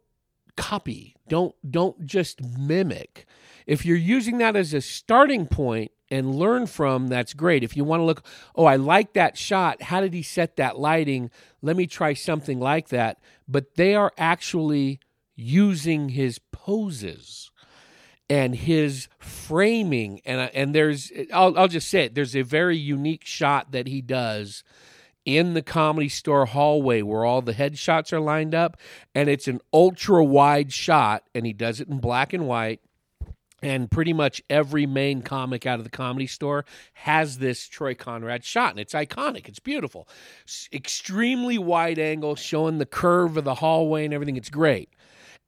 copy. 0.56 1.16
Don't 1.28 1.54
don't 1.68 2.06
just 2.06 2.42
mimic. 2.42 3.26
If 3.66 3.84
you're 3.84 3.96
using 3.96 4.38
that 4.38 4.56
as 4.56 4.74
a 4.74 4.80
starting 4.80 5.46
point 5.46 5.92
and 6.10 6.34
learn 6.34 6.66
from, 6.66 7.08
that's 7.08 7.34
great. 7.34 7.62
If 7.62 7.76
you 7.76 7.84
want 7.84 8.00
to 8.00 8.04
look, 8.04 8.24
oh, 8.56 8.64
I 8.64 8.76
like 8.76 9.12
that 9.12 9.38
shot. 9.38 9.82
How 9.82 10.00
did 10.00 10.12
he 10.12 10.22
set 10.22 10.56
that 10.56 10.78
lighting? 10.78 11.30
Let 11.62 11.76
me 11.76 11.86
try 11.86 12.14
something 12.14 12.58
like 12.58 12.88
that. 12.88 13.18
But 13.46 13.76
they 13.76 13.94
are 13.94 14.12
actually 14.18 15.00
using 15.36 16.10
his 16.10 16.38
poses 16.52 17.50
and 18.28 18.54
his 18.54 19.08
framing 19.18 20.20
and 20.24 20.50
and 20.54 20.74
there's 20.74 21.10
I'll 21.32 21.58
I'll 21.58 21.68
just 21.68 21.88
say 21.88 22.04
it 22.04 22.14
there's 22.14 22.36
a 22.36 22.42
very 22.42 22.76
unique 22.76 23.24
shot 23.24 23.72
that 23.72 23.88
he 23.88 24.00
does 24.02 24.62
in 25.24 25.54
the 25.54 25.62
comedy 25.62 26.08
store 26.08 26.46
hallway 26.46 27.02
where 27.02 27.24
all 27.24 27.42
the 27.42 27.54
headshots 27.54 28.12
are 28.12 28.20
lined 28.20 28.54
up 28.54 28.76
and 29.14 29.28
it's 29.28 29.48
an 29.48 29.60
ultra 29.72 30.22
wide 30.22 30.72
shot 30.72 31.24
and 31.34 31.44
he 31.44 31.52
does 31.52 31.80
it 31.80 31.88
in 31.88 31.98
black 31.98 32.32
and 32.32 32.46
white 32.46 32.80
and 33.62 33.90
pretty 33.90 34.12
much 34.12 34.42
every 34.48 34.86
main 34.86 35.22
comic 35.22 35.66
out 35.66 35.78
of 35.78 35.84
the 35.84 35.90
comedy 35.90 36.26
store 36.26 36.64
has 36.94 37.38
this 37.38 37.68
Troy 37.68 37.94
Conrad 37.94 38.44
shot, 38.44 38.70
and 38.70 38.80
it's 38.80 38.94
iconic. 38.94 39.48
It's 39.48 39.58
beautiful. 39.58 40.08
S- 40.46 40.68
extremely 40.72 41.58
wide 41.58 41.98
angle, 41.98 42.36
showing 42.36 42.78
the 42.78 42.86
curve 42.86 43.36
of 43.36 43.44
the 43.44 43.56
hallway 43.56 44.04
and 44.04 44.14
everything. 44.14 44.36
It's 44.36 44.50
great. 44.50 44.90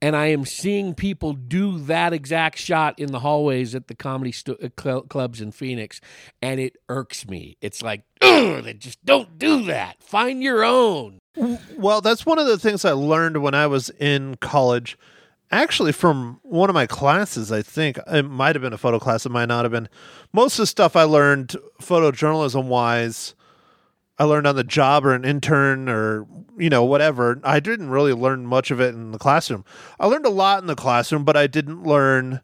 And 0.03 0.17
I 0.17 0.27
am 0.27 0.45
seeing 0.45 0.95
people 0.95 1.33
do 1.33 1.79
that 1.79 2.13
exact 2.13 2.59
shot 2.59 2.99
in 2.99 3.13
the 3.13 3.21
hallways 3.21 3.73
at 3.73 3.87
the 3.87 3.95
comedy 3.95 4.35
uh, 4.49 4.69
cl- 4.77 5.03
clubs 5.03 5.41
in 5.41 5.53
Phoenix, 5.53 6.01
and 6.43 6.59
it 6.59 6.77
irks 6.89 7.29
me. 7.29 7.57
It's 7.61 7.83
like, 7.83 8.03
they 8.21 8.75
just 8.77 9.05
don't 9.05 9.39
do 9.39 9.63
that. 9.67 10.03
Find 10.03 10.43
your 10.43 10.65
own. 10.65 11.21
Well, 11.77 12.01
that's 12.01 12.27
one 12.27 12.41
of 12.41 12.49
the 12.49 12.59
things 12.59 12.85
I 12.85 12.93
learned 12.93 13.43
when 13.43 13.55
I 13.55 13.69
was 13.69 13.91
in 13.91 14.35
college. 14.41 14.99
Actually, 15.53 15.93
from 15.93 16.41
one 16.43 16.71
of 16.71 16.75
my 16.75 16.87
classes, 16.87 17.53
I 17.53 17.61
think 17.61 17.99
it 18.07 18.23
might 18.23 18.57
have 18.57 18.63
been 18.63 18.73
a 18.73 18.79
photo 18.79 18.99
class. 18.99 19.27
It 19.27 19.29
might 19.29 19.49
not 19.49 19.67
have 19.67 19.73
been. 19.73 19.91
Most 20.33 20.55
of 20.55 20.63
the 20.63 20.67
stuff 20.67 20.97
I 20.97 21.03
learned 21.03 21.55
photojournalism 21.79 22.65
wise, 22.65 23.35
I 24.19 24.25
learned 24.25 24.47
on 24.47 24.57
the 24.57 24.65
job 24.65 25.05
or 25.05 25.13
an 25.13 25.27
intern 25.27 25.91
or 25.91 26.27
you 26.57 26.71
know 26.71 26.85
whatever. 26.85 27.39
I 27.45 27.61
didn't 27.61 27.91
really 27.91 28.15
learn 28.15 28.47
much 28.47 28.71
of 28.71 28.81
it 28.81 28.95
in 28.95 29.13
the 29.13 29.19
classroom. 29.19 29.67
I 30.01 30.07
learned 30.07 30.25
a 30.25 30.31
lot 30.31 30.63
in 30.63 30.69
the 30.69 30.75
classroom, 30.75 31.23
but 31.23 31.37
I 31.37 31.47
didn't 31.47 31.83
learn 31.83 32.41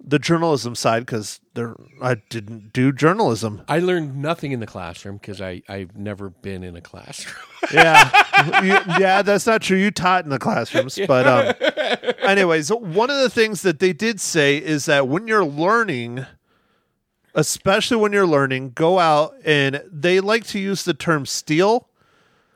the 0.00 0.18
journalism 0.18 0.74
side 0.74 1.04
because 1.04 1.40
there 1.54 1.74
I 2.00 2.16
didn't 2.30 2.72
do 2.72 2.92
journalism. 2.92 3.62
I 3.68 3.80
learned 3.80 4.16
nothing 4.16 4.52
in 4.52 4.60
the 4.60 4.66
classroom 4.66 5.16
because 5.16 5.40
I 5.40 5.62
I've 5.68 5.96
never 5.96 6.30
been 6.30 6.62
in 6.62 6.76
a 6.76 6.80
classroom. 6.80 7.34
Yeah, 7.72 8.10
You- 8.62 8.94
yeah, 9.00 9.20
that's 9.22 9.44
not 9.46 9.60
true. 9.62 9.76
You 9.76 9.90
taught 9.90 10.22
in 10.24 10.30
the 10.30 10.38
classrooms, 10.38 10.98
but 11.08 11.26
um, 11.26 12.14
anyways, 12.22 12.70
one 12.70 13.10
of 13.10 13.18
the 13.18 13.28
things 13.28 13.62
that 13.62 13.80
they 13.80 13.92
did 13.92 14.20
say 14.20 14.56
is 14.56 14.86
that 14.86 15.08
when 15.08 15.26
you're 15.26 15.44
learning, 15.44 16.24
especially 17.34 17.96
when 17.96 18.12
you're 18.12 18.26
learning, 18.26 18.70
go 18.70 18.98
out 18.98 19.34
and 19.44 19.82
they 19.90 20.20
like 20.20 20.44
to 20.46 20.58
use 20.58 20.84
the 20.84 20.94
term 20.94 21.26
steal. 21.26 21.88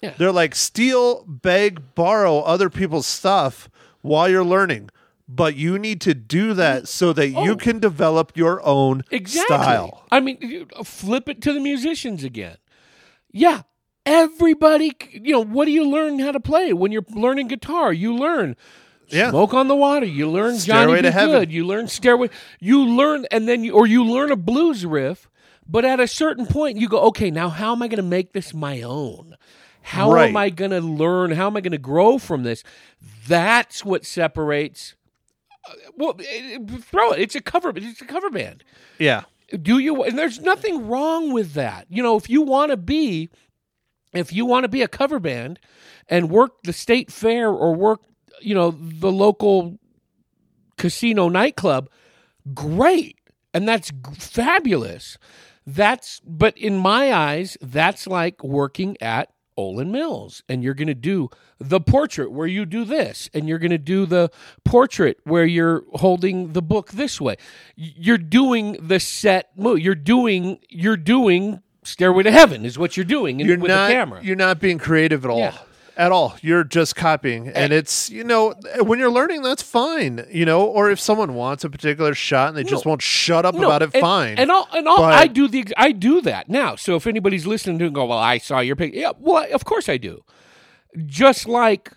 Yeah. 0.00 0.14
They're 0.16 0.32
like 0.32 0.54
steal, 0.54 1.24
beg, 1.26 1.94
borrow 1.94 2.38
other 2.40 2.70
people's 2.70 3.06
stuff 3.06 3.68
while 4.00 4.28
you're 4.28 4.44
learning. 4.44 4.90
But 5.34 5.56
you 5.56 5.78
need 5.78 6.00
to 6.02 6.14
do 6.14 6.52
that 6.54 6.82
mm. 6.82 6.88
so 6.88 7.12
that 7.12 7.28
you 7.28 7.52
Oh. 7.52 7.56
can 7.56 7.78
develop 7.78 8.32
your 8.36 8.64
own 8.66 9.02
exactly. 9.10 9.56
style. 9.56 10.04
I 10.10 10.20
mean, 10.20 10.66
flip 10.84 11.28
it 11.28 11.40
to 11.42 11.52
the 11.52 11.60
musicians 11.60 12.22
again. 12.24 12.56
Yeah, 13.30 13.62
everybody. 14.04 14.92
You 15.12 15.32
know, 15.32 15.44
what 15.44 15.64
do 15.66 15.70
you 15.70 15.88
learn 15.88 16.18
how 16.18 16.32
to 16.32 16.40
play 16.40 16.72
when 16.72 16.92
you're 16.92 17.04
learning 17.14 17.48
guitar? 17.48 17.92
You 17.92 18.14
learn. 18.14 18.56
Yeah. 19.08 19.30
Smoke 19.30 19.54
on 19.54 19.68
the 19.68 19.76
water. 19.76 20.06
You 20.06 20.30
learn 20.30 20.58
Stairway 20.58 21.02
Johnny 21.02 21.10
to 21.12 21.18
Be. 21.26 21.32
Good. 21.32 21.52
You 21.52 21.66
learn 21.66 21.88
Stairway. 21.88 22.30
You 22.60 22.84
learn, 22.84 23.26
and 23.30 23.46
then 23.48 23.62
you 23.64 23.72
or 23.74 23.86
you 23.86 24.04
learn 24.04 24.30
a 24.32 24.36
blues 24.36 24.84
riff. 24.86 25.28
But 25.66 25.84
at 25.84 26.00
a 26.00 26.08
certain 26.08 26.46
point, 26.46 26.78
you 26.78 26.88
go, 26.88 26.98
okay, 27.08 27.30
now 27.30 27.48
how 27.48 27.72
am 27.72 27.82
I 27.82 27.88
going 27.88 27.98
to 27.98 28.02
make 28.02 28.32
this 28.32 28.52
my 28.52 28.82
own? 28.82 29.36
How 29.82 30.12
Right. 30.12 30.28
am 30.28 30.36
I 30.36 30.50
going 30.50 30.70
to 30.72 30.80
learn? 30.80 31.30
How 31.32 31.46
am 31.46 31.56
I 31.56 31.60
going 31.60 31.72
to 31.72 31.78
grow 31.78 32.18
from 32.18 32.42
this? 32.42 32.62
That's 33.28 33.84
what 33.84 34.04
separates. 34.04 34.94
Well, 35.96 36.16
eh, 36.20 36.56
eh, 36.58 36.76
throw 36.80 37.12
it. 37.12 37.20
It's 37.20 37.34
a 37.34 37.40
cover. 37.40 37.72
Band 37.72 37.86
it's 37.86 38.00
a 38.02 38.04
cover 38.06 38.30
band 38.30 38.64
Yeah. 38.98 39.22
do 39.62 39.78
you 39.78 40.02
and 40.02 40.18
there's 40.18 40.40
nothing 40.40 40.86
wrong 40.88 41.32
with 41.32 41.54
that 41.54 41.86
you 41.90 42.02
know 42.02 42.16
if 42.16 42.28
you 42.30 42.42
want 42.42 42.70
to 42.70 42.76
be 42.76 43.28
if 44.14 44.32
you 44.32 44.44
want 44.46 44.64
to 44.64 44.68
be 44.68 44.82
a 44.82 44.88
cover 44.88 45.18
band 45.20 45.58
and 46.08 46.30
work 46.30 46.62
the 46.64 46.72
state 46.72 47.10
fair 47.12 47.48
or 47.50 47.74
work 47.74 48.00
you 48.40 48.54
know 48.54 48.70
the 48.70 49.12
local 49.12 49.78
casino 50.78 51.28
nightclub 51.28 51.88
great 52.54 53.18
and 53.54 53.68
that's 53.68 53.90
g- 53.90 53.96
fabulous 54.18 55.16
that's 55.66 56.20
but 56.26 56.56
in 56.58 56.76
my 56.76 57.12
eyes 57.12 57.56
that's 57.60 58.06
like 58.06 58.42
working 58.42 58.96
at 59.00 59.31
Olan 59.58 59.90
Mills 59.90 60.42
and 60.48 60.62
you're 60.62 60.74
going 60.74 60.88
to 60.88 60.94
do 60.94 61.28
the 61.58 61.80
portrait 61.80 62.32
where 62.32 62.46
you 62.46 62.64
do 62.64 62.84
this 62.84 63.28
and 63.34 63.48
you're 63.48 63.58
going 63.58 63.70
to 63.70 63.78
do 63.78 64.06
the 64.06 64.30
portrait 64.64 65.18
where 65.24 65.44
you're 65.44 65.84
holding 65.94 66.52
the 66.52 66.62
book 66.62 66.92
this 66.92 67.20
way. 67.20 67.36
You're 67.76 68.18
doing 68.18 68.76
the 68.80 69.00
set 69.00 69.50
move 69.56 69.80
you're 69.80 69.94
doing 69.94 70.58
you're 70.68 70.96
doing 70.96 71.62
stairway 71.84 72.22
to 72.22 72.30
heaven 72.30 72.64
is 72.64 72.78
what 72.78 72.96
you're 72.96 73.04
doing 73.04 73.40
in, 73.40 73.46
you're 73.46 73.58
with 73.58 73.70
not 73.70 73.88
the 73.88 73.94
camera. 73.94 74.20
you're 74.22 74.36
not 74.36 74.60
being 74.60 74.78
creative 74.78 75.24
at 75.24 75.30
all. 75.30 75.38
Yeah. 75.38 75.58
At 75.96 76.10
all 76.10 76.36
you're 76.40 76.64
just 76.64 76.96
copying 76.96 77.48
and 77.48 77.72
eh. 77.72 77.76
it's 77.76 78.08
you 78.08 78.24
know 78.24 78.54
when 78.80 78.98
you're 78.98 79.10
learning 79.10 79.42
that's 79.42 79.62
fine 79.62 80.24
you 80.30 80.44
know 80.44 80.64
or 80.64 80.90
if 80.90 80.98
someone 80.98 81.34
wants 81.34 81.64
a 81.64 81.70
particular 81.70 82.14
shot 82.14 82.48
and 82.48 82.56
they 82.56 82.62
just 82.64 82.84
No. 82.86 82.90
won't 82.90 83.02
shut 83.02 83.44
up 83.44 83.54
No, 83.54 83.66
about 83.66 83.82
it 83.82 83.90
and, 83.92 84.00
fine 84.00 84.38
And 84.38 84.50
all, 84.50 84.66
and 84.74 84.88
all, 84.88 84.96
But- 84.98 85.14
I 85.14 85.26
do 85.26 85.48
the 85.48 85.66
I 85.76 85.92
do 85.92 86.20
that 86.22 86.48
now. 86.48 86.76
So 86.76 86.96
if 86.96 87.06
anybody's 87.06 87.46
listening 87.46 87.78
to 87.80 87.84
and 87.86 87.94
go, 87.94 88.06
well, 88.06 88.18
I 88.18 88.38
saw 88.38 88.60
your 88.60 88.76
picture. 88.76 88.98
Yeah, 88.98 89.12
well, 89.18 89.46
of 89.52 89.64
course 89.64 89.88
I 89.88 89.96
do. 89.98 90.24
Just 91.06 91.46
like 91.46 91.92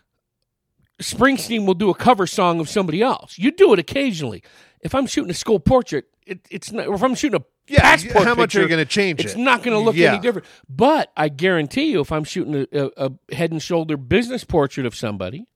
Springsteen 1.02 1.66
will 1.66 1.74
do 1.74 1.90
a 1.90 1.96
cover 1.96 2.26
song 2.26 2.60
of 2.60 2.70
somebody 2.70 3.02
else. 3.02 3.38
You 3.38 3.52
do 3.52 3.74
it 3.74 3.80
occasionally. 3.80 4.44
If 4.86 4.94
I'm 4.94 5.08
shooting 5.08 5.32
a 5.32 5.34
school 5.34 5.60
portrait, 5.60 6.06
it, 6.28 6.42
it's 6.52 6.72
not. 6.72 6.86
Or 6.88 6.94
if 6.94 7.04
I'm 7.04 7.16
shooting 7.16 7.42
a 7.42 7.44
Yeah, 7.68 7.82
passport 7.82 8.28
how 8.28 8.36
much 8.36 8.56
are 8.56 8.62
you 8.62 8.68
gonna 8.68 8.86
change 8.86 9.20
It's 9.20 9.34
it? 9.34 9.40
not 9.40 9.64
going 9.64 9.74
to 9.76 9.80
look 9.84 9.96
Yeah. 9.96 10.12
any 10.12 10.20
different. 10.22 10.48
But 10.70 11.12
I 11.18 11.28
guarantee 11.30 11.92
you, 11.92 12.02
if 12.02 12.12
I'm 12.12 12.24
shooting 12.24 12.68
a, 12.72 12.86
a, 12.86 13.08
a 13.08 13.36
head 13.36 13.52
and 13.52 13.60
shoulder 13.62 13.98
business 13.98 14.44
portrait 14.44 14.86
of 14.86 14.96
somebody, 14.96 15.48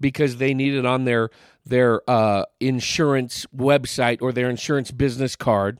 because 0.00 0.38
they 0.38 0.54
need 0.54 0.72
it 0.74 0.86
on 0.86 1.04
their 1.04 1.28
their 1.66 2.00
uh, 2.10 2.44
insurance 2.60 3.46
website 3.54 4.22
or 4.22 4.32
their 4.32 4.48
insurance 4.48 4.90
business 4.90 5.36
card. 5.36 5.78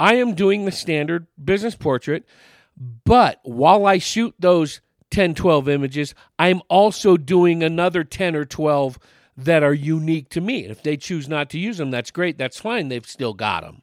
I 0.00 0.14
am 0.14 0.34
doing 0.34 0.64
the 0.64 0.72
standard 0.72 1.26
business 1.42 1.76
portrait, 1.76 2.24
but 3.04 3.38
while 3.42 3.84
I 3.84 3.98
shoot 3.98 4.34
those 4.38 4.80
10, 5.10 5.34
12 5.34 5.68
images, 5.68 6.14
I'm 6.38 6.62
also 6.68 7.16
doing 7.18 7.62
another 7.62 8.02
10 8.02 8.34
or 8.34 8.44
12 8.46 8.98
that 9.44 9.62
are 9.62 9.74
unique 9.74 10.28
to 10.30 10.40
me. 10.40 10.66
If 10.66 10.82
they 10.82 10.96
choose 10.96 11.28
not 11.28 11.50
to 11.50 11.58
use 11.58 11.78
them, 11.78 11.90
that's 11.90 12.10
great. 12.10 12.38
That's 12.38 12.58
fine. 12.58 12.88
They've 12.88 13.06
still 13.06 13.34
got 13.34 13.62
them. 13.62 13.82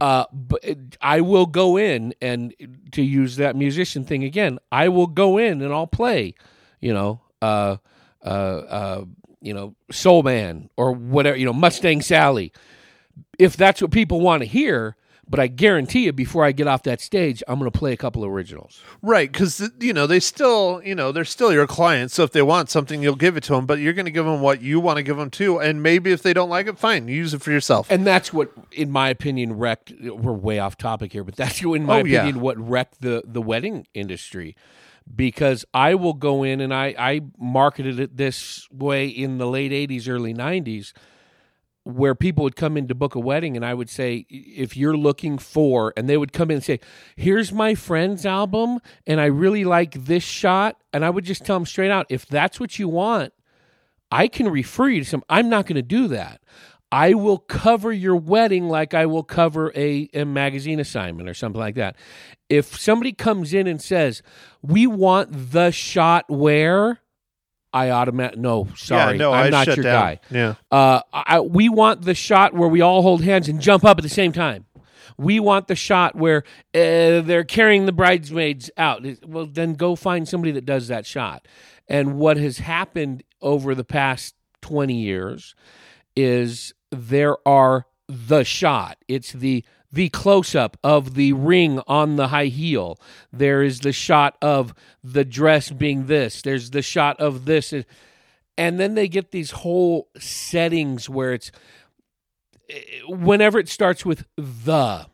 Uh, 0.00 0.24
but 0.32 0.64
I 1.00 1.20
will 1.20 1.46
go 1.46 1.76
in 1.76 2.14
and 2.20 2.54
to 2.92 3.02
use 3.02 3.36
that 3.36 3.56
musician 3.56 4.04
thing 4.04 4.24
again. 4.24 4.58
I 4.72 4.88
will 4.88 5.06
go 5.06 5.38
in 5.38 5.62
and 5.62 5.72
I'll 5.72 5.86
play, 5.86 6.34
you 6.80 6.92
know, 6.92 7.20
uh, 7.40 7.76
uh, 8.24 8.28
uh, 8.28 9.04
you 9.40 9.54
know, 9.54 9.74
Soul 9.90 10.22
Man 10.22 10.68
or 10.76 10.92
whatever, 10.92 11.36
you 11.36 11.46
know, 11.46 11.52
Mustang 11.52 12.02
Sally. 12.02 12.52
If 13.38 13.56
that's 13.56 13.80
what 13.80 13.92
people 13.92 14.20
want 14.20 14.42
to 14.42 14.48
hear, 14.48 14.96
but 15.28 15.40
I 15.40 15.46
guarantee 15.46 16.04
you, 16.04 16.12
before 16.12 16.44
I 16.44 16.52
get 16.52 16.66
off 16.66 16.82
that 16.84 17.00
stage, 17.00 17.42
I'm 17.48 17.58
going 17.58 17.70
to 17.70 17.76
play 17.78 17.92
a 17.92 17.96
couple 17.96 18.22
of 18.24 18.30
originals. 18.30 18.80
right 19.02 19.30
because 19.32 19.70
you 19.80 19.92
know 19.92 20.06
they 20.06 20.20
still 20.20 20.80
you 20.84 20.94
know 20.94 21.12
they're 21.12 21.24
still 21.24 21.52
your 21.52 21.66
clients 21.66 22.14
so 22.14 22.22
if 22.24 22.32
they 22.32 22.42
want 22.42 22.70
something 22.70 23.02
you'll 23.02 23.16
give 23.16 23.36
it 23.36 23.42
to 23.44 23.52
them 23.54 23.66
but 23.66 23.78
you're 23.78 23.92
going 23.92 24.04
to 24.06 24.10
give 24.10 24.24
them 24.26 24.40
what 24.40 24.60
you 24.62 24.78
want 24.80 24.96
to 24.98 25.02
give 25.02 25.16
them 25.16 25.30
too 25.30 25.58
and 25.60 25.82
maybe 25.82 26.12
if 26.12 26.22
they 26.22 26.32
don't 26.32 26.48
like 26.50 26.66
it 26.66 26.78
fine 26.78 27.08
use 27.08 27.34
it 27.34 27.42
for 27.42 27.50
yourself 27.52 27.90
And 27.90 28.06
that's 28.06 28.32
what, 28.32 28.50
in 28.72 28.90
my 28.90 29.08
opinion, 29.08 29.54
wrecked. 29.58 29.92
We're 30.00 30.32
way 30.32 30.58
off 30.58 30.76
topic 30.76 31.12
here, 31.12 31.24
but 31.24 31.36
that's 31.36 31.60
in 31.62 31.84
my 31.84 32.00
Oh, 32.00 32.04
yeah. 32.04 32.20
opinion 32.22 32.40
what 32.40 32.56
wrecked 32.58 33.00
the 33.00 33.22
the 33.24 33.40
wedding 33.42 33.86
industry. 33.94 34.56
Because 35.14 35.66
I 35.74 35.94
will 35.96 36.14
go 36.14 36.42
in 36.44 36.60
and 36.62 36.72
I 36.72 36.94
I 36.98 37.20
marketed 37.38 38.00
it 38.00 38.16
this 38.16 38.66
way 38.70 39.06
in 39.06 39.36
the 39.38 39.46
late 39.46 39.70
'80s, 39.70 40.08
early 40.08 40.32
'90s, 40.32 40.92
where 41.84 42.14
people 42.14 42.44
would 42.44 42.56
come 42.56 42.76
in 42.76 42.88
to 42.88 42.94
book 42.94 43.14
a 43.14 43.20
wedding, 43.20 43.56
and 43.56 43.64
I 43.64 43.74
would 43.74 43.90
say, 43.90 44.26
if 44.28 44.76
you're 44.76 44.96
looking 44.96 45.38
for, 45.38 45.92
and 45.96 46.08
they 46.08 46.16
would 46.16 46.32
come 46.32 46.50
in 46.50 46.56
and 46.56 46.64
say, 46.64 46.80
"Here's 47.14 47.52
my 47.52 47.74
friend's 47.74 48.24
album, 48.24 48.80
and 49.06 49.20
I 49.20 49.26
really 49.26 49.64
like 49.64 50.06
this 50.06 50.24
shot," 50.24 50.80
and 50.92 51.04
I 51.04 51.10
would 51.10 51.24
just 51.24 51.44
tell 51.44 51.56
them 51.56 51.66
straight 51.66 51.90
out, 51.90 52.06
if 52.08 52.26
that's 52.26 52.58
what 52.58 52.78
you 52.78 52.88
want, 52.88 53.34
I 54.10 54.28
can 54.28 54.48
refer 54.48 54.88
you 54.88 55.00
to 55.00 55.06
some. 55.06 55.22
I'm 55.28 55.48
not 55.48 55.66
going 55.66 55.76
to 55.76 55.82
do 55.82 56.08
that. 56.08 56.40
I 56.90 57.14
will 57.14 57.38
cover 57.38 57.92
your 57.92 58.16
wedding 58.16 58.68
like 58.68 58.94
I 58.94 59.04
will 59.06 59.24
cover 59.24 59.72
a, 59.74 60.08
a 60.14 60.24
magazine 60.24 60.78
assignment 60.78 61.28
or 61.28 61.34
something 61.34 61.60
like 61.60 61.74
that. 61.74 61.96
If 62.48 62.78
somebody 62.78 63.12
comes 63.12 63.52
in 63.52 63.66
and 63.66 63.82
says, 63.82 64.22
"We 64.62 64.86
want 64.86 65.50
the 65.52 65.70
shot 65.70 66.30
where," 66.30 67.00
I 67.74 67.90
automatic. 67.90 68.38
no, 68.38 68.68
sorry, 68.76 69.12
yeah 69.14 69.18
no 69.18 69.32
I'm 69.32 69.46
I 69.46 69.50
not 69.50 69.66
your 69.66 69.76
down. 69.82 69.84
guy. 70.02 70.20
yeah 70.30 70.54
Uh, 70.70 71.00
I, 71.12 71.40
we 71.40 71.68
want 71.68 72.02
the 72.02 72.14
shot 72.14 72.54
where 72.54 72.68
we 72.68 72.80
all 72.80 73.02
hold 73.02 73.22
hands 73.22 73.48
and 73.48 73.60
jump 73.60 73.84
up 73.84 73.98
at 73.98 74.02
the 74.02 74.08
same 74.08 74.32
time. 74.32 74.64
We 75.18 75.38
want 75.40 75.68
the 75.68 75.76
shot 75.76 76.16
where 76.16 76.44
uh, 76.74 77.20
they're 77.20 77.44
carrying 77.44 77.86
the 77.86 77.92
bridesmaids 77.92 78.70
out. 78.76 79.04
Well, 79.26 79.46
then 79.46 79.74
go 79.74 79.94
find 79.96 80.26
somebody 80.28 80.52
that 80.52 80.64
does 80.64 80.88
that 80.88 81.04
shot. 81.06 81.46
And 81.86 82.14
what 82.16 82.36
has 82.36 82.58
happened 82.58 83.22
over 83.42 83.74
the 83.74 83.84
past 83.84 84.34
20 84.62 84.94
years 84.94 85.54
is 86.16 86.74
there 86.90 87.36
are 87.46 87.86
the 88.08 88.42
shot. 88.44 88.98
It's 89.08 89.32
the 89.32 89.64
the 89.94 90.08
close 90.10 90.54
up 90.54 90.76
of 90.84 91.14
the 91.14 91.32
ring 91.32 91.80
on 91.86 92.16
the 92.16 92.28
high 92.28 92.46
heel. 92.46 92.98
There 93.32 93.62
is 93.62 93.80
the 93.80 93.92
shot 93.92 94.36
of 94.42 94.74
the 95.02 95.24
dress 95.24 95.70
being 95.70 96.06
this. 96.06 96.42
There's 96.42 96.70
the 96.70 96.82
shot 96.82 97.18
of 97.20 97.44
this 97.44 97.72
and 98.56 98.78
then 98.78 98.94
they 98.94 99.08
get 99.08 99.30
these 99.32 99.50
whole 99.50 100.08
settings 100.18 101.08
where 101.08 101.32
it's 101.32 101.50
whenever 103.08 103.58
it 103.58 103.68
starts 103.68 104.04
with 104.04 104.24
the 104.36 105.06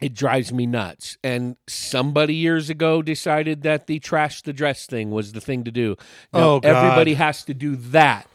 it 0.00 0.14
drives 0.14 0.52
me 0.52 0.66
nuts 0.66 1.16
and 1.24 1.56
somebody 1.66 2.34
years 2.34 2.68
ago 2.68 3.00
decided 3.02 3.62
that 3.62 3.86
the 3.86 3.98
trash 3.98 4.42
the 4.42 4.52
dress 4.52 4.84
thing 4.86 5.10
was 5.10 5.32
the 5.32 5.40
thing 5.40 5.64
to 5.64 5.70
do 5.70 5.96
now 6.34 6.40
Oh, 6.50 6.60
God. 6.60 6.68
everybody 6.68 7.14
has 7.14 7.44
to 7.44 7.54
do 7.54 7.76
that 7.76 8.26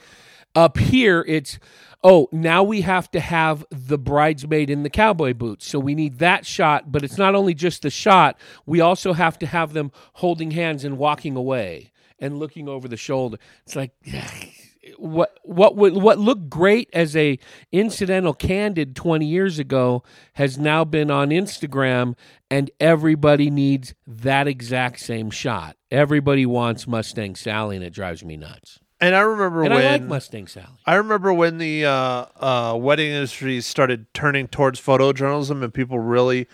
up 0.56 0.78
here 0.78 1.24
it's 1.28 1.60
oh 2.04 2.28
now 2.32 2.64
we 2.64 2.82
have 2.82 3.10
to 3.12 3.20
have 3.20 3.66
the 3.70 3.98
bridesmaid 3.98 4.70
in 4.70 4.84
the 4.84 4.90
cowboy 4.90 5.34
boots 5.34 5.68
so 5.68 5.80
we 5.80 5.96
need 5.96 6.20
that 6.20 6.46
shot 6.46 6.92
but 6.92 7.04
it's 7.04 7.18
not 7.18 7.36
only 7.36 7.54
just 7.54 7.82
the 7.82 7.90
shot 7.90 8.38
we 8.66 8.82
also 8.82 9.14
have 9.14 9.38
to 9.38 9.46
have 9.46 9.74
them 9.74 9.92
holding 10.14 10.52
hands 10.52 10.84
and 10.84 10.98
walking 10.98 11.36
away 11.36 11.92
and 12.20 12.38
looking 12.38 12.68
over 12.68 12.88
the 12.88 12.98
shoulder 12.98 13.38
it's 13.64 13.76
like 13.76 13.92
what 14.98 15.38
what 15.44 15.76
would 15.76 15.94
what 15.94 16.18
looked 16.18 16.50
great 16.50 16.90
as 16.94 17.16
a 17.16 17.38
incidental 17.72 18.34
candid 18.34 18.96
20 18.96 19.26
years 19.26 19.60
ago 19.60 20.04
has 20.34 20.58
now 20.58 20.84
been 20.84 21.12
on 21.12 21.30
Instagram 21.30 22.16
and 22.50 22.72
everybody 22.80 23.50
needs 23.50 23.94
that 24.08 24.48
exact 24.48 25.00
same 25.00 25.30
shot. 25.30 25.78
Everybody 25.92 26.46
wants 26.46 26.88
Mustang 26.88 27.36
Sally 27.36 27.76
and 27.76 27.86
it 27.86 27.94
drives 27.94 28.24
me 28.24 28.38
nuts. 28.38 28.80
And 29.02 29.16
I 29.16 29.22
remember 29.22 29.64
And 29.64 29.74
when 29.74 29.84
I 29.84 29.92
like 29.94 30.04
Mustang 30.04 30.48
Sally. 30.48 30.68
I 30.86 30.96
remember 30.96 31.34
when 31.34 31.58
the 31.58 31.86
uh, 31.86 32.26
uh, 32.40 32.78
wedding 32.80 33.12
industry 33.12 33.60
started 33.60 34.06
turning 34.14 34.48
towards 34.48 34.80
photojournalism 34.80 35.64
and 35.64 35.74
people 35.74 35.98
really 35.98 36.48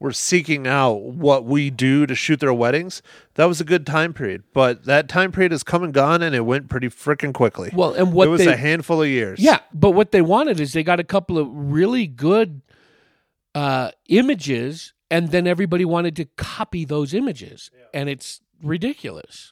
were 0.00 0.12
seeking 0.12 0.66
out 0.66 1.00
what 1.00 1.44
we 1.44 1.70
do 1.70 2.06
to 2.06 2.14
shoot 2.16 2.40
their 2.40 2.52
weddings. 2.52 3.02
That 3.34 3.44
was 3.44 3.60
a 3.60 3.64
good 3.64 3.86
time 3.86 4.12
period, 4.12 4.42
but 4.52 4.84
that 4.84 5.08
time 5.08 5.30
period 5.30 5.52
has 5.52 5.62
come 5.62 5.84
and 5.84 5.94
gone, 5.94 6.22
and 6.22 6.34
it 6.34 6.40
went 6.40 6.68
pretty 6.68 6.88
freaking 6.88 7.32
quickly. 7.32 7.70
Well, 7.72 7.94
and 7.94 8.12
what 8.12 8.26
it 8.26 8.30
was 8.32 8.44
they 8.44 8.52
a 8.52 8.56
handful 8.56 9.00
of 9.00 9.08
years. 9.08 9.38
Yeah, 9.38 9.60
but 9.72 9.92
what 9.92 10.10
they 10.10 10.20
wanted 10.20 10.58
is 10.58 10.72
they 10.72 10.82
got 10.82 10.98
a 10.98 11.04
couple 11.04 11.38
of 11.38 11.46
really 11.52 12.08
good 12.08 12.62
uh, 13.54 13.92
images, 14.08 14.92
and 15.08 15.30
then 15.30 15.46
everybody 15.46 15.84
wanted 15.84 16.16
to 16.16 16.24
copy 16.24 16.84
those 16.84 17.14
images, 17.14 17.70
and 17.94 18.08
it's 18.08 18.40
ridiculous. 18.60 19.51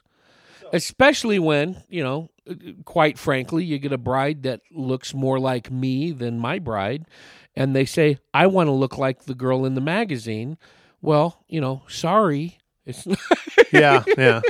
Especially 0.71 1.39
when 1.39 1.83
you 1.89 2.03
know, 2.03 2.29
quite 2.85 3.17
frankly, 3.17 3.63
you 3.63 3.77
get 3.77 3.91
a 3.91 3.97
bride 3.97 4.43
that 4.43 4.61
looks 4.71 5.13
more 5.13 5.39
like 5.39 5.69
me 5.71 6.11
than 6.11 6.39
my 6.39 6.59
bride, 6.59 7.05
and 7.55 7.75
they 7.75 7.85
say, 7.85 8.17
"I 8.33 8.47
want 8.47 8.67
to 8.67 8.71
look 8.71 8.97
like 8.97 9.25
the 9.25 9.35
girl 9.35 9.65
in 9.65 9.75
the 9.75 9.81
magazine." 9.81 10.57
Well, 11.01 11.43
you 11.47 11.61
know, 11.61 11.83
sorry, 11.87 12.59
it's 12.85 13.07
yeah, 13.71 14.03
yeah. 14.17 14.41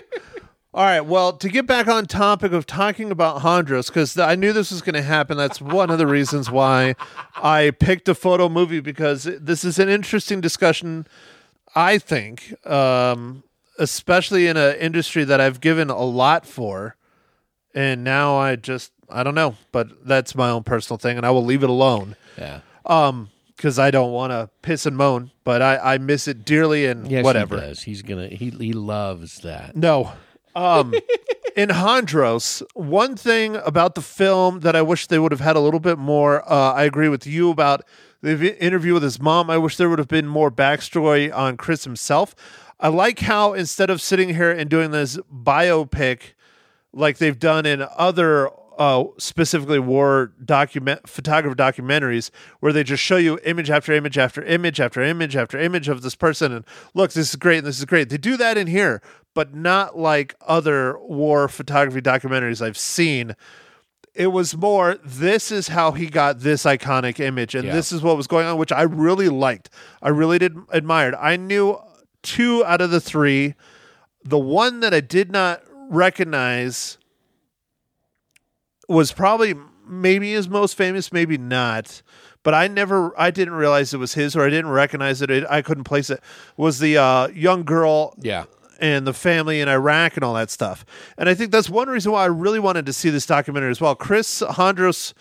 All 0.74 0.86
right. 0.86 1.02
Well, 1.02 1.34
to 1.34 1.50
get 1.50 1.68
back 1.68 1.90
on 1.90 2.06
topic 2.06 2.54
of 2.54 2.66
talking 2.66 3.12
about 3.12 3.42
Hondros, 3.42 3.88
because 3.88 4.18
I 4.18 4.36
knew 4.36 4.54
this 4.54 4.72
was 4.72 4.82
going 4.82 4.96
to 4.96 5.02
happen. 5.02 5.36
That's 5.36 5.60
one 5.60 5.90
of 5.90 5.98
the 5.98 6.08
reasons 6.08 6.50
why 6.50 6.96
I 7.36 7.72
picked 7.72 8.08
a 8.08 8.16
photo 8.16 8.48
movie 8.48 8.80
because 8.80 9.24
this 9.24 9.66
is 9.66 9.80
an 9.80 9.90
interesting 9.90 10.40
discussion. 10.40 11.08
I 11.76 11.98
think, 11.98 12.56
um, 12.66 13.44
especially 13.80 14.48
in 14.48 14.58
an 14.58 14.76
industry 14.78 15.24
that 15.24 15.40
I've 15.42 15.60
given 15.62 15.90
a 15.90 16.02
lot 16.04 16.46
for, 16.46 16.96
and 17.74 18.04
now 18.04 18.38
I 18.38 18.56
just 18.56 18.92
I 19.10 19.24
don't 19.24 19.36
know, 19.36 19.56
but 19.72 20.06
that's 20.06 20.36
my 20.36 20.50
own 20.50 20.64
personal 20.64 20.98
thing, 20.98 21.18
and 21.18 21.26
I 21.26 21.32
will 21.32 21.46
leave 21.46 21.64
it 21.64 21.70
alone. 21.70 22.16
yeah. 22.38 22.62
Um, 22.86 23.30
because 23.56 23.78
I 23.78 23.92
don't 23.92 24.12
want 24.12 24.32
to 24.32 24.50
piss 24.64 24.88
and 24.88 24.98
moan, 24.98 25.30
but 25.44 25.62
I 25.62 25.78
I 25.96 25.98
miss 26.00 26.28
it 26.28 26.44
dearly 26.46 26.88
and 26.88 27.12
Yes, 27.12 27.24
whatever. 27.24 27.56
he 27.58 27.62
does. 27.62 27.84
He's 27.84 28.02
gonna. 28.02 28.28
He 28.28 28.50
he 28.50 28.74
loves 28.74 29.40
that. 29.42 29.76
No. 29.76 30.14
Um, 30.56 30.94
in 31.56 31.70
Hondros, 31.70 32.64
one 32.74 33.16
thing 33.16 33.56
about 33.58 33.94
the 33.96 34.02
film 34.02 34.62
that 34.62 34.76
I 34.76 34.82
wish 34.82 35.06
they 35.08 35.20
would 35.20 35.32
have 35.32 35.42
had 35.42 35.56
a 35.56 35.60
little 35.60 35.80
bit 35.80 36.00
more. 36.00 36.42
Uh, 36.52 36.74
I 36.74 36.84
agree 36.86 37.08
with 37.08 37.28
you 37.28 37.52
about 37.52 37.84
the 38.22 38.36
vi- 38.36 38.58
interview 38.58 38.94
with 38.96 39.04
his 39.04 39.20
mom. 39.22 39.50
I 39.52 39.60
wish 39.60 39.78
there 39.78 39.90
would 39.90 40.00
have 40.00 40.08
been 40.08 40.28
more 40.28 40.50
backstory 40.50 41.32
on 41.34 41.56
Chris 41.56 41.84
himself. 41.84 42.36
I 42.82 42.88
like 42.88 43.20
how 43.20 43.54
instead 43.54 43.90
of 43.92 44.02
sitting 44.02 44.30
here 44.34 44.52
and 44.52 44.70
doing 44.70 44.92
this 44.92 45.18
biopic 45.32 46.34
like 46.94 47.20
they've 47.20 47.38
done 47.40 47.66
in 47.66 47.86
other 47.96 48.50
uh, 48.78 49.04
specifically 49.20 49.78
war 49.80 50.34
document 50.44 51.08
photographer 51.08 51.56
documentaries 51.56 52.32
where 52.60 52.74
they 52.74 52.84
just 52.84 53.04
show 53.04 53.18
you 53.18 53.38
image 53.46 53.70
after 53.70 53.94
image 53.94 54.18
after 54.18 54.44
image 54.44 54.80
after 54.80 55.02
image 55.04 55.36
after 55.36 55.60
image 55.60 55.88
of 55.88 56.02
this 56.02 56.16
person 56.16 56.52
and 56.52 56.66
look 56.96 57.12
this 57.12 57.30
is 57.30 57.36
great 57.36 57.60
and 57.60 57.68
this 57.68 57.78
is 57.78 57.86
great. 57.86 58.10
They 58.10 58.18
do 58.18 58.36
that 58.38 58.58
in 58.58 58.66
here 58.68 59.02
but 59.36 59.54
not 59.54 59.98
like 59.98 60.36
other 60.48 60.98
war 61.00 61.48
photography 61.48 62.02
documentaries 62.02 62.66
i've 62.66 62.78
seen. 62.78 63.36
It 64.16 64.28
was 64.28 64.58
more 64.58 64.96
this 65.06 65.52
is 65.52 65.68
how 65.70 65.92
he 65.92 66.08
got 66.08 66.40
this 66.40 66.64
iconic 66.64 67.20
image 67.20 67.54
and 67.54 67.66
Yeah. 67.66 67.74
this 67.74 67.92
is 67.92 68.02
what 68.02 68.18
was 68.18 68.26
going 68.28 68.48
on 68.48 68.58
which 68.58 68.72
i 68.72 68.82
really 68.82 69.30
liked. 69.30 69.70
I 70.02 70.10
really 70.10 70.40
did 70.40 70.58
admired. 70.70 71.14
I 71.16 71.36
knew 71.38 71.78
two 72.24 72.64
out 72.66 72.82
of 72.82 72.92
the 72.92 73.02
three 73.02 73.56
the 74.24 74.38
one 74.40 74.80
that 74.82 74.94
i 74.94 75.00
did 75.00 75.32
not 75.32 75.62
recognize 75.90 76.98
was 78.88 79.12
probably 79.12 79.56
maybe 79.88 80.32
his 80.34 80.48
most 80.50 80.76
famous 80.76 81.12
maybe 81.12 81.38
not 81.38 82.02
but 82.44 82.54
i 82.54 82.68
never 82.68 83.14
i 83.20 83.32
didn't 83.32 83.54
realize 83.54 83.94
it 83.94 83.98
was 83.98 84.14
his 84.14 84.36
or 84.36 84.46
i 84.46 84.50
didn't 84.50 84.70
recognize 84.72 85.22
it, 85.22 85.30
i 85.50 85.62
couldn't 85.62 85.84
place 85.84 86.10
it 86.10 86.22
was 86.58 86.80
the 86.80 86.98
uh, 86.98 87.28
young 87.30 87.64
girl 87.64 88.14
Yeah. 88.22 88.46
and 88.80 89.06
the 89.08 89.14
family 89.14 89.62
in 89.62 89.68
Iraq 89.68 90.16
and 90.18 90.24
all 90.24 90.34
that 90.36 90.50
stuff. 90.50 90.84
And 91.18 91.30
I 91.30 91.36
think 91.36 91.52
that's 91.52 91.70
one 91.70 91.88
reason 91.88 92.12
why 92.12 92.24
I 92.24 92.28
really 92.28 92.60
wanted 92.60 92.86
to 92.88 92.94
see 92.94 93.10
this 93.12 93.28
documentary 93.28 93.70
as 93.70 93.80
well. 93.80 93.94
Chris 93.96 94.42
Hondros 94.42 95.14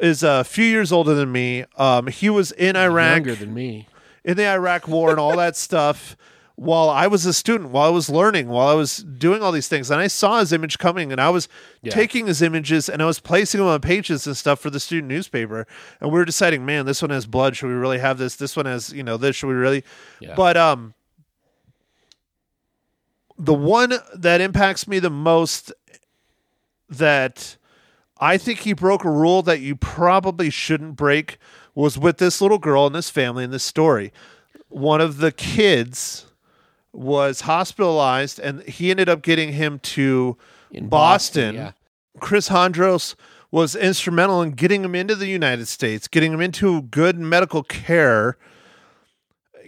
is 0.00 0.22
a 0.22 0.42
few 0.42 0.64
years 0.64 0.90
older 0.90 1.14
than 1.14 1.30
me. 1.30 1.64
Um, 1.76 2.06
he 2.06 2.30
was 2.30 2.50
in 2.52 2.76
Iraq 2.76 3.16
Younger 3.26 3.34
than 3.34 3.52
me. 3.52 3.88
in 4.24 4.36
the 4.38 4.46
Iraq 4.48 4.88
War 4.88 5.10
and 5.10 5.20
all 5.20 5.36
that 5.36 5.54
stuff 5.68 6.16
while 6.56 6.88
I 6.88 7.08
was 7.08 7.26
a 7.26 7.32
student, 7.32 7.70
while 7.70 7.88
I 7.88 7.90
was 7.90 8.08
learning, 8.08 8.46
while 8.48 8.68
I 8.68 8.74
was 8.74 8.98
doing 8.98 9.42
all 9.42 9.50
these 9.50 9.66
things. 9.66 9.90
And 9.90 10.00
I 10.00 10.06
saw 10.06 10.38
his 10.38 10.52
image 10.52 10.78
coming 10.78 11.10
and 11.10 11.20
I 11.20 11.28
was 11.30 11.48
Yeah. 11.82 11.92
taking 11.92 12.26
his 12.28 12.40
images 12.42 12.88
and 12.88 13.02
I 13.02 13.06
was 13.06 13.18
placing 13.18 13.58
them 13.58 13.66
on 13.68 13.80
pages 13.80 14.24
and 14.26 14.36
stuff 14.36 14.60
for 14.60 14.70
the 14.70 14.78
student 14.78 15.08
newspaper. 15.08 15.66
And 16.00 16.12
we 16.12 16.18
were 16.18 16.24
deciding, 16.24 16.64
man, 16.64 16.86
this 16.86 17.02
one 17.02 17.10
has 17.10 17.26
blood. 17.26 17.56
Should 17.56 17.66
we 17.66 17.72
really 17.74 17.98
have 17.98 18.18
this? 18.18 18.36
This 18.36 18.54
one 18.56 18.66
has, 18.66 18.92
you 18.92 19.02
know, 19.02 19.16
this. 19.16 19.34
Should 19.34 19.48
we 19.48 19.54
really? 19.54 19.82
Yeah. 20.20 20.34
But 20.36 20.56
um, 20.56 20.94
the 23.36 23.54
one 23.54 23.94
that 24.14 24.40
impacts 24.40 24.86
me 24.86 25.00
the 25.00 25.10
most 25.10 25.72
that 26.88 27.56
I 28.20 28.38
think 28.38 28.60
he 28.60 28.72
broke 28.74 29.04
a 29.04 29.10
rule 29.10 29.42
that 29.42 29.60
you 29.60 29.74
probably 29.74 30.50
shouldn't 30.50 30.94
break 30.94 31.38
was 31.74 31.98
with 31.98 32.18
this 32.18 32.40
little 32.40 32.58
girl 32.58 32.86
and 32.86 32.94
this 32.94 33.10
family 33.10 33.42
and 33.42 33.52
this 33.52 33.64
story. 33.64 34.12
One 34.68 35.00
of 35.00 35.16
the 35.18 35.32
kids 35.32 36.26
was 36.94 37.42
hospitalized 37.42 38.38
and 38.38 38.62
he 38.62 38.90
ended 38.90 39.08
up 39.08 39.22
getting 39.22 39.52
him 39.52 39.78
to 39.80 40.36
In 40.70 40.88
Boston. 40.88 41.54
yeah. 41.54 41.72
Chris 42.20 42.48
Hondros 42.48 43.14
was 43.50 43.74
instrumental 43.74 44.40
in 44.42 44.52
getting 44.52 44.84
him 44.84 44.94
into 44.94 45.14
the 45.14 45.26
United 45.26 45.66
States, 45.66 46.08
getting 46.08 46.32
him 46.32 46.40
into 46.40 46.82
good 46.82 47.18
medical 47.18 47.62
care, 47.62 48.36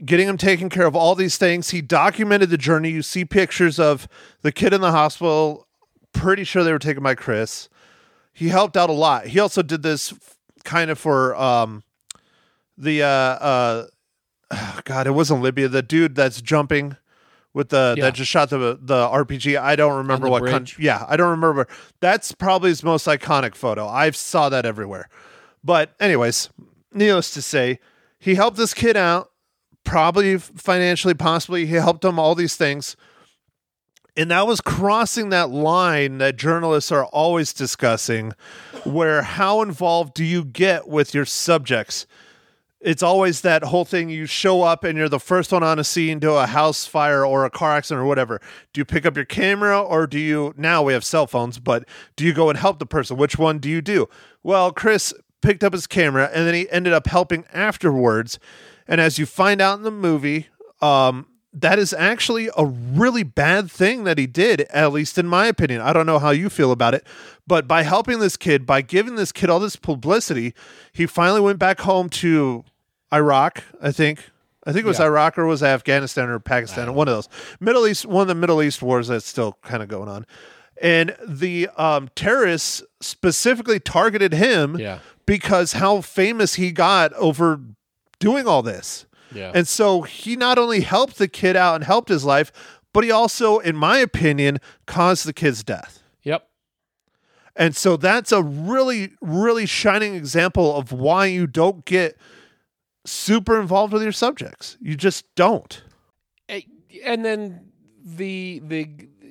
getting 0.04 0.28
him 0.28 0.36
taken 0.36 0.68
care 0.68 0.86
of 0.86 0.94
all 0.94 1.14
these 1.14 1.38
things. 1.38 1.70
He 1.70 1.80
documented 1.82 2.50
the 2.50 2.58
journey. 2.58 2.90
You 2.90 3.02
see 3.02 3.24
pictures 3.24 3.78
of 3.78 4.08
the 4.42 4.52
kid 4.52 4.72
in 4.72 4.80
the 4.80 4.92
hospital. 4.92 5.66
Pretty 6.12 6.44
sure 6.44 6.64
they 6.64 6.72
were 6.72 6.78
taken 6.78 7.02
by 7.02 7.14
Chris. 7.14 7.68
He 8.32 8.48
helped 8.48 8.76
out 8.76 8.90
a 8.90 8.92
lot. 8.94 9.26
He 9.28 9.38
also 9.40 9.62
did 9.62 9.82
this 9.82 10.12
kind 10.64 10.90
of 10.90 10.98
for 10.98 11.34
um, 11.36 11.82
the 12.76 13.02
uh, 13.02 13.08
uh, 13.08 13.86
God. 14.84 15.06
It 15.06 15.12
wasn't 15.12 15.42
Libya. 15.42 15.68
The 15.68 15.82
dude 15.82 16.14
that's 16.14 16.40
jumping 16.42 16.96
with 17.56 17.70
the 17.70 17.94
Yeah. 17.96 18.04
that 18.04 18.14
just 18.14 18.30
shot 18.30 18.50
the 18.50 18.78
the 18.78 19.06
RPG. 19.08 19.56
I 19.56 19.76
don't 19.76 19.96
remember 19.96 20.28
what 20.28 20.44
country. 20.44 20.84
Yeah, 20.84 21.06
I 21.08 21.16
don't 21.16 21.30
remember. 21.30 21.66
That's 22.00 22.32
probably 22.32 22.68
his 22.68 22.84
most 22.84 23.06
iconic 23.06 23.54
photo. 23.54 23.88
I 23.88 24.10
saw 24.10 24.50
that 24.50 24.66
everywhere. 24.66 25.08
But 25.64 25.94
anyways, 25.98 26.50
needless 26.92 27.30
to 27.30 27.40
say, 27.40 27.80
he 28.18 28.34
helped 28.34 28.58
this 28.58 28.74
kid 28.74 28.94
out, 28.94 29.30
probably 29.84 30.36
financially, 30.36 31.14
possibly. 31.14 31.64
He 31.64 31.76
helped 31.76 32.04
him 32.04 32.18
all 32.18 32.34
these 32.34 32.56
things. 32.56 32.94
And 34.18 34.30
that 34.30 34.46
was 34.46 34.60
crossing 34.60 35.30
that 35.30 35.48
line 35.48 36.18
that 36.18 36.36
journalists 36.36 36.92
are 36.92 37.06
always 37.06 37.54
discussing, 37.54 38.32
where 38.84 39.22
how 39.22 39.62
involved 39.62 40.12
do 40.12 40.24
you 40.24 40.44
get 40.44 40.88
with 40.88 41.14
your 41.14 41.24
subjects? 41.24 42.06
It's 42.80 43.02
always 43.02 43.40
that 43.40 43.64
whole 43.64 43.86
thing 43.86 44.10
you 44.10 44.26
show 44.26 44.62
up 44.62 44.84
and 44.84 44.98
you're 44.98 45.08
the 45.08 45.18
first 45.18 45.50
one 45.50 45.62
on 45.62 45.78
a 45.78 45.84
scene 45.84 46.20
to 46.20 46.32
a 46.32 46.46
house 46.46 46.86
fire 46.86 47.24
or 47.24 47.44
a 47.44 47.50
car 47.50 47.76
accident 47.76 48.02
or 48.02 48.06
whatever. 48.06 48.40
Do 48.72 48.80
you 48.80 48.84
pick 48.84 49.06
up 49.06 49.16
your 49.16 49.24
camera 49.24 49.80
or 49.80 50.06
do 50.06 50.18
you 50.18 50.52
now 50.56 50.82
we 50.82 50.92
have 50.92 51.04
cell 51.04 51.26
phones, 51.26 51.58
but 51.58 51.88
do 52.16 52.24
you 52.24 52.34
go 52.34 52.50
and 52.50 52.58
help 52.58 52.78
the 52.78 52.86
person? 52.86 53.16
Which 53.16 53.38
one 53.38 53.58
do 53.58 53.70
you 53.70 53.80
do? 53.80 54.08
Well, 54.42 54.72
Chris 54.72 55.14
picked 55.40 55.64
up 55.64 55.72
his 55.72 55.86
camera 55.86 56.30
and 56.32 56.46
then 56.46 56.54
he 56.54 56.68
ended 56.70 56.92
up 56.92 57.06
helping 57.06 57.46
afterwards. 57.52 58.38
And 58.86 59.00
as 59.00 59.18
you 59.18 59.24
find 59.24 59.60
out 59.60 59.78
in 59.78 59.82
the 59.82 59.90
movie, 59.90 60.48
um, 60.82 61.26
that 61.58 61.78
is 61.78 61.92
actually 61.94 62.50
a 62.56 62.66
really 62.66 63.22
bad 63.22 63.70
thing 63.70 64.04
that 64.04 64.18
he 64.18 64.26
did, 64.26 64.60
at 64.70 64.92
least 64.92 65.16
in 65.16 65.26
my 65.26 65.46
opinion. 65.46 65.80
I 65.80 65.92
don't 65.94 66.04
know 66.06 66.18
how 66.18 66.30
you 66.30 66.50
feel 66.50 66.70
about 66.70 66.92
it, 66.94 67.06
but 67.46 67.66
by 67.66 67.82
helping 67.82 68.18
this 68.18 68.36
kid, 68.36 68.66
by 68.66 68.82
giving 68.82 69.14
this 69.16 69.32
kid 69.32 69.48
all 69.48 69.58
this 69.58 69.74
publicity, 69.76 70.52
he 70.92 71.06
finally 71.06 71.40
went 71.40 71.58
back 71.58 71.80
home 71.80 72.08
to 72.10 72.64
Iraq, 73.12 73.64
I 73.80 73.90
think. 73.90 74.30
I 74.66 74.72
think 74.72 74.84
it 74.84 74.88
was 74.88 74.98
Yeah. 74.98 75.06
Iraq 75.06 75.38
or 75.38 75.46
was 75.46 75.62
Afghanistan 75.62 76.28
or 76.28 76.38
Pakistan, 76.40 76.92
one 76.94 77.08
of 77.08 77.14
those. 77.14 77.28
Middle 77.58 77.86
East, 77.86 78.04
one 78.04 78.22
of 78.22 78.28
the 78.28 78.34
Middle 78.34 78.62
East 78.62 78.82
wars 78.82 79.08
that's 79.08 79.26
still 79.26 79.56
kind 79.62 79.82
of 79.82 79.88
going 79.88 80.08
on. 80.08 80.26
And 80.82 81.16
the 81.26 81.68
um, 81.78 82.10
terrorists 82.14 82.82
specifically 83.00 83.80
targeted 83.80 84.34
him 84.34 84.78
Yeah. 84.78 84.98
because 85.24 85.72
how 85.74 86.02
famous 86.02 86.54
he 86.56 86.70
got 86.70 87.14
over 87.14 87.60
doing 88.18 88.46
all 88.46 88.62
this. 88.62 89.05
Yeah. 89.36 89.52
And 89.54 89.68
so 89.68 90.02
he 90.02 90.36
not 90.36 90.58
only 90.58 90.80
helped 90.80 91.18
the 91.18 91.28
kid 91.28 91.56
out 91.56 91.76
and 91.76 91.84
helped 91.84 92.08
his 92.08 92.24
life, 92.24 92.50
but 92.92 93.04
he 93.04 93.10
also, 93.10 93.58
in 93.58 93.76
my 93.76 93.98
opinion, 93.98 94.58
caused 94.86 95.26
the 95.26 95.32
kid's 95.32 95.62
death. 95.62 96.02
yep. 96.22 96.48
And 97.54 97.74
so 97.76 97.96
that's 97.96 98.32
a 98.32 98.42
really, 98.42 99.12
really 99.20 99.66
shining 99.66 100.14
example 100.14 100.76
of 100.76 100.92
why 100.92 101.26
you 101.26 101.46
don't 101.46 101.84
get 101.84 102.18
super 103.04 103.60
involved 103.60 103.92
with 103.92 104.02
your 104.02 104.12
subjects. 104.12 104.76
You 104.80 104.94
just 104.94 105.24
don't. 105.34 105.82
And 107.04 107.24
then 107.24 107.72
the 108.04 108.60
the 108.64 108.88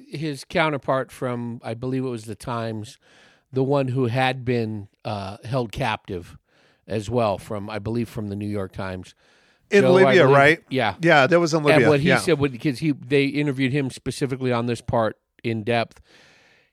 his 0.07 0.45
counterpart 0.47 1.11
from 1.11 1.59
I 1.63 1.73
believe 1.73 2.05
it 2.05 2.09
was 2.09 2.25
the 2.25 2.35
Times, 2.35 2.97
the 3.51 3.63
one 3.63 3.89
who 3.89 4.05
had 4.07 4.45
been 4.45 4.87
uh, 5.03 5.37
held 5.43 5.71
captive 5.71 6.37
as 6.87 7.09
well 7.09 7.37
from 7.37 7.69
I 7.69 7.79
believe 7.79 8.09
from 8.09 8.27
the 8.27 8.35
New 8.35 8.47
York 8.47 8.71
Times. 8.71 9.15
In 9.71 9.81
Joe, 9.81 9.93
Libya, 9.93 10.23
believe- 10.23 10.35
right? 10.37 10.63
Yeah. 10.69 10.95
Yeah, 11.01 11.27
that 11.27 11.39
was 11.39 11.53
in 11.53 11.63
Libya. 11.63 11.81
And 11.81 11.89
what 11.89 11.99
he 11.99 12.09
yeah. 12.09 12.17
said, 12.19 12.39
because 12.39 12.79
he 12.79 12.91
they 12.91 13.25
interviewed 13.25 13.71
him 13.73 13.89
specifically 13.89 14.51
on 14.51 14.65
this 14.67 14.81
part 14.81 15.17
in 15.43 15.63
depth. 15.63 16.01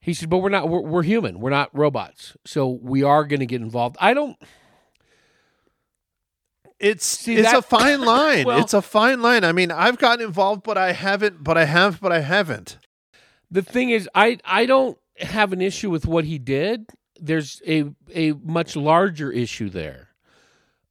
He 0.01 0.15
said, 0.15 0.29
"But 0.29 0.39
we're 0.39 0.49
not. 0.51 0.69
We're, 0.69 0.81
we're 0.81 1.03
human. 1.03 1.41
We're 1.41 1.51
not 1.51 1.71
robots. 1.73 2.37
So 2.45 2.69
we 2.69 3.03
are 3.03 3.25
going 3.25 3.41
to 3.41 3.47
get 3.47 3.61
involved. 3.63 3.97
I 4.01 4.15
don't. 4.15 4.37
It's 6.79 7.07
See, 7.07 7.37
it's 7.37 7.51
that- 7.51 7.59
a 7.59 7.63
fine 7.63 8.01
line. 8.05 8.45
Well- 8.47 8.59
it's 8.59 8.75
a 8.75 8.83
fine 8.83 9.23
line. 9.23 9.45
I 9.45 9.53
mean, 9.53 9.71
I've 9.71 9.99
gotten 9.99 10.25
involved, 10.25 10.63
but 10.65 10.77
I 10.77 10.93
haven't. 10.93 11.43
But 11.45 11.57
I 11.57 11.65
have, 11.65 12.01
but 12.01 12.13
I 12.13 12.21
haven't. 12.21 12.79
The 13.51 13.63
thing 13.63 13.91
is, 13.91 14.09
I 14.15 14.39
I 14.45 14.67
don't 14.67 14.99
have 15.19 15.53
an 15.53 15.61
issue 15.61 15.91
with 15.91 16.07
what 16.07 16.25
he 16.25 16.39
did. 16.39 16.87
There's 17.21 17.63
a 17.67 17.85
a 18.15 18.33
much 18.33 18.75
larger 18.77 19.31
issue 19.31 19.69
there. 19.69 20.09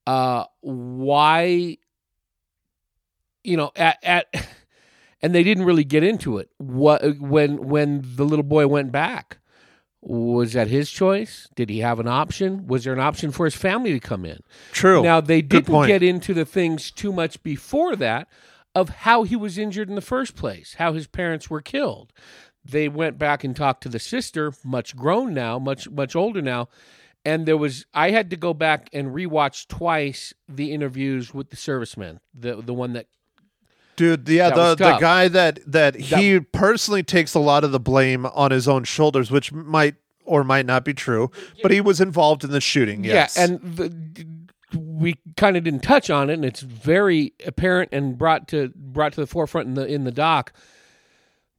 Uh, 0.07 0.45
why? 0.61 1.77
You 3.43 3.57
know, 3.57 3.71
at 3.75 3.97
at, 4.03 4.27
and 5.21 5.33
they 5.33 5.43
didn't 5.43 5.65
really 5.65 5.83
get 5.83 6.03
into 6.03 6.37
it. 6.37 6.49
What 6.57 7.19
when 7.19 7.67
when 7.67 8.01
the 8.15 8.23
little 8.25 8.43
boy 8.43 8.67
went 8.67 8.91
back? 8.91 9.37
Was 10.03 10.53
that 10.53 10.67
his 10.67 10.89
choice? 10.89 11.47
Did 11.55 11.69
he 11.69 11.79
have 11.79 11.99
an 11.99 12.07
option? 12.07 12.65
Was 12.65 12.85
there 12.85 12.93
an 12.93 12.99
option 12.99 13.31
for 13.31 13.45
his 13.45 13.53
family 13.53 13.91
to 13.93 13.99
come 13.99 14.25
in? 14.25 14.39
True. 14.71 15.03
Now 15.03 15.21
they 15.21 15.43
Good 15.43 15.65
didn't 15.65 15.73
point. 15.73 15.87
get 15.89 16.01
into 16.01 16.33
the 16.33 16.45
things 16.45 16.89
too 16.89 17.13
much 17.13 17.41
before 17.43 17.95
that 17.97 18.27
of 18.73 18.89
how 18.89 19.23
he 19.23 19.35
was 19.35 19.59
injured 19.59 19.89
in 19.89 19.95
the 19.95 20.01
first 20.01 20.35
place, 20.35 20.75
how 20.79 20.93
his 20.93 21.05
parents 21.05 21.49
were 21.51 21.61
killed. 21.61 22.13
They 22.65 22.89
went 22.89 23.19
back 23.19 23.43
and 23.43 23.55
talked 23.55 23.83
to 23.83 23.89
the 23.89 23.99
sister, 23.99 24.53
much 24.63 24.95
grown 24.95 25.33
now, 25.35 25.59
much 25.59 25.87
much 25.89 26.15
older 26.15 26.41
now, 26.41 26.69
and 27.23 27.45
there 27.45 27.57
was 27.57 27.85
I 27.93 28.09
had 28.11 28.29
to 28.31 28.37
go 28.37 28.53
back 28.55 28.89
and 28.93 29.09
rewatch 29.13 29.67
twice 29.67 30.33
the 30.47 30.71
interviews 30.71 31.31
with 31.33 31.49
the 31.51 31.57
servicemen, 31.57 32.21
the 32.33 32.55
the 32.55 32.73
one 32.73 32.93
that 32.93 33.07
Dude, 34.01 34.27
yeah, 34.29 34.49
the 34.49 34.73
the 34.73 34.97
guy 34.99 35.27
that 35.27 35.59
that 35.67 35.95
he 35.95 36.39
personally 36.39 37.03
takes 37.03 37.35
a 37.35 37.39
lot 37.39 37.63
of 37.63 37.71
the 37.71 37.79
blame 37.79 38.25
on 38.25 38.49
his 38.49 38.67
own 38.67 38.83
shoulders, 38.83 39.29
which 39.29 39.51
might 39.51 39.93
or 40.25 40.43
might 40.43 40.65
not 40.65 40.83
be 40.83 40.93
true, 40.93 41.29
but 41.61 41.69
he 41.69 41.81
was 41.81 42.01
involved 42.01 42.43
in 42.43 42.49
the 42.49 42.61
shooting. 42.61 43.03
Yes, 43.03 43.37
Yeah, 43.37 43.43
and 43.43 43.61
the, 43.61 44.25
we 44.75 45.17
kind 45.37 45.55
of 45.55 45.63
didn't 45.63 45.83
touch 45.83 46.09
on 46.09 46.31
it, 46.31 46.33
and 46.33 46.43
it's 46.45 46.61
very 46.61 47.33
apparent 47.45 47.89
and 47.91 48.17
brought 48.17 48.47
to 48.47 48.71
brought 48.75 49.13
to 49.13 49.21
the 49.21 49.27
forefront 49.27 49.67
in 49.67 49.75
the 49.75 49.85
in 49.85 50.03
the 50.03 50.11
doc. 50.11 50.51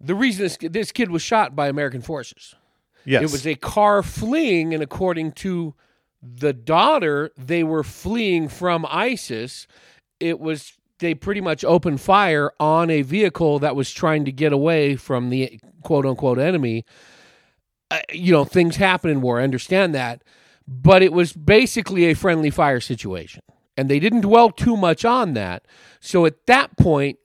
The 0.00 0.16
reason 0.16 0.42
this 0.42 0.58
this 0.60 0.90
kid 0.90 1.12
was 1.12 1.22
shot 1.22 1.54
by 1.54 1.68
American 1.68 2.02
forces. 2.02 2.56
yes, 3.04 3.22
It 3.22 3.30
was 3.30 3.46
a 3.46 3.54
car 3.54 4.02
fleeing, 4.02 4.74
and 4.74 4.82
according 4.82 5.30
to 5.32 5.74
the 6.20 6.52
daughter, 6.52 7.30
they 7.36 7.62
were 7.62 7.84
fleeing 7.84 8.48
from 8.48 8.84
ISIS. 8.88 9.68
It 10.18 10.40
was 10.40 10.72
they 11.02 11.14
pretty 11.14 11.42
much 11.42 11.64
opened 11.64 12.00
fire 12.00 12.52
on 12.58 12.88
a 12.88 13.02
vehicle 13.02 13.58
that 13.58 13.76
was 13.76 13.92
trying 13.92 14.24
to 14.24 14.32
get 14.32 14.52
away 14.52 14.96
from 14.96 15.28
the 15.28 15.60
quote 15.82 16.06
unquote 16.06 16.38
enemy. 16.38 16.86
Uh, 17.90 18.00
you 18.10 18.32
know, 18.32 18.46
things 18.46 18.76
happen 18.76 19.10
in 19.10 19.20
war. 19.20 19.38
I 19.38 19.44
understand 19.44 19.94
that, 19.94 20.22
but 20.66 21.02
it 21.02 21.12
was 21.12 21.34
basically 21.34 22.06
a 22.06 22.14
friendly 22.14 22.48
fire 22.48 22.80
situation, 22.80 23.42
and 23.76 23.90
they 23.90 23.98
didn't 23.98 24.22
dwell 24.22 24.50
too 24.50 24.78
much 24.78 25.04
on 25.04 25.34
that. 25.34 25.66
So 26.00 26.24
at 26.24 26.46
that 26.46 26.78
point, 26.78 27.18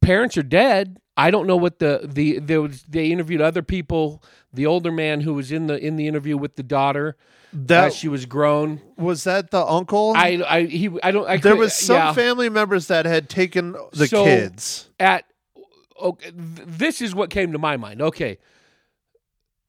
parents 0.00 0.36
are 0.36 0.44
dead. 0.44 0.98
I 1.16 1.32
don't 1.32 1.48
know 1.48 1.56
what 1.56 1.80
the 1.80 2.02
the 2.04 2.38
there 2.38 2.62
was. 2.62 2.84
They 2.84 3.10
interviewed 3.10 3.40
other 3.40 3.62
people. 3.62 4.22
The 4.52 4.66
older 4.66 4.92
man 4.92 5.22
who 5.22 5.34
was 5.34 5.50
in 5.50 5.66
the 5.66 5.76
in 5.84 5.96
the 5.96 6.06
interview 6.06 6.36
with 6.36 6.54
the 6.54 6.62
daughter 6.62 7.16
that 7.52 7.92
she 7.92 8.08
was 8.08 8.26
grown. 8.26 8.80
was 8.96 9.24
that 9.24 9.50
the 9.50 9.64
uncle. 9.64 10.12
I 10.16 10.42
I 10.48 10.62
he 10.64 10.90
I 11.02 11.10
don't. 11.10 11.28
I 11.28 11.36
there 11.38 11.56
was 11.56 11.74
some 11.74 11.96
yeah. 11.96 12.12
family 12.12 12.48
members 12.48 12.86
that 12.88 13.06
had 13.06 13.28
taken 13.28 13.76
the 13.92 14.06
So- 14.06 14.24
kids. 14.24 14.88
at 14.98 15.24
okay, 16.00 16.30
this 16.34 17.00
is 17.02 17.14
what 17.14 17.30
came 17.30 17.52
to 17.52 17.58
my 17.58 17.76
mind. 17.76 18.00
Okay, 18.02 18.38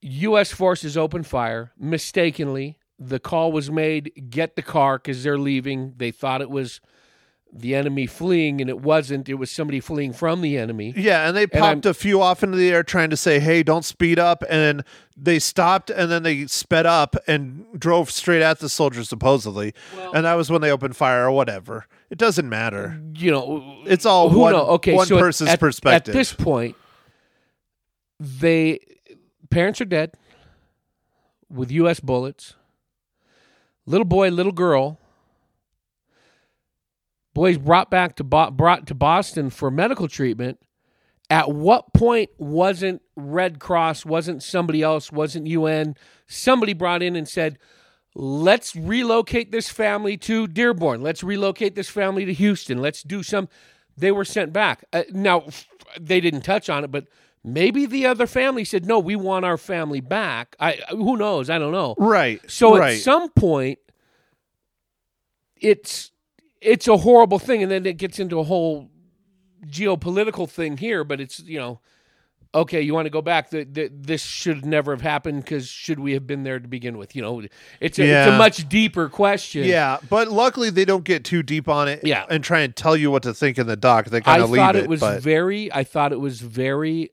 U.S. 0.00 0.52
forces 0.52 0.96
open 0.96 1.22
fire 1.22 1.72
mistakenly. 1.78 2.78
The 2.98 3.18
call 3.18 3.50
was 3.52 3.70
made, 3.70 4.28
get 4.30 4.54
the 4.56 4.62
car 4.62 4.98
because 4.98 5.22
they're 5.24 5.38
leaving. 5.38 5.94
They 5.96 6.10
thought 6.12 6.40
it 6.40 6.50
was 6.50 6.80
the 7.54 7.74
enemy 7.74 8.06
fleeing, 8.06 8.60
and 8.62 8.70
it 8.70 8.80
wasn't. 8.80 9.28
It 9.28 9.34
was 9.34 9.50
somebody 9.50 9.78
fleeing 9.78 10.12
from 10.14 10.40
the 10.40 10.56
enemy. 10.56 10.94
Yeah, 10.96 11.28
and 11.28 11.36
they 11.36 11.46
popped 11.46 11.84
a 11.84 11.92
few 11.92 12.22
off 12.22 12.42
into 12.42 12.56
the 12.56 12.70
air 12.70 12.82
trying 12.82 13.10
to 13.10 13.16
say, 13.16 13.40
"Hey, 13.40 13.62
don't 13.62 13.84
speed 13.84 14.18
up." 14.18 14.42
And 14.48 14.82
they 15.16 15.38
stopped, 15.38 15.90
and 15.90 16.10
then 16.10 16.22
they 16.22 16.46
sped 16.46 16.86
up 16.86 17.14
and 17.26 17.66
drove 17.78 18.10
straight 18.10 18.40
at 18.40 18.60
the 18.60 18.68
soldiers, 18.70 19.08
supposedly. 19.08 19.74
and 20.14 20.24
that 20.24 20.34
was 20.34 20.50
when 20.50 20.62
they 20.62 20.70
opened 20.70 20.96
fire 20.96 21.26
or 21.26 21.30
whatever. 21.30 21.86
It 22.08 22.18
doesn't 22.18 22.48
matter. 22.48 23.00
You 23.14 23.30
know, 23.30 23.82
It's 23.84 24.06
all 24.06 24.30
who 24.30 24.40
one? 24.40 24.54
Okay, 24.54 24.94
one 24.94 25.06
so 25.06 25.18
person's 25.18 25.50
at, 25.50 25.60
perspective. 25.60 26.14
At 26.14 26.18
this 26.18 26.32
point, 26.32 26.76
they 28.18 28.80
parents 29.50 29.80
are 29.82 29.86
dead 29.86 30.14
with 31.50 31.70
U.S. 31.70 32.00
bullets. 32.00 32.54
Little 33.84 34.06
boy, 34.06 34.30
little 34.30 34.52
girl. 34.52 34.98
Boys 37.34 37.58
brought 37.58 37.90
back 37.90 38.16
to 38.16 38.24
Bo- 38.24 38.50
brought 38.50 38.86
to 38.88 38.94
Boston 38.94 39.50
for 39.50 39.70
medical 39.70 40.08
treatment. 40.08 40.58
At 41.30 41.50
what 41.50 41.94
point 41.94 42.30
wasn't 42.36 43.00
Red 43.16 43.58
Cross, 43.58 44.04
wasn't 44.04 44.42
somebody 44.42 44.82
else, 44.82 45.10
wasn't 45.10 45.46
UN? 45.46 45.96
Somebody 46.26 46.74
brought 46.74 47.02
in 47.02 47.16
and 47.16 47.26
said, 47.26 47.58
let's 48.14 48.76
relocate 48.76 49.50
this 49.50 49.70
family 49.70 50.18
to 50.18 50.46
Dearborn. 50.46 51.00
Let's 51.00 51.22
relocate 51.22 51.74
this 51.74 51.88
family 51.88 52.26
to 52.26 52.34
Houston. 52.34 52.82
Let's 52.82 53.02
do 53.02 53.22
some. 53.22 53.48
They 53.96 54.12
were 54.12 54.26
sent 54.26 54.52
back. 54.52 54.84
Uh, 54.92 55.04
now, 55.10 55.46
they 55.98 56.20
didn't 56.20 56.42
touch 56.42 56.68
on 56.68 56.84
it, 56.84 56.90
but 56.90 57.06
maybe 57.42 57.86
the 57.86 58.06
other 58.06 58.26
family 58.26 58.64
said, 58.64 58.84
no, 58.84 58.98
we 58.98 59.16
want 59.16 59.46
our 59.46 59.56
family 59.56 60.00
back. 60.00 60.54
I 60.60 60.80
Who 60.90 61.16
knows? 61.16 61.48
I 61.48 61.58
don't 61.58 61.72
know. 61.72 61.94
right. 61.98 62.40
So 62.50 62.76
right. 62.76 62.96
at 62.96 63.00
some 63.00 63.30
point, 63.30 63.78
it's 65.56 66.10
it's 66.62 66.88
a 66.88 66.96
horrible 66.98 67.38
thing, 67.38 67.62
and 67.62 67.70
then 67.70 67.84
it 67.86 67.96
gets 67.96 68.18
into 68.18 68.38
a 68.38 68.44
whole 68.44 68.90
geopolitical 69.66 70.48
thing 70.48 70.76
here. 70.76 71.04
But 71.04 71.20
it's 71.20 71.40
you 71.40 71.58
know, 71.58 71.80
okay, 72.54 72.80
you 72.80 72.94
want 72.94 73.06
to 73.06 73.10
go 73.10 73.22
back. 73.22 73.50
The, 73.50 73.64
the, 73.64 73.90
this 73.92 74.22
should 74.22 74.64
never 74.64 74.92
have 74.92 75.00
happened 75.00 75.44
because 75.44 75.68
should 75.68 75.98
we 75.98 76.12
have 76.12 76.26
been 76.26 76.42
there 76.42 76.58
to 76.58 76.68
begin 76.68 76.98
with? 76.98 77.16
You 77.16 77.22
know, 77.22 77.42
it's 77.80 77.98
a, 77.98 78.02
it's 78.02 78.30
a 78.30 78.38
much 78.38 78.68
deeper 78.68 79.08
question. 79.08 79.64
yeah, 79.64 79.98
but 80.08 80.28
luckily 80.28 80.70
they 80.70 80.84
don't 80.84 81.04
get 81.04 81.24
too 81.24 81.42
deep 81.42 81.68
on 81.68 81.88
it. 81.88 82.04
Yeah. 82.04 82.26
and 82.28 82.42
try 82.42 82.60
and 82.60 82.74
tell 82.74 82.96
you 82.96 83.10
what 83.10 83.22
to 83.24 83.34
think 83.34 83.58
in 83.58 83.66
the 83.66 83.76
doc. 83.76 84.06
They 84.06 84.20
kind 84.20 84.42
of 84.42 84.50
leave 84.50 84.60
thought 84.60 84.76
it. 84.76 84.84
it 84.84 84.88
was 84.88 85.00
but 85.00 85.22
very. 85.22 85.72
I 85.72 85.84
thought 85.84 86.12
it 86.12 86.20
was 86.20 86.40
very 86.40 87.10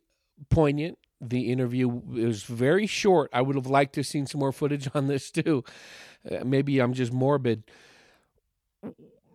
poignant. 0.50 0.98
The 1.22 1.52
interview 1.52 1.88
was 1.90 2.44
very 2.44 2.88
short. 2.88 3.30
I 3.34 3.42
would 3.42 3.56
have 3.56 3.68
liked 3.68 3.94
to 3.94 4.00
have 4.00 4.08
seen 4.08 4.26
some 4.26 4.40
more 4.40 4.54
footage 4.54 4.90
on 4.94 5.08
this 5.08 5.32
too. 5.32 5.64
Uh, 6.30 6.44
maybe 6.46 6.80
I'm 6.80 6.94
just 6.94 7.12
morbid. 7.12 7.64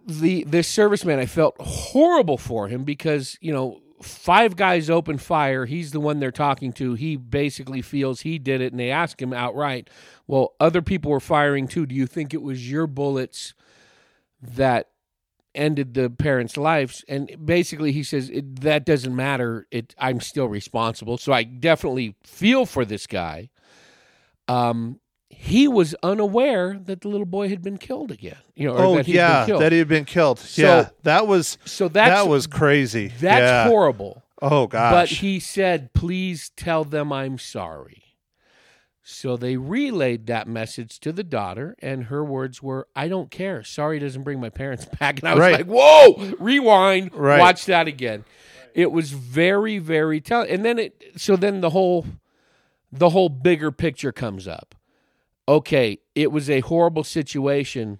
The 0.07 0.45
this 0.45 0.71
serviceman, 0.71 1.19
I 1.19 1.27
felt 1.27 1.57
horrible 1.61 2.39
for 2.39 2.69
him 2.69 2.85
because 2.85 3.39
you 3.41 3.53
know 3.53 3.81
five 4.03 4.57
guys 4.57 4.91
open 4.91 5.19
fire. 5.19 5.65
He's 5.65 5.93
the 5.93 6.01
one 6.01 6.21
they're 6.21 6.31
talking 6.31 6.73
to. 6.75 6.95
He 6.95 7.17
basically 7.17 7.81
feels 7.81 8.21
he 8.21 8.39
did 8.39 8.61
it, 8.61 8.73
and 8.73 8.79
they 8.79 8.91
ask 8.91 9.21
him 9.21 9.33
outright, 9.33 9.89
"Well, 10.27 10.55
other 10.61 10.83
people 10.83 11.11
were 11.11 11.21
firing 11.21 11.69
too. 11.69 11.87
Do 11.87 11.95
you 11.95 12.07
think 12.07 12.35
it 12.35 12.43
was 12.43 12.71
your 12.71 12.87
bullets 12.87 13.55
that 14.43 14.89
ended 15.55 15.95
the 15.95 16.11
parents' 16.11 16.57
lives. 16.57 17.05
And 17.09 17.35
basically, 17.45 17.93
he 17.93 18.03
says 18.03 18.31
that 18.35 18.85
doesn't 18.85 19.15
matter. 19.15 19.67
It 19.71 19.95
I'm 19.99 20.21
still 20.21 20.49
responsible. 20.49 21.19
So 21.19 21.33
I 21.33 21.45
definitely 21.45 22.17
feel 22.25 22.67
for 22.67 22.85
this 22.85 23.07
guy. 23.07 23.51
Um, 24.49 25.01
he 25.45 25.69
was 25.69 25.95
unaware 26.03 26.81
that 26.87 27.03
the 27.03 27.09
little 27.09 27.27
boy 27.27 27.51
had 27.51 27.61
been 27.61 27.77
killed 27.77 28.11
again. 28.11 28.39
You 28.55 28.69
know, 28.69 28.77
oh 28.77 28.99
yeah, 29.03 29.45
that 29.45 29.73
he 29.73 29.79
had 29.79 29.89
been 29.89 30.07
killed. 30.07 30.39
So- 30.39 30.63
yeah, 30.63 30.89
that 31.03 31.27
was 31.27 31.59
so 31.67 31.89
that's 31.89 32.23
that 32.23 32.29
was 32.31 32.47
crazy. 32.47 33.09
that's 33.09 33.41
yeah. 33.43 33.69
horrible. 33.69 34.23
Oh 34.41 34.67
gosh. 34.67 34.93
But 34.93 35.09
he 35.19 35.39
said, 35.41 35.93
"Please 35.93 36.51
tell 36.57 36.83
them 36.85 37.13
I'm 37.13 37.37
sorry." 37.37 38.01
So 39.03 39.37
they 39.37 39.59
relayed 39.59 40.27
that 40.29 40.49
message 40.49 40.99
to 41.01 41.13
the 41.13 41.23
daughter, 41.23 41.77
and 41.81 42.05
her 42.05 42.25
words 42.25 42.63
were, 42.63 42.89
"I 42.97 43.09
don't 43.09 43.31
care. 43.31 43.63
Sorry 43.63 43.99
doesn't 43.99 44.23
bring 44.23 44.41
my 44.41 44.49
parents 44.51 44.87
back." 44.99 45.19
And 45.19 45.29
I 45.29 45.35
was 45.35 45.41
Right. 45.43 45.53
like, 45.57 45.67
"Whoa! 45.67 46.33
Rewind. 46.39 47.15
Right. 47.15 47.39
Watch 47.39 47.67
that 47.67 47.87
again." 47.87 48.25
It 48.75 48.91
was 48.93 49.11
very, 49.13 49.77
very 49.79 50.23
telling. 50.23 50.49
And 50.49 50.65
then 50.65 50.79
it. 50.79 51.03
So 51.17 51.37
then 51.37 51.61
the 51.61 51.71
whole, 51.71 52.07
the 52.91 53.11
whole 53.11 53.29
bigger 53.29 53.71
picture 53.71 54.11
comes 54.11 54.49
up. 54.49 54.75
Okay, 55.49 55.99
it 56.15 56.33
was 56.33 56.49
a 56.49 56.61
horrible 56.61 57.05
situation. 57.05 57.99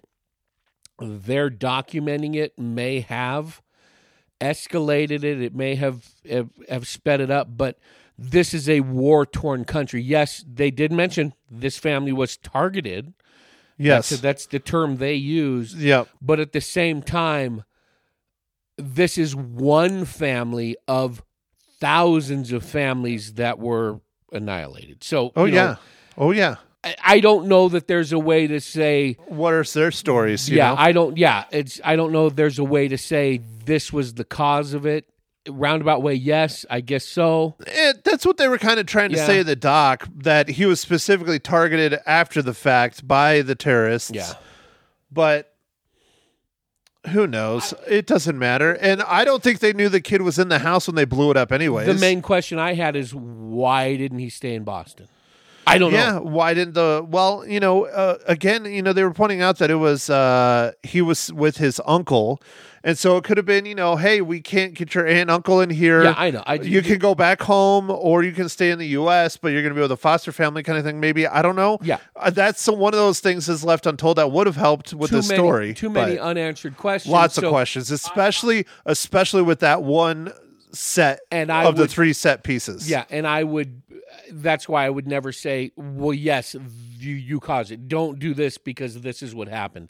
They're 0.99 1.51
documenting 1.51 2.35
it. 2.35 2.57
May 2.57 3.01
have 3.01 3.61
escalated 4.41 5.23
it. 5.23 5.41
It 5.41 5.55
may 5.55 5.75
have, 5.75 6.05
have 6.29 6.49
have 6.69 6.87
sped 6.87 7.21
it 7.21 7.29
up, 7.29 7.57
but 7.57 7.77
this 8.17 8.53
is 8.53 8.69
a 8.69 8.79
war 8.81 9.25
torn 9.25 9.65
country. 9.65 10.01
Yes, 10.01 10.43
they 10.47 10.71
did 10.71 10.91
mention 10.91 11.33
this 11.49 11.77
family 11.77 12.13
was 12.13 12.37
targeted. 12.37 13.13
Yes. 13.77 14.09
That's, 14.09 14.21
that's 14.21 14.45
the 14.45 14.59
term 14.59 14.97
they 14.97 15.15
use. 15.15 15.75
Yep. 15.75 16.07
But 16.21 16.39
at 16.39 16.53
the 16.53 16.61
same 16.61 17.01
time, 17.01 17.63
this 18.77 19.17
is 19.17 19.35
one 19.35 20.05
family 20.05 20.77
of 20.87 21.23
thousands 21.79 22.51
of 22.51 22.63
families 22.63 23.33
that 23.33 23.59
were 23.59 23.99
annihilated. 24.31 25.03
So, 25.03 25.31
Oh 25.35 25.45
you 25.45 25.51
know, 25.51 25.57
yeah. 25.57 25.75
Oh 26.17 26.31
yeah. 26.31 26.55
I, 26.85 26.95
I 27.03 27.19
don't 27.19 27.47
know 27.47 27.67
that 27.69 27.87
there's 27.87 28.13
a 28.13 28.19
way 28.19 28.47
to 28.47 28.61
say, 28.61 29.17
What 29.27 29.53
are 29.53 29.63
their 29.63 29.91
stories? 29.91 30.49
You 30.49 30.57
yeah, 30.57 30.69
know? 30.69 30.75
I 30.77 30.91
don't, 30.91 31.17
yeah, 31.17 31.45
it's, 31.51 31.81
I 31.83 31.95
don't 31.95 32.11
know 32.11 32.27
if 32.27 32.35
there's 32.35 32.59
a 32.59 32.63
way 32.63 32.87
to 32.87 32.97
say 32.97 33.41
this 33.65 33.91
was 33.91 34.13
the 34.13 34.23
cause 34.23 34.73
of 34.73 34.85
it. 34.85 35.09
Roundabout 35.47 36.01
way, 36.01 36.15
yes, 36.15 36.65
I 36.71 36.81
guess 36.81 37.05
so. 37.05 37.55
It, 37.67 38.03
that's 38.03 38.25
what 38.25 38.37
they 38.37 38.47
were 38.47 38.57
kind 38.57 38.79
of 38.79 38.87
trying 38.87 39.11
to 39.11 39.17
Yeah. 39.17 39.27
say 39.27 39.43
the 39.43 39.55
doc 39.55 40.07
that 40.15 40.49
he 40.49 40.65
was 40.65 40.79
specifically 40.79 41.37
targeted 41.39 41.99
after 42.07 42.41
the 42.41 42.53
fact 42.53 43.07
by 43.07 43.41
the 43.43 43.53
terrorists. 43.53 44.11
Yeah. 44.13 44.33
But 45.11 45.53
who 47.09 47.27
knows? 47.27 47.75
It 47.87 48.07
doesn't 48.07 48.39
matter. 48.39 48.73
And 48.73 49.03
I 49.03 49.23
don't 49.23 49.43
think 49.43 49.59
they 49.59 49.71
knew 49.73 49.87
the 49.87 50.01
kid 50.01 50.23
was 50.23 50.39
in 50.39 50.49
the 50.49 50.59
house 50.59 50.87
when 50.87 50.95
they 50.95 51.05
blew 51.05 51.29
it 51.29 51.37
up 51.37 51.51
anyways. 51.51 51.85
The 51.85 51.93
main 51.93 52.23
question 52.23 52.57
I 52.57 52.73
had 52.73 52.95
is 52.95 53.13
why 53.13 53.95
didn't 53.95 54.19
he 54.19 54.29
stay 54.29 54.55
in 54.55 54.63
Boston? 54.63 55.07
I 55.67 55.77
don't 55.77 55.91
know 55.91 55.97
yeah, 55.97 56.11
know. 56.13 56.21
why 56.21 56.53
didn't 56.53 56.73
the 56.73 57.05
well, 57.07 57.45
you 57.47 57.59
know, 57.59 57.85
uh, 57.85 58.17
again, 58.27 58.65
you 58.65 58.81
know, 58.81 58.93
they 58.93 59.03
were 59.03 59.13
pointing 59.13 59.41
out 59.41 59.57
that 59.57 59.71
it 59.71 59.75
was 59.75 60.09
uh 60.09 60.73
he 60.83 61.01
was 61.01 61.31
with 61.33 61.57
his 61.57 61.81
uncle. 61.85 62.41
And 62.83 62.95
so 62.95 63.17
it 63.17 63.23
could 63.23 63.37
have 63.37 63.47
been, 63.47 63.65
you 63.65 63.73
know, 63.73 63.95
hey, 63.95 64.21
we 64.21 64.41
can't 64.41 64.75
get 64.75 64.93
your 64.93 65.07
aunt 65.07 65.21
and 65.21 65.31
uncle 65.31 65.59
in 65.59 65.71
here. 65.71 66.03
Yeah, 66.03 66.13
I 66.15 66.29
know. 66.29 66.43
I, 66.45 66.53
you 66.53 66.83
can 66.83 66.99
go 66.99 67.15
back 67.15 67.41
home 67.41 67.89
or 67.89 68.21
you 68.21 68.31
can 68.31 68.47
stay 68.47 68.69
in 68.69 68.77
the 68.77 68.89
US, 68.89 69.37
but 69.37 69.47
you're 69.47 69.63
going 69.63 69.71
to 69.71 69.75
be 69.75 69.81
with 69.81 69.91
a 69.91 69.97
foster 69.97 70.31
family 70.31 70.61
kind 70.61 70.77
of 70.77 70.85
thing 70.85 70.99
maybe. 70.99 71.25
I 71.25 71.41
don't 71.41 71.55
know. 71.55 71.79
Yeah. 71.81 71.97
Uh, 72.15 72.29
that's 72.29 72.67
one 72.67 72.93
of 72.93 72.99
those 72.99 73.21
things 73.21 73.47
that's 73.47 73.63
left 73.63 73.87
untold 73.87 74.19
that 74.19 74.31
would 74.31 74.45
have 74.45 74.55
helped 74.55 74.93
with 74.93 75.09
the 75.09 75.23
story. 75.23 75.73
Too 75.73 75.89
many 75.89 76.19
unanswered 76.19 76.77
questions. 76.77 77.11
lots 77.11 77.39
of 77.39 77.45
questions, 77.45 77.89
especially 77.89 78.67
especially 78.85 79.41
with 79.41 79.61
that 79.61 79.81
one 79.81 80.31
set 80.75 81.19
And 81.31 81.51
I 81.51 81.65
of 81.65 81.75
the 81.75 81.87
three 81.87 82.13
set 82.13 82.43
pieces. 82.43 82.89
Yeah, 82.89 83.05
and 83.09 83.25
I 83.25 83.43
would. 83.43 83.81
That's 84.31 84.69
why 84.69 84.85
I 84.85 84.89
would 84.89 85.07
never 85.07 85.31
say, 85.31 85.71
"Well, 85.75 86.13
yes, 86.13 86.55
you 86.97 87.13
you 87.13 87.39
caused 87.39 87.71
it." 87.71 87.87
Don't 87.87 88.19
do 88.19 88.33
this 88.33 88.57
because 88.57 89.01
this 89.01 89.21
is 89.21 89.33
what 89.33 89.47
happened. 89.47 89.89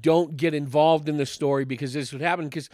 Don't 0.00 0.36
get 0.36 0.54
involved 0.54 1.08
in 1.08 1.16
the 1.16 1.26
story 1.26 1.64
because 1.64 1.92
this 1.92 2.12
would 2.12 2.22
happen. 2.22 2.46
Because, 2.46 2.68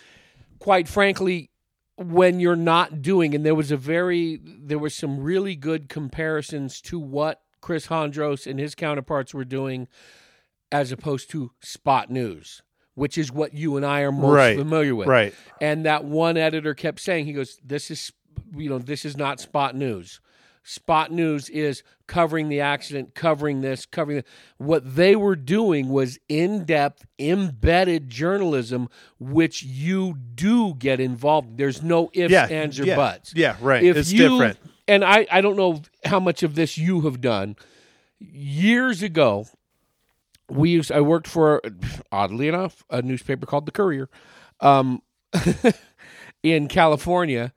quite 0.59 0.89
frankly, 0.89 1.51
when 1.97 2.41
you're 2.41 2.57
not 2.57 3.03
doing, 3.03 3.35
and 3.35 3.45
there 3.45 3.55
was 3.55 3.71
a 3.71 3.77
very, 3.77 4.41
there 4.43 4.79
were 4.79 4.91
some 4.91 5.21
really 5.21 5.57
good 5.57 5.89
comparisons 5.89 6.81
to 6.83 6.99
what 6.99 7.43
Chris 7.61 7.89
Hondros 7.89 8.47
and 8.47 8.59
his 8.61 8.75
counterparts 8.75 9.35
were 9.35 9.45
doing, 9.45 9.89
as 10.71 10.93
opposed 10.93 11.31
to 11.31 11.51
Spot 11.61 12.11
News, 12.11 12.63
which 12.99 13.17
is 13.17 13.31
what 13.31 13.55
you 13.55 13.77
and 13.77 13.87
I 13.87 14.01
are 14.01 14.13
most 14.13 14.35
Right, 14.35 14.59
familiar 14.59 14.95
with. 14.95 15.07
Right. 15.07 15.33
And 15.61 15.87
that 15.87 16.05
one 16.05 16.37
editor 16.37 16.75
kept 16.75 17.01
saying, 17.01 17.27
he 17.27 17.33
goes, 17.33 17.59
"This 17.65 17.91
is, 17.91 18.13
you 18.57 18.69
know, 18.69 18.79
this 18.79 19.05
is 19.05 19.17
not 19.17 19.41
spot 19.41 19.77
news. 19.77 20.21
Spot 20.65 21.11
news 21.11 21.49
is 21.49 21.83
covering 22.07 22.49
the 22.51 22.61
accident, 22.61 23.15
covering 23.15 23.63
this, 23.63 23.87
covering 23.87 24.19
the, 24.19 24.25
what 24.59 24.97
they 24.97 25.17
were 25.17 25.37
doing 25.37 25.89
was 25.89 26.19
in-depth, 26.29 27.07
embedded 27.19 28.11
journalism, 28.11 28.89
which 29.19 29.63
you 29.63 30.15
do 30.35 30.75
get 30.75 31.01
involved. 31.01 31.57
There's 31.57 31.83
no 31.83 32.11
ifs, 32.13 32.33
Yeah. 32.33 32.49
ands, 32.51 32.79
or 32.79 32.85
yeah, 32.85 32.97
buts. 32.97 33.33
Yeah, 33.35 33.57
right. 33.63 33.83
If 33.83 33.97
it's 33.97 34.13
you, 34.13 34.29
different. 34.29 34.59
And 34.87 35.05
I, 35.05 35.27
I 35.31 35.41
don't 35.41 35.57
know 35.57 35.81
how 36.05 36.21
much 36.21 36.43
of 36.43 36.55
this 36.55 36.77
you 36.77 37.03
have 37.03 37.21
done. 37.23 37.57
Years 38.19 39.03
ago, 39.03 39.47
we 40.51 40.71
used. 40.71 40.91
I 40.93 41.01
worked 41.01 41.27
for, 41.27 41.61
oddly 42.11 42.49
enough, 42.49 42.85
a 42.91 43.03
newspaper 43.03 43.47
called 43.47 43.67
the 43.67 43.73
Courier, 43.73 44.09
um, 44.61 45.03
in 46.43 46.69
California, 46.69 47.53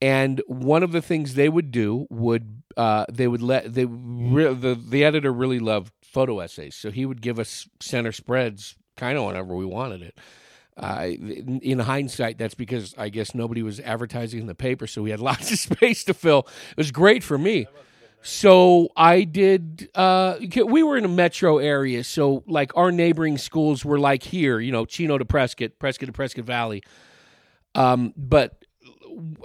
and 0.00 0.42
one 0.46 0.82
of 0.82 0.92
the 0.92 1.02
things 1.02 1.34
they 1.34 1.48
would 1.48 1.70
do 1.70 2.06
would 2.10 2.62
uh, 2.76 3.06
they 3.10 3.28
would 3.28 3.42
let 3.42 3.72
they 3.74 3.84
re- 3.86 4.52
the 4.54 4.74
the 4.74 5.04
editor 5.04 5.32
really 5.32 5.58
loved 5.58 5.92
photo 6.02 6.40
essays, 6.40 6.74
so 6.74 6.90
he 6.90 7.06
would 7.06 7.22
give 7.22 7.38
us 7.38 7.68
center 7.80 8.12
spreads 8.12 8.76
kind 8.96 9.16
of 9.16 9.24
whenever 9.24 9.54
we 9.54 9.64
wanted 9.64 10.02
it. 10.02 10.18
Uh, 10.76 11.10
in 11.10 11.60
in 11.62 11.78
hindsight, 11.80 12.38
that's 12.38 12.54
because 12.54 12.94
I 12.96 13.10
guess 13.10 13.34
nobody 13.34 13.62
was 13.62 13.78
advertising 13.80 14.40
in 14.40 14.46
the 14.46 14.54
paper, 14.54 14.86
so 14.86 15.02
we 15.02 15.10
had 15.10 15.20
lots 15.30 15.52
of 15.52 15.58
space 15.58 16.04
to 16.04 16.14
fill. 16.14 16.48
It 16.70 16.76
was 16.76 16.90
great 16.90 17.22
for 17.22 17.38
me. 17.38 17.66
So 18.22 18.88
I 18.96 19.24
did. 19.24 19.90
Uh, 19.94 20.36
we 20.64 20.84
were 20.84 20.96
in 20.96 21.04
a 21.04 21.08
metro 21.08 21.58
area, 21.58 22.04
so 22.04 22.44
like 22.46 22.76
our 22.76 22.92
neighboring 22.92 23.36
schools 23.36 23.84
were 23.84 23.98
like 23.98 24.22
here, 24.22 24.60
you 24.60 24.70
know, 24.70 24.84
Chino 24.84 25.18
to 25.18 25.24
Prescott, 25.24 25.72
Prescott 25.80 26.06
to 26.06 26.12
Prescott 26.12 26.44
Valley. 26.44 26.84
Um, 27.74 28.14
but 28.16 28.64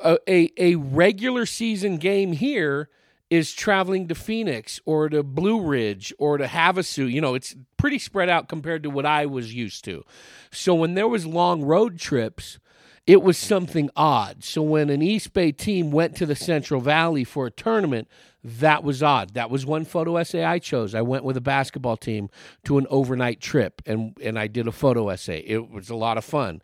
a, 0.04 0.20
a 0.28 0.52
a 0.58 0.76
regular 0.76 1.48
season 1.48 1.98
game 1.98 2.34
here 2.34 2.90
is 3.32 3.52
traveling 3.54 4.08
to 4.08 4.16
Phoenix 4.16 4.80
or 4.86 5.10
to 5.10 5.24
Blue 5.24 5.60
Ridge 5.60 6.14
or 6.20 6.38
to 6.38 6.46
Havasu. 6.46 7.12
You 7.12 7.20
know, 7.20 7.34
it's 7.34 7.56
pretty 7.78 8.00
spread 8.00 8.30
out 8.30 8.48
compared 8.48 8.84
to 8.84 8.90
what 8.90 9.06
I 9.06 9.26
was 9.26 9.54
used 9.54 9.86
to. 9.86 10.04
So 10.52 10.76
when 10.76 10.94
there 10.94 11.08
was 11.08 11.26
long 11.26 11.64
road 11.64 12.00
trips, 12.00 12.60
it 13.06 13.22
was 13.22 13.38
something 13.38 13.90
odd. 13.96 14.44
So 14.44 14.62
when 14.62 14.90
an 14.90 15.02
East 15.02 15.34
Bay 15.34 15.52
team 15.52 15.92
went 15.92 16.16
to 16.18 16.26
the 16.26 16.36
Central 16.36 16.80
Valley 16.80 17.24
for 17.24 17.48
a 17.48 17.52
tournament, 17.52 18.08
that 18.48 18.84
was 18.84 19.04
odd. 19.04 19.34
That 19.34 19.50
was 19.50 19.66
one 19.66 19.86
photo 19.86 20.18
essay 20.18 20.44
I 20.44 20.60
chose. 20.60 20.96
I 20.96 21.02
went 21.02 21.24
with 21.24 21.38
a 21.38 21.42
basketball 21.42 21.98
team 21.98 22.30
to 22.66 22.78
an 22.78 22.88
overnight 22.90 23.42
trip 23.42 23.82
and 23.86 24.18
and 24.24 24.40
I 24.40 24.48
did 24.48 24.68
a 24.68 24.72
photo 24.72 25.10
essay. 25.10 25.44
It 25.46 25.70
was 25.70 25.90
a 25.90 25.96
lot 25.96 26.18
of 26.18 26.26
fun. 26.26 26.62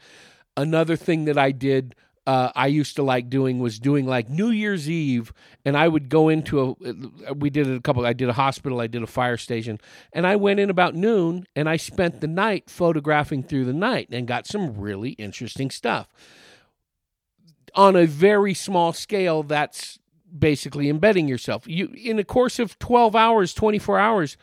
Another 0.55 0.95
thing 0.95 1.25
that 1.25 1.37
I 1.37 1.51
did 1.51 1.95
uh, 2.25 2.51
I 2.55 2.67
used 2.67 2.95
to 2.95 3.03
like 3.03 3.29
doing 3.29 3.59
was 3.59 3.79
doing 3.79 4.05
like 4.05 4.29
New 4.29 4.49
Year's 4.49 4.89
Eve, 4.89 5.33
and 5.65 5.75
I 5.75 5.87
would 5.87 6.07
go 6.07 6.29
into 6.29 6.77
a. 6.81 7.33
We 7.33 7.49
did 7.49 7.69
a 7.69 7.81
couple. 7.81 8.05
I 8.05 8.13
did 8.13 8.29
a 8.29 8.33
hospital. 8.33 8.79
I 8.79 8.87
did 8.87 9.03
a 9.03 9.07
fire 9.07 9.35
station, 9.35 9.79
and 10.13 10.25
I 10.25 10.37
went 10.37 10.61
in 10.61 10.69
about 10.69 10.95
noon, 10.95 11.45
and 11.55 11.67
I 11.67 11.75
spent 11.75 12.21
the 12.21 12.27
night 12.27 12.69
photographing 12.69 13.43
through 13.43 13.65
the 13.65 13.73
night, 13.73 14.07
and 14.09 14.25
got 14.25 14.47
some 14.47 14.79
really 14.79 15.11
interesting 15.11 15.69
stuff. 15.69 16.07
On 17.75 17.95
a 17.95 18.05
very 18.05 18.53
small 18.53 18.93
scale, 18.93 19.43
that's 19.43 19.99
basically 20.37 20.89
embedding 20.89 21.27
yourself. 21.27 21.67
You 21.67 21.89
in 21.95 22.17
the 22.17 22.23
course 22.23 22.59
of 22.59 22.77
twelve 22.79 23.15
hours, 23.15 23.53
twenty 23.53 23.79
four 23.79 23.99
hours, 23.99 24.37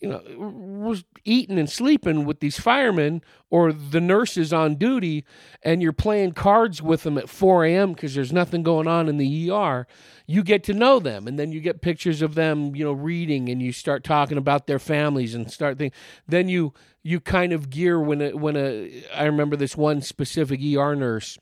you 0.00 0.08
know, 0.08 0.22
was 0.36 1.04
eating 1.24 1.58
and 1.58 1.70
sleeping 1.70 2.24
with 2.24 2.40
these 2.40 2.58
firemen 2.58 3.22
or 3.50 3.72
the 3.72 4.00
nurses 4.00 4.52
on 4.52 4.76
duty, 4.76 5.24
and 5.62 5.82
you're 5.82 5.92
playing 5.92 6.32
cards 6.32 6.82
with 6.82 7.02
them 7.02 7.16
at 7.16 7.28
4 7.28 7.64
a.m. 7.64 7.92
because 7.92 8.14
there's 8.14 8.32
nothing 8.32 8.62
going 8.62 8.86
on 8.86 9.08
in 9.08 9.16
the 9.16 9.50
ER. 9.50 9.86
You 10.26 10.42
get 10.42 10.62
to 10.64 10.74
know 10.74 10.98
them, 10.98 11.26
and 11.26 11.38
then 11.38 11.52
you 11.52 11.60
get 11.60 11.80
pictures 11.80 12.20
of 12.20 12.34
them, 12.34 12.74
you 12.76 12.84
know, 12.84 12.92
reading, 12.92 13.48
and 13.48 13.62
you 13.62 13.72
start 13.72 14.04
talking 14.04 14.38
about 14.38 14.66
their 14.66 14.78
families 14.78 15.34
and 15.34 15.50
start 15.50 15.78
thinking. 15.78 15.98
Then 16.26 16.48
you 16.48 16.74
you 17.02 17.20
kind 17.20 17.52
of 17.52 17.70
gear 17.70 18.00
when 18.00 18.20
a, 18.20 18.32
when 18.32 18.56
a. 18.56 19.04
I 19.14 19.24
remember 19.24 19.56
this 19.56 19.76
one 19.76 20.02
specific 20.02 20.60
ER 20.60 20.94
nurse 20.94 21.38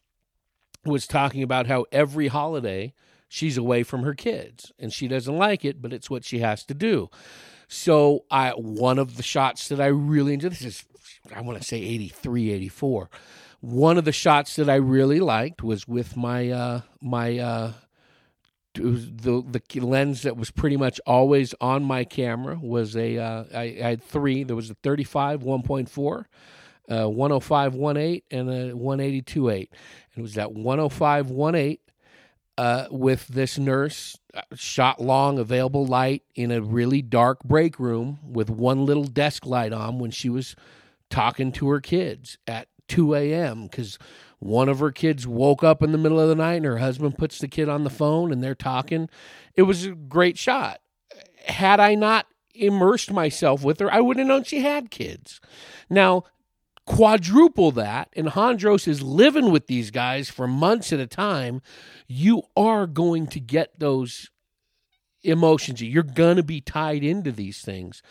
was 0.85 1.07
talking 1.07 1.43
about 1.43 1.67
how 1.67 1.87
every 1.91 2.29
holiday 2.29 2.93
she's 3.35 3.59
away 3.59 3.82
from 3.82 4.05
her 4.05 4.14
kids 4.14 4.70
and 4.78 4.93
she 4.93 5.09
doesn't 5.09 5.37
like 5.37 5.64
it, 5.64 5.82
but 5.82 5.93
it's 5.93 6.09
what 6.09 6.24
she 6.24 6.39
has 6.39 6.64
to 6.64 6.72
do. 6.72 7.11
So 7.66 8.24
I 8.30 8.51
one 8.51 8.99
of 8.99 9.16
the 9.16 9.24
shots 9.24 9.66
that 9.68 9.80
I 9.80 9.87
really 9.87 10.35
enjoyed 10.35 10.53
this 10.53 10.62
is 10.62 10.85
I 11.35 11.41
want 11.41 11.59
to 11.59 11.64
say 11.66 11.78
83 11.78 12.53
84. 12.53 13.11
One 13.61 13.99
of 13.99 14.05
the 14.05 14.12
shots 14.12 14.55
that 14.57 14.70
I 14.70 14.76
really 14.76 15.18
liked 15.18 15.64
was 15.64 15.89
with 15.89 16.16
my 16.16 16.51
uh 16.51 16.82
my 17.01 17.39
uh 17.39 17.72
the 18.74 19.43
the 19.49 19.80
lens 19.80 20.22
that 20.22 20.37
was 20.37 20.53
pretty 20.53 20.76
much 20.76 21.01
always 21.05 21.55
on 21.61 21.82
my 21.82 22.05
camera 22.05 22.57
was 22.61 22.97
a 22.97 23.18
uh, 23.18 23.45
I, 23.53 23.62
I 23.62 23.91
had 23.91 24.03
three. 24.03 24.45
There 24.45 24.57
was 24.57 24.70
a 24.70 24.74
35 24.74 25.43
1.4, 25.43 26.24
uh, 26.91 27.09
105 27.09 27.74
1.8, 27.74 28.22
and 28.30 28.51
a 28.51 28.76
182 28.76 29.49
8. 29.49 29.70
And 29.70 29.78
it 30.18 30.22
was 30.22 30.35
that 30.35 30.53
105 30.53 31.28
1.8 31.28 31.78
uh, 32.57 32.87
with 32.91 33.29
this 33.29 33.59
nurse, 33.59 34.17
uh, 34.33 34.43
shot 34.55 35.01
long, 35.01 35.39
available 35.39 35.87
light 35.87 36.23
in 36.35 36.51
a 36.51 36.61
really 36.61 37.03
dark 37.03 37.43
break 37.45 37.79
room 37.79 38.19
with 38.25 38.49
one 38.51 38.87
little 38.87 39.05
desk 39.05 39.47
light 39.47 39.73
on 39.73 39.99
when 39.99 40.11
she 40.11 40.29
was 40.29 40.55
talking 41.11 41.53
to 41.53 41.69
her 41.69 41.81
kids 41.81 42.39
at 42.47 42.69
2 42.89 43.15
a.m. 43.15 43.65
because 43.65 43.99
one 44.39 44.69
of 44.69 44.79
her 44.79 44.93
kids 44.93 45.27
woke 45.27 45.65
up 45.65 45.83
in 45.83 45.93
the 45.93 45.99
middle 45.99 46.21
of 46.21 46.29
the 46.29 46.35
night 46.35 46.57
and 46.57 46.65
her 46.67 46.79
husband 46.79 47.17
puts 47.17 47.39
the 47.39 47.49
kid 47.49 47.69
on 47.69 47.85
the 47.85 47.91
phone 47.91 48.31
and 48.31 48.43
they're 48.43 48.55
talking. 48.55 49.09
It 49.55 49.63
was 49.63 49.87
a 49.87 49.93
great 49.93 50.39
shot. 50.39 50.81
Had 51.47 51.81
I 51.81 51.95
not 51.95 52.27
immersed 52.55 53.11
myself 53.13 53.65
with 53.65 53.81
her, 53.81 53.93
I 53.93 54.01
wouldn't 54.01 54.27
have 54.27 54.29
known 54.29 54.45
she 54.45 54.61
had 54.61 54.91
kids. 54.91 55.41
Now, 55.89 56.25
quadruple 56.87 57.70
that, 57.72 58.09
and 58.14 58.28
Hondros 58.28 58.87
is 58.87 59.03
living 59.03 59.51
with 59.51 59.66
these 59.66 59.91
guys 59.91 60.30
for 60.30 60.47
months 60.47 60.93
at 60.93 61.01
a 61.01 61.07
time, 61.07 61.62
you 62.07 62.43
are 62.57 62.87
going 62.87 63.26
to 63.28 63.41
get 63.41 63.78
those 63.78 64.30
emotions. 65.22 65.82
You're 65.82 66.03
going 66.03 66.37
to 66.37 66.43
be 66.43 66.61
tied 66.61 67.03
into 67.03 67.32
these 67.32 67.61
things. 67.62 68.03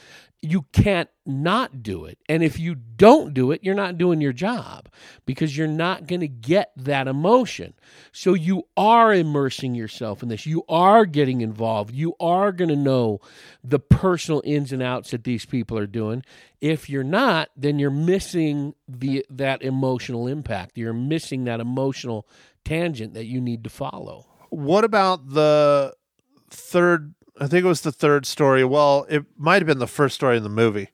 You 0.45 0.65
can't 0.73 1.09
not 1.25 1.81
do 1.83 2.03
it. 2.03 2.17
And 2.27 2.43
if 2.43 2.59
you 2.59 2.75
don't 2.75 3.33
do 3.33 3.51
it, 3.51 3.63
you're 3.63 3.73
not 3.73 3.97
doing 3.97 4.19
your 4.19 4.33
job 4.33 4.89
because 5.25 5.55
you're 5.55 5.67
not 5.67 6.05
going 6.05 6.19
to 6.19 6.27
get 6.27 6.73
that 6.75 7.07
emotion. 7.07 7.73
So 8.11 8.33
you 8.33 8.63
are 8.75 9.13
immersing 9.13 9.73
yourself 9.73 10.21
in 10.21 10.27
this. 10.27 10.45
You 10.45 10.65
are 10.67 11.05
getting 11.05 11.39
involved. 11.39 11.93
You 11.93 12.15
are 12.19 12.51
going 12.51 12.69
to 12.69 12.75
know 12.75 13.21
the 13.63 13.79
personal 13.79 14.41
ins 14.43 14.73
and 14.73 14.83
outs 14.83 15.11
that 15.11 15.23
these 15.23 15.45
people 15.45 15.77
are 15.77 15.87
doing. 15.87 16.23
If 16.59 16.89
you're 16.89 17.05
not, 17.05 17.49
then 17.55 17.79
you're 17.79 17.89
missing 17.89 18.75
the 18.85 19.25
that 19.29 19.61
emotional 19.61 20.27
impact. 20.27 20.77
You're 20.77 20.91
missing 20.91 21.45
that 21.45 21.61
emotional 21.61 22.27
tangent 22.65 23.13
that 23.13 23.25
you 23.25 23.39
need 23.39 23.63
to 23.63 23.69
follow. 23.69 24.27
What 24.49 24.83
about 24.83 25.29
the 25.29 25.93
third? 26.49 27.13
I 27.39 27.47
think 27.47 27.65
it 27.65 27.67
was 27.67 27.81
the 27.81 27.91
third 27.91 28.25
story. 28.25 28.63
Well, 28.63 29.05
it 29.09 29.25
might 29.37 29.61
have 29.61 29.67
been 29.67 29.79
the 29.79 29.87
first 29.87 30.15
story 30.15 30.37
in 30.37 30.43
the 30.43 30.49
movie. 30.49 30.89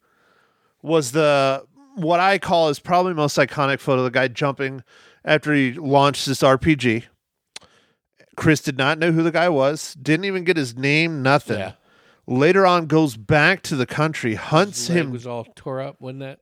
Was 0.82 1.12
the 1.12 1.66
what 1.96 2.20
I 2.22 2.38
call 2.38 2.70
is 2.70 2.80
probably 2.80 3.14
most 3.14 3.38
iconic 3.38 3.80
photo 3.80 4.00
of 4.00 4.06
the 4.06 4.12
guy 4.18 4.30
jumping 4.30 4.84
after 5.26 5.54
he 5.54 5.74
launched 5.74 6.26
this 6.26 6.42
RPG. 6.42 7.04
Chris 8.38 8.62
did 8.62 8.78
not 8.78 8.98
know 8.98 9.12
who 9.12 9.22
the 9.22 9.32
guy 9.32 9.50
was, 9.50 9.96
didn't 9.96 10.24
even 10.26 10.46
get 10.46 10.56
his 10.56 10.78
name, 10.78 11.22
nothing. 11.22 11.60
Yeah. 11.60 11.74
Later 12.26 12.66
on, 12.66 12.86
goes 12.86 13.18
back 13.18 13.62
to 13.64 13.76
the 13.76 13.86
country, 13.86 14.36
hunts 14.36 14.88
His 14.88 14.90
leg 14.96 15.06
him. 15.06 15.12
was 15.12 15.28
all 15.28 15.46
tore 15.56 15.82
up, 15.82 15.98
wasn't 16.00 16.20
that? 16.22 16.40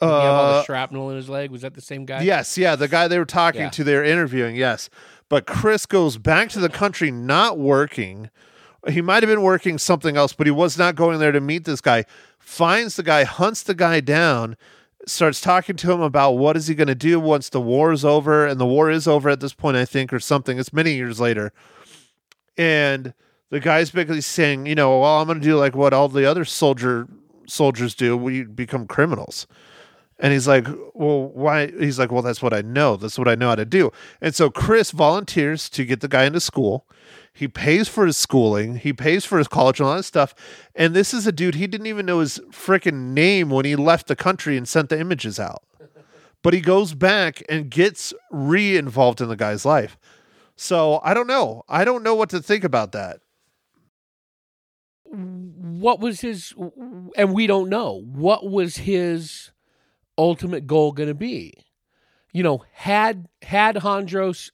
Did 0.00 0.06
he 0.06 0.12
have 0.12 0.22
all 0.34 0.44
Uh, 0.46 0.58
the 0.58 0.64
shrapnel 0.64 1.08
in 1.10 1.16
his 1.16 1.28
leg. 1.30 1.50
Was 1.50 1.62
that 1.62 1.74
the 1.74 1.80
same 1.80 2.04
guy? 2.04 2.20
Yes, 2.22 2.58
yeah, 2.58 2.76
the 2.76 2.88
guy 2.88 3.08
they 3.08 3.18
were 3.18 3.24
talking 3.24 3.62
Yeah. 3.62 3.68
to, 3.70 3.84
they 3.84 3.94
were 3.94 4.04
interviewing, 4.04 4.54
yes. 4.54 4.90
But 5.30 5.46
Chris 5.46 5.86
goes 5.86 6.18
back 6.18 6.50
to 6.50 6.60
the 6.60 6.68
country 6.68 7.10
not 7.10 7.58
working. 7.58 8.28
He 8.88 9.00
might 9.00 9.22
have 9.22 9.30
been 9.30 9.42
working 9.42 9.78
something 9.78 10.16
else, 10.16 10.32
but 10.32 10.46
he 10.46 10.50
was 10.50 10.78
not 10.78 10.96
going 10.96 11.18
there 11.18 11.32
to 11.32 11.40
meet 11.40 11.64
this 11.64 11.80
guy. 11.80 12.04
Finds 12.38 12.96
the 12.96 13.02
guy, 13.02 13.24
hunts 13.24 13.62
the 13.62 13.74
guy 13.74 14.00
down, 14.00 14.56
starts 15.06 15.40
talking 15.40 15.76
to 15.76 15.92
him 15.92 16.00
about 16.00 16.32
what 16.32 16.56
is 16.56 16.66
he 16.66 16.74
going 16.74 16.88
to 16.88 16.94
do 16.94 17.20
once 17.20 17.48
the 17.48 17.60
war 17.60 17.92
is 17.92 18.04
over, 18.04 18.46
and 18.46 18.60
the 18.60 18.66
war 18.66 18.90
is 18.90 19.06
over 19.06 19.28
at 19.28 19.40
this 19.40 19.54
point, 19.54 19.76
I 19.76 19.84
think, 19.84 20.12
or 20.12 20.20
something. 20.20 20.58
It's 20.58 20.72
many 20.72 20.94
years 20.94 21.20
later. 21.20 21.52
And 22.56 23.14
the 23.50 23.60
guy's 23.60 23.90
basically 23.90 24.20
saying, 24.20 24.66
you 24.66 24.74
know, 24.74 25.00
well, 25.00 25.20
I'm 25.20 25.26
going 25.26 25.40
to 25.40 25.44
do 25.44 25.56
like 25.56 25.74
what 25.74 25.92
all 25.92 26.08
the 26.08 26.24
other 26.24 26.44
soldier 26.44 27.08
soldiers 27.46 27.94
do. 27.94 28.16
We 28.16 28.44
become 28.44 28.86
criminals. 28.86 29.46
And 30.20 30.32
he's 30.32 30.48
like, 30.48 30.66
well, 30.94 31.28
why? 31.28 31.68
He's 31.68 31.98
like, 31.98 32.10
well, 32.10 32.22
that's 32.22 32.42
what 32.42 32.52
I 32.52 32.60
know. 32.62 32.96
That's 32.96 33.18
what 33.18 33.28
I 33.28 33.36
know 33.36 33.50
how 33.50 33.54
to 33.54 33.64
do. 33.64 33.92
And 34.20 34.34
so 34.34 34.50
Chris 34.50 34.90
volunteers 34.90 35.68
to 35.70 35.84
get 35.84 36.00
the 36.00 36.08
guy 36.08 36.24
into 36.24 36.40
school. 36.40 36.86
He 37.38 37.46
pays 37.46 37.86
for 37.86 38.04
his 38.04 38.16
schooling. 38.16 38.78
He 38.78 38.92
pays 38.92 39.24
for 39.24 39.38
his 39.38 39.46
college 39.46 39.78
and 39.78 39.88
all 39.88 39.94
that 39.94 40.02
stuff. 40.02 40.34
And 40.74 40.92
this 40.92 41.14
is 41.14 41.24
a 41.24 41.30
dude, 41.30 41.54
he 41.54 41.68
didn't 41.68 41.86
even 41.86 42.04
know 42.04 42.18
his 42.18 42.40
freaking 42.50 43.12
name 43.12 43.48
when 43.48 43.64
he 43.64 43.76
left 43.76 44.08
the 44.08 44.16
country 44.16 44.56
and 44.56 44.66
sent 44.66 44.88
the 44.88 44.98
images 44.98 45.38
out. 45.38 45.62
But 46.42 46.52
he 46.52 46.60
goes 46.60 46.94
back 46.94 47.44
and 47.48 47.70
gets 47.70 48.12
re 48.32 48.76
involved 48.76 49.20
in 49.20 49.28
the 49.28 49.36
guy's 49.36 49.64
life. 49.64 49.96
So 50.56 51.00
I 51.04 51.14
don't 51.14 51.28
know. 51.28 51.62
I 51.68 51.84
don't 51.84 52.02
know 52.02 52.16
what 52.16 52.30
to 52.30 52.42
think 52.42 52.64
about 52.64 52.90
that. 52.90 53.20
What 55.04 56.00
was 56.00 56.20
his? 56.20 56.52
And 57.16 57.34
we 57.34 57.46
don't 57.46 57.68
know 57.68 58.02
what 58.04 58.50
was 58.50 58.78
his 58.78 59.52
ultimate 60.16 60.66
goal 60.66 60.90
going 60.90 61.08
to 61.08 61.14
be. 61.14 61.54
You 62.32 62.42
know, 62.42 62.64
had 62.72 63.28
had 63.42 63.76
Hondros 63.76 64.50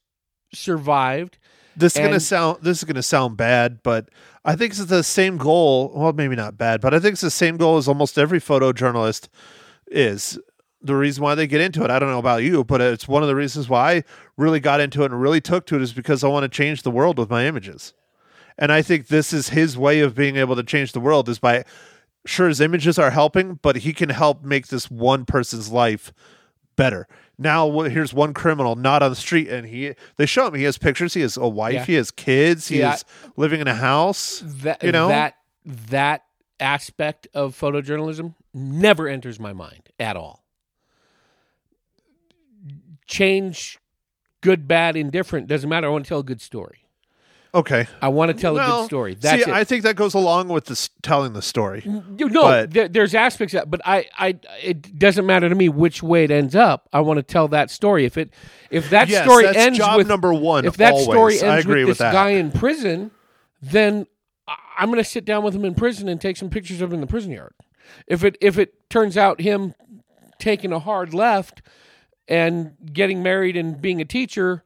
survived, 0.52 1.38
This 1.76 1.96
is 1.96 2.00
gonna 2.02 2.20
sound 2.20 2.58
this 2.62 2.78
is 2.78 2.84
gonna 2.84 3.02
sound 3.02 3.36
bad, 3.36 3.82
but 3.82 4.08
I 4.44 4.56
think 4.56 4.72
it's 4.72 4.84
the 4.84 5.02
same 5.02 5.36
goal. 5.36 5.92
Well, 5.94 6.12
maybe 6.12 6.36
not 6.36 6.56
bad, 6.56 6.80
but 6.80 6.94
I 6.94 7.00
think 7.00 7.14
it's 7.14 7.22
the 7.22 7.30
same 7.30 7.56
goal 7.56 7.76
as 7.76 7.88
almost 7.88 8.18
every 8.18 8.40
photojournalist 8.40 9.28
is. 9.88 10.38
The 10.82 10.94
reason 10.94 11.22
why 11.22 11.34
they 11.34 11.46
get 11.46 11.62
into 11.62 11.82
it, 11.82 11.90
I 11.90 11.98
don't 11.98 12.10
know 12.10 12.18
about 12.18 12.42
you, 12.42 12.62
but 12.62 12.82
it's 12.82 13.08
one 13.08 13.22
of 13.22 13.28
the 13.28 13.34
reasons 13.34 13.70
why 13.70 13.92
I 13.92 14.04
really 14.36 14.60
got 14.60 14.80
into 14.80 15.02
it 15.02 15.10
and 15.10 15.20
really 15.20 15.40
took 15.40 15.64
to 15.66 15.76
it 15.76 15.82
is 15.82 15.94
because 15.94 16.22
I 16.22 16.28
want 16.28 16.44
to 16.44 16.54
change 16.54 16.82
the 16.82 16.90
world 16.90 17.18
with 17.18 17.30
my 17.30 17.46
images. 17.46 17.94
And 18.58 18.70
I 18.70 18.82
think 18.82 19.08
this 19.08 19.32
is 19.32 19.48
his 19.48 19.78
way 19.78 20.00
of 20.00 20.14
being 20.14 20.36
able 20.36 20.56
to 20.56 20.62
change 20.62 20.92
the 20.92 21.00
world 21.00 21.28
is 21.28 21.38
by 21.38 21.64
sure 22.26 22.48
his 22.48 22.60
images 22.60 22.98
are 22.98 23.10
helping, 23.10 23.58
but 23.62 23.76
he 23.76 23.92
can 23.92 24.10
help 24.10 24.44
make 24.44 24.68
this 24.68 24.90
one 24.90 25.24
person's 25.24 25.72
life 25.72 26.12
better. 26.76 27.08
Now 27.36 27.80
here's 27.80 28.14
one 28.14 28.32
criminal 28.32 28.76
not 28.76 29.02
on 29.02 29.10
the 29.10 29.16
street, 29.16 29.48
and 29.48 29.66
he 29.66 29.94
they 30.16 30.26
show 30.26 30.46
him 30.46 30.54
he 30.54 30.62
has 30.64 30.78
pictures. 30.78 31.14
He 31.14 31.20
has 31.22 31.36
a 31.36 31.48
wife. 31.48 31.74
Yeah. 31.74 31.84
He 31.84 31.94
has 31.94 32.10
kids. 32.10 32.68
He 32.68 32.78
Yeah. 32.78 32.94
is 32.94 33.04
living 33.36 33.60
in 33.60 33.66
a 33.68 33.74
house. 33.74 34.42
that 34.44 34.82
You 34.82 34.92
know? 34.92 35.08
that 35.08 35.36
that 35.64 36.24
aspect 36.60 37.26
of 37.34 37.58
photojournalism 37.58 38.34
never 38.52 39.08
enters 39.08 39.40
my 39.40 39.52
mind 39.52 39.88
at 39.98 40.16
all. 40.16 40.44
Change, 43.06 43.78
good, 44.40 44.66
bad, 44.66 44.96
indifferent 44.96 45.46
doesn't 45.46 45.68
matter. 45.68 45.88
I 45.88 45.90
want 45.90 46.04
to 46.04 46.08
tell 46.08 46.20
a 46.20 46.24
good 46.24 46.40
story. 46.40 46.83
Okay, 47.54 47.86
I 48.02 48.08
want 48.08 48.32
to 48.32 48.34
tell 48.36 48.58
a 48.58 48.66
good 48.66 48.86
story. 48.86 49.14
That's 49.14 49.44
see, 49.44 49.50
it. 49.50 49.54
I 49.54 49.62
think 49.62 49.84
that 49.84 49.94
goes 49.94 50.12
along 50.14 50.48
with 50.48 50.64
this 50.64 50.90
telling 51.02 51.34
the 51.34 51.42
story. 51.42 51.82
Mm, 51.82 52.18
you 52.18 52.28
know, 52.28 52.42
But- 52.42 52.72
there, 52.72 52.88
there's 52.88 53.14
aspects 53.14 53.54
of 53.54 53.60
that, 53.60 53.70
but 53.70 53.80
I, 53.84 54.08
I, 54.18 54.36
it 54.60 54.98
doesn't 54.98 55.24
matter 55.24 55.48
to 55.48 55.54
me 55.54 55.68
which 55.68 56.02
way 56.02 56.24
it 56.24 56.32
ends 56.32 56.56
up. 56.56 56.88
I 56.92 57.00
want 57.00 57.18
to 57.18 57.22
tell 57.22 57.46
that 57.48 57.70
story. 57.70 58.04
If 58.04 58.18
it, 58.18 58.34
if 58.70 58.90
that 58.90 59.08
Yes, 59.08 59.24
story 59.24 59.44
that's 59.44 59.56
ends 59.56 59.78
job 59.78 59.98
with 59.98 60.08
number 60.08 60.34
one. 60.34 60.64
if 60.64 60.76
that 60.78 60.92
always. 60.92 61.04
story 61.06 61.40
ends 61.40 61.64
with 61.64 61.76
with 61.78 61.86
this 61.86 61.98
that. 61.98 62.12
guy 62.12 62.30
in 62.30 62.50
prison, 62.50 63.12
then 63.62 64.06
I'm 64.76 64.88
going 64.90 64.98
to 65.02 65.08
sit 65.08 65.24
down 65.24 65.44
with 65.44 65.54
him 65.54 65.64
in 65.64 65.74
prison 65.76 66.08
and 66.08 66.20
take 66.20 66.36
some 66.36 66.50
pictures 66.50 66.80
of 66.80 66.90
him 66.90 66.94
in 66.94 67.00
the 67.02 67.06
prison 67.06 67.30
yard. 67.30 67.54
If 68.08 68.24
it 68.24 68.36
if 68.40 68.58
it 68.58 68.90
turns 68.90 69.16
out 69.16 69.40
him 69.40 69.74
taking 70.40 70.72
a 70.72 70.80
hard 70.80 71.14
left 71.14 71.62
and 72.26 72.72
getting 72.92 73.22
married 73.22 73.56
and 73.56 73.80
being 73.80 74.00
a 74.00 74.04
teacher, 74.04 74.64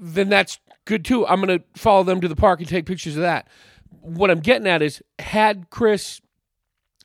then 0.00 0.28
that's 0.28 0.58
good 0.84 1.04
too. 1.04 1.26
I'm 1.26 1.40
going 1.40 1.58
to 1.58 1.64
follow 1.76 2.02
them 2.02 2.20
to 2.20 2.28
the 2.28 2.36
park 2.36 2.60
and 2.60 2.68
take 2.68 2.86
pictures 2.86 3.16
of 3.16 3.22
that. 3.22 3.48
What 4.00 4.30
I'm 4.30 4.40
getting 4.40 4.66
at 4.66 4.82
is 4.82 5.02
had 5.18 5.70
Chris 5.70 6.20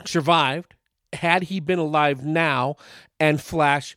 survived, 0.05 0.75
had 1.13 1.43
he 1.43 1.59
been 1.59 1.79
alive 1.79 2.25
now 2.25 2.75
and 3.19 3.41
flash 3.41 3.95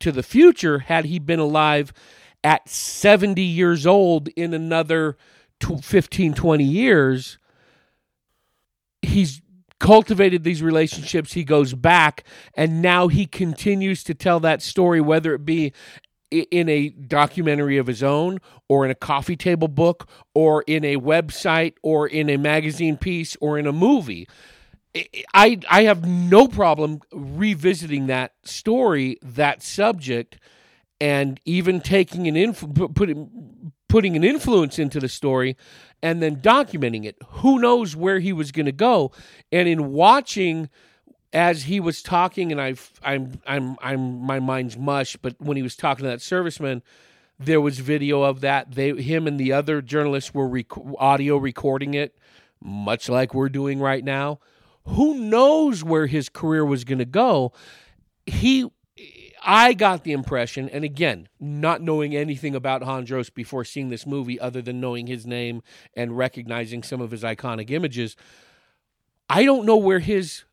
to 0.00 0.12
the 0.12 0.22
future, 0.22 0.80
had 0.80 1.06
he 1.06 1.18
been 1.18 1.40
alive 1.40 1.92
at 2.44 2.68
70 2.68 3.42
years 3.42 3.86
old 3.86 4.28
in 4.28 4.54
another 4.54 5.16
tw 5.60 5.84
15, 5.84 6.34
20 6.34 6.64
years, 6.64 7.38
he's 9.02 9.42
cultivated 9.80 10.44
these 10.44 10.62
relationships. 10.62 11.32
He 11.32 11.44
goes 11.44 11.74
back 11.74 12.24
and 12.54 12.82
now 12.82 13.08
he 13.08 13.26
continues 13.26 14.02
to 14.04 14.14
tell 14.14 14.40
that 14.40 14.62
story, 14.62 15.00
whether 15.00 15.34
it 15.34 15.44
be 15.44 15.72
in 16.30 16.68
a 16.68 16.90
documentary 16.90 17.78
of 17.78 17.86
his 17.86 18.02
own 18.02 18.38
or 18.68 18.84
in 18.84 18.90
a 18.90 18.94
coffee 18.94 19.36
table 19.36 19.68
book 19.68 20.08
or 20.34 20.62
in 20.66 20.84
a 20.84 20.96
website 20.96 21.74
or 21.82 22.06
in 22.06 22.28
a 22.28 22.36
magazine 22.36 22.96
piece 22.96 23.36
or 23.40 23.58
in 23.58 23.66
a 23.66 23.72
movie. 23.72 24.28
I 25.34 25.60
I 25.70 25.82
have 25.84 26.06
no 26.06 26.48
problem 26.48 27.00
revisiting 27.12 28.06
that 28.06 28.32
story, 28.44 29.18
that 29.22 29.62
subject, 29.62 30.38
and 31.00 31.40
even 31.44 31.80
taking 31.80 32.26
an 32.26 32.34
influ- 32.34 32.94
putting 32.94 33.72
putting 33.88 34.16
an 34.16 34.24
influence 34.24 34.78
into 34.78 35.00
the 35.00 35.08
story, 35.08 35.56
and 36.02 36.22
then 36.22 36.36
documenting 36.36 37.04
it. 37.04 37.16
Who 37.28 37.58
knows 37.58 37.96
where 37.96 38.18
he 38.20 38.32
was 38.32 38.52
going 38.52 38.66
to 38.66 38.72
go? 38.72 39.12
And 39.50 39.68
in 39.68 39.92
watching, 39.92 40.68
as 41.32 41.64
he 41.64 41.80
was 41.80 42.02
talking, 42.02 42.52
and 42.52 42.60
I've 42.60 42.92
I'm 43.02 43.40
I'm 43.46 43.76
I'm 43.82 44.20
my 44.20 44.40
mind's 44.40 44.76
mush, 44.76 45.16
but 45.16 45.36
when 45.38 45.56
he 45.56 45.62
was 45.62 45.76
talking 45.76 46.04
to 46.04 46.10
that 46.10 46.20
serviceman. 46.20 46.82
There 47.40 47.60
was 47.60 47.78
video 47.78 48.22
of 48.22 48.40
that. 48.40 48.72
They, 48.72 49.00
him, 49.00 49.28
and 49.28 49.38
the 49.38 49.52
other 49.52 49.80
journalists 49.80 50.34
were 50.34 50.48
rec- 50.48 50.72
audio 50.98 51.36
recording 51.36 51.94
it, 51.94 52.18
much 52.60 53.08
like 53.08 53.32
we're 53.32 53.48
doing 53.48 53.78
right 53.78 54.02
now 54.02 54.40
who 54.88 55.14
knows 55.14 55.84
where 55.84 56.06
his 56.06 56.28
career 56.28 56.64
was 56.64 56.84
going 56.84 56.98
to 56.98 57.04
go 57.04 57.52
he 58.26 58.68
i 59.42 59.72
got 59.72 60.02
the 60.04 60.12
impression 60.12 60.68
and 60.70 60.84
again 60.84 61.28
not 61.38 61.82
knowing 61.82 62.16
anything 62.16 62.54
about 62.54 62.82
hondros 62.82 63.32
before 63.32 63.64
seeing 63.64 63.90
this 63.90 64.06
movie 64.06 64.40
other 64.40 64.62
than 64.62 64.80
knowing 64.80 65.06
his 65.06 65.26
name 65.26 65.62
and 65.94 66.16
recognizing 66.16 66.82
some 66.82 67.00
of 67.00 67.10
his 67.10 67.22
iconic 67.22 67.70
images 67.70 68.16
i 69.28 69.44
don't 69.44 69.66
know 69.66 69.76
where 69.76 70.00
his 70.00 70.44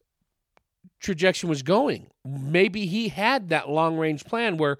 trajectory 0.99 1.49
was 1.49 1.61
going 1.61 2.07
maybe 2.25 2.85
he 2.87 3.09
had 3.09 3.49
that 3.49 3.69
long 3.69 3.97
range 3.97 4.25
plan 4.25 4.57
where 4.57 4.77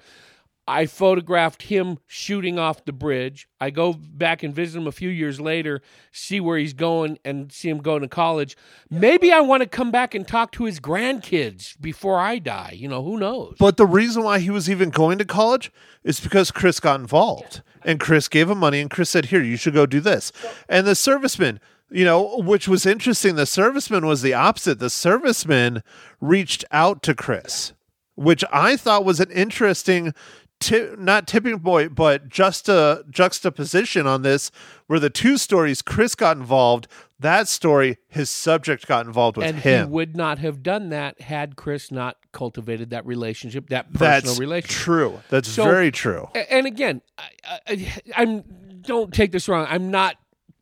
I 0.68 0.88
photographed 0.88 1.64
him 1.64 2.00
shooting 2.08 2.58
off 2.58 2.86
the 2.86 2.92
bridge. 2.92 3.48
I 3.62 3.70
go 3.70 3.94
back 3.94 4.42
and 4.42 4.52
visit 4.52 4.80
him 4.80 4.88
a 4.88 4.92
few 4.92 5.10
years 5.10 5.40
later, 5.40 5.84
see 6.12 6.40
where 6.40 6.58
he's 6.58 6.74
going, 6.74 7.20
and 7.24 7.52
see 7.52 7.70
him 7.70 7.78
going 7.78 8.02
to 8.02 8.08
college. 8.08 8.58
Maybe 8.90 9.32
I 9.32 9.42
want 9.42 9.62
to 9.62 9.70
come 9.70 9.92
back 9.92 10.16
and 10.16 10.28
talk 10.28 10.52
to 10.54 10.64
his 10.64 10.80
grandkids 10.80 11.80
before 11.80 12.20
I 12.20 12.40
die. 12.40 12.74
You 12.76 12.88
know, 12.88 13.04
who 13.04 13.18
knows? 13.18 13.58
But 13.60 13.78
the 13.78 13.86
reason 13.86 14.24
why 14.24 14.40
he 14.40 14.50
was 14.50 14.68
even 14.68 14.90
going 14.90 15.20
to 15.20 15.26
college 15.26 15.72
is 16.04 16.20
because 16.20 16.50
Chris 16.50 16.80
got 16.80 17.00
involved. 17.00 17.62
And 17.84 18.00
Chris 18.00 18.28
gave 18.28 18.50
him 18.50 18.58
money, 18.58 18.82
and 18.82 18.90
Chris 18.90 19.12
said, 19.12 19.26
Here, 19.26 19.44
you 19.44 19.58
should 19.58 19.76
go 19.76 19.86
do 19.86 20.00
this. 20.00 20.32
And 20.68 20.88
the 20.88 20.94
serviceman, 20.94 21.60
you 21.92 22.04
know, 22.06 22.38
which 22.38 22.68
was 22.68 22.86
interesting, 22.86 23.36
the 23.36 23.44
serviceman 23.44 24.06
was 24.06 24.22
the 24.22 24.34
opposite. 24.34 24.80
The 24.80 24.88
serviceman 24.88 25.82
reached 26.20 26.66
out 26.72 27.02
to 27.04 27.14
Chris, 27.16 27.74
which 28.16 28.44
I 28.52 28.76
thought 28.78 29.06
was 29.06 29.20
an 29.20 29.32
interesting. 29.32 30.14
Ti- 30.62 30.92
not 30.98 31.28
tipping 31.28 31.60
point, 31.60 31.96
but 31.96 32.30
just 32.30 32.70
a 32.70 33.04
juxtaposition 33.10 34.08
on 34.08 34.22
this, 34.22 34.52
where 34.88 35.02
the 35.02 35.10
two 35.10 35.38
stories, 35.38 35.82
Chris 35.82 36.16
got 36.16 36.38
involved. 36.38 36.88
That 37.20 37.50
story, 37.50 37.98
his 38.08 38.30
subject 38.30 38.88
got 38.88 39.06
involved 39.06 39.36
with 39.36 39.46
and 39.48 39.58
him. 39.58 39.88
he 39.88 39.92
would 39.92 40.16
not 40.16 40.40
have 40.40 40.64
done 40.64 40.90
that 40.92 41.20
had 41.20 41.58
Chris 41.58 41.92
not 41.92 42.16
cultivated 42.32 42.92
that 42.92 43.06
relationship, 43.06 43.68
that 43.68 43.92
personal 43.92 44.10
That's 44.10 44.40
relationship. 44.40 44.82
true. 44.82 45.20
That's 45.30 45.50
So- 45.50 45.66
very 45.66 45.92
true. 45.92 46.30
And 46.50 46.66
again, 46.66 47.02
I, 47.18 47.60
I, 47.68 47.94
I'm 48.16 48.44
don't 48.82 49.14
take 49.14 49.34
this 49.34 49.50
wrong. 49.50 49.68
I'm 49.70 49.92
not 49.92 50.16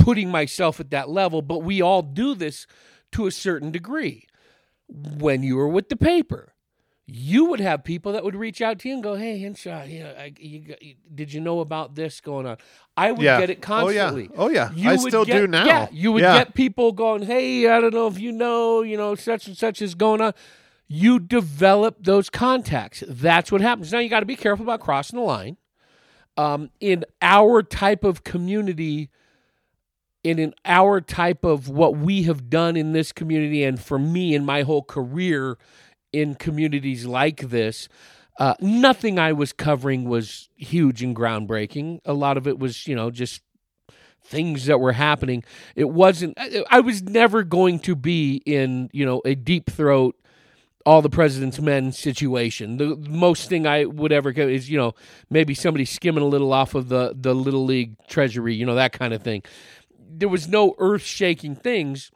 putting 0.04 0.30
myself 0.30 0.80
at 0.80 0.90
that 0.92 1.10
level, 1.10 1.42
but 1.42 1.60
we 1.60 1.82
all 1.82 2.02
do 2.02 2.36
this 2.36 2.68
to 3.14 3.26
a 3.28 3.32
certain 3.32 3.72
degree. 3.72 4.28
When 4.88 5.44
you 5.44 5.56
were 5.56 5.68
with 5.68 5.88
the 5.90 5.96
paper, 5.96 6.54
you 7.06 7.46
would 7.46 7.60
have 7.60 7.84
people 7.84 8.12
that 8.14 8.24
would 8.24 8.36
reach 8.36 8.62
out 8.62 8.80
to 8.80 8.88
you 8.90 8.96
and 8.96 9.04
go, 9.04 9.16
"Hey, 9.16 9.40
Henshaw, 9.40 9.84
you 9.84 10.04
know, 10.04 10.14
I, 10.18 10.34
you, 10.38 10.76
you- 10.82 10.96
did 11.14 11.34
you 11.34 11.40
know 11.42 11.60
about 11.62 11.96
this 11.96 12.20
going 12.22 12.46
on?" 12.46 12.58
I 12.96 13.12
would 13.12 13.22
Yeah. 13.22 13.40
get 13.40 13.50
it 13.50 13.58
Oh, 13.70 13.90
yeah. 13.90 14.04
constantly. 14.10 14.30
Oh, 14.38 14.50
yeah. 14.50 14.72
You 14.76 14.90
I 14.90 14.96
still 14.98 15.26
get- 15.26 15.40
do 15.40 15.48
now. 15.48 15.66
Yeah, 15.66 15.88
you 15.92 16.12
would 16.12 16.22
Yeah. 16.22 16.38
get 16.38 16.54
people 16.54 16.92
going, 16.92 17.24
"Hey, 17.24 17.68
I 17.70 17.80
don't 17.82 17.94
know 17.94 18.08
if 18.08 18.20
you 18.20 18.32
know, 18.32 18.82
you 18.82 18.98
know, 18.98 19.16
such 19.16 19.48
and 19.48 19.58
such 19.58 19.82
is 19.82 19.96
going 19.96 20.22
on." 20.22 20.34
You 20.88 21.18
develop 21.20 21.98
those 22.04 22.30
contacts. 22.30 23.04
That's 23.08 23.52
what 23.52 23.62
happens. 23.62 23.92
Now 23.92 24.00
you 24.00 24.10
got 24.10 24.20
to 24.20 24.26
be 24.26 24.36
careful 24.36 24.64
about 24.66 24.80
crossing 24.82 25.18
the 25.18 25.26
line. 25.26 25.58
Um, 26.38 26.72
in 26.80 27.06
our 27.22 27.64
type 27.64 28.04
of 28.04 28.24
community, 28.24 29.10
in 30.24 30.40
an 30.40 30.54
our 30.66 31.02
type 31.02 31.44
of 31.44 31.70
what 31.70 31.98
we 31.98 32.24
have 32.24 32.50
done 32.50 32.78
in 32.78 32.94
this 32.94 33.12
community, 33.12 33.64
and 33.64 33.80
for 33.80 34.00
me 34.00 34.34
in 34.34 34.46
my 34.46 34.62
whole 34.62 34.84
career 34.84 35.58
in 36.12 36.36
communities 36.36 37.06
like 37.06 37.50
this, 37.50 37.90
uh, 38.40 38.54
nothing 38.60 39.20
I 39.20 39.34
was 39.34 39.52
covering 39.54 40.06
was 40.06 40.50
huge 40.56 41.04
and 41.04 41.16
groundbreaking. 41.16 42.00
A 42.06 42.14
lot 42.14 42.38
of 42.38 42.48
it 42.48 42.58
was, 42.58 42.88
you 42.88 42.96
know, 42.96 43.12
just 43.12 43.42
things 44.24 44.66
that 44.66 44.80
were 44.80 44.94
happening. 44.94 45.44
It 45.76 45.90
wasn't. 45.90 46.36
I, 46.38 46.64
I 46.70 46.80
was 46.80 47.04
never 47.04 47.44
going 47.44 47.80
to 47.80 47.96
be 47.96 48.42
in, 48.46 48.90
you 48.94 49.06
know, 49.06 49.22
a 49.26 49.36
deep 49.36 49.70
throat. 49.70 50.16
All 50.86 51.02
the 51.02 51.10
president's 51.10 51.62
men 51.62 51.94
situation. 51.94 52.76
The 52.76 52.98
most 53.10 53.48
thing 53.48 53.66
I 53.66 53.86
would 53.86 54.12
ever 54.12 54.34
get 54.34 54.50
is, 54.50 54.70
you 54.70 54.78
know, 54.78 54.96
maybe 55.30 55.54
somebody 55.54 55.86
skimming 55.86 56.24
a 56.24 56.28
little 56.28 56.52
off 56.52 56.76
of 56.76 56.90
the 56.90 57.16
the 57.16 57.34
little 57.34 57.64
league 57.64 57.96
treasury, 58.08 58.54
you 58.54 58.66
know, 58.66 58.76
that 58.76 58.92
kind 58.92 59.14
of 59.14 59.22
thing. 59.22 59.44
There 60.20 60.30
was 60.30 60.48
no 60.48 60.76
earth 60.78 61.04
shaking 61.04 61.56
things, 61.56 62.12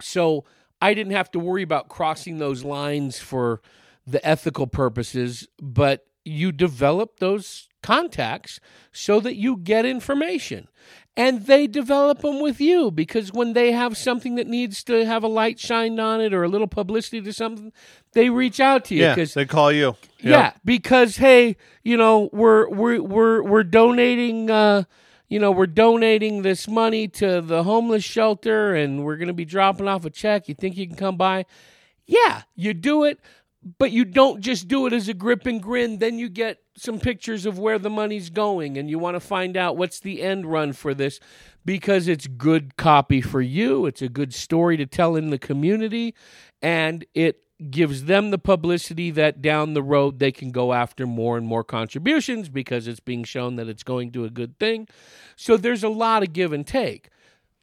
so 0.00 0.44
I 0.80 0.94
didn't 0.94 1.12
have 1.12 1.30
to 1.32 1.38
worry 1.38 1.62
about 1.62 1.88
crossing 1.88 2.38
those 2.38 2.64
lines 2.64 3.18
for 3.18 3.60
the 4.06 4.24
ethical 4.26 4.66
purposes, 4.66 5.48
but 5.60 6.06
you 6.24 6.52
develop 6.52 7.18
those 7.20 7.68
contacts 7.82 8.60
so 8.92 9.20
that 9.20 9.36
you 9.36 9.56
get 9.56 9.84
information. 9.84 10.68
And 11.16 11.46
they 11.46 11.68
develop 11.68 12.22
them 12.22 12.40
with 12.40 12.60
you 12.60 12.90
because 12.90 13.32
when 13.32 13.52
they 13.52 13.70
have 13.70 13.96
something 13.96 14.34
that 14.34 14.48
needs 14.48 14.82
to 14.84 15.04
have 15.06 15.22
a 15.22 15.28
light 15.28 15.60
shined 15.60 16.00
on 16.00 16.20
it 16.20 16.34
or 16.34 16.42
a 16.42 16.48
little 16.48 16.66
publicity 16.66 17.20
to 17.20 17.32
something, 17.32 17.72
they 18.14 18.30
reach 18.30 18.58
out 18.58 18.84
to 18.86 18.96
you. 18.96 19.02
Yeah, 19.02 19.24
they 19.24 19.46
call 19.46 19.70
you. 19.70 19.96
yeah, 20.18 20.54
because 20.64 21.18
hey, 21.18 21.56
you 21.84 21.96
know, 21.96 22.30
we're 22.32 22.68
we're 22.68 23.00
we're 23.00 23.42
we're 23.44 23.62
donating 23.62 24.50
uh 24.50 24.84
you 25.28 25.38
know, 25.38 25.50
we're 25.50 25.66
donating 25.66 26.42
this 26.42 26.68
money 26.68 27.08
to 27.08 27.40
the 27.40 27.62
homeless 27.62 28.04
shelter 28.04 28.74
and 28.74 29.04
we're 29.04 29.16
going 29.16 29.28
to 29.28 29.34
be 29.34 29.44
dropping 29.44 29.88
off 29.88 30.04
a 30.04 30.10
check. 30.10 30.48
You 30.48 30.54
think 30.54 30.76
you 30.76 30.86
can 30.86 30.96
come 30.96 31.16
by? 31.16 31.46
Yeah, 32.06 32.42
you 32.54 32.74
do 32.74 33.04
it, 33.04 33.18
but 33.78 33.90
you 33.90 34.04
don't 34.04 34.40
just 34.40 34.68
do 34.68 34.86
it 34.86 34.92
as 34.92 35.08
a 35.08 35.14
grip 35.14 35.46
and 35.46 35.62
grin. 35.62 35.98
Then 35.98 36.18
you 36.18 36.28
get 36.28 36.58
some 36.76 37.00
pictures 37.00 37.46
of 37.46 37.58
where 37.58 37.78
the 37.78 37.90
money's 37.90 38.28
going 38.28 38.76
and 38.76 38.90
you 38.90 38.98
want 38.98 39.14
to 39.14 39.20
find 39.20 39.56
out 39.56 39.76
what's 39.76 40.00
the 40.00 40.22
end 40.22 40.44
run 40.46 40.72
for 40.72 40.92
this 40.92 41.20
because 41.64 42.08
it's 42.08 42.26
good 42.26 42.76
copy 42.76 43.20
for 43.20 43.40
you. 43.40 43.86
It's 43.86 44.02
a 44.02 44.08
good 44.08 44.34
story 44.34 44.76
to 44.76 44.86
tell 44.86 45.16
in 45.16 45.30
the 45.30 45.38
community 45.38 46.14
and 46.60 47.04
it 47.14 47.43
gives 47.70 48.04
them 48.04 48.30
the 48.30 48.38
publicity 48.38 49.10
that 49.12 49.40
down 49.40 49.74
the 49.74 49.82
road 49.82 50.18
they 50.18 50.32
can 50.32 50.50
go 50.50 50.72
after 50.72 51.06
more 51.06 51.36
and 51.36 51.46
more 51.46 51.64
contributions 51.64 52.48
because 52.48 52.88
it's 52.88 53.00
being 53.00 53.24
shown 53.24 53.56
that 53.56 53.68
it's 53.68 53.84
going 53.84 54.10
to 54.12 54.24
a 54.24 54.30
good 54.30 54.58
thing. 54.58 54.88
So 55.36 55.56
there's 55.56 55.84
a 55.84 55.88
lot 55.88 56.22
of 56.22 56.32
give 56.32 56.52
and 56.52 56.66
take. 56.66 57.10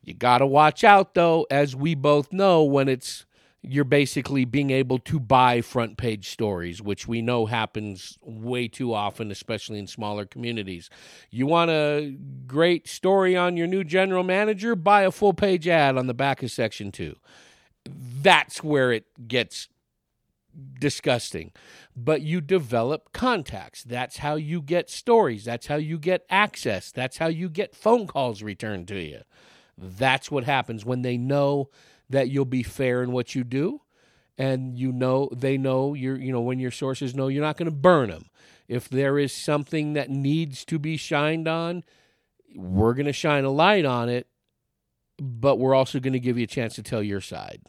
You 0.03 0.13
got 0.13 0.39
to 0.39 0.45
watch 0.45 0.83
out 0.83 1.13
though 1.13 1.45
as 1.51 1.75
we 1.75 1.95
both 1.95 2.31
know 2.31 2.63
when 2.63 2.87
it's 2.87 3.25
you're 3.63 3.83
basically 3.83 4.43
being 4.43 4.71
able 4.71 4.97
to 4.97 5.19
buy 5.19 5.61
front 5.61 5.95
page 5.95 6.29
stories, 6.29 6.81
which 6.81 7.07
we 7.07 7.21
know 7.21 7.45
happens 7.45 8.17
way 8.23 8.67
too 8.67 8.91
often, 8.91 9.29
especially 9.29 9.77
in 9.77 9.85
smaller 9.85 10.25
communities. 10.25 10.89
You 11.29 11.45
want 11.45 11.69
a 11.69 12.17
great 12.47 12.87
story 12.87 13.37
on 13.37 13.57
your 13.57 13.67
new 13.67 13.83
general 13.83 14.23
manager? 14.23 14.75
Buy 14.75 15.03
a 15.03 15.11
full 15.11 15.33
page 15.33 15.67
ad 15.67 15.95
on 15.95 16.07
the 16.07 16.13
back 16.15 16.41
of 16.41 16.49
section 16.49 16.91
two. 16.91 17.17
That's 17.85 18.63
where 18.63 18.91
it 18.91 19.05
gets 19.27 19.67
disgusting. 20.79 21.51
But 21.95 22.21
you 22.21 22.41
develop 22.41 23.13
contacts. 23.13 23.83
That's 23.83 24.17
how 24.17 24.35
you 24.35 24.61
get 24.61 24.89
stories. 24.89 25.45
That's 25.45 25.67
how 25.67 25.75
you 25.75 25.97
get 25.97 26.25
access. 26.29 26.91
That's 26.91 27.17
how 27.17 27.27
you 27.27 27.49
get 27.49 27.75
phone 27.75 28.07
calls 28.07 28.41
returned 28.43 28.87
to 28.89 28.99
you. 28.99 29.21
That's 29.77 30.29
what 30.29 30.43
happens 30.43 30.85
when 30.85 31.01
they 31.01 31.17
know 31.17 31.69
that 32.09 32.29
you'll 32.29 32.45
be 32.45 32.63
fair 32.63 33.01
in 33.01 33.11
what 33.11 33.35
you 33.35 33.43
do 33.43 33.81
and 34.37 34.77
you 34.77 34.91
know 34.91 35.29
they 35.31 35.57
know 35.57 35.93
you're 35.93 36.17
you 36.17 36.31
know 36.31 36.41
when 36.41 36.59
your 36.59 36.71
sources 36.71 37.13
know 37.13 37.27
you're 37.27 37.43
not 37.43 37.57
going 37.57 37.69
to 37.69 37.75
burn 37.75 38.09
them. 38.09 38.25
If 38.67 38.89
there 38.89 39.19
is 39.19 39.33
something 39.33 39.93
that 39.93 40.09
needs 40.09 40.63
to 40.65 40.79
be 40.79 40.97
shined 40.97 41.47
on, 41.47 41.83
we're 42.55 42.93
going 42.93 43.05
to 43.05 43.13
shine 43.13 43.43
a 43.43 43.51
light 43.51 43.85
on 43.85 44.07
it, 44.07 44.27
but 45.19 45.57
we're 45.57 45.75
also 45.75 45.99
going 45.99 46.13
to 46.13 46.19
give 46.19 46.37
you 46.37 46.45
a 46.45 46.47
chance 46.47 46.75
to 46.75 46.83
tell 46.83 47.03
your 47.03 47.21
side. 47.21 47.61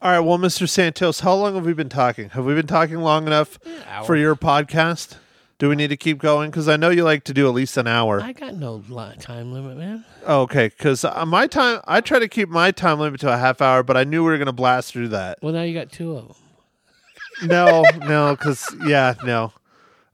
All 0.00 0.12
right. 0.12 0.20
Well, 0.20 0.38
Mr. 0.38 0.68
Santos, 0.68 1.20
how 1.20 1.34
long 1.34 1.56
have 1.56 1.66
we 1.66 1.72
been 1.72 1.88
talking? 1.88 2.30
Have 2.30 2.44
we 2.44 2.54
been 2.54 2.68
talking 2.68 2.98
long 2.98 3.26
enough 3.26 3.58
eh, 3.66 4.02
for 4.02 4.14
your 4.14 4.36
podcast? 4.36 5.16
Do 5.58 5.68
we 5.68 5.74
need 5.74 5.88
to 5.88 5.96
keep 5.96 6.18
going? 6.18 6.50
Because 6.50 6.68
I 6.68 6.76
know 6.76 6.90
you 6.90 7.02
like 7.02 7.24
to 7.24 7.34
do 7.34 7.48
at 7.48 7.54
least 7.54 7.76
an 7.76 7.88
hour. 7.88 8.20
I 8.20 8.32
got 8.32 8.54
no 8.54 8.84
li- 8.88 9.16
time 9.18 9.52
limit, 9.52 9.76
man. 9.76 10.04
Oh, 10.24 10.42
okay. 10.42 10.68
Because 10.68 11.04
uh, 11.04 11.26
my 11.26 11.48
time, 11.48 11.80
I 11.84 12.00
try 12.00 12.20
to 12.20 12.28
keep 12.28 12.48
my 12.48 12.70
time 12.70 13.00
limit 13.00 13.20
to 13.22 13.32
a 13.32 13.36
half 13.36 13.60
hour, 13.60 13.82
but 13.82 13.96
I 13.96 14.04
knew 14.04 14.22
we 14.22 14.30
were 14.30 14.36
going 14.38 14.46
to 14.46 14.52
blast 14.52 14.92
through 14.92 15.08
that. 15.08 15.38
Well, 15.42 15.52
now 15.52 15.62
you 15.62 15.74
got 15.74 15.90
two 15.90 16.16
of 16.16 16.28
them. 16.28 17.48
No, 17.48 17.82
no, 18.06 18.36
because 18.36 18.72
yeah, 18.86 19.14
no. 19.24 19.52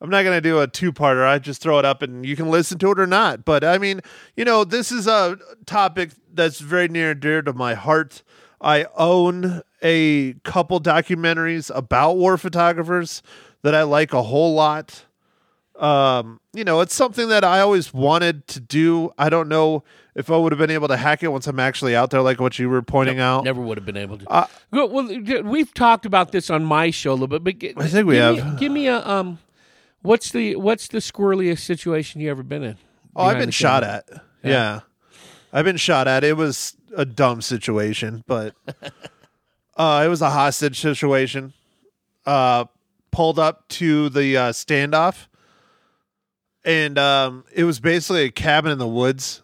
I'm 0.01 0.09
not 0.09 0.23
going 0.23 0.37
to 0.37 0.41
do 0.41 0.61
a 0.61 0.67
two-parter. 0.67 1.27
I 1.27 1.39
just 1.39 1.61
throw 1.61 1.79
it 1.79 1.85
up 1.85 2.01
and 2.01 2.25
you 2.25 2.37
can 2.37 2.51
listen 2.51 2.79
to 2.79 2.91
it 2.93 2.99
or 2.99 3.07
not. 3.07 3.45
But 3.45 3.65
I 3.65 3.77
mean, 3.77 4.01
you 4.37 4.47
know, 4.47 4.65
this 4.65 4.91
is 4.91 5.07
a 5.07 5.39
topic 5.67 6.13
that's 6.33 6.61
very 6.61 6.89
near 6.89 7.11
and 7.11 7.21
dear 7.21 7.43
to 7.43 7.53
my 7.53 7.75
heart. 7.75 8.23
I 8.61 8.87
own 8.97 9.63
a 9.85 10.33
couple 10.43 10.81
documentaries 10.81 11.71
about 11.75 12.17
war 12.17 12.37
photographers 12.39 13.23
that 13.63 13.75
I 13.75 13.83
like 13.83 14.13
a 14.13 14.23
whole 14.23 14.55
lot. 14.55 15.05
Um, 15.77 16.41
you 16.53 16.65
know, 16.65 16.81
it's 16.81 16.95
something 16.95 17.29
that 17.29 17.45
I 17.45 17.61
always 17.61 17.93
wanted 17.93 18.47
to 18.49 18.61
do. 18.61 19.13
I 19.19 19.29
don't 19.29 19.49
know 19.49 19.85
if 20.15 20.31
I 20.31 20.37
would 20.37 20.53
have 20.53 20.59
been 20.59 20.71
able 20.71 20.89
to 20.89 20.97
hack 20.97 21.23
it 21.23 21.29
once 21.29 21.47
I'm 21.47 21.59
actually 21.59 21.97
out 21.97 22.11
there, 22.11 22.23
like 22.23 22.41
what 22.41 22.59
you 22.59 22.71
were 22.71 22.83
pointing 22.83 23.19
out. 23.19 23.45
Never 23.45 23.61
would 23.61 23.77
have 23.77 23.85
been 23.85 23.97
able 23.97 24.19
to. 24.19 24.29
Uh, 24.31 24.47
well, 24.71 24.89
well, 24.89 25.43
we've 25.43 25.75
talked 25.75 26.07
about 26.07 26.33
this 26.33 26.49
on 26.49 26.65
my 26.65 26.91
show 26.91 27.11
a 27.11 27.15
little 27.15 27.27
bit, 27.27 27.43
but 27.45 27.59
gi- 27.59 27.75
I 27.77 27.89
think 27.89 28.07
we 28.07 28.15
give 28.15 28.37
have. 28.37 28.55
Me, 28.55 28.59
give 28.61 28.73
me 28.73 28.87
a 28.87 29.07
um, 29.07 29.39
what's 30.03 30.31
the 30.31 30.55
what's 30.57 30.89
the 30.89 30.99
squirreliest 30.99 31.61
situation 31.61 32.21
you 32.21 32.31
ever 32.31 32.45
been 32.45 32.63
in? 32.63 32.77
Oh, 33.17 33.25
I've 33.25 33.39
been 33.39 33.51
shot 33.51 33.83
camera? 33.83 34.03
at. 34.09 34.23
Yeah. 34.43 34.81
I've 35.53 35.65
been 35.65 35.77
shot 35.77 36.09
at. 36.09 36.25
It 36.25 36.37
was 36.37 36.77
a 36.97 37.05
dumb 37.05 37.41
situation, 37.41 38.23
but 38.27 38.55
uh, 39.77 40.03
it 40.05 40.09
was 40.09 40.23
a 40.23 40.31
hostage 40.31 40.81
situation. 40.81 41.53
Uh, 42.27 42.65
pulled 43.11 43.39
up 43.39 43.69
to 43.69 44.09
the 44.09 44.37
uh, 44.37 44.51
standoff, 44.51 45.27
and 46.65 46.99
um, 46.99 47.45
it 47.53 47.65
was 47.65 47.81
basically 47.81 48.23
a 48.23 48.31
cabin 48.31 48.73
in 48.73 48.79
the 48.79 48.89
woods, 48.89 49.43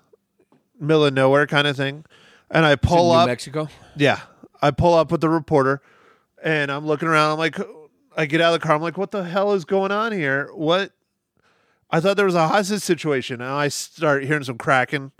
middle 0.79 1.05
of 1.05 1.15
nowhere 1.15 1.47
kind 1.47 1.67
of 1.67 1.77
thing. 1.77 2.05
And 2.51 2.65
I 2.65 2.77
pull 2.77 3.13
up. 3.13 3.29
Mexico. 3.29 3.69
Yeah. 3.97 4.21
I 4.63 4.71
pull 4.71 4.95
up 4.95 5.13
with 5.13 5.21
the 5.21 5.29
reporter 5.29 5.81
and 6.43 6.71
I'm 6.71 6.87
looking 6.87 7.09
around. 7.09 7.33
I'm 7.33 7.39
like, 7.39 7.59
I 8.17 8.27
get 8.27 8.41
out 8.41 8.55
of 8.55 8.61
the 8.61 8.67
car. 8.67 8.75
I'm 8.75 8.83
like, 8.83 8.99
what 8.99 9.11
the 9.11 9.25
hell 9.25 9.53
is 9.53 9.65
going 9.65 9.93
on 9.93 10.13
here? 10.13 10.51
What? 10.55 10.93
I 11.91 12.01
thought 12.01 12.17
there 12.17 12.27
was 12.27 12.35
a 12.35 12.49
hostage 12.49 12.83
situation. 12.83 13.41
And 13.41 13.51
I 13.51 13.69
start 13.69 14.25
hearing 14.25 14.45
some 14.45 14.59
cracking, 14.59 15.13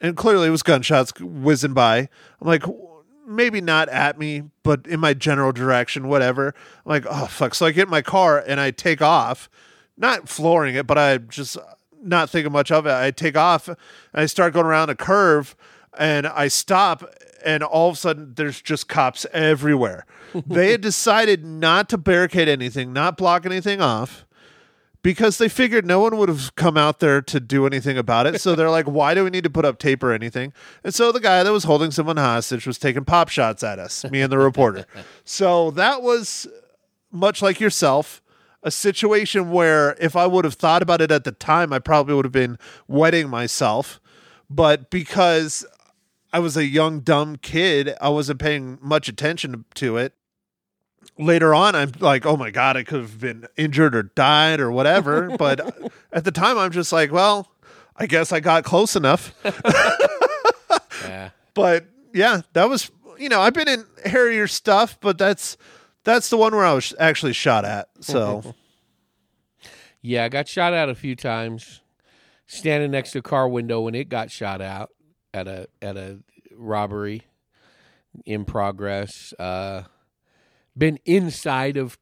and 0.00 0.16
clearly 0.16 0.48
it 0.48 0.50
was 0.50 0.62
gunshots 0.62 1.12
whizzing 1.20 1.74
by. 1.74 1.98
I'm 1.98 2.46
like, 2.46 2.64
maybe 3.28 3.60
not 3.60 3.88
at 3.88 4.18
me, 4.18 4.44
but 4.62 4.86
in 4.86 5.00
my 5.00 5.14
general 5.14 5.52
direction, 5.52 6.08
whatever. 6.08 6.54
I'm 6.84 6.90
like, 6.90 7.06
oh 7.08 7.26
fuck. 7.26 7.54
So 7.54 7.66
I 7.66 7.72
get 7.72 7.84
in 7.84 7.90
my 7.90 8.02
car 8.02 8.42
and 8.44 8.58
I 8.58 8.70
take 8.70 9.02
off, 9.02 9.48
not 9.96 10.28
flooring 10.28 10.74
it, 10.74 10.86
but 10.86 10.98
I 10.98 11.18
just 11.18 11.56
uh, 11.56 11.62
not 12.02 12.30
thinking 12.30 12.52
much 12.52 12.70
of 12.70 12.86
it. 12.86 12.92
I 12.92 13.10
take 13.10 13.36
off 13.36 13.68
and 13.68 13.76
I 14.14 14.26
start 14.26 14.54
going 14.54 14.66
around 14.66 14.90
a 14.90 14.94
curve 14.94 15.54
and 15.98 16.26
I 16.26 16.48
stop 16.48 17.04
and 17.44 17.62
all 17.62 17.90
of 17.90 17.94
a 17.94 17.98
sudden 17.98 18.34
there's 18.34 18.60
just 18.60 18.88
cops 18.88 19.26
everywhere. 19.32 20.06
they 20.46 20.72
had 20.72 20.80
decided 20.80 21.44
not 21.44 21.88
to 21.90 21.98
barricade 21.98 22.48
anything, 22.48 22.92
not 22.92 23.16
block 23.16 23.46
anything 23.46 23.80
off 23.80 24.26
because 25.02 25.38
they 25.38 25.48
figured 25.48 25.86
no 25.86 26.00
one 26.00 26.16
would 26.16 26.28
have 26.28 26.54
come 26.56 26.76
out 26.76 27.00
there 27.00 27.22
to 27.22 27.40
do 27.40 27.66
anything 27.66 27.96
about 27.96 28.26
it. 28.26 28.40
So 28.40 28.54
they're 28.54 28.70
like, 28.70 28.86
why 28.86 29.14
do 29.14 29.24
we 29.24 29.30
need 29.30 29.44
to 29.44 29.50
put 29.50 29.64
up 29.64 29.78
tape 29.78 30.02
or 30.02 30.12
anything? 30.12 30.52
And 30.82 30.94
so 30.94 31.12
the 31.12 31.20
guy 31.20 31.42
that 31.42 31.52
was 31.52 31.64
holding 31.64 31.90
someone 31.90 32.16
hostage 32.16 32.66
was 32.66 32.78
taking 32.78 33.04
pop 33.04 33.28
shots 33.28 33.62
at 33.62 33.78
us, 33.78 34.04
me 34.10 34.20
and 34.20 34.32
the 34.32 34.38
reporter. 34.38 34.86
So 35.24 35.70
that 35.72 36.02
was 36.02 36.46
much 37.12 37.42
like 37.42 37.60
yourself. 37.60 38.22
A 38.62 38.70
situation 38.70 39.50
where 39.50 39.96
if 40.00 40.16
I 40.16 40.26
would 40.26 40.44
have 40.44 40.54
thought 40.54 40.82
about 40.82 41.00
it 41.00 41.12
at 41.12 41.22
the 41.24 41.32
time, 41.32 41.72
I 41.72 41.78
probably 41.78 42.14
would 42.14 42.24
have 42.24 42.32
been 42.32 42.58
wetting 42.88 43.28
myself. 43.28 44.00
But 44.50 44.90
because 44.90 45.64
I 46.32 46.40
was 46.40 46.56
a 46.56 46.66
young, 46.66 47.00
dumb 47.00 47.36
kid, 47.36 47.94
I 48.00 48.08
wasn't 48.08 48.40
paying 48.40 48.78
much 48.82 49.08
attention 49.08 49.64
to 49.74 49.96
it 49.96 50.14
later 51.18 51.54
on 51.54 51.74
i'm 51.74 51.90
like 52.00 52.26
oh 52.26 52.36
my 52.36 52.50
god 52.50 52.76
i 52.76 52.82
could 52.82 53.00
have 53.00 53.20
been 53.20 53.46
injured 53.56 53.94
or 53.94 54.02
died 54.02 54.60
or 54.60 54.70
whatever 54.70 55.36
but 55.38 55.60
at 56.12 56.24
the 56.24 56.32
time 56.32 56.58
i'm 56.58 56.70
just 56.70 56.92
like 56.92 57.10
well 57.12 57.48
i 57.96 58.06
guess 58.06 58.32
i 58.32 58.40
got 58.40 58.64
close 58.64 58.94
enough 58.96 59.34
Yeah. 61.04 61.30
but 61.54 61.86
yeah 62.12 62.42
that 62.52 62.68
was 62.68 62.90
you 63.18 63.28
know 63.28 63.40
i've 63.40 63.54
been 63.54 63.68
in 63.68 63.84
hairier 64.04 64.46
stuff 64.46 64.98
but 65.00 65.16
that's 65.18 65.56
that's 66.04 66.28
the 66.30 66.36
one 66.36 66.54
where 66.54 66.64
i 66.64 66.72
was 66.72 66.94
actually 66.98 67.32
shot 67.32 67.64
at 67.64 67.88
so 68.00 68.54
Yeah, 70.00 70.24
I 70.24 70.28
got 70.28 70.46
shot 70.46 70.74
at 70.74 70.88
a 70.88 70.94
few 70.94 71.16
times. 71.16 71.80
Standing 72.46 72.92
next 72.92 73.10
to 73.10 73.18
a 73.18 73.22
car 73.22 73.48
window 73.48 73.80
when 73.80 73.96
it 73.96 74.08
got 74.08 74.30
shot 74.30 74.60
out 74.60 74.90
at 75.34 75.48
a 75.48 75.66
at 75.82 75.96
a 75.96 76.20
robbery 76.56 77.24
in 78.24 78.44
progress. 78.44 79.34
Uh, 79.38 79.82
been 80.78 80.98
inside 81.04 81.76
of 81.76 81.98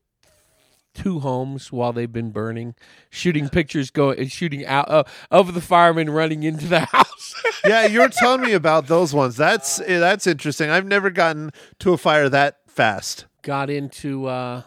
two 0.94 1.20
homes 1.20 1.70
while 1.70 1.92
they've 1.92 2.12
been 2.12 2.30
burning, 2.30 2.74
shooting 3.10 3.48
pictures, 3.48 3.90
going 3.90 4.18
and 4.18 4.32
shooting 4.32 4.64
out 4.64 4.88
uh, 4.90 5.04
of 5.30 5.54
the 5.54 5.60
firemen 5.60 6.10
running 6.10 6.42
into 6.42 6.66
the 6.66 6.80
house. 6.92 7.34
yeah 7.64 7.86
you're 7.86 8.08
telling 8.08 8.40
me 8.40 8.52
about 8.52 8.86
those 8.86 9.12
ones. 9.14 9.36
That's 9.36 9.80
eh, 9.80 9.98
that's 9.98 10.26
interesting. 10.26 10.70
I've 10.70 10.86
never 10.86 11.10
gotten 11.10 11.50
to 11.80 11.92
a 11.92 11.98
fire 11.98 12.28
that 12.28 12.58
fast. 12.66 13.26
Got 13.42 13.68
into 13.70 14.26
uh, 14.26 14.62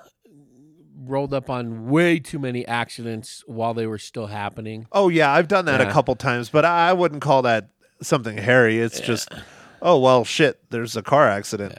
rolled 0.96 1.34
up 1.34 1.50
on 1.50 1.88
way 1.90 2.20
too 2.20 2.40
many 2.40 2.66
accidents 2.68 3.44
while 3.48 3.74
they 3.74 3.88
were 3.88 3.98
still 3.98 4.28
happening. 4.28 4.86
oh 4.92 5.10
yeah 5.10 5.32
i've 5.32 5.48
done 5.48 5.66
that 5.66 5.82
a 5.82 5.92
couple 5.92 6.14
times 6.16 6.50
but 6.50 6.66
i 6.66 6.92
wouldn't 6.94 7.22
call 7.22 7.42
that 7.42 7.70
something 8.02 8.38
hairy. 8.38 8.80
It's 8.80 9.00
just 9.00 9.30
oh 9.82 9.98
well 10.00 10.24
shit 10.24 10.60
there's 10.70 10.96
a 10.96 11.02
car 11.02 11.28
accident. 11.28 11.74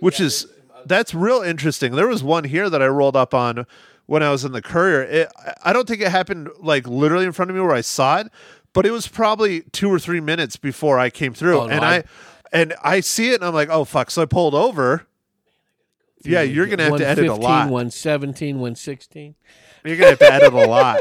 Which 0.00 0.20
is 0.20 0.46
that's 0.86 1.14
real 1.14 1.42
interesting. 1.42 1.92
There 1.92 2.08
was 2.08 2.22
one 2.22 2.44
here 2.44 2.68
that 2.70 2.80
i 2.82 2.86
rolled 2.86 3.16
up 3.16 3.34
on 3.34 3.66
when 4.06 4.22
i 4.22 4.30
was 4.30 4.44
in 4.44 4.52
the 4.52 4.62
courier. 4.62 5.02
It, 5.02 5.28
I- 5.64 5.72
don't 5.72 5.86
think 5.88 6.00
it 6.00 6.08
happened 6.10 6.48
like 6.58 6.86
literally 6.88 7.24
in 7.26 7.32
front 7.32 7.50
of 7.50 7.54
me 7.56 7.62
where 7.62 7.72
i 7.74 7.80
saw 7.80 8.18
it 8.18 8.28
but 8.72 8.86
it 8.86 8.90
was 8.92 9.08
probably 9.08 9.62
two 9.72 9.88
or 9.92 9.98
three 9.98 10.20
minutes 10.20 10.56
before 10.56 10.98
i 10.98 11.10
came 11.10 11.34
through. 11.34 11.60
Oh, 11.60 11.66
no, 11.66 11.72
and 11.72 11.84
I- 11.84 11.96
I, 11.96 12.04
and 12.52 12.74
i 12.82 13.00
see 13.00 13.30
it 13.30 13.36
and 13.36 13.44
i'm 13.44 13.54
like 13.54 13.68
oh 13.68 13.84
fuck. 13.84 14.10
So 14.10 14.22
i 14.22 14.26
pulled 14.26 14.54
over. 14.54 15.06
Yeah 16.24 16.42
you're 16.42 16.66
gonna 16.66 16.84
have 16.84 16.96
to 16.98 17.06
edit 17.06 17.26
a 17.28 17.34
lot. 17.34 17.70
117, 17.70 18.56
116. 18.56 19.34
you're 19.84 19.96
gonna 19.96 20.10
have 20.10 20.18
to 20.18 20.32
edit 20.32 20.52
a 20.52 20.66
lot, 20.66 21.00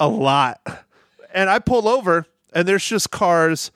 a 0.00 0.08
lot. 0.08 0.60
And 1.32 1.48
I 1.50 1.58
pull 1.58 1.86
over, 1.88 2.26
and 2.52 2.66
there's 2.66 2.84
just 2.84 3.10
cars 3.10 3.70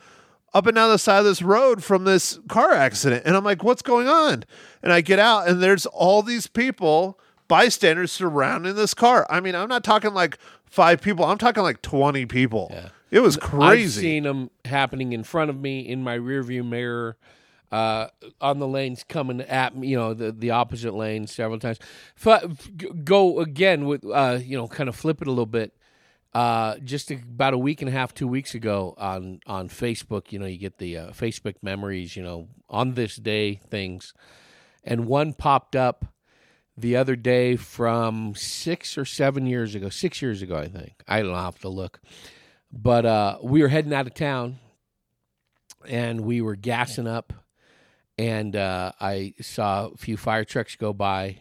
up 0.55 0.67
and 0.67 0.75
down 0.75 0.91
the 0.91 0.99
side 0.99 1.21
of 1.21 1.25
this 1.25 1.43
road 1.43 1.83
from 1.83 2.05
this 2.05 2.39
car 2.49 2.73
accident, 2.73 3.23
and 3.25 3.37
I'm 3.37 3.45
like, 3.45 3.63
"What's 3.63 3.83
going 3.83 4.09
on?" 4.09 4.45
And 4.83 4.93
I 4.93 5.01
get 5.01 5.19
out, 5.19 5.49
and 5.49 5.63
there's 5.63 5.87
all 5.87 6.23
these 6.23 6.47
people, 6.47 7.19
bystanders, 7.49 8.13
surrounding 8.13 8.75
this 8.75 8.95
car. 8.95 9.27
I 9.31 9.41
mean, 9.41 9.55
I'm 9.55 9.69
not 9.69 9.85
talking 9.85 10.15
like 10.15 10.39
five 10.65 11.01
people; 11.01 11.25
I'm 11.25 11.39
talking 11.39 11.63
like 11.63 11.83
20 11.83 12.27
people. 12.27 12.69
Yeah. 12.73 12.89
It 13.11 13.21
was 13.21 13.37
crazy. 13.37 14.01
I've 14.01 14.03
seen 14.03 14.23
them 14.23 14.51
happening 14.65 15.13
in 15.13 15.23
front 15.23 15.51
of 15.51 15.61
me 15.61 15.81
in 15.81 16.03
my 16.03 16.17
rearview 16.17 16.67
mirror, 16.67 17.19
uh, 17.71 18.09
on 18.41 18.59
the 18.59 18.69
lanes 18.69 19.05
coming 19.09 19.41
at 19.43 19.77
me, 19.77 19.89
you 19.89 19.97
know, 19.97 20.15
the, 20.15 20.31
the 20.33 20.51
opposite 20.51 20.95
lane 20.95 21.27
several 21.27 21.59
times. 21.59 21.79
F- 22.25 22.71
go 23.05 23.41
again 23.41 23.87
with, 23.87 24.05
uh, 24.05 24.39
you 24.43 24.57
know, 24.57 24.69
kind 24.69 24.89
of 24.89 24.95
flip 24.97 25.21
it 25.23 25.27
a 25.27 25.31
little 25.31 25.47
bit. 25.47 25.75
Uh, 26.35 26.79
just 26.79 27.11
about 27.11 27.53
a 27.53 27.59
week 27.59 27.83
and 27.83 27.89
a 27.89 27.93
half, 27.93 28.15
two 28.15 28.27
weeks 28.27 28.55
ago 28.55 28.95
on 28.97 29.41
on 29.47 29.69
Facebook, 29.69 30.33
you 30.33 30.39
know, 30.39 30.47
you 30.47 30.59
get 30.59 30.79
the 30.79 30.97
uh, 30.97 31.11
Facebook 31.11 31.57
memories, 31.63 32.17
you 32.17 32.23
know, 32.23 32.49
on 32.71 32.95
this 32.95 33.17
day 33.17 33.61
things, 33.69 34.15
and 34.83 35.07
one 35.07 35.35
popped 35.35 35.77
up 35.77 36.07
the 36.77 36.97
other 36.97 37.17
day 37.17 37.57
from 37.57 38.35
six 38.35 38.97
or 38.97 39.05
seven 39.05 39.47
years 39.47 39.75
ago, 39.75 39.91
six 39.91 40.23
years 40.23 40.41
ago, 40.41 40.57
I 40.57 40.69
think. 40.69 40.95
I 41.07 41.19
don't 41.21 41.33
know, 41.33 41.37
I'll 41.37 41.45
have 41.45 41.59
to 41.61 41.69
look. 41.69 42.01
But 42.73 43.05
uh, 43.05 43.39
we 43.43 43.61
were 43.61 43.69
heading 43.69 43.93
out 43.93 44.07
of 44.07 44.15
town 44.15 44.59
and 45.87 46.23
we 46.23 46.41
were 46.41 46.57
gassing 46.57 47.07
up 47.07 47.33
and 48.19 48.55
uh, 48.57 48.93
i 49.01 49.35
saw 49.41 49.87
a 49.87 49.97
few 49.97 50.17
fire 50.17 50.45
trucks 50.45 50.77
go 50.77 50.93
by 50.93 51.39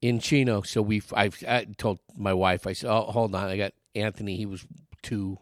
in 0.00 0.18
chino. 0.18 0.62
So 0.62 0.80
we 0.80 1.02
I, 1.14 1.30
I 1.46 1.66
told 1.76 1.98
my 2.16 2.32
wife 2.32 2.66
i 2.66 2.72
said 2.72 2.90
oh 2.90 3.02
hold 3.02 3.34
on 3.34 3.48
i 3.48 3.56
got 3.56 3.72
anthony 3.94 4.36
he 4.36 4.46
was 4.46 4.66
two 5.02 5.38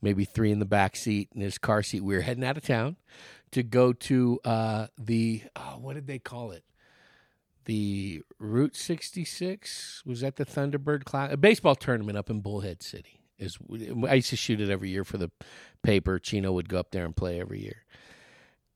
maybe 0.00 0.24
three 0.24 0.50
in 0.50 0.58
the 0.58 0.64
back 0.64 0.96
seat 0.96 1.28
in 1.34 1.40
his 1.40 1.58
car 1.58 1.82
seat 1.82 2.00
we 2.00 2.14
were 2.14 2.22
heading 2.22 2.44
out 2.44 2.56
of 2.56 2.64
town 2.64 2.96
to 3.50 3.62
go 3.62 3.92
to 3.92 4.40
uh, 4.44 4.86
the 4.96 5.42
oh, 5.56 5.78
what 5.80 5.94
did 5.94 6.06
they 6.06 6.18
call 6.18 6.50
it 6.50 6.64
the 7.64 8.22
route 8.38 8.74
66 8.74 10.02
was 10.04 10.20
that 10.20 10.36
the 10.36 10.44
thunderbird 10.44 11.04
class 11.04 11.32
a 11.32 11.36
baseball 11.36 11.76
tournament 11.76 12.18
up 12.18 12.30
in 12.30 12.40
bullhead 12.40 12.82
city 12.82 13.22
is 13.42 13.58
I 14.08 14.14
used 14.14 14.30
to 14.30 14.36
shoot 14.36 14.60
it 14.60 14.70
every 14.70 14.90
year 14.90 15.04
for 15.04 15.18
the 15.18 15.30
paper. 15.82 16.18
Chino 16.18 16.52
would 16.52 16.68
go 16.68 16.78
up 16.78 16.92
there 16.92 17.04
and 17.04 17.14
play 17.14 17.40
every 17.40 17.60
year. 17.60 17.81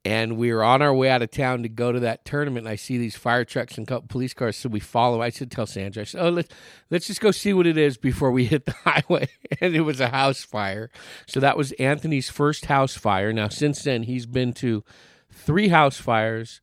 And 0.07 0.37
we 0.37 0.53
were 0.53 0.63
on 0.63 0.83
our 0.83 0.95
way 0.95 1.11
out 1.11 1.23
of 1.23 1.33
town 1.33 1.65
to 1.65 1.69
go 1.69 1.91
to 1.91 1.99
that 1.99 2.25
tournament. 2.25 2.65
And 2.65 2.73
I 2.73 2.77
see 2.77 2.97
these 2.97 3.17
fire 3.17 3.45
trucks 3.45 3.77
and 3.77 3.89
police 4.09 4.35
cars, 4.35 4.57
so 4.57 4.69
we 4.69 4.79
follow. 4.79 5.21
I 5.21 5.31
should 5.31 5.51
tell 5.51 5.67
Sandra, 5.67 6.03
I 6.03 6.05
said, 6.05 6.25
"Oh, 6.25 6.29
let's 6.29 6.49
let's 6.91 7.09
just 7.09 7.21
go 7.21 7.33
see 7.33 7.53
what 7.53 7.67
it 7.67 7.77
is 7.77 7.97
before 7.97 8.31
we 8.31 8.45
hit 8.55 8.67
the 8.67 8.75
highway." 8.85 9.29
And 9.61 9.75
it 9.75 9.81
was 9.81 10.01
a 10.01 10.11
house 10.11 10.45
fire. 10.45 10.91
So 11.27 11.41
that 11.41 11.57
was 11.57 11.73
Anthony's 11.73 12.31
first 12.31 12.67
house 12.67 12.97
fire. 12.97 13.33
Now, 13.33 13.49
since 13.49 13.83
then, 13.83 14.05
he's 14.05 14.27
been 14.27 14.53
to 14.55 14.85
three 15.33 15.69
house 15.69 15.99
fires, 15.99 16.61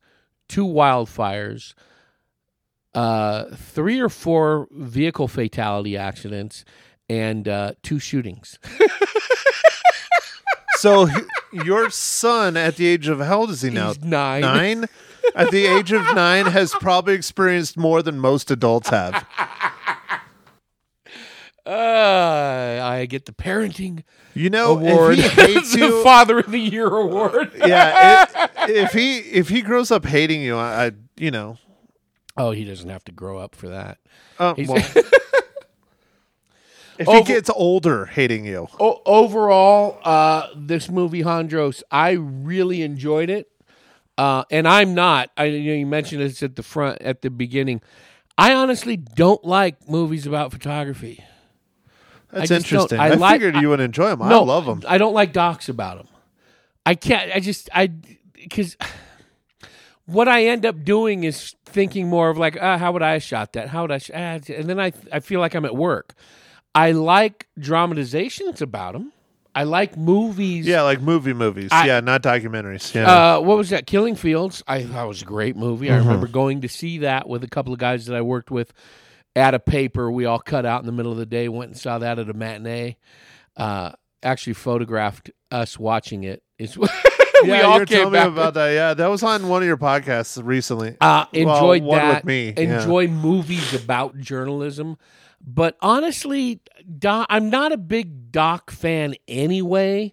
two 0.48 0.66
wildfires, 0.66 1.74
uh, 2.94 3.54
three 3.54 4.00
or 4.00 4.08
four 4.08 4.68
vehicle 4.70 5.28
fatality 5.28 5.98
accidents, 5.98 6.64
and 7.10 7.46
uh, 7.46 7.72
two 7.82 7.98
shootings. 7.98 8.58
so 10.76 11.08
h- 11.08 11.24
your 11.64 11.90
son, 11.90 12.56
at 12.56 12.76
the 12.76 12.86
age 12.86 13.08
of 13.08 13.20
how 13.20 13.40
old 13.40 13.50
is 13.50 13.62
he 13.62 13.70
now? 13.70 13.88
He's 13.88 14.02
nine. 14.04 14.40
Nine. 14.42 14.86
At 15.34 15.50
the 15.50 15.66
age 15.66 15.92
of 15.92 16.02
nine, 16.14 16.46
has 16.46 16.72
probably 16.72 17.14
experienced 17.14 17.76
more 17.78 18.02
than 18.02 18.18
most 18.18 18.50
adults 18.50 18.90
have. 18.90 19.26
Uh, 21.66 22.78
I 22.82 23.06
get 23.08 23.24
the 23.24 23.32
parenting 23.32 24.02
You 24.34 24.50
know, 24.50 24.72
award, 24.76 25.18
if 25.18 25.32
he 25.32 25.54
hates 25.54 25.72
the 25.72 25.78
you, 25.78 26.02
Father 26.02 26.40
of 26.40 26.50
the 26.50 26.58
Year 26.58 26.88
award. 26.88 27.52
yeah. 27.56 28.26
if 28.68 28.92
he 28.92 29.18
if 29.18 29.48
he 29.48 29.62
grows 29.62 29.90
up 29.90 30.04
hating 30.04 30.42
you, 30.42 30.56
I, 30.56 30.86
I 30.86 30.90
you 31.16 31.30
know, 31.30 31.56
Oh, 32.36 32.50
he 32.50 32.64
doesn't 32.64 32.90
have 32.90 33.04
to 33.04 33.12
grow 33.12 33.38
up 33.38 33.54
for 33.54 33.68
that. 33.68 33.98
uh, 34.38 34.54
well, 34.58 34.84
if 36.98 37.06
he 37.08 37.22
gets 37.22 37.50
older 37.50 38.06
hating 38.06 38.44
you, 38.44 38.68
O- 38.80 39.00
overall, 39.06 39.98
uh, 40.04 40.48
this 40.56 40.88
movie, 40.88 41.22
Hondros, 41.22 41.82
I 41.90 42.12
really 42.12 42.82
enjoyed 42.82 43.30
it. 43.30 43.48
Uh, 44.16 44.44
and 44.50 44.68
I'm 44.68 44.94
not. 44.94 45.30
I 45.36 45.44
you, 45.46 45.70
know, 45.72 45.76
you 45.78 45.86
mentioned 45.86 46.20
this 46.20 46.42
at 46.42 46.54
the 46.56 46.62
front 46.62 47.02
at 47.02 47.22
the 47.22 47.30
beginning. 47.30 47.80
I 48.38 48.54
honestly 48.54 48.96
don't 48.96 49.44
like 49.44 49.88
movies 49.88 50.24
about 50.26 50.52
photography. 50.52 51.24
that's 52.30 52.48
don't- 52.50 52.58
interesting. 52.58 53.00
I 53.00 53.06
I, 53.08 53.14
like- 53.14 53.40
figured 53.40 53.60
you 53.60 53.70
would 53.70 53.80
enjoy 53.80 54.10
them. 54.10 54.22
I 54.22 54.28
no, 54.30 54.42
love 54.44 54.66
them. 54.66 54.82
I 54.86 54.98
don't 54.98 55.14
like 55.14 55.32
docs 55.32 55.68
about 55.68 55.96
them. 55.98 56.08
I 56.86 56.94
can't. 56.94 57.32
I 57.34 57.40
just 57.40 57.68
I 57.74 57.88
because 58.34 58.76
what 60.06 60.28
I 60.28 60.44
end 60.46 60.66
up 60.66 60.84
doing 60.84 61.24
is 61.24 61.54
thinking 61.64 62.08
more 62.08 62.28
of 62.30 62.38
like, 62.38 62.56
ah, 62.60 62.76
how 62.78 62.92
would 62.92 63.02
I 63.02 63.12
have 63.14 63.22
shot 63.22 63.54
that? 63.54 63.68
How 63.68 63.82
would 63.82 63.90
I? 63.92 63.98
Sh-? 63.98 64.10
ah, 64.14 64.38
and 64.48 64.68
then 64.68 64.78
I 64.78 64.92
I 65.10 65.20
feel 65.20 65.40
like 65.40 65.54
I'm 65.54 65.64
at 65.64 65.74
work. 65.74 66.14
I 66.74 66.92
like 66.92 67.46
dramatizations 67.58 68.60
about 68.62 68.94
them. 68.94 69.12
I 69.54 69.62
like 69.62 69.96
movies. 69.96 70.66
Yeah, 70.66 70.82
like 70.82 71.00
movie 71.00 71.32
movies. 71.32 71.68
I- 71.70 71.86
yeah, 71.86 72.00
not 72.00 72.22
documentaries. 72.22 72.92
Yeah. 72.92 73.36
Uh, 73.36 73.40
what 73.40 73.56
was 73.56 73.70
that? 73.70 73.86
Killing 73.86 74.16
Fields. 74.16 74.62
I 74.66 74.82
thought 74.82 75.04
it 75.04 75.08
was 75.08 75.22
a 75.22 75.26
great 75.26 75.54
movie. 75.56 75.86
Mm-hmm. 75.86 75.94
I 75.94 75.98
remember 75.98 76.26
going 76.26 76.62
to 76.62 76.68
see 76.68 76.98
that 76.98 77.28
with 77.28 77.44
a 77.44 77.48
couple 77.48 77.72
of 77.72 77.78
guys 77.78 78.06
that 78.06 78.16
I 78.16 78.20
worked 78.22 78.50
with 78.50 78.72
at 79.36 79.54
a 79.54 79.60
paper. 79.60 80.10
We 80.10 80.24
all 80.24 80.40
cut 80.40 80.66
out 80.66 80.80
in 80.80 80.86
the 80.86 80.92
middle 80.92 81.12
of 81.12 81.18
the 81.18 81.26
day. 81.26 81.48
Went 81.48 81.70
and 81.70 81.78
saw 81.78 81.98
that 81.98 82.18
at 82.18 82.28
a 82.28 82.34
matinee. 82.34 82.96
Uh, 83.56 83.92
actually 84.24 84.54
photographed 84.54 85.30
us 85.52 85.78
watching 85.78 86.24
it. 86.24 86.42
It's 86.58 86.76
we 86.78 86.88
yeah, 87.44 87.62
all 87.62 87.78
came 87.78 87.86
telling 87.86 88.12
me 88.12 88.18
back. 88.18 88.28
about 88.28 88.54
that. 88.54 88.70
Yeah, 88.72 88.94
that 88.94 89.06
was 89.06 89.22
on 89.22 89.46
one 89.48 89.62
of 89.62 89.68
your 89.68 89.76
podcasts 89.76 90.40
recently. 90.44 90.96
Uh, 91.00 91.26
Well, 91.32 91.54
enjoyed 91.54 91.82
one 91.84 91.98
that. 91.98 92.14
with 92.16 92.24
me, 92.24 92.54
yeah. 92.56 92.80
Enjoy 92.80 93.06
movies 93.06 93.72
about 93.84 94.18
journalism. 94.18 94.96
But 95.46 95.76
honestly, 95.80 96.60
doc, 96.98 97.26
I'm 97.28 97.50
not 97.50 97.72
a 97.72 97.76
big 97.76 98.32
doc 98.32 98.70
fan 98.70 99.14
anyway. 99.28 100.12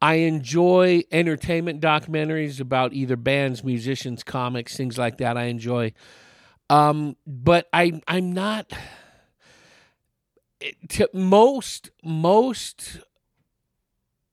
I 0.00 0.14
enjoy 0.14 1.02
entertainment 1.10 1.80
documentaries 1.80 2.60
about 2.60 2.92
either 2.92 3.16
bands, 3.16 3.64
musicians, 3.64 4.22
comics, 4.22 4.76
things 4.76 4.96
like 4.96 5.18
that. 5.18 5.36
I 5.36 5.44
enjoy. 5.44 5.92
Um, 6.70 7.16
but 7.26 7.68
I 7.72 8.00
I'm 8.06 8.32
not 8.32 8.72
most 11.12 11.90
most 12.02 13.00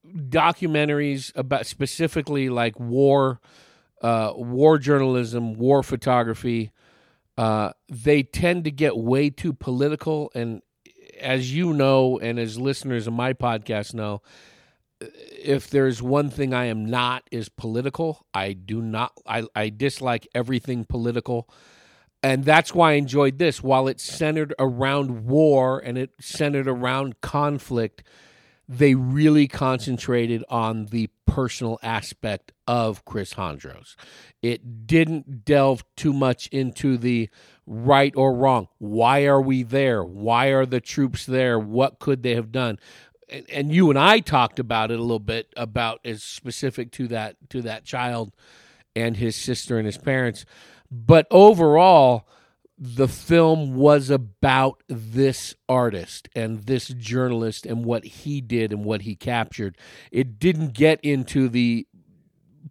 documentaries 0.06 1.32
about 1.36 1.66
specifically 1.66 2.50
like 2.50 2.80
war 2.80 3.40
uh, 4.02 4.34
war 4.36 4.78
journalism, 4.78 5.56
war 5.56 5.82
photography, 5.82 6.72
uh, 7.38 7.72
they 7.90 8.24
tend 8.24 8.64
to 8.66 8.72
get 8.72 8.98
way 8.98 9.30
too 9.30 9.54
political. 9.54 10.32
And 10.36 10.62
as 11.20 11.54
you 11.54 11.74
know, 11.74 12.20
and 12.20 12.40
as 12.40 12.60
listeners 12.60 13.08
of 13.08 13.14
my 13.14 13.34
podcast 13.34 13.94
know, 13.94 14.22
if 15.02 15.70
there's 15.70 16.02
one 16.02 16.30
thing 16.30 16.54
I 16.54 16.66
am 16.66 16.86
not 16.86 17.24
is 17.32 17.50
political. 17.50 18.26
I 18.34 18.54
do 18.54 18.82
not. 18.82 19.12
I, 19.26 19.46
I 19.56 19.70
dislike 19.70 20.28
everything 20.34 20.86
political. 20.86 21.50
And 22.24 22.44
that's 22.44 22.74
why 22.74 22.92
I 22.92 22.96
enjoyed 22.96 23.38
this. 23.38 23.62
While 23.62 23.88
it's 23.88 24.04
centered 24.04 24.54
around 24.58 25.26
war 25.26 25.80
and 25.80 25.98
it 25.98 26.12
centered 26.20 26.68
around 26.68 27.22
conflict, 27.22 28.04
they 28.68 28.96
really 28.96 29.48
concentrated 29.48 30.44
on 30.50 30.88
the 30.88 31.10
personal 31.26 31.80
aspect 31.84 32.52
of 32.68 33.06
Chris 33.06 33.34
Hondros. 33.36 33.96
It 34.42 34.88
didn't 34.88 35.46
delve 35.46 35.84
too 35.96 36.14
much 36.14 36.48
into 36.48 36.98
the 36.98 37.30
right 37.68 38.14
or 38.16 38.34
wrong. 38.34 38.68
Why 38.78 39.26
are 39.26 39.42
we 39.42 39.64
there? 39.64 40.04
Why 40.04 40.48
are 40.48 40.66
the 40.66 40.82
troops 40.82 41.26
there? 41.26 41.60
What 41.60 42.00
could 42.00 42.24
they 42.24 42.36
have 42.36 42.52
done? 42.52 42.80
And, 43.50 43.74
you 43.74 43.90
and 43.90 43.98
I 43.98 44.20
talked 44.20 44.60
about 44.60 44.92
it 44.92 45.00
a 45.00 45.02
little 45.02 45.20
bit 45.20 45.52
about 45.58 46.00
as 46.06 46.24
specific 46.24 46.92
to 46.94 47.08
that 47.08 47.38
to 47.50 47.64
that 47.64 47.84
child 47.84 48.32
and 48.96 49.18
his 49.18 49.36
sister 49.36 49.78
and 49.78 49.86
his 49.86 49.98
parents. 49.98 50.46
But 50.92 51.26
overall, 51.32 52.28
the 52.78 53.08
film 53.08 53.76
was 53.76 54.10
about 54.10 54.84
this 54.88 55.56
artist 55.70 56.28
and 56.36 56.60
this 56.66 56.90
journalist 56.90 57.66
and 57.66 57.86
what 57.86 58.04
he 58.04 58.42
did 58.42 58.74
and 58.74 58.84
what 58.84 59.04
he 59.04 59.16
captured. 59.16 59.78
It 60.12 60.40
didn't 60.40 60.74
get 60.74 61.00
into 61.02 61.48
the 61.48 61.88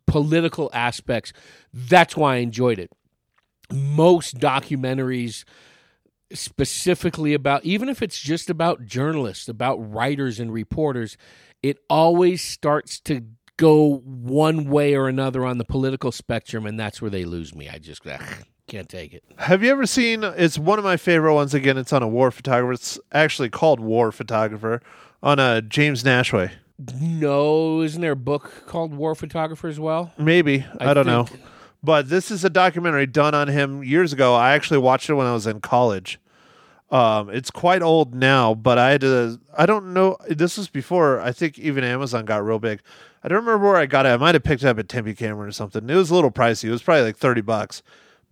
political 0.06 0.70
aspects. 0.74 1.32
That's 1.72 2.16
why 2.16 2.34
I 2.34 2.38
enjoyed 2.38 2.78
it. 2.78 2.90
Most 3.72 4.38
documentaries 4.38 5.44
specifically 6.32 7.32
about 7.32 7.64
even 7.64 7.88
if 7.88 8.02
it's 8.02 8.20
just 8.20 8.50
about 8.50 8.84
journalists, 8.84 9.48
about 9.48 9.76
writers 9.76 10.38
and 10.38 10.52
reporters, 10.52 11.16
it 11.62 11.78
always 11.88 12.42
starts 12.42 13.00
to 13.00 13.22
go 13.56 13.98
one 14.04 14.68
way 14.68 14.94
or 14.94 15.08
another 15.08 15.46
on 15.46 15.58
the 15.58 15.64
political 15.64 16.12
spectrum 16.12 16.66
and 16.66 16.78
that's 16.78 17.00
where 17.00 17.10
they 17.10 17.24
lose 17.24 17.54
me. 17.54 17.68
I 17.70 17.78
just 17.78 18.06
ugh, 18.06 18.20
can't 18.66 18.88
take 18.88 19.12
it. 19.14 19.22
Have 19.38 19.62
you 19.62 19.70
ever 19.70 19.86
seen? 19.86 20.24
It's 20.24 20.58
one 20.58 20.78
of 20.78 20.84
my 20.84 20.96
favorite 20.96 21.34
ones. 21.34 21.54
Again, 21.54 21.76
it's 21.76 21.92
on 21.92 22.02
a 22.02 22.08
war 22.08 22.30
photographer. 22.30 22.72
It's 22.72 22.98
actually 23.12 23.50
called 23.50 23.80
War 23.80 24.10
Photographer 24.12 24.80
on 25.22 25.38
a 25.38 25.62
James 25.62 26.02
Nachtwey. 26.02 26.50
No, 27.00 27.82
isn't 27.82 28.00
there 28.00 28.12
a 28.12 28.16
book 28.16 28.64
called 28.66 28.94
War 28.94 29.14
Photographer 29.14 29.68
as 29.68 29.78
well? 29.78 30.12
Maybe 30.18 30.64
I, 30.80 30.90
I 30.90 30.94
don't 30.94 31.06
know. 31.06 31.28
But 31.82 32.08
this 32.08 32.30
is 32.30 32.44
a 32.44 32.50
documentary 32.50 33.06
done 33.06 33.34
on 33.34 33.48
him 33.48 33.84
years 33.84 34.12
ago. 34.12 34.34
I 34.34 34.54
actually 34.54 34.78
watched 34.78 35.10
it 35.10 35.14
when 35.14 35.26
I 35.26 35.34
was 35.34 35.46
in 35.46 35.60
college. 35.60 36.18
Um, 36.90 37.28
it's 37.30 37.50
quite 37.50 37.82
old 37.82 38.14
now, 38.14 38.54
but 38.54 38.78
I 38.78 38.90
had 38.90 39.00
to. 39.02 39.40
I 39.56 39.66
don't 39.66 39.92
know. 39.92 40.16
This 40.28 40.56
was 40.56 40.68
before 40.68 41.20
I 41.20 41.32
think 41.32 41.58
even 41.58 41.84
Amazon 41.84 42.24
got 42.24 42.44
real 42.44 42.58
big. 42.58 42.80
I 43.22 43.28
don't 43.28 43.38
remember 43.44 43.66
where 43.66 43.76
I 43.76 43.86
got 43.86 44.06
it. 44.06 44.10
I 44.10 44.16
might 44.16 44.34
have 44.34 44.44
picked 44.44 44.62
it 44.62 44.68
up 44.68 44.78
at 44.78 44.88
Tempe 44.88 45.14
Camera 45.14 45.46
or 45.46 45.52
something. 45.52 45.88
It 45.88 45.94
was 45.94 46.10
a 46.10 46.14
little 46.14 46.30
pricey. 46.30 46.64
It 46.64 46.70
was 46.70 46.82
probably 46.82 47.04
like 47.04 47.16
thirty 47.16 47.40
bucks, 47.40 47.82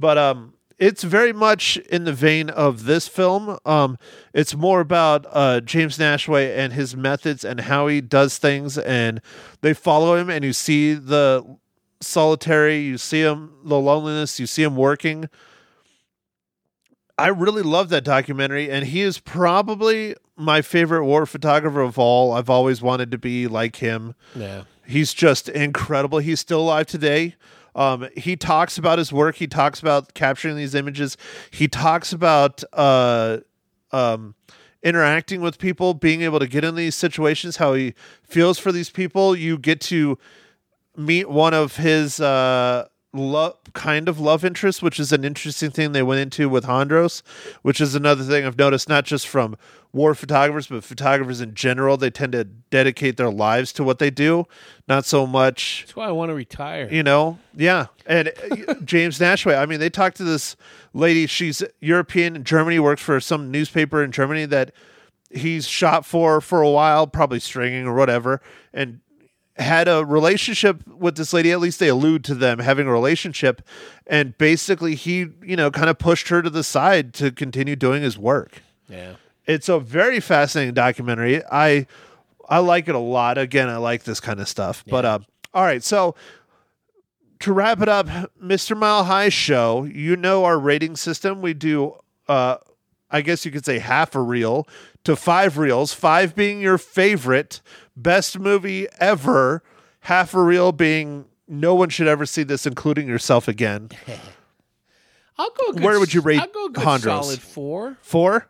but 0.02 0.18
um, 0.18 0.52
it's 0.78 1.04
very 1.04 1.32
much 1.32 1.76
in 1.76 2.02
the 2.02 2.12
vein 2.12 2.50
of 2.50 2.86
this 2.86 3.06
film. 3.06 3.56
Um, 3.64 3.96
it's 4.34 4.54
more 4.54 4.80
about 4.80 5.24
uh, 5.30 5.60
James 5.60 5.96
Nachtwey 5.96 6.56
and 6.56 6.72
his 6.72 6.96
methods 6.96 7.44
and 7.44 7.60
how 7.60 7.86
he 7.86 8.00
does 8.00 8.36
things, 8.36 8.76
and 8.76 9.20
they 9.60 9.74
follow 9.74 10.16
him, 10.16 10.28
and 10.28 10.44
you 10.44 10.52
see 10.52 10.94
the 10.94 11.56
solitary, 12.00 12.80
you 12.80 12.98
see 12.98 13.20
him 13.20 13.52
the 13.64 13.78
loneliness, 13.78 14.40
you 14.40 14.46
see 14.48 14.64
him 14.64 14.74
working. 14.74 15.28
I 17.16 17.28
really 17.28 17.62
love 17.62 17.88
that 17.90 18.02
documentary, 18.02 18.68
and 18.68 18.84
he 18.84 19.02
is 19.02 19.20
probably 19.20 20.16
my 20.36 20.62
favorite 20.62 21.04
war 21.04 21.26
photographer 21.26 21.80
of 21.80 21.96
all. 21.96 22.32
I've 22.32 22.50
always 22.50 22.82
wanted 22.82 23.12
to 23.12 23.18
be 23.18 23.46
like 23.46 23.76
him. 23.76 24.16
Yeah. 24.34 24.64
He's 24.84 25.14
just 25.14 25.48
incredible. 25.48 26.18
He's 26.18 26.40
still 26.40 26.62
alive 26.62 26.88
today. 26.88 27.36
Um, 27.74 28.08
he 28.16 28.36
talks 28.36 28.78
about 28.78 28.98
his 28.98 29.12
work. 29.12 29.36
He 29.36 29.46
talks 29.46 29.80
about 29.80 30.14
capturing 30.14 30.56
these 30.56 30.74
images. 30.74 31.16
He 31.50 31.68
talks 31.68 32.12
about 32.12 32.62
uh, 32.72 33.38
um, 33.92 34.34
interacting 34.82 35.40
with 35.40 35.58
people, 35.58 35.94
being 35.94 36.22
able 36.22 36.38
to 36.38 36.46
get 36.46 36.64
in 36.64 36.74
these 36.74 36.94
situations, 36.94 37.56
how 37.56 37.74
he 37.74 37.94
feels 38.22 38.58
for 38.58 38.72
these 38.72 38.90
people. 38.90 39.34
You 39.34 39.58
get 39.58 39.80
to 39.82 40.18
meet 40.96 41.28
one 41.28 41.54
of 41.54 41.76
his 41.76 42.20
uh, 42.20 42.88
love, 43.12 43.56
kind 43.74 44.08
of 44.08 44.18
love 44.18 44.44
interest, 44.44 44.82
which 44.82 44.98
is 44.98 45.12
an 45.12 45.24
interesting 45.24 45.70
thing 45.70 45.92
they 45.92 46.02
went 46.02 46.20
into 46.20 46.48
with 46.48 46.64
Hondros, 46.64 47.22
which 47.62 47.80
is 47.80 47.94
another 47.94 48.24
thing 48.24 48.44
I've 48.44 48.58
noticed, 48.58 48.88
not 48.88 49.04
just 49.04 49.28
from 49.28 49.56
war 49.92 50.14
photographers, 50.14 50.68
but 50.68 50.82
photographers 50.82 51.40
in 51.40 51.54
general. 51.54 51.96
They 51.98 52.08
tend 52.10 52.32
to 52.32 52.44
dedicate 52.44 53.18
their 53.18 53.30
lives 53.30 53.72
to 53.74 53.84
what 53.84 53.98
they 53.98 54.10
do, 54.10 54.46
not 54.88 55.04
so 55.04 55.26
much 55.26 55.82
That's 55.82 55.96
why 55.96 56.06
I 56.08 56.12
want 56.12 56.30
to 56.30 56.34
retire. 56.34 56.88
you 56.90 57.02
know? 57.02 57.38
Yeah. 57.54 57.86
And 58.06 58.32
uh, 58.50 58.74
james 58.84 59.18
nachtwey 59.18 59.56
i 59.56 59.66
mean 59.66 59.78
they 59.78 59.90
talked 59.90 60.16
to 60.16 60.24
this 60.24 60.56
lady. 60.94 61.26
She's 61.26 61.62
european. 61.80 62.34
In 62.36 62.44
germany 62.44 62.78
works 62.78 63.02
for 63.02 63.20
some 63.20 63.50
newspaper 63.50 64.02
in 64.02 64.10
germany 64.10 64.46
that 64.46 64.72
he's 65.30 65.66
shot 65.66 66.04
for 66.06 66.40
for 66.40 66.62
a 66.62 66.70
while 66.70 67.06
probably 67.06 67.40
stringing 67.40 67.86
or 67.86 67.94
whatever. 67.94 68.40
And 68.72 69.00
had 69.56 69.86
a 69.88 70.04
relationship 70.04 70.86
with 70.86 71.16
this 71.16 71.32
lady 71.32 71.50
at 71.52 71.60
least 71.60 71.78
they 71.78 71.88
allude 71.88 72.24
to 72.24 72.34
them 72.34 72.58
having 72.58 72.86
a 72.86 72.92
relationship 72.92 73.60
and 74.06 74.36
basically 74.38 74.94
he 74.94 75.26
you 75.42 75.56
know 75.56 75.70
kind 75.70 75.90
of 75.90 75.98
pushed 75.98 76.28
her 76.28 76.40
to 76.42 76.48
the 76.50 76.64
side 76.64 77.12
to 77.14 77.30
continue 77.30 77.76
doing 77.76 78.02
his 78.02 78.16
work 78.16 78.62
Yeah. 78.88 79.14
it's 79.46 79.68
a 79.68 79.78
very 79.78 80.20
fascinating 80.20 80.74
documentary. 80.74 81.42
I 81.50 81.86
I 82.48 82.58
like 82.58 82.88
it 82.88 82.94
a 82.94 82.98
lot. 82.98 83.38
Again, 83.38 83.68
I 83.68 83.76
like 83.76 84.02
this 84.04 84.20
kind 84.20 84.38
of 84.40 84.48
stuff. 84.48 84.84
But 84.86 85.04
uh, 85.04 85.18
all 85.54 85.62
right, 85.64 85.82
so 85.82 86.14
to 87.40 87.52
wrap 87.52 87.80
it 87.80 87.88
up, 87.88 88.06
Mr. 88.42 88.76
Mile 88.76 89.04
High 89.04 89.28
show. 89.30 89.84
You 89.84 90.16
know 90.16 90.44
our 90.44 90.58
rating 90.58 90.96
system. 90.96 91.40
We 91.40 91.54
do, 91.54 91.96
uh, 92.28 92.56
I 93.10 93.22
guess 93.22 93.44
you 93.44 93.50
could 93.50 93.64
say 93.64 93.78
half 93.78 94.14
a 94.14 94.20
reel 94.20 94.66
to 95.04 95.16
five 95.16 95.56
reels. 95.58 95.92
Five 95.94 96.34
being 96.34 96.60
your 96.60 96.78
favorite 96.78 97.60
best 97.96 98.38
movie 98.38 98.86
ever. 98.98 99.62
Half 100.00 100.34
a 100.34 100.42
reel 100.42 100.72
being 100.72 101.26
no 101.46 101.74
one 101.74 101.88
should 101.88 102.08
ever 102.08 102.26
see 102.26 102.42
this, 102.42 102.66
including 102.66 103.06
yourself 103.08 103.46
again. 103.48 103.90
I'll 105.38 105.50
go. 105.50 105.72
Good, 105.72 105.82
Where 105.82 105.98
would 105.98 106.12
you 106.12 106.20
rate 106.20 106.40
I'll 106.40 106.46
go 106.48 106.66
a 106.66 106.70
good 106.70 106.84
Hondros? 106.84 107.02
solid 107.02 107.40
four. 107.40 107.98
Four. 108.02 108.48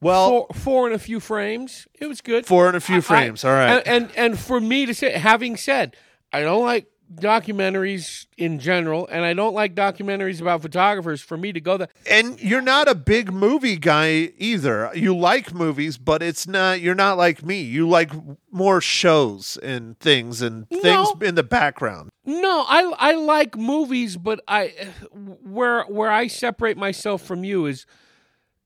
Well, 0.00 0.28
four, 0.28 0.46
four 0.54 0.86
and 0.86 0.94
a 0.94 0.98
few 0.98 1.20
frames. 1.20 1.86
It 2.00 2.06
was 2.06 2.20
good. 2.22 2.46
four 2.46 2.68
and 2.68 2.76
a 2.76 2.80
few 2.80 2.96
I- 2.96 3.00
frames. 3.00 3.44
all 3.44 3.52
right. 3.52 3.82
And, 3.86 3.86
and 3.86 4.16
and 4.16 4.38
for 4.38 4.60
me 4.60 4.86
to 4.86 4.94
say, 4.94 5.12
having 5.12 5.56
said, 5.56 5.94
I 6.32 6.40
don't 6.40 6.62
like 6.64 6.86
documentaries 7.12 8.26
in 8.36 8.58
general, 8.58 9.06
and 9.08 9.24
I 9.24 9.32
don't 9.34 9.54
like 9.54 9.74
documentaries 9.74 10.40
about 10.40 10.62
photographers. 10.62 11.20
For 11.20 11.36
me 11.36 11.52
to 11.52 11.60
go 11.60 11.76
there, 11.76 11.88
And 12.08 12.40
you're 12.40 12.60
not 12.60 12.88
a 12.88 12.94
big 12.94 13.32
movie 13.32 13.76
guy 13.76 14.32
either. 14.38 14.90
You 14.94 15.16
like 15.16 15.52
movies, 15.52 15.98
but 15.98 16.22
it's 16.22 16.46
not. 16.46 16.80
You're 16.80 16.94
not 16.94 17.18
like 17.18 17.44
me. 17.44 17.62
You 17.62 17.88
like 17.88 18.12
more 18.50 18.80
shows 18.80 19.58
and 19.62 19.98
things 19.98 20.40
and 20.42 20.68
things 20.68 20.84
No. 20.84 21.14
in 21.22 21.34
the 21.34 21.42
background. 21.42 22.10
No, 22.24 22.64
I 22.68 22.92
I 22.98 23.14
like 23.14 23.56
movies, 23.56 24.16
but 24.16 24.40
I 24.46 24.72
where 25.12 25.82
where 25.84 26.10
I 26.10 26.26
separate 26.28 26.76
myself 26.76 27.22
from 27.22 27.44
you 27.44 27.66
is, 27.66 27.86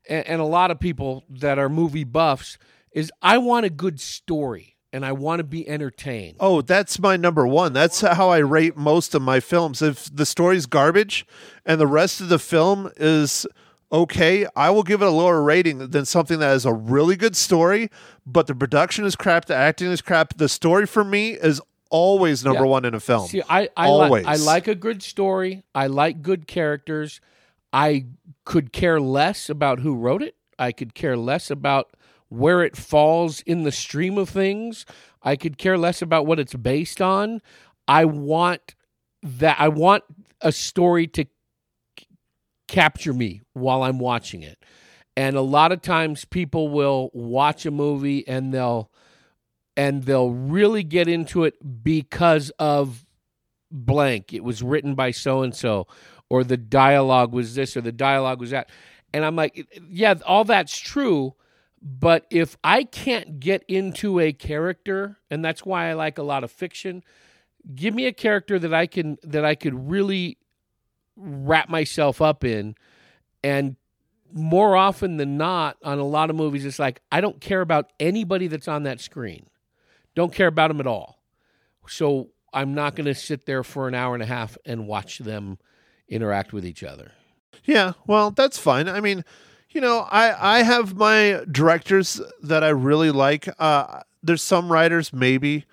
and, 0.09 0.27
and 0.27 0.41
a 0.41 0.45
lot 0.45 0.71
of 0.71 0.79
people 0.79 1.25
that 1.31 1.59
are 1.59 1.69
movie 1.69 2.05
buffs 2.05 2.59
is 2.93 3.11
I 3.23 3.39
want 3.39 3.66
a 3.66 3.71
good 3.71 4.01
story 4.01 4.73
and 4.95 5.05
I 5.05 5.12
want 5.12 5.41
to 5.41 5.45
be 5.45 5.69
entertained. 5.69 6.37
Oh, 6.39 6.61
that's 6.62 6.99
my 7.01 7.16
number 7.16 7.47
one. 7.47 7.73
That's 7.73 8.01
how 8.01 8.31
I 8.31 8.39
rate 8.39 8.77
most 8.77 9.15
of 9.15 9.21
my 9.23 9.41
films. 9.41 9.83
If 9.83 10.09
the 10.15 10.25
story's 10.25 10.66
garbage 10.66 11.27
and 11.66 11.81
the 11.81 11.87
rest 11.87 12.21
of 12.21 12.29
the 12.29 12.39
film 12.39 12.91
is 12.97 13.45
okay, 13.93 14.47
I 14.57 14.71
will 14.71 14.85
give 14.85 15.03
it 15.03 15.09
a 15.09 15.11
lower 15.11 15.43
rating 15.43 15.79
than 15.91 16.05
something 16.05 16.39
that 16.39 16.55
is 16.55 16.65
a 16.65 16.73
really 16.73 17.16
good 17.16 17.37
story, 17.37 17.91
but 18.25 18.47
the 18.47 18.55
production 18.55 19.05
is 19.05 19.16
crap, 19.16 19.47
the 19.47 19.55
acting 19.55 19.89
is 19.91 20.01
crap. 20.01 20.37
The 20.37 20.49
story 20.49 20.87
for 20.87 21.05
me 21.05 21.31
is 21.33 21.61
always 21.91 22.45
number 22.45 22.62
Yeah. 22.65 22.71
one 22.71 22.85
in 22.85 22.95
a 22.95 23.01
film. 23.01 23.27
See, 23.29 23.43
I 23.49 23.69
I, 23.77 23.87
Always. 23.89 24.25
like 24.25 24.41
I 24.41 24.43
like 24.43 24.69
a 24.69 24.75
good 24.75 25.03
story. 25.03 25.65
I 25.75 25.87
like 25.89 26.23
good 26.23 26.47
characters. 26.47 27.21
I 27.73 28.07
could 28.45 28.73
care 28.73 29.01
less 29.01 29.49
about 29.51 29.81
who 29.81 29.95
wrote 29.97 30.23
it. 30.23 30.35
I 30.59 30.71
could 30.73 30.95
care 30.95 31.16
less 31.16 31.51
about 31.51 31.91
where 32.35 32.62
it 32.62 32.77
falls 32.77 33.40
in 33.43 33.62
the 33.62 33.73
stream 33.73 34.19
of 34.19 34.28
things. 34.28 34.85
I 35.23 35.36
could 35.36 35.59
care 35.59 35.78
less 35.78 36.02
about 36.02 36.27
what 36.27 36.39
it's 36.39 36.55
based 36.55 37.01
on. 37.01 37.40
I 37.89 38.05
want 38.05 38.74
that 39.23 39.56
I 39.59 39.69
want 39.69 40.05
a 40.40 40.52
story 40.52 41.06
to 41.09 41.27
c- 41.98 42.06
capture 42.69 43.15
me 43.15 43.40
while 43.55 43.82
I'm 43.82 43.98
watching 43.98 44.43
it. 44.43 44.59
And 45.16 45.36
a 45.36 45.40
lot 45.40 45.73
of 45.73 45.81
times 45.81 46.24
people 46.24 46.69
will 46.69 47.11
watch 47.15 47.65
a 47.65 47.70
movie 47.70 48.27
and 48.27 48.52
they'll 48.52 48.90
and 49.77 50.05
they'll 50.05 50.31
really 50.31 50.82
get 50.82 51.09
into 51.09 51.44
it 51.44 51.55
because 51.82 52.51
of 52.59 53.05
blank. 53.70 54.32
It 54.32 54.44
was 54.44 54.62
written 54.62 54.94
by 54.94 55.11
so 55.11 55.43
and 55.43 55.55
so, 55.55 55.86
or 56.28 56.44
the 56.44 56.56
dialogue 56.56 57.32
was 57.32 57.55
this, 57.55 57.77
or 57.77 57.81
the 57.81 57.93
dialogue 57.93 58.40
was 58.40 58.51
that. 58.51 58.70
And 59.12 59.24
I'm 59.24 59.36
like, 59.36 59.66
yeah, 59.89 60.15
all 60.27 60.44
that's 60.44 60.78
true. 60.78 61.35
But 61.86 62.27
if 62.31 62.56
I 62.65 62.85
can't 62.85 63.40
get 63.40 63.62
into 63.69 64.19
a 64.19 64.32
character, 64.32 65.19
and 65.31 65.44
that's 65.44 65.66
why 65.66 65.90
I 65.90 65.93
like 65.93 66.16
a 66.16 66.23
lot 66.23 66.43
of 66.43 66.51
fiction, 66.51 67.05
give 67.74 67.94
me 67.94 68.06
a 68.06 68.12
character 68.12 68.59
that 68.59 68.73
I 68.73 68.86
can 68.86 69.19
that 69.23 69.44
I 69.44 69.55
could 69.55 69.90
really 69.90 70.39
wrap 71.15 71.69
myself 71.69 72.23
up 72.23 72.43
in, 72.43 72.74
and 73.43 73.77
more 74.32 74.77
often 74.77 75.19
than 75.19 75.36
not, 75.36 75.77
on 75.85 75.98
a 75.98 76.05
lot 76.05 76.31
of 76.31 76.36
movies, 76.36 76.65
it's 76.65 76.78
like 76.78 77.02
I 77.12 77.20
don't 77.20 77.40
care 77.40 77.61
about 77.61 77.93
anybody 78.01 78.47
that's 78.47 78.66
on 78.66 78.85
that 78.85 79.01
screen. 79.01 79.47
Don't 80.15 80.32
care 80.32 80.48
about 80.48 80.69
them 80.69 80.81
at 80.81 80.86
all. 80.86 81.23
So 81.86 82.31
I'm 82.52 82.73
not 82.73 82.97
going 82.97 83.06
to 83.06 83.15
sit 83.15 83.44
there 83.44 83.62
for 83.62 83.89
an 83.89 83.94
hour 83.94 84.15
and 84.15 84.23
a 84.23 84.27
half 84.27 84.56
and 84.65 84.86
watch 84.86 85.19
them 85.19 85.59
interact 86.09 86.55
with 86.55 86.65
each 86.65 86.82
other. 86.82 87.12
Yeah, 87.65 87.93
well, 88.06 88.31
that's 88.31 88.59
fine. 88.59 88.89
I 88.89 89.01
mean, 89.01 89.24
you 89.74 89.80
know, 89.80 90.06
I 90.10 90.59
I 90.59 90.62
have 90.62 90.96
my 90.96 91.42
directors 91.51 92.20
that 92.42 92.64
I 92.64 92.68
really 92.70 93.10
like. 93.10 93.48
Uh 93.59 94.01
there's 94.22 94.42
some 94.42 94.72
writers 94.72 95.12
maybe, 95.12 95.66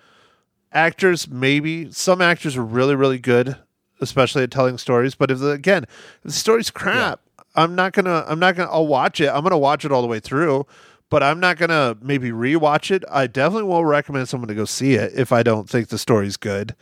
actors 0.72 1.26
maybe. 1.28 1.90
Some 1.90 2.20
actors 2.20 2.56
are 2.56 2.64
really 2.64 2.94
really 2.96 3.18
good, 3.18 3.56
especially 4.00 4.42
at 4.42 4.50
telling 4.50 4.76
stories, 4.76 5.14
but 5.14 5.30
if 5.30 5.38
the, 5.38 5.50
again, 5.50 5.84
if 5.84 6.22
the 6.24 6.32
story's 6.32 6.70
crap, 6.70 7.20
I'm 7.54 7.74
not 7.74 7.94
to 8.06 8.24
I'm 8.28 8.40
not 8.40 8.56
to 8.56 8.64
I'll 8.64 8.86
watch 8.86 9.20
it. 9.20 9.28
I'm 9.28 9.44
to 9.44 9.56
watch 9.56 9.84
it 9.84 9.92
all 9.92 10.02
the 10.02 10.08
way 10.08 10.20
through, 10.20 10.66
but 11.08 11.22
I'm 11.22 11.38
not 11.40 11.58
to 11.70 11.96
maybe 12.02 12.30
rewatch 12.30 12.90
it. 12.90 13.04
I 13.10 13.28
definitely 13.28 13.68
will 13.68 13.84
recommend 13.84 14.28
someone 14.28 14.48
to 14.48 14.54
go 14.54 14.64
see 14.64 14.94
it 14.94 15.12
if 15.14 15.30
I 15.32 15.42
don't 15.42 15.70
think 15.70 15.88
the 15.88 15.98
story's 15.98 16.36
good. 16.36 16.74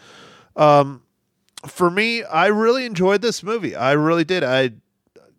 Um 0.57 1.03
for 1.67 1.91
me, 1.91 2.25
I 2.25 2.47
really 2.47 2.87
enjoyed 2.87 3.21
this 3.21 3.43
movie. 3.43 3.77
I 3.77 3.93
really 3.93 4.25
did. 4.25 4.43
I 4.43 4.73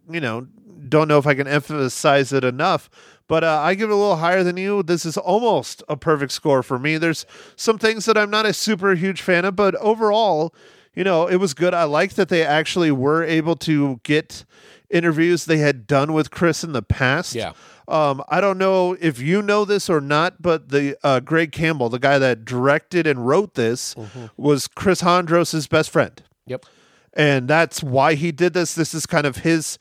you 0.09 0.19
know, 0.19 0.47
don't 0.89 1.07
know 1.07 1.17
if 1.17 1.27
I 1.27 1.33
can 1.35 1.47
emphasize 1.47 2.31
it 2.33 2.43
enough, 2.43 2.89
but 3.27 3.43
uh, 3.43 3.59
I 3.59 3.75
give 3.75 3.89
it 3.89 3.93
a 3.93 3.95
little 3.95 4.17
higher 4.17 4.43
than 4.43 4.57
you. 4.57 4.83
This 4.83 5.05
is 5.05 5.17
almost 5.17 5.83
a 5.87 5.95
perfect 5.97 6.31
score 6.31 6.63
for 6.63 6.77
me. 6.79 6.97
There's 6.97 7.25
some 7.55 7.77
things 7.77 8.05
that 8.05 8.17
I'm 8.17 8.29
not 8.29 8.45
a 8.45 8.53
super 8.53 8.95
huge 8.95 9.21
fan 9.21 9.45
of, 9.45 9.55
but 9.55 9.75
overall, 9.75 10.53
you 10.93 11.03
know, 11.03 11.27
it 11.27 11.37
was 11.37 11.53
good. 11.53 11.73
I 11.73 11.83
like 11.85 12.13
that 12.15 12.29
they 12.29 12.43
actually 12.45 12.91
were 12.91 13.23
able 13.23 13.55
to 13.57 13.99
get 14.03 14.43
interviews 14.89 15.45
they 15.45 15.59
had 15.59 15.87
done 15.87 16.11
with 16.11 16.31
Chris 16.31 16.63
in 16.63 16.73
the 16.73 16.81
past. 16.81 17.33
Yeah. 17.33 17.53
Um, 17.87 18.23
I 18.29 18.41
don't 18.41 18.57
know 18.57 18.95
if 18.99 19.19
you 19.19 19.41
know 19.41 19.65
this 19.65 19.89
or 19.89 19.99
not, 20.01 20.41
but 20.41 20.69
the 20.69 20.97
uh, 21.03 21.19
Greg 21.21 21.51
Campbell, 21.51 21.89
the 21.89 21.99
guy 21.99 22.19
that 22.19 22.45
directed 22.45 23.07
and 23.07 23.25
wrote 23.27 23.55
this, 23.55 23.95
was 24.37 24.67
Chris 24.67 25.01
Hondros' 25.01 25.67
best 25.69 25.89
friend 25.89 26.21
Yep. 26.45 26.65
and 27.13 27.47
that's 27.47 27.81
why 27.83 28.15
he 28.15 28.31
did 28.31 28.53
this. 28.53 28.75
This 28.75 28.93
is 28.93 29.05
kind 29.05 29.25
of 29.25 29.37
his 29.37 29.77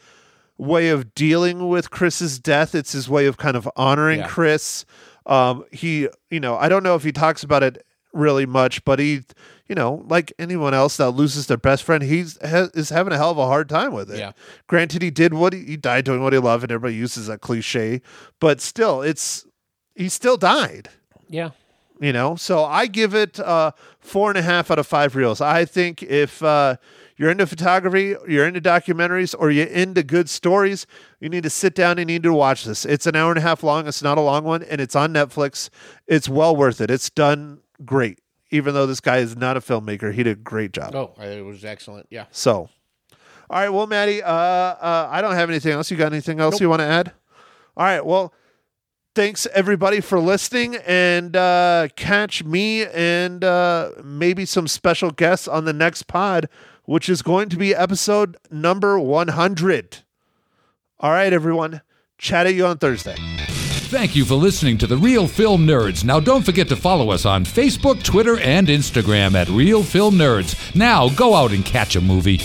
way 0.61 0.89
of 0.91 1.15
dealing 1.15 1.69
with 1.69 1.91
Chris's 1.91 2.39
death. 2.39 2.75
It's 2.75 2.93
his 2.93 3.09
way 3.09 3.27
of 3.27 3.37
kind 3.37 3.57
of 3.57 3.69
honoring 3.77 4.21
Yeah. 4.21 4.29
Chris. 4.29 4.85
Um, 5.27 5.65
he, 5.73 6.09
you 6.31 6.41
know, 6.41 6.57
I 6.57 6.69
don't 6.69 6.83
know 6.83 6.95
if 6.95 7.03
he 7.05 7.13
talks 7.13 7.43
about 7.43 7.63
it 7.63 7.85
really 8.13 8.47
much, 8.47 8.85
but 8.85 8.99
he, 8.99 9.23
you 9.69 9.75
know, 9.75 10.05
like 10.09 10.33
anyone 10.39 10.75
else 10.75 10.97
that 10.97 11.11
loses 11.11 11.47
their 11.47 11.57
best 11.57 11.85
friend, 11.85 12.03
he's 12.03 12.37
ha- 12.45 12.69
is 12.75 12.89
having 12.91 13.13
a 13.13 13.17
hell 13.17 13.31
of 13.31 13.39
a 13.39 13.47
hard 13.47 13.69
time 13.69 13.93
with 13.93 14.11
it. 14.11 14.19
Yeah. 14.19 14.33
Granted, 14.67 15.03
he 15.03 15.11
did 15.11 15.33
what 15.35 15.53
he, 15.53 15.61
he 15.65 15.77
died 15.77 16.05
doing 16.05 16.23
what 16.23 16.33
he 16.33 16.39
loved, 16.41 16.65
and 16.65 16.73
everybody 16.73 16.95
uses 16.97 17.29
that 17.29 17.41
cliche, 17.41 18.03
but 18.41 18.61
still, 18.61 19.03
it's 19.03 19.47
he 19.95 20.09
still 20.09 20.37
died 20.37 20.89
Yeah. 21.29 21.51
you 22.01 22.13
know 22.13 22.35
so 22.37 22.65
i 22.65 22.87
give 22.87 23.15
it 23.15 23.39
uh 23.41 23.73
four 23.99 24.31
and 24.31 24.39
a 24.39 24.43
half 24.43 24.71
out 24.71 24.79
of 24.79 24.87
five 24.87 25.15
reels 25.15 25.41
i 25.43 25.65
think 25.67 26.03
if 26.05 26.43
uh 26.43 26.77
you're 27.21 27.31
into 27.31 27.47
photography 27.47 28.17
you're 28.27 28.47
into 28.47 28.63
documentaries 28.63 29.35
or 29.39 29.51
you're 29.51 29.67
into 29.67 30.03
good 30.03 30.29
stories 30.31 30.87
you 31.21 31.29
need 31.29 31.43
to 31.43 31.51
sit 31.51 31.75
down 31.75 31.99
and 31.99 32.11
you 32.11 32.17
need 32.17 32.23
to 32.23 32.33
watch 32.33 32.65
this. 32.65 32.87
It's 32.87 33.07
an 33.07 33.15
hour 33.15 33.31
and 33.31 33.37
a 33.37 33.43
half 33.43 33.63
long 33.63 33.87
it's 33.87 34.03
not 34.03 34.17
a 34.17 34.23
long 34.23 34.43
one 34.43 34.63
and 34.63 34.81
it's 34.81 34.97
on 34.97 35.13
netflix. 35.13 35.69
It's 36.07 36.31
well 36.31 36.57
worth 36.57 36.81
it. 36.81 36.91
It's 36.91 37.11
done 37.11 37.61
great. 37.85 38.21
Even 38.51 38.73
though 38.73 38.87
this 38.87 39.01
guy 39.01 39.19
is 39.19 39.37
not 39.37 39.59
a 39.59 39.61
filmmaker 39.61 40.15
he 40.15 40.23
did 40.23 40.39
a 40.39 40.41
great 40.41 40.73
job. 40.73 40.95
Oh, 40.95 41.13
it 41.23 41.45
was 41.45 41.63
excellent. 41.63 42.07
Yeah. 42.11 42.25
so 42.31 42.71
all 43.51 43.59
right 43.59 43.69
well 43.69 43.89
maddie 43.89 44.23
uh, 44.23 44.33
uh 44.33 45.09
i 45.11 45.21
don't 45.21 45.35
have 45.35 45.51
anything 45.51 45.73
else. 45.73 45.91
You 45.91 45.99
got 45.99 46.13
anything 46.13 46.41
else 46.41 46.59
you 46.59 46.71
want 46.71 46.81
to 46.81 46.87
add? 46.87 47.13
All 47.77 47.85
right 47.85 48.05
well 48.05 48.33
thanks 49.15 49.47
everybody 49.53 50.01
for 50.01 50.19
listening 50.21 50.77
and 50.87 51.37
uh, 51.37 51.89
catch 51.97 52.45
me 52.45 52.87
and 52.87 53.43
uh, 53.43 53.91
maybe 54.05 54.47
some 54.47 54.69
special 54.69 55.11
guests 55.11 55.49
on 55.49 55.65
the 55.65 55.73
next 55.73 56.07
pod 56.07 56.49
which 56.91 57.09
is 57.09 57.23
going 57.23 57.49
to 57.49 57.57
be 57.57 57.73
episode 57.73 58.37
number 58.51 58.99
100 58.99 59.99
all 60.99 61.13
right 61.13 61.33
everyone 61.33 61.83
chat 62.19 62.49
at 62.49 62.55
you 62.55 62.67
on 62.67 62.79
thursday 62.79 63.15
Thank 63.91 64.15
you 64.15 64.25
for 64.25 64.35
listening 64.37 64.79
to 64.79 64.87
The 64.87 64.97
Real 64.97 65.27
Film 65.27 65.67
Nerds. 65.67 66.05
Now, 66.05 66.21
don't 66.21 66.45
forget 66.45 66.69
to 66.69 66.77
follow 66.77 67.11
us 67.11 67.27
on 67.27 67.45
Facebook, 67.45 68.05
Twitter, 68.05 68.39
and 68.39 68.69
Instagram 68.69 69.35
at 69.35 69.49
Real 69.49 69.83
Film 69.83 70.15
Nerds. 70.15 70.77
Now, 70.77 71.09
go 71.09 71.35
out 71.35 71.51
and 71.51 71.65
catch 71.65 71.97
a 71.97 72.01
movie. 72.01 72.39